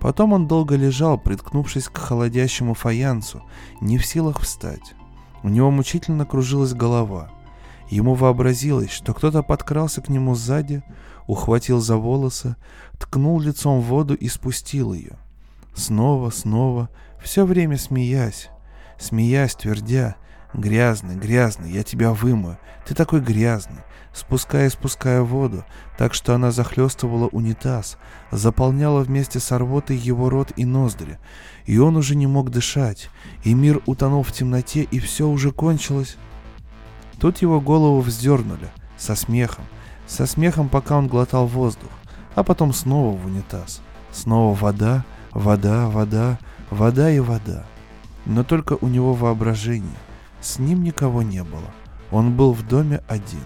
Потом 0.00 0.32
он 0.32 0.48
долго 0.48 0.76
лежал, 0.76 1.18
приткнувшись 1.18 1.88
к 1.88 1.96
холодящему 1.96 2.74
фаянсу, 2.74 3.42
не 3.80 3.98
в 3.98 4.06
силах 4.06 4.40
встать. 4.40 4.94
У 5.42 5.48
него 5.48 5.70
мучительно 5.70 6.26
кружилась 6.26 6.74
голова. 6.74 7.30
Ему 7.88 8.14
вообразилось, 8.14 8.90
что 8.90 9.14
кто-то 9.14 9.42
подкрался 9.42 10.00
к 10.00 10.08
нему 10.08 10.34
сзади, 10.34 10.82
ухватил 11.26 11.80
за 11.80 11.96
волосы, 11.96 12.56
ткнул 12.98 13.40
лицом 13.40 13.80
в 13.80 13.84
воду 13.84 14.14
и 14.14 14.28
спустил 14.28 14.92
ее. 14.92 15.18
Снова, 15.74 16.30
снова, 16.30 16.88
все 17.22 17.44
время 17.44 17.78
смеясь, 17.78 18.50
смеясь, 18.98 19.54
твердя, 19.54 20.16
«Грязный, 20.54 21.16
грязный, 21.16 21.70
я 21.70 21.82
тебя 21.82 22.12
вымою, 22.12 22.58
ты 22.86 22.94
такой 22.94 23.20
грязный, 23.20 23.82
спуская 24.12 24.66
и 24.66 24.70
спуская 24.70 25.22
воду, 25.22 25.64
так 25.96 26.12
что 26.12 26.34
она 26.34 26.50
захлестывала 26.50 27.28
унитаз, 27.28 27.96
заполняла 28.30 29.00
вместе 29.00 29.40
с 29.40 29.56
рвотой 29.56 29.96
его 29.96 30.28
рот 30.28 30.52
и 30.56 30.64
ноздри, 30.64 31.18
и 31.64 31.78
он 31.78 31.96
уже 31.96 32.16
не 32.16 32.26
мог 32.26 32.50
дышать, 32.50 33.08
и 33.44 33.54
мир 33.54 33.80
утонул 33.86 34.22
в 34.22 34.32
темноте, 34.32 34.82
и 34.82 34.98
все 34.98 35.26
уже 35.26 35.52
кончилось. 35.52 36.16
Тут 37.18 37.38
его 37.38 37.60
голову 37.60 38.00
вздернули, 38.00 38.68
со 38.98 39.14
смехом, 39.14 39.64
со 40.06 40.26
смехом, 40.26 40.68
пока 40.68 40.98
он 40.98 41.08
глотал 41.08 41.46
воздух, 41.46 41.90
а 42.34 42.42
потом 42.42 42.72
снова 42.72 43.16
в 43.16 43.26
унитаз. 43.26 43.80
Снова 44.10 44.54
вода, 44.54 45.04
вода, 45.30 45.88
вода, 45.88 46.38
вода 46.70 47.10
и 47.10 47.18
вода. 47.18 47.64
Но 48.26 48.44
только 48.44 48.76
у 48.80 48.88
него 48.88 49.14
воображение. 49.14 49.96
С 50.42 50.58
ним 50.58 50.82
никого 50.82 51.22
не 51.22 51.44
было. 51.44 51.70
Он 52.10 52.36
был 52.36 52.52
в 52.52 52.66
доме 52.66 53.00
один. 53.08 53.40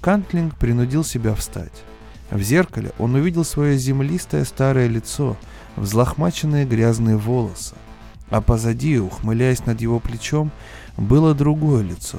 Кантлинг 0.00 0.56
принудил 0.56 1.02
себя 1.02 1.34
встать. 1.34 1.82
В 2.30 2.40
зеркале 2.42 2.92
он 2.98 3.14
увидел 3.14 3.44
свое 3.44 3.76
землистое 3.76 4.44
старое 4.44 4.86
лицо, 4.86 5.36
взлохмаченные 5.76 6.66
грязные 6.66 7.16
волосы. 7.16 7.74
А 8.28 8.40
позади, 8.40 9.00
ухмыляясь 9.00 9.66
над 9.66 9.80
его 9.80 9.98
плечом, 9.98 10.52
было 10.96 11.34
другое 11.34 11.82
лицо. 11.82 12.18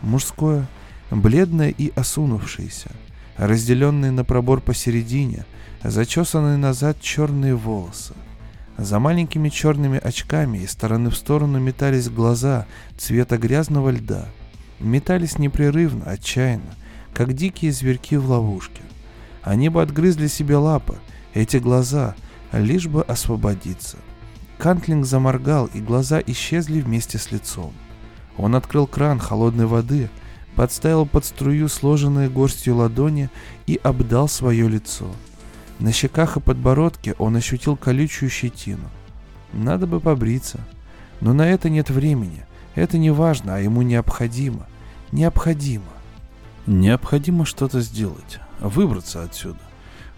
Мужское, 0.00 0.66
бледное 1.10 1.68
и 1.68 1.92
осунувшееся, 1.94 2.90
разделенные 3.36 4.12
на 4.12 4.24
пробор 4.24 4.60
посередине, 4.62 5.44
зачесанные 5.82 6.56
назад 6.56 7.00
черные 7.00 7.54
волосы. 7.54 8.14
За 8.80 8.98
маленькими 8.98 9.50
черными 9.50 9.98
очками 9.98 10.56
из 10.56 10.70
стороны 10.70 11.10
в 11.10 11.14
сторону 11.14 11.60
метались 11.60 12.08
глаза 12.08 12.66
цвета 12.96 13.36
грязного 13.36 13.90
льда. 13.90 14.24
Метались 14.78 15.38
непрерывно, 15.38 16.06
отчаянно, 16.06 16.74
как 17.12 17.34
дикие 17.34 17.72
зверьки 17.72 18.16
в 18.16 18.30
ловушке. 18.30 18.80
Они 19.42 19.68
бы 19.68 19.82
отгрызли 19.82 20.28
себе 20.28 20.56
лапы, 20.56 20.96
эти 21.34 21.58
глаза, 21.58 22.14
лишь 22.52 22.86
бы 22.86 23.02
освободиться. 23.02 23.98
Кантлинг 24.56 25.04
заморгал, 25.04 25.66
и 25.66 25.80
глаза 25.80 26.18
исчезли 26.26 26.80
вместе 26.80 27.18
с 27.18 27.30
лицом. 27.30 27.74
Он 28.38 28.54
открыл 28.54 28.86
кран 28.86 29.18
холодной 29.18 29.66
воды, 29.66 30.08
подставил 30.56 31.04
под 31.04 31.26
струю 31.26 31.68
сложенные 31.68 32.30
горстью 32.30 32.76
ладони 32.76 33.28
и 33.66 33.78
обдал 33.82 34.26
свое 34.26 34.66
лицо. 34.70 35.10
На 35.80 35.92
щеках 35.92 36.36
и 36.36 36.40
подбородке 36.40 37.14
он 37.18 37.36
ощутил 37.36 37.74
колючую 37.74 38.28
щетину. 38.28 38.88
Надо 39.54 39.86
бы 39.86 39.98
побриться. 39.98 40.60
Но 41.22 41.32
на 41.32 41.48
это 41.48 41.70
нет 41.70 41.88
времени. 41.88 42.44
Это 42.74 42.98
не 42.98 43.10
важно, 43.10 43.56
а 43.56 43.60
ему 43.60 43.80
необходимо. 43.80 44.66
Необходимо. 45.10 45.84
Необходимо 46.66 47.46
что-то 47.46 47.80
сделать. 47.80 48.40
Выбраться 48.60 49.22
отсюда. 49.22 49.58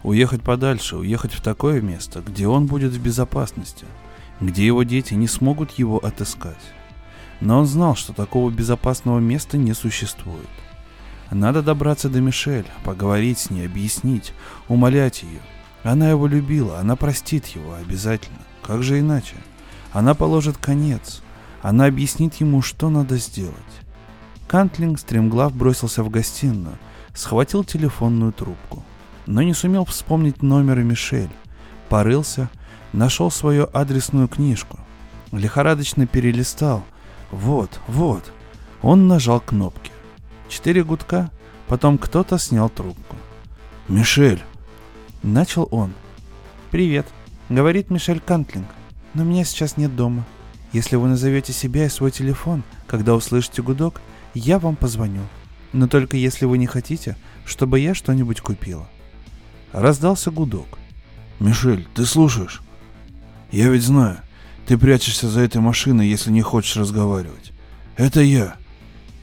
Уехать 0.03 0.43
подальше, 0.43 0.97
уехать 0.97 1.33
в 1.33 1.41
такое 1.41 1.81
место, 1.81 2.23
где 2.27 2.49
он 2.49 2.67
будет 2.67 2.93
в 2.93 3.01
безопасности, 3.01 3.87
где 4.41 4.67
его 4.67 4.83
дети 4.83 5.15
не 5.15 5.29
смогут 5.29 5.71
его 5.73 5.99
отыскать. 5.99 6.57
Но 7.41 7.61
он 7.61 7.67
знал, 7.67 7.95
что 7.95 8.13
такого 8.13 8.51
безопасного 8.51 9.21
места 9.21 9.59
не 9.59 9.75
существует. 9.75 10.49
Надо 11.33 11.63
добраться 11.63 12.09
до 12.09 12.21
Мишель, 12.21 12.67
поговорить 12.85 13.39
с 13.39 13.51
ней, 13.51 13.67
объяснить, 13.67 14.33
умолять 14.69 15.23
ее. 15.23 15.41
Она 15.83 16.11
его 16.11 16.27
любила, 16.27 16.79
она 16.79 16.95
простит 16.95 17.47
его 17.47 17.75
обязательно. 17.75 18.39
Как 18.63 18.83
же 18.83 19.01
иначе? 19.01 19.35
Она 19.93 20.15
положит 20.15 20.57
конец. 20.57 21.23
Она 21.63 21.87
объяснит 21.87 22.35
ему, 22.35 22.63
что 22.63 22.91
надо 22.91 23.17
сделать. 23.17 23.55
Кантлинг 24.47 24.99
стремглав 25.01 25.55
бросился 25.55 26.03
в 26.03 26.11
гостиную, 26.11 26.79
схватил 27.15 27.65
телефонную 27.65 28.33
трубку 28.33 28.85
но 29.27 29.43
не 29.43 29.55
сумел 29.55 29.85
вспомнить 29.85 30.43
номер 30.43 30.83
Мишель. 30.83 31.31
Порылся, 31.89 32.49
нашел 32.93 33.31
свою 33.31 33.69
адресную 33.73 34.29
книжку. 34.29 34.79
Лихорадочно 35.31 36.07
перелистал. 36.07 36.85
Вот, 37.31 37.81
вот. 37.87 38.33
Он 38.83 39.09
нажал 39.09 39.41
кнопки. 39.41 39.92
Четыре 40.53 40.85
гудка, 40.85 41.31
потом 41.67 41.97
кто-то 41.97 42.39
снял 42.39 42.69
трубку. 42.69 43.17
«Мишель!» 43.89 44.43
Начал 45.23 45.67
он. 45.71 45.95
«Привет»,— 46.71 47.07
говорит 47.49 47.89
Мишель 47.89 48.21
Кантлинг. 48.21 48.67
«Но 49.15 49.25
меня 49.25 49.45
сейчас 49.45 49.79
нет 49.79 49.97
дома. 49.97 50.27
Если 50.75 50.97
вы 50.97 51.09
назовете 51.09 51.55
себя 51.55 51.87
и 51.87 51.89
свой 51.89 52.11
телефон, 52.11 52.65
когда 52.87 53.15
услышите 53.15 53.63
гудок, 53.63 54.03
я 54.35 54.59
вам 54.59 54.77
позвоню. 54.77 55.23
Но 55.73 55.89
только 55.89 56.19
если 56.19 56.45
вы 56.45 56.59
не 56.59 56.67
хотите, 56.67 57.17
чтобы 57.47 57.81
я 57.81 57.95
что-нибудь 57.95 58.43
купила». 58.43 58.87
Раздался 59.73 60.31
гудок. 60.31 60.79
«Мишель, 61.41 61.89
ты 61.95 62.05
слушаешь? 62.05 62.61
Я 63.53 63.71
ведь 63.71 63.85
знаю, 63.85 64.19
ты 64.67 64.77
прячешься 64.77 65.31
за 65.31 65.41
этой 65.41 65.63
машиной, 65.63 66.09
если 66.09 66.31
не 66.31 66.43
хочешь 66.43 66.77
разговаривать. 66.77 67.53
Это 67.97 68.21
я. 68.21 68.57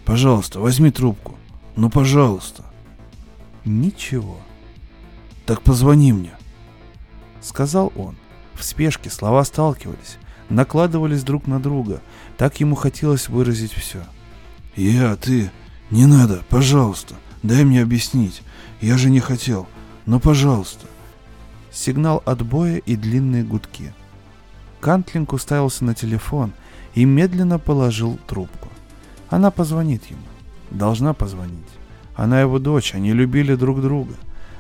Пожалуйста, 0.10 0.60
возьми 0.60 0.90
трубку. 0.90 1.36
Ну, 1.76 1.92
пожалуйста». 1.92 2.64
«Ничего». 3.64 4.38
«Так 5.46 5.62
позвони 5.62 6.14
мне»,— 6.14 6.32
сказал 7.42 7.94
он. 7.96 8.16
В 8.56 8.64
спешке 8.64 9.12
слова 9.12 9.44
сталкивались, 9.44 10.18
накладывались 10.50 11.22
друг 11.22 11.46
на 11.46 11.60
друга. 11.60 12.02
Так 12.38 12.60
ему 12.60 12.74
хотелось 12.74 13.30
выразить 13.30 13.72
все. 13.72 14.04
«Я, 14.76 15.16
ты, 15.16 15.52
не 15.92 16.08
надо, 16.08 16.42
пожалуйста, 16.50 17.14
дай 17.44 17.64
мне 17.64 17.84
объяснить. 17.84 18.42
Я 18.82 18.98
же 18.98 19.12
не 19.12 19.20
хотел. 19.20 19.68
Ну, 20.08 20.20
пожалуйста. 20.20 20.88
Сигнал 21.72 22.24
отбоя 22.26 22.78
и 22.78 22.96
длинные 22.96 23.44
гудки. 23.44 23.94
Кантлинг 24.80 25.34
уставился 25.34 25.86
на 25.86 25.94
телефон 25.94 26.52
и 26.96 27.06
медленно 27.06 27.60
положил 27.60 28.18
трубку. 28.26 28.69
Она 29.30 29.52
позвонит 29.52 30.06
ему. 30.06 30.22
Должна 30.72 31.14
позвонить. 31.14 31.66
Она 32.16 32.42
его 32.42 32.60
дочь, 32.60 32.94
они 32.94 33.14
любили 33.14 33.56
друг 33.56 33.82
друга. 33.82 34.14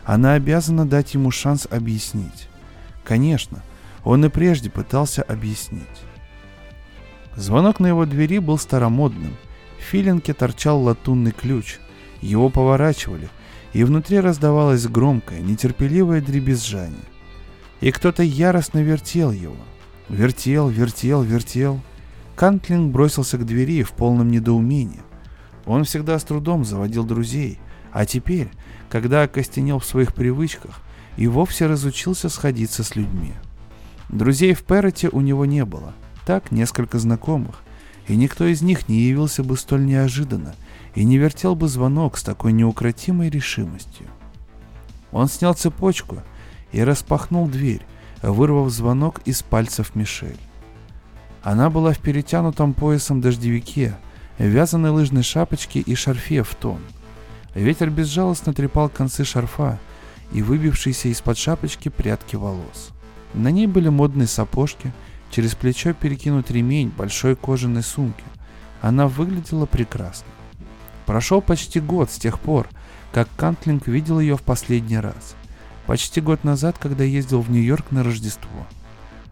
Она 0.06 0.34
обязана 0.34 0.88
дать 0.88 1.14
ему 1.14 1.32
шанс 1.32 1.68
объяснить. 1.70 2.48
Конечно, 3.04 3.62
он 4.04 4.26
и 4.26 4.30
прежде 4.30 4.70
пытался 4.70 5.22
объяснить. 5.24 5.84
Звонок 7.36 7.80
на 7.80 7.88
его 7.88 8.06
двери 8.06 8.40
был 8.40 8.58
старомодным. 8.58 9.36
В 9.78 9.82
филинке 9.82 10.34
торчал 10.34 10.82
латунный 10.82 11.32
ключ. 11.32 11.78
Его 12.22 12.50
поворачивали, 12.50 13.30
и 13.74 13.84
внутри 13.84 14.20
раздавалось 14.20 14.88
громкое, 14.88 15.42
нетерпеливое 15.42 16.22
дребезжание. 16.22 16.98
И 17.82 17.92
кто-то 17.92 18.24
яростно 18.24 18.80
вертел 18.80 19.32
его. 19.32 19.56
Вертел, 20.10 20.70
вертел, 20.70 21.22
вертел. 21.22 21.80
Кантлинг 22.40 22.94
бросился 22.94 23.38
к 23.38 23.46
двери 23.46 23.84
в 23.84 23.92
полном 23.92 24.30
недоумении. 24.30 25.02
Он 25.66 25.84
всегда 25.84 26.18
с 26.18 26.24
трудом 26.24 26.64
заводил 26.64 27.04
друзей, 27.04 27.60
а 27.92 28.06
теперь, 28.06 28.50
когда 28.90 29.24
окостенел 29.24 29.80
в 29.80 29.86
своих 29.86 30.14
привычках, 30.14 30.82
и 31.18 31.28
вовсе 31.28 31.66
разучился 31.66 32.30
сходиться 32.30 32.84
с 32.86 32.96
людьми. 32.96 33.34
Друзей 34.08 34.54
в 34.54 34.64
Перроте 34.64 35.10
у 35.10 35.20
него 35.20 35.46
не 35.46 35.66
было, 35.66 35.94
так 36.26 36.52
несколько 36.52 36.98
знакомых, 36.98 37.62
и 38.08 38.16
никто 38.16 38.46
из 38.46 38.62
них 38.62 38.88
не 38.88 39.02
явился 39.02 39.44
бы 39.44 39.58
столь 39.58 39.86
неожиданно– 39.86 40.56
и 40.96 41.04
не 41.04 41.18
вертел 41.18 41.56
бы 41.56 41.68
звонок 41.68 42.18
с 42.18 42.24
такой 42.24 42.52
неукротимой 42.52 43.30
решимостью. 43.30 44.08
Он 45.12 45.28
снял 45.28 45.54
цепочку 45.54 46.18
и 46.72 46.84
распахнул 46.84 47.48
дверь, 47.48 47.86
вырвав 48.22 48.70
звонок 48.70 49.22
из 49.26 49.42
пальцев 49.42 49.96
Мишель. 49.96 50.38
Она 51.44 51.70
была 51.70 51.94
в 51.94 52.00
перетянутом 52.00 52.74
поясом 52.74 53.22
дождевике, 53.22 53.96
вязаной 54.38 54.92
лыжной 54.92 55.24
шапочке 55.24 55.80
и 55.80 55.96
шарфе 55.96 56.44
в 56.44 56.54
тон. 56.56 56.80
Ветер 57.56 57.90
безжалостно 57.90 58.54
трепал 58.54 58.90
концы 58.90 59.24
шарфа 59.24 59.80
и 60.32 60.42
выбившиеся 60.42 61.10
из-под 61.10 61.38
шапочки 61.38 61.90
прядки 61.90 62.36
волос. 62.36 62.92
На 63.34 63.52
ней 63.52 63.68
были 63.68 63.90
модные 63.90 64.28
сапожки, 64.28 64.94
через 65.32 65.56
плечо 65.56 65.94
перекинут 65.94 66.52
ремень 66.52 66.92
большой 66.96 67.36
кожаной 67.36 67.84
сумки. 67.84 68.24
Она 68.82 69.08
выглядела 69.08 69.66
прекрасно. 69.66 70.28
Прошел 71.06 71.42
почти 71.42 71.80
год 71.80 72.12
с 72.12 72.18
тех 72.18 72.40
пор, 72.40 72.68
как 73.12 73.28
Кантлинг 73.36 73.88
видел 73.88 74.20
ее 74.20 74.38
в 74.38 74.42
последний 74.42 75.00
раз. 75.00 75.36
Почти 75.86 76.22
год 76.22 76.44
назад, 76.44 76.78
когда 76.78 77.04
ездил 77.04 77.42
в 77.42 77.50
Нью-Йорк 77.50 77.92
на 77.92 78.04
Рождество. 78.04 78.68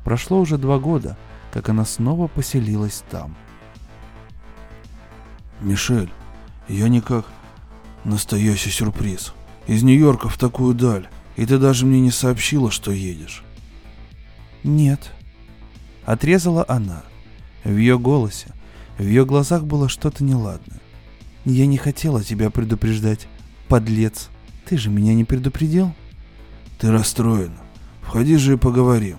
Прошло 0.04 0.40
уже 0.40 0.58
два 0.58 0.80
года, 0.80 1.18
как 1.52 1.69
она 1.69 1.86
снова 1.86 2.28
поселилась 2.28 3.03
там. 3.10 3.36
«Мишель, 5.61 6.11
я 6.68 6.88
никак... 6.88 7.26
Настоящий 8.03 8.69
сюрприз. 8.69 9.34
Из 9.65 9.84
Нью-Йорка 9.84 10.30
в 10.30 10.38
такую 10.38 10.74
даль, 10.74 11.10
и 11.36 11.45
ты 11.45 11.57
даже 11.57 11.86
мне 11.86 11.99
не 11.99 12.11
сообщила, 12.11 12.72
что 12.72 12.91
едешь». 12.91 13.44
«Нет»,— 14.64 15.11
отрезала 16.06 16.64
она. 16.68 17.03
В 17.64 17.76
ее 17.76 17.99
голосе, 17.99 18.53
в 18.98 19.03
ее 19.03 19.26
глазах 19.26 19.65
было 19.65 19.90
что-то 19.90 20.24
неладное. 20.24 20.80
Я 21.49 21.65
не 21.65 21.78
хотела 21.78 22.26
тебя 22.26 22.49
предупреждать, 22.49 23.26
подлец. 23.69 24.28
Ты 24.65 24.78
же 24.78 24.90
меня 24.90 25.14
не 25.14 25.24
предупредил? 25.24 25.94
Ты 26.78 26.91
расстроена. 26.91 27.56
Входи 28.02 28.36
же 28.36 28.56
и 28.56 28.57
поговорим. 28.57 29.18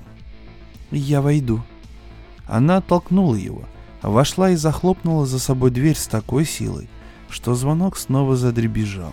Я 0.90 1.22
войду. 1.22 1.64
Она 2.48 2.78
оттолкнула 2.78 3.34
его, 3.34 3.64
вошла 4.02 4.50
и 4.50 4.56
захлопнула 4.56 5.26
за 5.26 5.38
собой 5.38 5.70
дверь 5.70 5.96
с 5.96 6.06
такой 6.06 6.44
силой, 6.44 6.88
что 7.28 7.54
звонок 7.54 7.96
снова 7.98 8.36
задребезжал. 8.36 9.12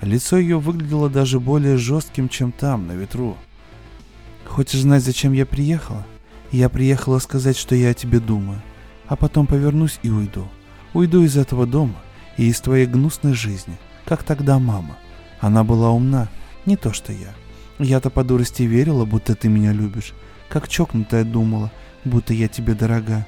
Лицо 0.00 0.38
ее 0.38 0.58
выглядело 0.58 1.08
даже 1.08 1.38
более 1.38 1.76
жестким, 1.76 2.28
чем 2.28 2.52
там, 2.52 2.86
на 2.86 2.92
ветру. 2.92 3.36
«Хочешь 4.46 4.80
знать, 4.80 5.04
зачем 5.04 5.32
я 5.32 5.46
приехала? 5.46 6.06
Я 6.50 6.68
приехала 6.68 7.18
сказать, 7.18 7.56
что 7.56 7.74
я 7.74 7.90
о 7.90 7.94
тебе 7.94 8.20
думаю, 8.20 8.60
а 9.06 9.16
потом 9.16 9.46
повернусь 9.46 9.98
и 10.02 10.10
уйду. 10.10 10.48
Уйду 10.92 11.22
из 11.22 11.36
этого 11.36 11.66
дома, 11.66 11.96
и 12.36 12.46
из 12.46 12.60
твоей 12.60 12.86
гнусной 12.86 13.34
жизни, 13.34 13.76
как 14.04 14.22
тогда 14.22 14.58
мама. 14.58 14.96
Она 15.40 15.64
была 15.64 15.90
умна, 15.90 16.28
не 16.66 16.76
то 16.76 16.92
что 16.92 17.12
я. 17.12 17.34
Я-то 17.78 18.10
по 18.10 18.22
дурости 18.24 18.62
верила, 18.62 19.04
будто 19.04 19.34
ты 19.34 19.48
меня 19.48 19.72
любишь. 19.72 20.14
как 20.48 20.68
чокнутая 20.68 21.24
думала, 21.24 21.72
будто 22.04 22.32
я 22.34 22.48
тебе 22.48 22.74
дорога. 22.74 23.26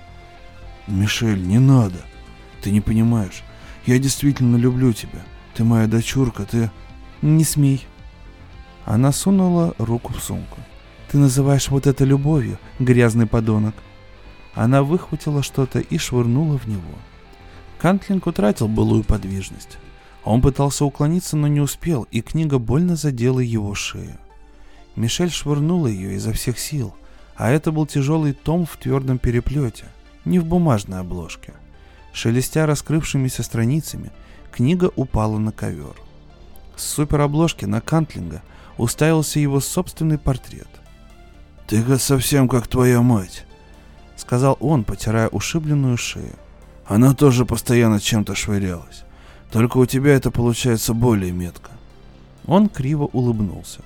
Мишель, 0.87 1.47
не 1.47 1.59
надо. 1.59 1.99
Ты 2.63 2.71
не 2.71 2.81
понимаешь. 2.81 3.43
Я 3.87 3.99
действительно 3.99 4.57
люблю 4.57 4.93
тебя. 4.93 5.23
Ты 5.55 5.65
моя 5.65 5.87
дочурка, 5.87 6.45
ты... 6.45 6.71
Не 7.23 7.45
смей. 7.45 7.87
Она 8.85 9.11
сунула 9.11 9.75
руку 9.79 10.13
в 10.13 10.23
сумку. 10.23 10.59
Ты 11.11 11.19
называешь 11.19 11.69
вот 11.69 11.87
это 11.87 12.05
любовью, 12.05 12.59
грязный 12.79 13.27
подонок. 13.27 13.75
Она 14.55 14.83
выхватила 14.83 15.43
что-то 15.43 15.81
и 15.81 15.99
швырнула 15.99 16.59
в 16.59 16.67
него. 16.67 16.99
Кантлинг 17.79 18.27
утратил 18.27 18.69
былую 18.69 19.05
подвижность. 19.05 19.79
Он 20.25 20.41
пытался 20.41 20.85
уклониться, 20.85 21.37
но 21.37 21.47
не 21.47 21.61
успел, 21.61 22.07
и 22.11 22.21
книга 22.21 22.59
больно 22.59 22.97
задела 22.97 23.41
его 23.41 23.75
шею. 23.75 24.19
Мишель 24.97 25.31
швырнула 25.31 25.87
ее 25.87 26.15
изо 26.17 26.33
всех 26.33 26.59
сил, 26.59 26.97
а 27.37 27.51
это 27.51 27.73
был 27.73 27.87
тяжелый 27.87 28.33
том 28.33 28.67
в 28.67 28.77
твердом 28.77 29.19
переплете, 29.19 29.87
не 30.25 30.39
в 30.39 30.47
бумажной 30.47 31.01
обложке. 31.01 31.53
Шелестя 32.13 32.67
раскрывшимися 32.67 33.43
страницами, 33.43 34.11
книга 34.51 34.91
упала 34.97 35.39
на 35.39 35.53
ковер. 35.53 35.97
С 36.77 36.85
суперобложки 36.85 37.65
на 37.65 37.81
Кантлинга 37.81 38.43
уставился 38.79 39.39
его 39.39 39.61
собственный 39.61 40.19
портрет. 40.19 40.69
«Ты 41.67 41.99
совсем 41.99 42.49
как 42.49 42.69
твоя 42.69 43.03
мать»,— 43.03 43.45
сказал 44.17 44.57
он, 44.61 44.85
потирая 44.85 45.29
ушибленную 45.29 45.97
шею. 45.97 46.35
«Она 46.87 47.15
тоже 47.15 47.45
постоянно 47.45 48.01
чем-то 48.01 48.35
швырялась. 48.35 49.05
Только 49.51 49.79
у 49.79 49.87
тебя 49.87 50.15
это 50.15 50.31
получается 50.31 50.95
более 50.95 51.33
метко». 51.33 51.71
Он 52.47 52.69
криво 52.69 53.05
улыбнулся. 53.13 53.81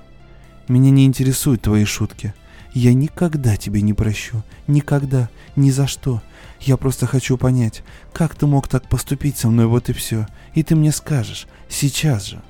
«Меня 0.69 0.91
не 0.91 1.07
интересуют 1.07 1.63
твои 1.63 1.85
шутки. 1.85 2.35
Я 2.73 2.95
никогда 2.95 3.57
тебе 3.57 3.83
не 3.83 3.95
прощу. 3.95 4.43
Никогда. 4.67 5.29
Ни 5.57 5.71
за 5.71 5.87
что. 5.87 6.23
Я 6.61 6.77
просто 6.77 7.07
хочу 7.07 7.37
понять, 7.37 7.83
как 8.13 8.35
ты 8.35 8.47
мог 8.47 8.69
так 8.69 8.89
поступить 8.89 9.39
со 9.39 9.49
мной, 9.49 9.67
вот 9.67 9.89
и 9.89 9.93
все. 9.93 10.27
И 10.55 10.63
ты 10.63 10.77
мне 10.77 10.93
скажешь. 10.93 11.47
Сейчас 11.69 12.27
же». 12.27 12.43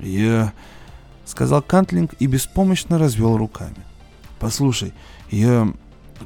«Я...»— 0.00 0.52
сказал 1.24 1.62
Кантлинг 1.62 2.14
и 2.18 2.26
беспомощно 2.26 2.98
развел 2.98 3.36
руками. 3.36 3.76
«Послушай, 4.38 4.92
я... 5.30 5.72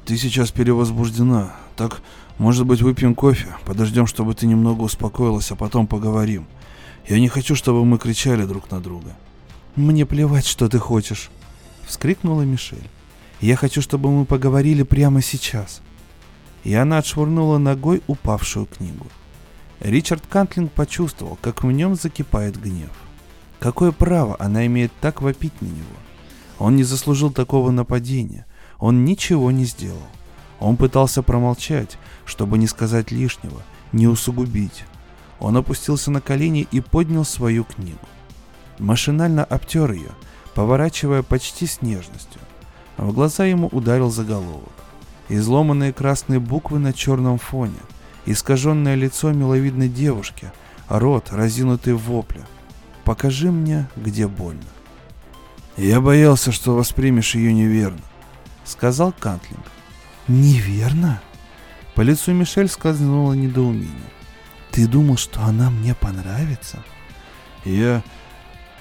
Ты 0.04 0.16
сейчас 0.16 0.50
перевозбуждена. 0.50 1.54
Так, 1.76 2.00
может 2.38 2.66
быть, 2.66 2.80
выпьем 2.80 3.14
кофе? 3.14 3.48
Подождем, 3.64 4.06
чтобы 4.06 4.34
ты 4.34 4.46
немного 4.46 4.82
успокоилась, 4.82 5.50
а 5.50 5.56
потом 5.56 5.86
поговорим. 5.86 6.46
Я 7.08 7.18
не 7.18 7.28
хочу, 7.28 7.54
чтобы 7.54 7.84
мы 7.84 7.98
кричали 7.98 8.44
друг 8.44 8.70
на 8.70 8.80
друга». 8.80 9.16
«Мне 9.76 10.06
плевать, 10.06 10.46
что 10.46 10.68
ты 10.68 10.78
хочешь»,— 10.78 11.30
вскрикнула 11.86 12.42
Мишель. 12.42 12.88
«Я 13.40 13.56
хочу, 13.56 13.80
чтобы 13.80 14.10
мы 14.10 14.24
поговорили 14.24 14.82
прямо 14.82 15.22
сейчас». 15.22 15.80
И 16.62 16.74
она 16.74 16.98
отшвырнула 16.98 17.58
ногой 17.58 18.02
упавшую 18.06 18.66
книгу. 18.66 19.06
Ричард 19.80 20.22
Кантлинг 20.28 20.72
почувствовал, 20.72 21.38
как 21.40 21.64
в 21.64 21.70
нем 21.70 21.94
закипает 21.94 22.60
гнев. 22.60 22.90
Какое 23.58 23.92
право 23.92 24.36
она 24.38 24.66
имеет 24.66 24.92
так 25.00 25.22
вопить 25.22 25.58
на 25.62 25.66
него? 25.66 25.96
Он 26.58 26.76
не 26.76 26.84
заслужил 26.84 27.30
такого 27.30 27.70
нападения. 27.70 28.44
Он 28.78 29.06
ничего 29.06 29.50
не 29.50 29.64
сделал. 29.64 30.06
Он 30.58 30.76
пытался 30.76 31.22
промолчать, 31.22 31.98
чтобы 32.26 32.58
не 32.58 32.66
сказать 32.66 33.10
лишнего, 33.10 33.62
не 33.92 34.06
усугубить. 34.06 34.84
Он 35.38 35.56
опустился 35.56 36.10
на 36.10 36.20
колени 36.20 36.68
и 36.70 36.80
поднял 36.80 37.24
свою 37.24 37.64
книгу. 37.64 37.98
Машинально 38.78 39.44
обтер 39.44 39.92
ее, 39.92 40.10
поворачивая 40.54 41.22
почти 41.22 41.66
с 41.66 41.80
нежностью. 41.80 42.40
В 43.00 43.14
глаза 43.14 43.46
ему 43.46 43.68
ударил 43.68 44.10
заголовок. 44.10 44.74
Изломанные 45.30 45.90
красные 45.90 46.38
буквы 46.38 46.78
на 46.78 46.92
черном 46.92 47.38
фоне, 47.38 47.78
искаженное 48.26 48.94
лицо 48.94 49.32
миловидной 49.32 49.88
девушки, 49.88 50.52
рот, 50.86 51.28
разинутый 51.30 51.94
в 51.94 52.02
вопле. 52.02 52.44
«Покажи 53.04 53.50
мне, 53.50 53.88
где 53.96 54.28
больно». 54.28 54.66
«Я 55.78 56.02
боялся, 56.02 56.52
что 56.52 56.76
воспримешь 56.76 57.34
ее 57.34 57.54
неверно»,— 57.54 58.02
сказал 58.64 59.14
Кантлинг. 59.18 59.64
«Неверно?» 60.28 61.22
По 61.94 62.02
лицу 62.02 62.32
Мишель 62.32 62.68
скользнуло 62.68 63.32
недоумение. 63.32 64.10
«Ты 64.72 64.86
думал, 64.86 65.16
что 65.16 65.40
она 65.40 65.70
мне 65.70 65.94
понравится?» 65.94 66.84
«Я... 67.64 68.02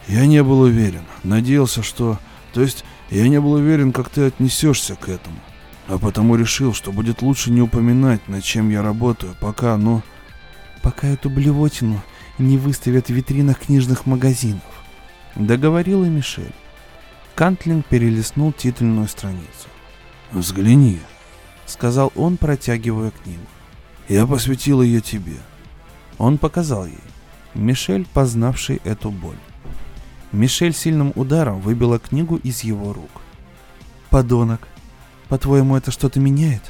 я 0.09 0.25
не 0.25 0.43
был 0.43 0.59
уверен. 0.59 1.05
Надеялся, 1.23 1.83
что... 1.83 2.19
То 2.51 2.61
есть, 2.61 2.83
я 3.09 3.27
не 3.27 3.39
был 3.39 3.53
уверен, 3.53 3.91
как 3.91 4.09
ты 4.09 4.23
отнесешься 4.23 4.95
к 4.95 5.09
этому. 5.09 5.39
А 5.87 5.97
потому 5.97 6.35
решил, 6.35 6.73
что 6.73 6.91
будет 6.91 7.21
лучше 7.21 7.51
не 7.51 7.61
упоминать, 7.61 8.27
над 8.27 8.43
чем 8.43 8.69
я 8.69 8.81
работаю, 8.81 9.35
пока, 9.39 9.77
ну...» 9.77 10.01
«Пока 10.81 11.07
эту 11.07 11.29
блевотину 11.29 12.01
не 12.37 12.57
выставят 12.57 13.07
в 13.07 13.13
витринах 13.13 13.59
книжных 13.59 14.05
магазинов»,— 14.05 14.63
договорила 15.35 16.05
Мишель. 16.05 16.53
Кантлинг 17.35 17.85
перелистнул 17.85 18.53
титульную 18.53 19.07
страницу. 19.07 19.67
«Взгляни»,— 20.31 20.99
сказал 21.65 22.11
он, 22.15 22.37
протягивая 22.37 23.11
книгу. 23.11 23.45
«Я 24.07 24.25
посвятил 24.25 24.81
ее 24.81 25.01
тебе». 25.01 25.37
Он 26.17 26.37
показал 26.37 26.85
ей. 26.85 26.99
Мишель, 27.53 28.05
познавший 28.13 28.81
эту 28.83 29.09
боль. 29.09 29.37
Мишель 30.31 30.73
сильным 30.73 31.11
ударом 31.15 31.59
выбила 31.59 31.97
книгу 31.97 32.37
из 32.37 32.61
его 32.61 32.93
рук. 32.93 33.09
«Подонок, 34.09 34.67
по-твоему, 35.27 35.75
это 35.75 35.91
что-то 35.91 36.19
меняет? 36.19 36.61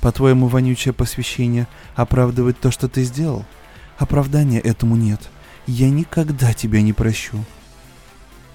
По-твоему, 0.00 0.48
вонючее 0.48 0.92
посвящение 0.92 1.66
оправдывает 1.94 2.58
то, 2.60 2.70
что 2.70 2.88
ты 2.88 3.04
сделал? 3.04 3.44
Оправдания 3.98 4.58
этому 4.58 4.96
нет. 4.96 5.20
Я 5.66 5.90
никогда 5.90 6.52
тебя 6.52 6.82
не 6.82 6.92
прощу». 6.92 7.44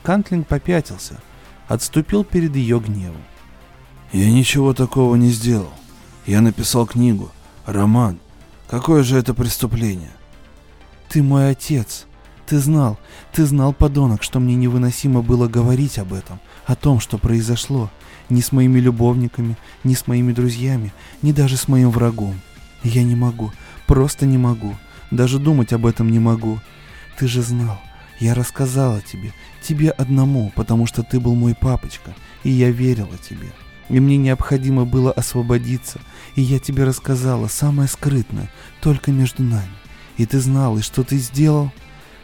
Кантлинг 0.03 0.47
попятился, 0.47 1.19
отступил 1.67 2.23
перед 2.23 2.55
ее 2.55 2.79
гневом. 2.79 3.21
«Я 4.11 4.31
ничего 4.31 4.73
такого 4.73 5.15
не 5.15 5.29
сделал. 5.29 5.71
Я 6.25 6.41
написал 6.41 6.87
книгу, 6.87 7.31
роман. 7.65 8.19
Какое 8.67 9.03
же 9.03 9.17
это 9.17 9.33
преступление?» 9.35 10.11
«Ты 11.09 11.21
мой 11.21 11.51
отец. 11.51 12.05
Ты 12.49 12.57
знал, 12.57 12.97
ты 13.31 13.45
знал, 13.45 13.73
подонок, 13.73 14.23
что 14.23 14.39
мне 14.39 14.55
невыносимо 14.55 15.21
было 15.21 15.47
говорить 15.47 15.99
об 15.99 16.13
этом, 16.13 16.39
о 16.65 16.75
том, 16.75 16.99
что 16.99 17.19
произошло. 17.19 17.91
Ни 18.29 18.41
с 18.41 18.51
моими 18.51 18.79
любовниками, 18.79 19.55
ни 19.83 19.93
с 19.93 20.07
моими 20.07 20.33
друзьями, 20.33 20.91
ни 21.21 21.31
даже 21.31 21.57
с 21.57 21.67
моим 21.67 21.91
врагом. 21.91 22.41
Я 22.81 23.03
не 23.03 23.15
могу, 23.15 23.51
просто 23.85 24.25
не 24.25 24.39
могу. 24.39 24.75
Даже 25.11 25.37
думать 25.37 25.73
об 25.73 25.85
этом 25.85 26.11
не 26.11 26.17
могу. 26.17 26.59
Ты 27.19 27.27
же 27.27 27.43
знал, 27.43 27.79
я 28.19 28.33
рассказала 28.33 28.99
тебе, 28.99 29.31
тебе 29.61 29.91
одному, 29.91 30.51
потому 30.55 30.87
что 30.87 31.03
ты 31.03 31.19
был 31.19 31.35
мой 31.35 31.53
папочка, 31.53 32.15
и 32.43 32.49
я 32.49 32.71
верила 32.71 33.15
тебе. 33.19 33.49
И 33.89 33.99
мне 33.99 34.17
необходимо 34.17 34.85
было 34.85 35.11
освободиться, 35.11 35.99
и 36.33 36.41
я 36.41 36.57
тебе 36.57 36.83
рассказала 36.83 37.47
самое 37.47 37.87
скрытное, 37.87 38.49
только 38.81 39.11
между 39.11 39.43
нами. 39.43 39.69
И 40.17 40.25
ты 40.25 40.39
знал, 40.39 40.79
и 40.79 40.81
что 40.81 41.03
ты 41.03 41.19
сделал? 41.19 41.71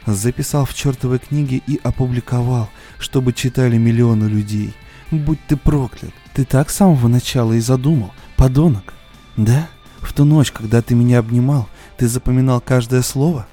Записал 0.06 0.64
в 0.64 0.74
чертовой 0.74 1.18
книге 1.18 1.60
и 1.66 1.80
опубликовал, 1.82 2.70
чтобы 2.98 3.32
читали 3.32 3.76
миллионы 3.76 4.26
людей. 4.26 4.72
Будь 5.10 5.38
ты 5.48 5.56
проклят, 5.56 6.12
ты 6.32 6.44
так 6.44 6.70
с 6.70 6.76
самого 6.76 7.08
начала 7.08 7.52
и 7.52 7.60
задумал, 7.60 8.12
подонок. 8.36 8.94
Да? 9.36 9.68
В 10.00 10.12
ту 10.12 10.24
ночь, 10.24 10.52
когда 10.52 10.80
ты 10.82 10.94
меня 10.94 11.18
обнимал, 11.18 11.68
ты 11.96 12.08
запоминал 12.08 12.60
каждое 12.60 13.02
слово? 13.02 13.46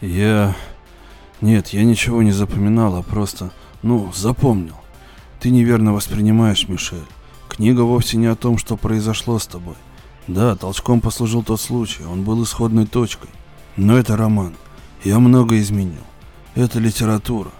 Я... 0.00 0.56
Нет, 1.40 1.68
я 1.68 1.84
ничего 1.84 2.22
не 2.22 2.32
запоминал, 2.32 2.96
а 2.96 3.02
просто, 3.02 3.52
ну, 3.82 4.12
запомнил. 4.14 4.76
Ты 5.40 5.50
неверно 5.50 5.92
воспринимаешь, 5.92 6.68
Мишель. 6.68 7.04
Книга 7.48 7.82
вовсе 7.82 8.16
не 8.16 8.26
о 8.26 8.34
том, 8.34 8.58
что 8.58 8.76
произошло 8.76 9.38
с 9.38 9.46
тобой. 9.46 9.76
Да, 10.26 10.56
толчком 10.56 11.00
послужил 11.00 11.42
тот 11.42 11.60
случай, 11.60 12.02
он 12.04 12.22
был 12.24 12.42
исходной 12.42 12.86
точкой. 12.86 13.28
Но 13.76 13.98
это 13.98 14.16
роман. 14.16 14.54
Я 15.04 15.18
много 15.18 15.60
изменил. 15.60 16.00
Это 16.54 16.78
литература. 16.78 17.50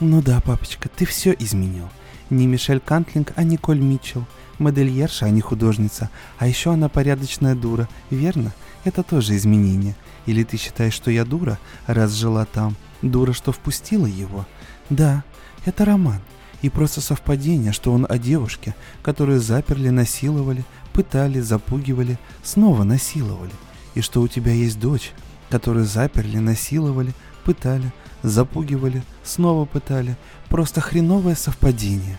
Ну 0.00 0.22
да, 0.22 0.40
папочка, 0.40 0.88
ты 0.88 1.04
все 1.04 1.36
изменил. 1.38 1.90
Не 2.30 2.46
Мишель 2.46 2.80
Кантлинг, 2.80 3.32
а 3.36 3.44
Николь 3.44 3.80
Митчелл. 3.80 4.24
Модельерша, 4.58 5.26
а 5.26 5.30
не 5.30 5.42
художница. 5.42 6.08
А 6.38 6.46
еще 6.46 6.72
она 6.72 6.88
порядочная 6.88 7.54
дура, 7.54 7.86
верно? 8.08 8.54
Это 8.84 9.02
тоже 9.02 9.36
изменение. 9.36 9.94
Или 10.24 10.42
ты 10.42 10.56
считаешь, 10.56 10.94
что 10.94 11.10
я 11.10 11.26
дура, 11.26 11.58
раз 11.86 12.12
жила 12.12 12.46
там? 12.46 12.76
Дура, 13.02 13.34
что 13.34 13.52
впустила 13.52 14.06
его? 14.06 14.46
Да, 14.88 15.22
это 15.66 15.84
роман. 15.84 16.20
И 16.62 16.70
просто 16.70 17.02
совпадение, 17.02 17.72
что 17.72 17.92
он 17.92 18.06
о 18.08 18.16
девушке, 18.16 18.74
которую 19.02 19.40
заперли, 19.40 19.90
насиловали, 19.90 20.64
пытали, 20.94 21.40
запугивали, 21.40 22.18
снова 22.42 22.84
насиловали. 22.84 23.52
И 23.94 24.00
что 24.00 24.22
у 24.22 24.28
тебя 24.28 24.52
есть 24.52 24.80
дочь, 24.80 25.12
которую 25.50 25.84
заперли, 25.84 26.38
насиловали, 26.38 27.12
пытали, 27.44 27.92
запугивали, 28.22 29.02
снова 29.22 29.64
пытали. 29.64 30.16
Просто 30.48 30.80
хреновое 30.80 31.34
совпадение. 31.34 32.18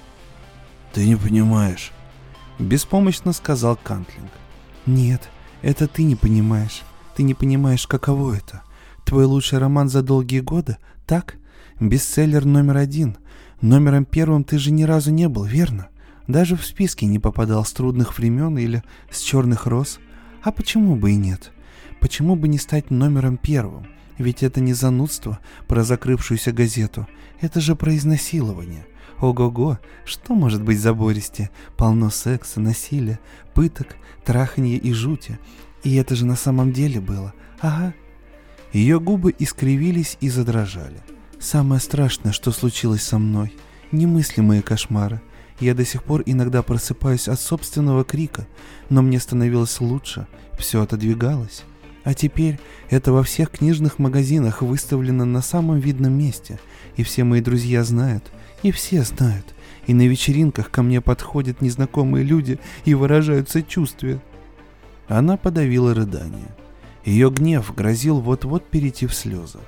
Ты 0.93 1.05
не 1.05 1.15
понимаешь. 1.15 1.91
Беспомощно 2.59 3.33
сказал 3.33 3.75
Кантлинг. 3.75 4.31
Нет, 4.85 5.29
это 5.61 5.87
ты 5.87 6.03
не 6.03 6.15
понимаешь. 6.15 6.83
Ты 7.15 7.23
не 7.23 7.33
понимаешь, 7.33 7.87
каково 7.87 8.35
это. 8.35 8.61
Твой 9.03 9.25
лучший 9.25 9.59
роман 9.59 9.89
за 9.89 10.01
долгие 10.01 10.39
годы, 10.39 10.77
так? 11.05 11.35
Бестселлер 11.79 12.45
номер 12.45 12.77
один. 12.77 13.17
Номером 13.61 14.05
первым 14.05 14.43
ты 14.43 14.57
же 14.57 14.71
ни 14.71 14.83
разу 14.83 15.11
не 15.11 15.27
был, 15.27 15.43
верно? 15.43 15.87
Даже 16.27 16.55
в 16.55 16.65
списке 16.65 17.05
не 17.05 17.19
попадал 17.19 17.63
с 17.65 17.71
трудных 17.71 18.17
времен 18.17 18.57
или 18.57 18.83
с 19.11 19.19
черных 19.19 19.65
роз. 19.65 19.99
А 20.43 20.51
почему 20.51 20.95
бы 20.95 21.11
и 21.11 21.15
нет? 21.15 21.51
Почему 21.99 22.35
бы 22.35 22.47
не 22.47 22.57
стать 22.57 22.91
номером 22.91 23.37
первым? 23.37 23.87
Ведь 24.17 24.43
это 24.43 24.61
не 24.61 24.73
занудство 24.73 25.39
про 25.67 25.83
закрывшуюся 25.83 26.51
газету. 26.51 27.07
Это 27.41 27.59
же 27.59 27.75
про 27.75 27.95
изнасилование. 27.95 28.85
Ого-го, 29.19 29.79
что 30.05 30.33
может 30.33 30.61
быть 30.63 30.79
забористее? 30.79 31.49
Полно 31.77 32.09
секса, 32.09 32.59
насилия, 32.59 33.19
пыток, 33.53 33.95
траханья 34.23 34.77
и 34.77 34.93
жути. 34.93 35.39
И 35.83 35.95
это 35.95 36.15
же 36.15 36.25
на 36.25 36.35
самом 36.35 36.73
деле 36.73 36.99
было. 36.99 37.33
Ага. 37.61 37.93
Ее 38.73 38.99
губы 38.99 39.33
искривились 39.37 40.17
и 40.19 40.29
задрожали. 40.29 41.01
Самое 41.39 41.79
страшное, 41.79 42.31
что 42.31 42.51
случилось 42.51 43.03
со 43.03 43.17
мной. 43.17 43.53
Немыслимые 43.91 44.61
кошмары. 44.61 45.21
Я 45.59 45.73
до 45.73 45.85
сих 45.85 46.03
пор 46.03 46.23
иногда 46.25 46.61
просыпаюсь 46.61 47.29
от 47.29 47.39
собственного 47.39 48.03
крика, 48.03 48.45
но 48.89 49.01
мне 49.01 49.19
становилось 49.19 49.79
лучше, 49.79 50.27
все 50.57 50.81
отодвигалось. 50.81 51.63
А 52.05 52.13
теперь 52.13 52.59
это 52.91 53.11
во 53.11 53.23
всех 53.23 53.49
книжных 53.49 53.97
магазинах 53.97 54.61
выставлено 54.61 55.25
на 55.25 55.41
самом 55.41 55.79
видном 55.79 56.13
месте, 56.13 56.59
и 56.97 57.03
все 57.03 57.23
мои 57.23 57.41
друзья 57.41 57.83
знают, 57.83 58.31
и 58.61 58.71
все 58.71 59.01
знают. 59.01 59.55
И 59.87 59.93
на 59.95 60.07
вечеринках 60.07 60.69
ко 60.69 60.83
мне 60.83 61.01
подходят 61.01 61.61
незнакомые 61.61 62.23
люди 62.23 62.59
и 62.85 62.93
выражают 62.93 63.49
сочувствие. 63.49 64.21
Она 65.07 65.35
подавила 65.35 65.95
рыдание. 65.95 66.47
Ее 67.05 67.31
гнев 67.31 67.73
грозил 67.75 68.19
вот-вот 68.19 68.67
перейти 68.69 69.07
в 69.07 69.13
слезы. 69.13 69.59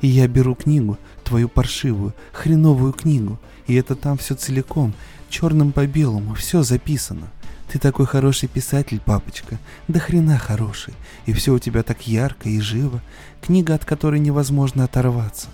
И 0.00 0.06
я 0.06 0.28
беру 0.28 0.54
книгу, 0.54 0.96
твою 1.24 1.48
паршивую, 1.48 2.14
хреновую 2.32 2.92
книгу, 2.92 3.38
и 3.66 3.74
это 3.74 3.96
там 3.96 4.16
все 4.16 4.36
целиком, 4.36 4.94
черным 5.28 5.72
по 5.72 5.86
белому, 5.86 6.34
все 6.34 6.62
записано. 6.62 7.32
Ты 7.70 7.78
такой 7.78 8.04
хороший 8.04 8.48
писатель, 8.48 9.00
папочка, 9.00 9.56
да 9.86 10.00
хрена 10.00 10.38
хороший, 10.38 10.94
и 11.26 11.32
все 11.32 11.54
у 11.54 11.60
тебя 11.60 11.84
так 11.84 12.08
ярко 12.08 12.48
и 12.48 12.58
живо, 12.58 13.00
книга, 13.40 13.74
от 13.74 13.84
которой 13.84 14.18
невозможно 14.18 14.82
оторваться. 14.82 15.46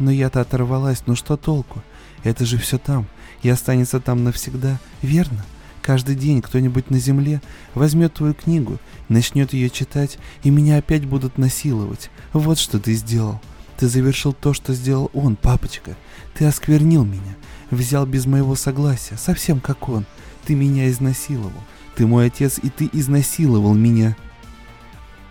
Но 0.00 0.10
я-то 0.10 0.40
оторвалась, 0.40 1.04
ну 1.06 1.14
что 1.14 1.36
толку? 1.36 1.80
Это 2.24 2.44
же 2.44 2.58
все 2.58 2.78
там, 2.78 3.06
и 3.42 3.48
останется 3.48 4.00
там 4.00 4.24
навсегда, 4.24 4.80
верно? 5.00 5.44
Каждый 5.80 6.16
день 6.16 6.42
кто-нибудь 6.42 6.90
на 6.90 6.98
земле 6.98 7.40
возьмет 7.74 8.14
твою 8.14 8.34
книгу, 8.34 8.78
начнет 9.08 9.52
ее 9.52 9.70
читать, 9.70 10.18
и 10.42 10.50
меня 10.50 10.78
опять 10.78 11.06
будут 11.06 11.38
насиловать. 11.38 12.10
Вот 12.32 12.58
что 12.58 12.80
ты 12.80 12.94
сделал. 12.94 13.40
Ты 13.76 13.86
завершил 13.86 14.32
то, 14.32 14.52
что 14.54 14.74
сделал 14.74 15.08
он, 15.14 15.36
папочка. 15.36 15.96
Ты 16.34 16.46
осквернил 16.46 17.04
меня, 17.04 17.36
взял 17.70 18.06
без 18.06 18.26
моего 18.26 18.56
согласия, 18.56 19.16
совсем 19.16 19.60
как 19.60 19.88
он. 19.88 20.04
Ты 20.50 20.56
меня 20.56 20.90
изнасиловал. 20.90 21.62
Ты 21.94 22.08
мой 22.08 22.26
отец, 22.26 22.58
и 22.60 22.70
ты 22.70 22.90
изнасиловал 22.92 23.72
меня. 23.72 24.16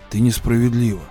Ты 0.10 0.22
несправедлива. 0.22 1.04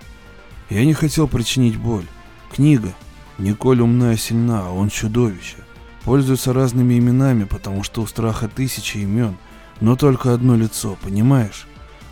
Я 0.71 0.87
не 0.87 0.95
хотел 0.95 1.29
причинить 1.29 1.77
боль. 1.77 2.07
Книга. 2.51 2.95
Николь 3.37 3.83
умна 3.83 4.15
и 4.15 4.17
сильна, 4.17 4.63
а 4.63 4.71
он 4.71 4.89
чудовище. 4.89 5.59
Пользуется 6.05 6.55
разными 6.55 6.99
именами, 6.99 7.45
потому 7.45 7.83
что 7.83 8.01
у 8.01 8.07
страха 8.07 8.49
тысячи 8.49 8.97
имен, 8.97 9.37
но 9.83 9.95
только 9.95 10.33
одно 10.33 10.57
лицо, 10.57 10.97
понимаешь? 11.03 11.67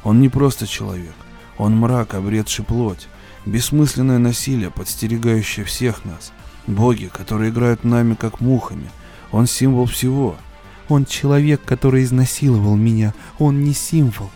Он 0.04 0.20
не 0.20 0.28
просто 0.28 0.66
человек. 0.66 1.14
Он 1.56 1.74
мрак, 1.78 2.12
обретший 2.12 2.66
плоть. 2.66 3.08
Бессмысленное 3.46 4.18
насилие, 4.18 4.70
подстерегающее 4.70 5.64
всех 5.64 6.04
нас. 6.04 6.30
Боги, 6.66 7.06
которые 7.10 7.48
играют 7.48 7.84
нами 7.84 8.16
как 8.16 8.42
мухами. 8.42 8.90
Он 9.32 9.46
символ 9.46 9.86
всего. 9.86 10.36
Он 10.88 11.04
человек, 11.04 11.62
который 11.64 12.04
изнасиловал 12.04 12.76
меня. 12.76 13.14
Он 13.38 13.64
не 13.64 13.72
символ. 13.72 14.30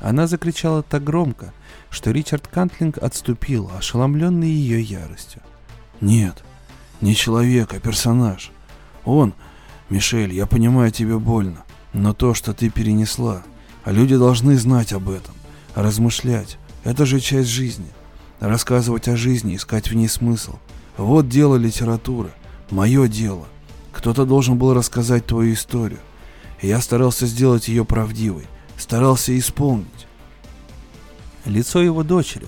Она 0.00 0.26
закричала 0.26 0.82
так 0.82 1.02
громко, 1.02 1.52
что 1.90 2.10
Ричард 2.10 2.46
Кантлинг 2.46 2.98
отступил, 2.98 3.70
ошеломленный 3.76 4.48
ее 4.48 4.80
яростью. 4.80 5.42
Нет, 6.00 6.44
не 7.00 7.14
человек, 7.14 7.72
а 7.72 7.80
персонаж. 7.80 8.50
Он, 9.04 9.34
Мишель, 9.88 10.32
я 10.32 10.46
понимаю, 10.46 10.90
тебе 10.90 11.18
больно, 11.18 11.64
но 11.92 12.12
то, 12.12 12.34
что 12.34 12.52
ты 12.52 12.70
перенесла, 12.70 13.42
а 13.84 13.92
люди 13.92 14.16
должны 14.16 14.56
знать 14.56 14.92
об 14.92 15.08
этом, 15.08 15.34
размышлять, 15.74 16.58
это 16.84 17.06
же 17.06 17.20
часть 17.20 17.48
жизни. 17.48 17.88
Рассказывать 18.38 19.08
о 19.08 19.16
жизни, 19.16 19.56
искать 19.56 19.90
в 19.90 19.94
ней 19.94 20.08
смысл. 20.08 20.58
Вот 20.98 21.28
дело 21.28 21.56
литературы, 21.56 22.30
мое 22.70 23.08
дело. 23.08 23.46
Кто-то 23.96 24.26
должен 24.26 24.58
был 24.58 24.74
рассказать 24.74 25.24
твою 25.24 25.54
историю. 25.54 26.00
Я 26.60 26.82
старался 26.82 27.24
сделать 27.24 27.68
ее 27.68 27.86
правдивой, 27.86 28.44
старался 28.76 29.36
исполнить. 29.38 30.06
Лицо 31.46 31.80
его 31.80 32.02
дочери, 32.02 32.46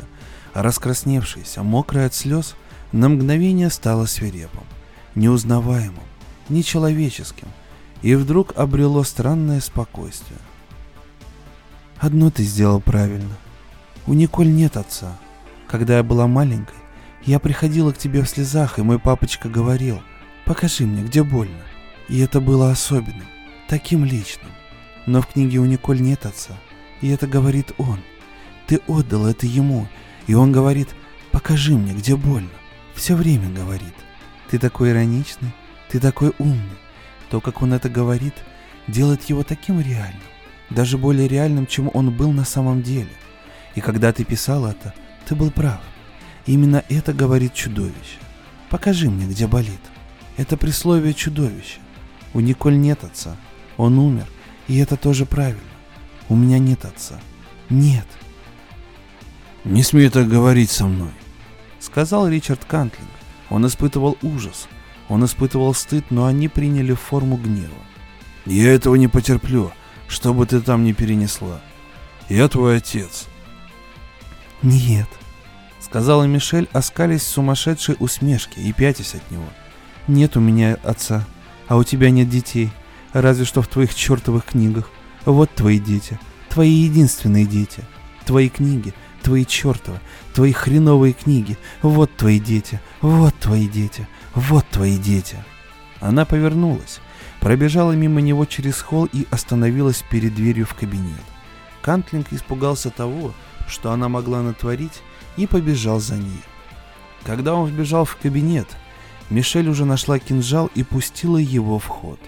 раскрасневшееся, 0.53 1.63
мокрое 1.63 2.05
от 2.05 2.15
слез, 2.15 2.55
на 2.93 3.09
мгновение 3.09 3.71
стало 3.71 4.05
свирепым, 4.05 4.65
неузнаваемым, 5.15 6.05
нечеловеческим, 6.51 7.49
и 8.03 8.15
вдруг 8.15 8.53
обрело 8.55 9.03
странное 9.03 9.63
спокойствие. 9.63 10.41
Одно 11.97 12.31
ты 12.31 12.43
сделал 12.43 12.79
правильно. 12.79 13.37
У 14.07 14.13
Николь 14.13 14.53
нет 14.53 14.77
отца. 14.77 15.17
Когда 15.67 15.97
я 15.97 16.03
была 16.03 16.27
маленькой, 16.27 16.77
я 17.25 17.39
приходила 17.39 17.93
к 17.93 17.99
тебе 17.99 18.21
в 18.21 18.29
слезах, 18.29 18.79
и 18.79 18.83
мой 18.83 18.99
папочка 18.99 19.49
говорил, 19.49 20.03
покажи 20.49 20.87
мне, 20.87 21.03
где 21.03 21.23
больно. 21.23 21.63
И 22.09 22.21
это 22.21 22.41
было 22.41 22.71
особенным, 22.71 23.27
таким 23.69 24.07
личным. 24.07 24.51
Но 25.05 25.21
в 25.21 25.27
книге 25.27 25.59
у 25.59 25.67
Николь 25.67 26.01
нет 26.01 26.25
отца, 26.25 26.55
и 27.03 27.09
это 27.09 27.27
говорит 27.27 27.73
он. 27.77 28.01
Ты 28.67 28.81
отдал 28.87 29.27
это 29.27 29.47
ему, 29.47 29.87
и 30.27 30.33
он 30.33 30.51
говорит, 30.51 30.89
покажи 31.33 31.75
мне, 31.75 31.93
где 31.93 32.17
больно. 32.17 32.49
Все 32.95 33.15
время 33.15 33.51
говорит. 33.51 33.95
Ты 34.51 34.59
такой 34.59 34.91
ироничный, 34.91 35.53
ты 35.91 36.01
такой 36.01 36.33
умный. 36.39 36.79
То, 37.31 37.43
как 37.43 37.61
он 37.61 37.75
это 37.75 37.91
говорит, 37.91 38.35
делает 38.87 39.25
его 39.25 39.43
таким 39.43 39.81
реальным. 39.81 40.23
Даже 40.71 40.97
более 40.97 41.29
реальным, 41.29 41.67
чем 41.67 41.91
он 41.93 42.11
был 42.11 42.33
на 42.33 42.47
самом 42.47 42.83
деле. 42.83 43.13
И 43.75 43.83
когда 43.83 44.15
ты 44.15 44.25
писал 44.25 44.65
это, 44.65 44.95
ты 45.27 45.35
был 45.35 45.51
прав. 45.51 45.81
Именно 46.47 46.85
это 46.89 47.13
говорит 47.13 47.53
чудовище. 47.53 48.19
Покажи 48.71 49.11
мне, 49.11 49.27
где 49.27 49.47
болит. 49.47 49.81
Это 50.39 50.57
присловие 50.57 51.13
чудовища. 51.13 51.81
У 52.33 52.41
Николь 52.41 52.79
нет 52.79 53.03
отца. 53.03 53.37
Он 53.77 53.99
умер. 53.99 54.27
И 54.69 54.79
это 54.79 54.97
тоже 54.97 55.27
правильно. 55.27 55.61
У 56.29 56.37
меня 56.37 56.59
нет 56.59 56.85
отца. 56.85 57.21
Нет. 57.69 58.07
Не 59.65 59.83
смей 59.83 60.09
так 60.09 60.29
говорить 60.29 60.71
со 60.71 60.87
мной, 60.87 61.11
сказал 61.81 62.29
Ричард 62.29 62.65
Кантлинг. 62.65 63.11
Он 63.51 63.67
испытывал 63.67 64.17
ужас. 64.23 64.69
Он 65.09 65.25
испытывал 65.25 65.75
стыд, 65.75 66.11
но 66.11 66.27
они 66.27 66.49
приняли 66.49 66.95
форму 66.95 67.37
гнева. 67.37 67.75
Я 68.47 68.73
этого 68.73 68.95
не 68.95 69.09
потерплю, 69.09 69.73
что 70.07 70.33
бы 70.33 70.47
ты 70.47 70.61
там 70.61 70.85
ни 70.85 70.93
перенесла. 70.93 71.61
Я 72.29 72.47
твой 72.49 72.77
отец. 72.77 73.27
Нет, 74.63 75.09
сказала 75.81 76.25
Мишель, 76.25 76.69
оскались 76.73 77.23
в 77.23 77.29
сумасшедшей 77.29 77.97
усмешке 77.99 78.61
и 78.61 78.73
пятясь 78.73 79.15
от 79.15 79.31
него. 79.31 79.49
Нет 80.09 80.39
у 80.39 80.41
меня 80.41 80.79
отца, 80.83 81.27
а 81.69 81.77
у 81.77 81.85
тебя 81.85 82.11
нет 82.11 82.31
детей, 82.31 82.71
разве 83.13 83.45
что 83.45 83.61
в 83.61 83.69
твоих 83.69 83.95
чертовых 83.95 84.47
книгах. 84.47 84.91
Вот 85.27 85.55
твои 85.55 85.79
дети, 85.79 86.19
твои 86.49 86.71
единственные 86.71 87.45
дети, 87.45 87.85
твои 88.25 88.49
книги, 88.49 88.95
твои 89.23 89.45
чертовы, 89.45 90.01
твои 90.35 90.53
хреновые 90.53 91.13
книги, 91.13 91.59
вот 91.83 92.11
твои 92.17 92.41
дети, 92.41 92.81
вот 93.03 93.35
твои 93.39 93.69
дети, 93.69 94.09
вот 94.35 94.67
твои 94.71 94.97
дети. 94.97 95.37
Она 96.01 96.25
повернулась, 96.25 97.01
пробежала 97.41 97.93
мимо 97.93 98.23
него 98.23 98.47
через 98.47 98.81
холл 98.81 99.11
и 99.13 99.27
остановилась 99.31 100.03
перед 100.11 100.35
дверью 100.35 100.65
в 100.65 100.75
кабинет. 100.75 101.21
Кантлинг 101.83 102.33
испугался 102.33 102.89
того, 102.89 103.35
что 103.69 103.93
она 103.93 104.09
могла 104.09 104.41
натворить, 104.43 105.03
и 105.37 105.47
побежал 105.47 106.01
за 106.01 106.17
ней. 106.17 106.43
Когда 107.25 107.55
он 107.55 107.69
вбежал 107.69 108.05
в 108.05 108.17
кабинет, 108.17 108.67
Мишель 109.31 109.69
уже 109.69 109.85
нашла 109.85 110.19
кинжал 110.19 110.71
и 110.75 110.83
пустила 110.83 111.37
его 111.37 111.79
в 111.79 111.87
ход. 111.87 112.19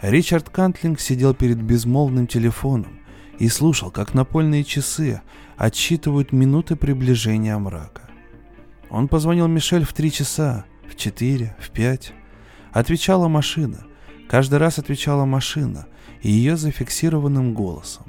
Ричард 0.00 0.48
Кантлинг 0.48 1.00
сидел 1.00 1.34
перед 1.34 1.60
безмолвным 1.60 2.26
телефоном 2.26 3.00
и 3.38 3.48
слушал, 3.48 3.90
как 3.90 4.14
напольные 4.14 4.64
часы 4.64 5.20
отсчитывают 5.56 6.32
минуты 6.32 6.76
приближения 6.76 7.58
мрака. 7.58 8.02
Он 8.88 9.08
позвонил 9.08 9.46
Мишель 9.46 9.84
в 9.84 9.92
три 9.92 10.10
часа, 10.10 10.64
в 10.88 10.96
четыре, 10.96 11.56
в 11.60 11.70
пять. 11.70 12.12
Отвечала 12.72 13.28
машина. 13.28 13.86
Каждый 14.28 14.58
раз 14.58 14.78
отвечала 14.78 15.24
машина 15.24 15.86
и 16.22 16.30
ее 16.30 16.56
зафиксированным 16.56 17.52
голосом. 17.52 18.04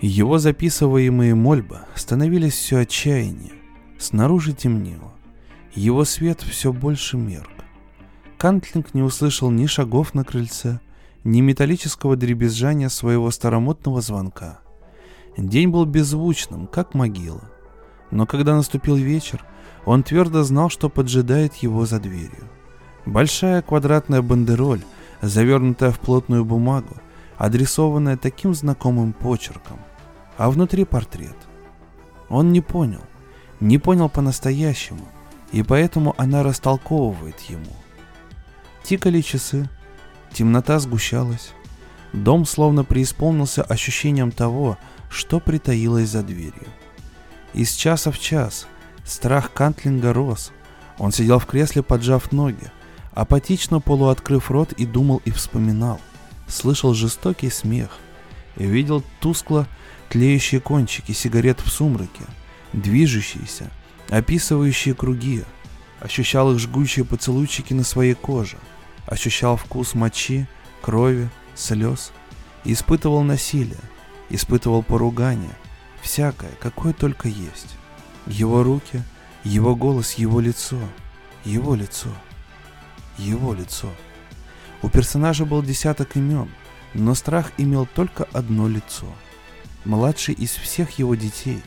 Его 0.00 0.38
записываемые 0.38 1.34
мольбы 1.34 1.80
становились 1.94 2.54
все 2.54 2.78
отчаяннее. 2.78 3.52
Снаружи 3.98 4.52
темнело. 4.52 5.11
Его 5.74 6.04
свет 6.04 6.42
все 6.42 6.70
больше 6.70 7.16
мерк. 7.16 7.48
Кантлинг 8.36 8.92
не 8.92 9.02
услышал 9.02 9.50
ни 9.50 9.64
шагов 9.64 10.12
на 10.12 10.22
крыльце, 10.22 10.80
ни 11.24 11.40
металлического 11.40 12.14
дребезжания 12.14 12.90
своего 12.90 13.30
старомодного 13.30 14.02
звонка. 14.02 14.60
День 15.38 15.70
был 15.70 15.86
беззвучным, 15.86 16.66
как 16.66 16.92
могила. 16.92 17.40
Но 18.10 18.26
когда 18.26 18.54
наступил 18.54 18.96
вечер, 18.96 19.42
он 19.86 20.02
твердо 20.02 20.42
знал, 20.42 20.68
что 20.68 20.90
поджидает 20.90 21.54
его 21.56 21.86
за 21.86 22.00
дверью. 22.00 22.50
Большая 23.06 23.62
квадратная 23.62 24.20
бандероль, 24.20 24.82
завернутая 25.22 25.90
в 25.90 26.00
плотную 26.00 26.44
бумагу, 26.44 26.96
адресованная 27.38 28.18
таким 28.18 28.54
знакомым 28.54 29.14
почерком, 29.14 29.78
а 30.36 30.50
внутри 30.50 30.84
портрет. 30.84 31.36
Он 32.28 32.52
не 32.52 32.60
понял, 32.60 33.00
не 33.60 33.78
понял 33.78 34.10
по-настоящему, 34.10 35.08
и 35.52 35.62
поэтому 35.62 36.14
она 36.18 36.42
растолковывает 36.42 37.38
ему. 37.42 37.76
Тикали 38.82 39.20
часы, 39.20 39.68
темнота 40.32 40.78
сгущалась, 40.78 41.52
дом 42.12 42.46
словно 42.46 42.84
преисполнился 42.84 43.62
ощущением 43.62 44.32
того, 44.32 44.78
что 45.10 45.40
притаилось 45.40 46.08
за 46.08 46.22
дверью. 46.22 46.66
Из 47.54 47.72
часа 47.72 48.10
в 48.10 48.18
час 48.18 48.66
страх 49.04 49.52
Кантлинга 49.52 50.12
рос. 50.12 50.52
Он 50.98 51.12
сидел 51.12 51.38
в 51.38 51.46
кресле, 51.46 51.82
поджав 51.82 52.32
ноги, 52.32 52.70
апатично 53.12 53.80
полуоткрыв 53.80 54.50
рот 54.50 54.72
и 54.72 54.86
думал 54.86 55.20
и 55.24 55.30
вспоминал. 55.30 56.00
Слышал 56.48 56.94
жестокий 56.94 57.50
смех 57.50 57.98
и 58.56 58.64
видел 58.64 59.02
тускло 59.20 59.66
тлеющие 60.08 60.60
кончики 60.60 61.12
сигарет 61.12 61.60
в 61.60 61.70
сумраке, 61.70 62.24
движущиеся, 62.72 63.70
описывающие 64.12 64.94
круги. 64.94 65.44
Ощущал 66.00 66.52
их 66.52 66.58
жгучие 66.58 67.04
поцелуйчики 67.04 67.72
на 67.72 67.84
своей 67.84 68.14
коже. 68.14 68.58
Ощущал 69.06 69.56
вкус 69.56 69.94
мочи, 69.94 70.46
крови, 70.80 71.30
слез. 71.54 72.12
И 72.64 72.72
испытывал 72.72 73.22
насилие, 73.22 73.80
испытывал 74.30 74.84
поругание, 74.84 75.56
всякое, 76.00 76.52
какое 76.60 76.92
только 76.92 77.28
есть. 77.28 77.76
Его 78.26 78.62
руки, 78.62 79.02
его 79.42 79.74
голос, 79.74 80.14
его 80.14 80.38
лицо, 80.38 80.78
его 81.44 81.74
лицо, 81.74 82.10
его 83.18 83.52
лицо. 83.52 83.88
У 84.80 84.88
персонажа 84.88 85.44
был 85.44 85.62
десяток 85.62 86.16
имен, 86.16 86.48
но 86.94 87.14
страх 87.14 87.50
имел 87.58 87.86
только 87.86 88.28
одно 88.32 88.68
лицо. 88.68 89.06
Младший 89.84 90.34
из 90.34 90.50
всех 90.50 90.98
его 90.98 91.16
детей, 91.16 91.62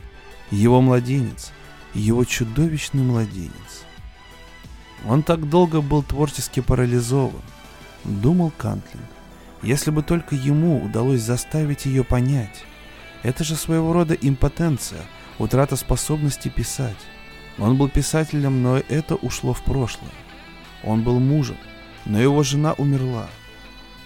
его 0.49 0.79
младенец, 0.79 1.51
его 1.99 2.25
чудовищный 2.25 3.03
младенец. 3.03 3.85
Он 5.07 5.23
так 5.23 5.49
долго 5.49 5.81
был 5.81 6.03
творчески 6.03 6.59
парализован, 6.59 7.41
думал 8.03 8.51
Кантлинг. 8.57 9.05
Если 9.61 9.91
бы 9.91 10.03
только 10.03 10.35
ему 10.35 10.83
удалось 10.83 11.21
заставить 11.21 11.85
ее 11.85 12.03
понять. 12.03 12.63
Это 13.23 13.43
же 13.43 13.55
своего 13.55 13.93
рода 13.93 14.13
импотенция, 14.13 15.01
утрата 15.39 15.75
способности 15.75 16.49
писать. 16.49 16.97
Он 17.57 17.77
был 17.77 17.89
писателем, 17.89 18.61
но 18.61 18.77
это 18.77 19.15
ушло 19.15 19.53
в 19.53 19.63
прошлое. 19.63 20.11
Он 20.83 21.03
был 21.03 21.19
мужем, 21.19 21.57
но 22.05 22.19
его 22.19 22.43
жена 22.43 22.73
умерла. 22.73 23.27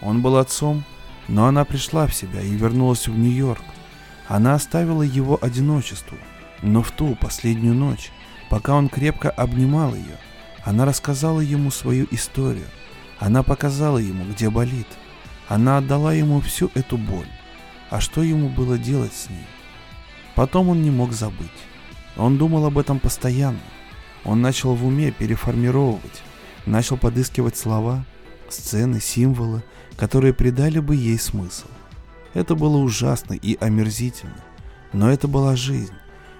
Он 0.02 0.22
был 0.22 0.38
отцом, 0.38 0.86
но 1.28 1.48
она 1.48 1.66
пришла 1.66 2.07
в 2.07 2.14
себя 2.14 2.41
и 2.41 2.52
вернулась 2.52 3.07
в 3.07 3.18
Нью-Йорк. 3.18 3.64
Она 4.28 4.53
оставила 4.53 5.02
его 5.02 5.38
одиночеству, 5.41 6.18
но 6.61 6.81
в 6.81 6.91
ту 6.91 7.15
последнюю 7.15 7.73
ночь, 7.73 8.11
пока 8.49 8.76
он 8.76 8.90
крепко 8.90 9.30
обнимал 9.30 9.95
ее, 9.95 10.18
она 10.64 10.86
рассказала 10.86 11.40
ему 11.40 11.72
свою 11.72 12.07
историю. 12.11 12.68
Она 13.18 13.44
показала 13.44 13.98
ему, 13.98 14.26
где 14.26 14.49
болит. 14.49 14.88
Она 15.48 15.77
отдала 15.77 16.14
ему 16.14 16.41
всю 16.41 16.69
эту 16.76 16.98
боль. 16.98 17.27
А 17.90 17.99
что 18.02 18.22
ему 18.22 18.49
было 18.49 18.77
делать 18.77 19.14
с 19.14 19.30
ней? 19.30 19.48
Потом 20.36 20.69
он 20.69 20.84
не 20.84 20.91
мог 20.91 21.11
забыть. 21.11 21.48
Он 22.18 22.38
думал 22.38 22.65
об 22.65 22.77
этом 22.77 22.99
постоянно. 22.99 23.60
Он 24.26 24.41
начал 24.41 24.76
в 24.76 24.86
уме 24.86 25.11
переформировывать, 25.11 26.22
начал 26.65 26.98
подыскивать 26.98 27.57
слова, 27.57 28.06
сцены, 28.49 28.99
символы, 28.99 29.64
которые 29.98 30.34
придали 30.34 30.80
бы 30.80 30.95
ей 30.95 31.18
смысл. 31.18 31.68
Это 32.34 32.56
было 32.56 32.77
ужасно 32.77 33.34
и 33.34 33.57
омерзительно, 33.60 34.38
но 34.94 35.11
это 35.11 35.27
была 35.27 35.56
жизнь, 35.56 35.94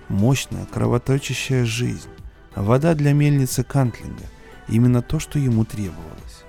мощная, 0.10 0.66
кровоточащая 0.66 1.66
жизнь, 1.66 2.10
вода 2.56 2.94
для 2.96 3.14
мельницы 3.14 3.64
Кантлинга, 3.64 4.26
именно 4.68 5.02
то, 5.02 5.20
что 5.20 5.40
ему 5.40 5.66
требовалось. 5.66 6.44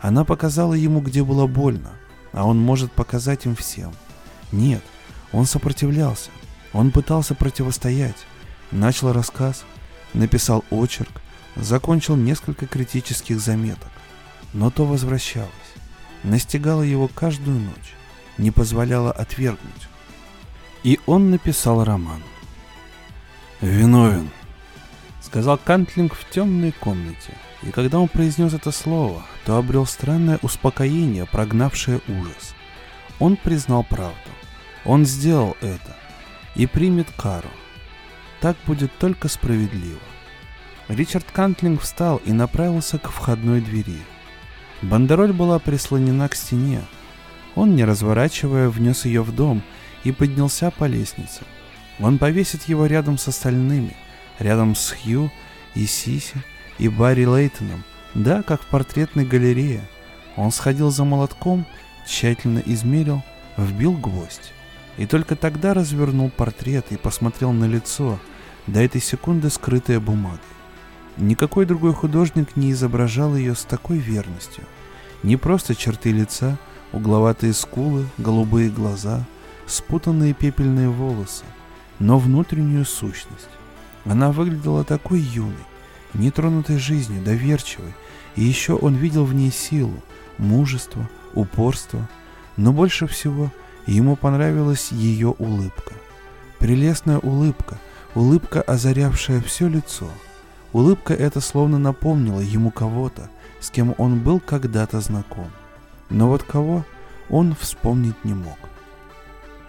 Она 0.00 0.24
показала 0.24 0.74
ему, 0.74 1.00
где 1.00 1.24
было 1.24 1.46
больно, 1.46 1.90
а 2.32 2.46
он 2.46 2.58
может 2.58 2.92
показать 2.92 3.46
им 3.46 3.56
всем. 3.56 3.92
Нет, 4.52 4.82
он 5.32 5.46
сопротивлялся, 5.46 6.30
он 6.72 6.90
пытался 6.90 7.34
противостоять, 7.34 8.26
начал 8.70 9.12
рассказ, 9.12 9.64
написал 10.14 10.64
очерк, 10.70 11.20
закончил 11.56 12.16
несколько 12.16 12.66
критических 12.66 13.40
заметок. 13.40 13.90
Но 14.52 14.70
то 14.70 14.84
возвращалось, 14.84 15.50
настигало 16.24 16.82
его 16.82 17.08
каждую 17.08 17.58
ночь, 17.60 17.94
не 18.38 18.50
позволяло 18.50 19.12
отвергнуть. 19.12 19.88
И 20.82 20.98
он 21.06 21.30
написал 21.30 21.84
роман. 21.84 22.22
«Виновен»,— 23.60 24.30
сказал 25.20 25.58
Кантлинг 25.58 26.14
в 26.14 26.28
темной 26.30 26.72
комнате. 26.72 27.34
И 27.62 27.70
когда 27.70 27.98
он 27.98 28.08
произнес 28.08 28.54
это 28.54 28.70
слово, 28.70 29.22
то 29.44 29.58
обрел 29.58 29.84
странное 29.84 30.38
успокоение, 30.40 31.26
прогнавшее 31.26 32.00
ужас. 32.08 32.54
Он 33.18 33.36
признал 33.36 33.84
правду. 33.84 34.16
Он 34.86 35.04
сделал 35.04 35.56
это 35.60 35.94
и 36.54 36.66
примет 36.66 37.08
кару. 37.18 37.50
Так 38.40 38.56
будет 38.66 38.96
только 38.98 39.28
справедливо. 39.28 40.00
Ричард 40.88 41.26
Кантлинг 41.30 41.82
встал 41.82 42.16
и 42.24 42.32
направился 42.32 42.98
к 42.98 43.10
входной 43.10 43.60
двери. 43.60 43.98
Бандероль 44.80 45.34
была 45.34 45.58
прислонена 45.58 46.30
к 46.30 46.34
стене. 46.34 46.80
Он, 47.54 47.76
не 47.76 47.84
разворачивая, 47.84 48.70
внес 48.70 49.04
ее 49.04 49.22
в 49.22 49.34
дом 49.34 49.62
и 50.02 50.12
поднялся 50.12 50.70
по 50.70 50.84
лестнице. 50.84 51.42
Он 52.00 52.18
повесит 52.18 52.64
его 52.64 52.86
рядом 52.86 53.18
с 53.18 53.28
остальными, 53.28 53.94
рядом 54.38 54.74
с 54.74 54.92
Хью 54.92 55.30
и 55.74 55.86
Сиси 55.86 56.42
и 56.78 56.88
Барри 56.88 57.24
Лейтоном, 57.24 57.84
да, 58.14 58.42
как 58.42 58.62
в 58.62 58.66
портретной 58.66 59.24
галерее. 59.24 59.82
Он 60.36 60.50
сходил 60.50 60.90
за 60.90 61.04
молотком, 61.04 61.66
тщательно 62.06 62.62
измерил, 62.64 63.22
вбил 63.56 63.92
гвоздь. 63.92 64.52
И 64.96 65.06
только 65.06 65.36
тогда 65.36 65.74
развернул 65.74 66.30
портрет 66.30 66.86
и 66.90 66.96
посмотрел 66.96 67.52
на 67.52 67.66
лицо, 67.66 68.18
до 68.66 68.80
этой 68.80 69.00
секунды 69.00 69.50
скрытое 69.50 70.00
бумагой. 70.00 70.38
Никакой 71.16 71.66
другой 71.66 71.92
художник 71.92 72.56
не 72.56 72.72
изображал 72.72 73.34
ее 73.36 73.54
с 73.54 73.64
такой 73.64 73.98
верностью. 73.98 74.64
Не 75.22 75.36
просто 75.36 75.74
черты 75.74 76.12
лица, 76.12 76.56
угловатые 76.92 77.52
скулы, 77.52 78.06
голубые 78.16 78.70
глаза, 78.70 79.26
спутанные 79.66 80.34
пепельные 80.34 80.88
волосы, 80.88 81.44
но 82.00 82.18
внутреннюю 82.18 82.84
сущность. 82.84 83.48
Она 84.04 84.32
выглядела 84.32 84.82
такой 84.82 85.20
юной, 85.20 85.54
нетронутой 86.14 86.78
жизнью, 86.78 87.22
доверчивой, 87.22 87.94
и 88.34 88.42
еще 88.42 88.74
он 88.74 88.96
видел 88.96 89.24
в 89.24 89.32
ней 89.32 89.52
силу, 89.52 89.94
мужество, 90.38 91.08
упорство, 91.34 92.08
но 92.56 92.72
больше 92.72 93.06
всего 93.06 93.52
ему 93.86 94.16
понравилась 94.16 94.90
ее 94.90 95.28
улыбка. 95.28 95.92
Прелестная 96.58 97.18
улыбка, 97.18 97.78
улыбка, 98.16 98.60
озарявшая 98.60 99.40
все 99.40 99.68
лицо– 99.68 100.08
Улыбка 100.72 101.14
эта 101.14 101.40
словно 101.40 101.78
напомнила 101.78 102.40
ему 102.40 102.70
кого-то, 102.70 103.28
с 103.58 103.70
кем 103.70 103.94
он 103.98 104.20
был 104.20 104.38
когда-то 104.38 105.00
знаком. 105.00 105.50
Но 106.10 106.28
вот 106.28 106.44
кого 106.44 106.84
он 107.28 107.56
вспомнить 107.56 108.24
не 108.24 108.34
мог. 108.34 108.58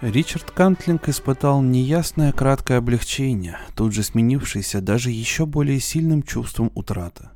Ричард 0.02 0.52
Кантлинг 0.52 1.08
испытал 1.10 1.62
неясное 1.62 2.32
краткое 2.32 2.80
облегчение, 2.80 3.60
тут 3.76 3.94
же 3.94 4.04
сменившееся 4.04 4.82
даже 4.82 5.12
еще 5.12 5.46
более 5.46 5.80
сильным 5.80 6.24
чувством 6.24 6.72
утраты. 6.74 7.30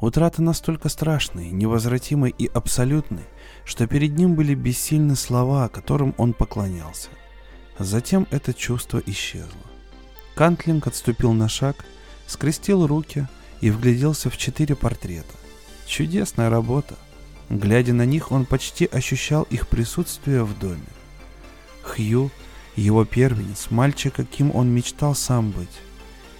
Утраты 0.00 0.42
настолько 0.42 0.88
страшной, 0.88 1.50
невозвратимой 1.50 2.34
и 2.36 2.46
абсолютной, 2.46 3.24
что 3.64 3.86
перед 3.86 4.16
ним 4.16 4.34
были 4.34 4.54
бессильны 4.54 5.14
слова, 5.14 5.68
которым 5.68 6.14
он 6.16 6.32
поклонялся. 6.32 7.10
Затем 7.78 8.26
это 8.30 8.52
чувство 8.52 9.00
исчезло. 9.06 9.60
Кантлинг 10.34 10.86
отступил 10.86 11.32
на 11.32 11.48
шаг– 11.48 11.84
скрестил 12.30 12.86
руки 12.86 13.26
и 13.60 13.70
вгляделся 13.70 14.30
в 14.30 14.36
четыре 14.36 14.74
портрета. 14.76 15.34
Чудесная 15.86 16.48
работа. 16.48 16.94
Глядя 17.48 17.92
на 17.92 18.06
них, 18.06 18.30
он 18.30 18.46
почти 18.46 18.86
ощущал 18.86 19.42
их 19.44 19.68
присутствие 19.68 20.44
в 20.44 20.58
доме. 20.58 20.86
Хью, 21.82 22.30
его 22.76 23.04
первенец, 23.04 23.70
мальчик, 23.70 24.14
каким 24.14 24.54
он 24.54 24.68
мечтал 24.68 25.14
сам 25.14 25.50
быть. 25.50 25.80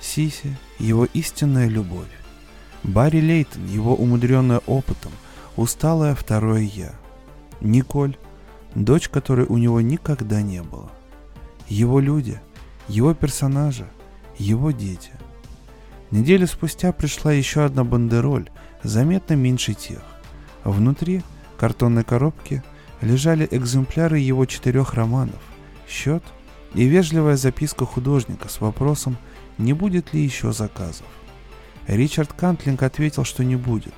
Сиси, 0.00 0.56
его 0.78 1.04
истинная 1.06 1.68
любовь. 1.68 2.08
Барри 2.82 3.20
Лейтон, 3.20 3.66
его 3.66 3.94
умудренная 3.94 4.60
опытом, 4.66 5.12
усталое 5.56 6.14
второе 6.14 6.62
«я». 6.62 6.94
Николь, 7.60 8.16
дочь 8.74 9.08
которой 9.08 9.46
у 9.46 9.58
него 9.58 9.80
никогда 9.80 10.40
не 10.40 10.62
было. 10.62 10.90
Его 11.68 12.00
люди, 12.00 12.40
его 12.88 13.12
персонажи, 13.12 13.86
его 14.38 14.70
дети. 14.70 15.10
Неделю 16.10 16.46
спустя 16.46 16.92
пришла 16.92 17.32
еще 17.32 17.64
одна 17.64 17.84
бандероль, 17.84 18.48
заметно 18.82 19.34
меньше 19.34 19.74
тех. 19.74 20.02
Внутри 20.64 21.22
картонной 21.58 22.04
коробки 22.04 22.62
лежали 23.00 23.48
экземпляры 23.50 24.18
его 24.18 24.46
четырех 24.46 24.94
романов, 24.94 25.40
счет 25.88 26.22
и 26.74 26.84
вежливая 26.84 27.36
записка 27.36 27.84
художника 27.84 28.48
с 28.48 28.60
вопросом, 28.60 29.16
не 29.58 29.72
будет 29.72 30.12
ли 30.12 30.22
еще 30.22 30.52
заказов. 30.52 31.06
Ричард 31.86 32.32
Кантлинг 32.32 32.82
ответил, 32.82 33.24
что 33.24 33.44
не 33.44 33.56
будет, 33.56 33.94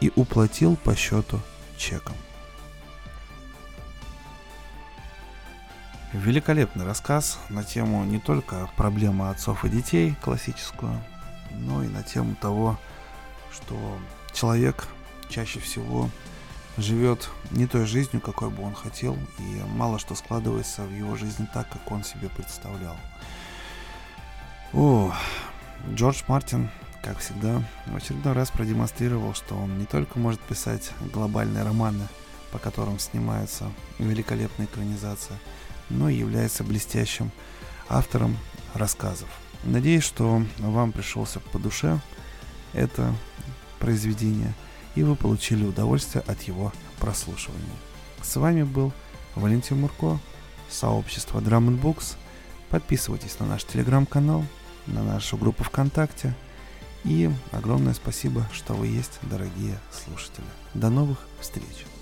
и 0.00 0.10
уплатил 0.16 0.76
по 0.76 0.94
счету 0.94 1.40
чеком. 1.76 2.14
Великолепный 6.12 6.84
рассказ 6.84 7.40
на 7.48 7.64
тему 7.64 8.04
не 8.04 8.20
только 8.20 8.70
проблемы 8.76 9.30
отцов 9.30 9.64
и 9.64 9.68
детей, 9.68 10.14
классическую, 10.22 11.02
но 11.50 11.82
и 11.82 11.88
на 11.88 12.04
тему 12.04 12.36
того, 12.40 12.78
что 13.52 13.76
человек 14.32 14.86
чаще 15.28 15.58
всего 15.58 16.08
живет 16.76 17.28
не 17.50 17.66
той 17.66 17.86
жизнью, 17.86 18.20
какой 18.20 18.50
бы 18.50 18.62
он 18.62 18.74
хотел, 18.74 19.16
и 19.38 19.62
мало 19.68 19.98
что 19.98 20.14
складывается 20.14 20.82
в 20.82 20.92
его 20.92 21.16
жизни 21.16 21.48
так, 21.52 21.68
как 21.70 21.90
он 21.90 22.04
себе 22.04 22.28
представлял. 22.28 22.96
О, 24.72 25.12
Джордж 25.92 26.22
Мартин, 26.26 26.70
как 27.02 27.18
всегда, 27.18 27.62
в 27.86 27.96
очередной 27.96 28.32
раз 28.32 28.50
продемонстрировал, 28.50 29.34
что 29.34 29.54
он 29.54 29.78
не 29.78 29.84
только 29.84 30.18
может 30.18 30.40
писать 30.40 30.90
глобальные 31.12 31.62
романы, 31.62 32.08
по 32.50 32.58
которым 32.58 32.98
снимаются 32.98 33.70
великолепные 33.98 34.66
экранизации, 34.66 35.34
но 35.90 36.08
и 36.08 36.16
является 36.16 36.64
блестящим 36.64 37.30
автором 37.88 38.36
рассказов. 38.74 39.28
Надеюсь, 39.64 40.04
что 40.04 40.42
вам 40.58 40.92
пришелся 40.92 41.40
по 41.40 41.58
душе 41.58 42.00
это 42.72 43.14
произведение, 43.78 44.54
и 44.94 45.02
вы 45.02 45.16
получили 45.16 45.64
удовольствие 45.64 46.22
от 46.26 46.42
его 46.42 46.72
прослушивания. 46.98 47.64
С 48.22 48.36
вами 48.36 48.62
был 48.62 48.92
Валентин 49.34 49.80
Мурко, 49.80 50.18
сообщество 50.70 51.40
Drum 51.40 51.80
Books. 51.80 52.16
Подписывайтесь 52.70 53.38
на 53.38 53.46
наш 53.46 53.64
телеграм-канал, 53.64 54.44
на 54.86 55.02
нашу 55.02 55.36
группу 55.36 55.64
ВКонтакте. 55.64 56.34
И 57.04 57.30
огромное 57.52 57.94
спасибо, 57.94 58.46
что 58.52 58.74
вы 58.74 58.86
есть, 58.86 59.18
дорогие 59.22 59.78
слушатели. 59.92 60.46
До 60.72 60.88
новых 60.88 61.18
встреч! 61.40 61.93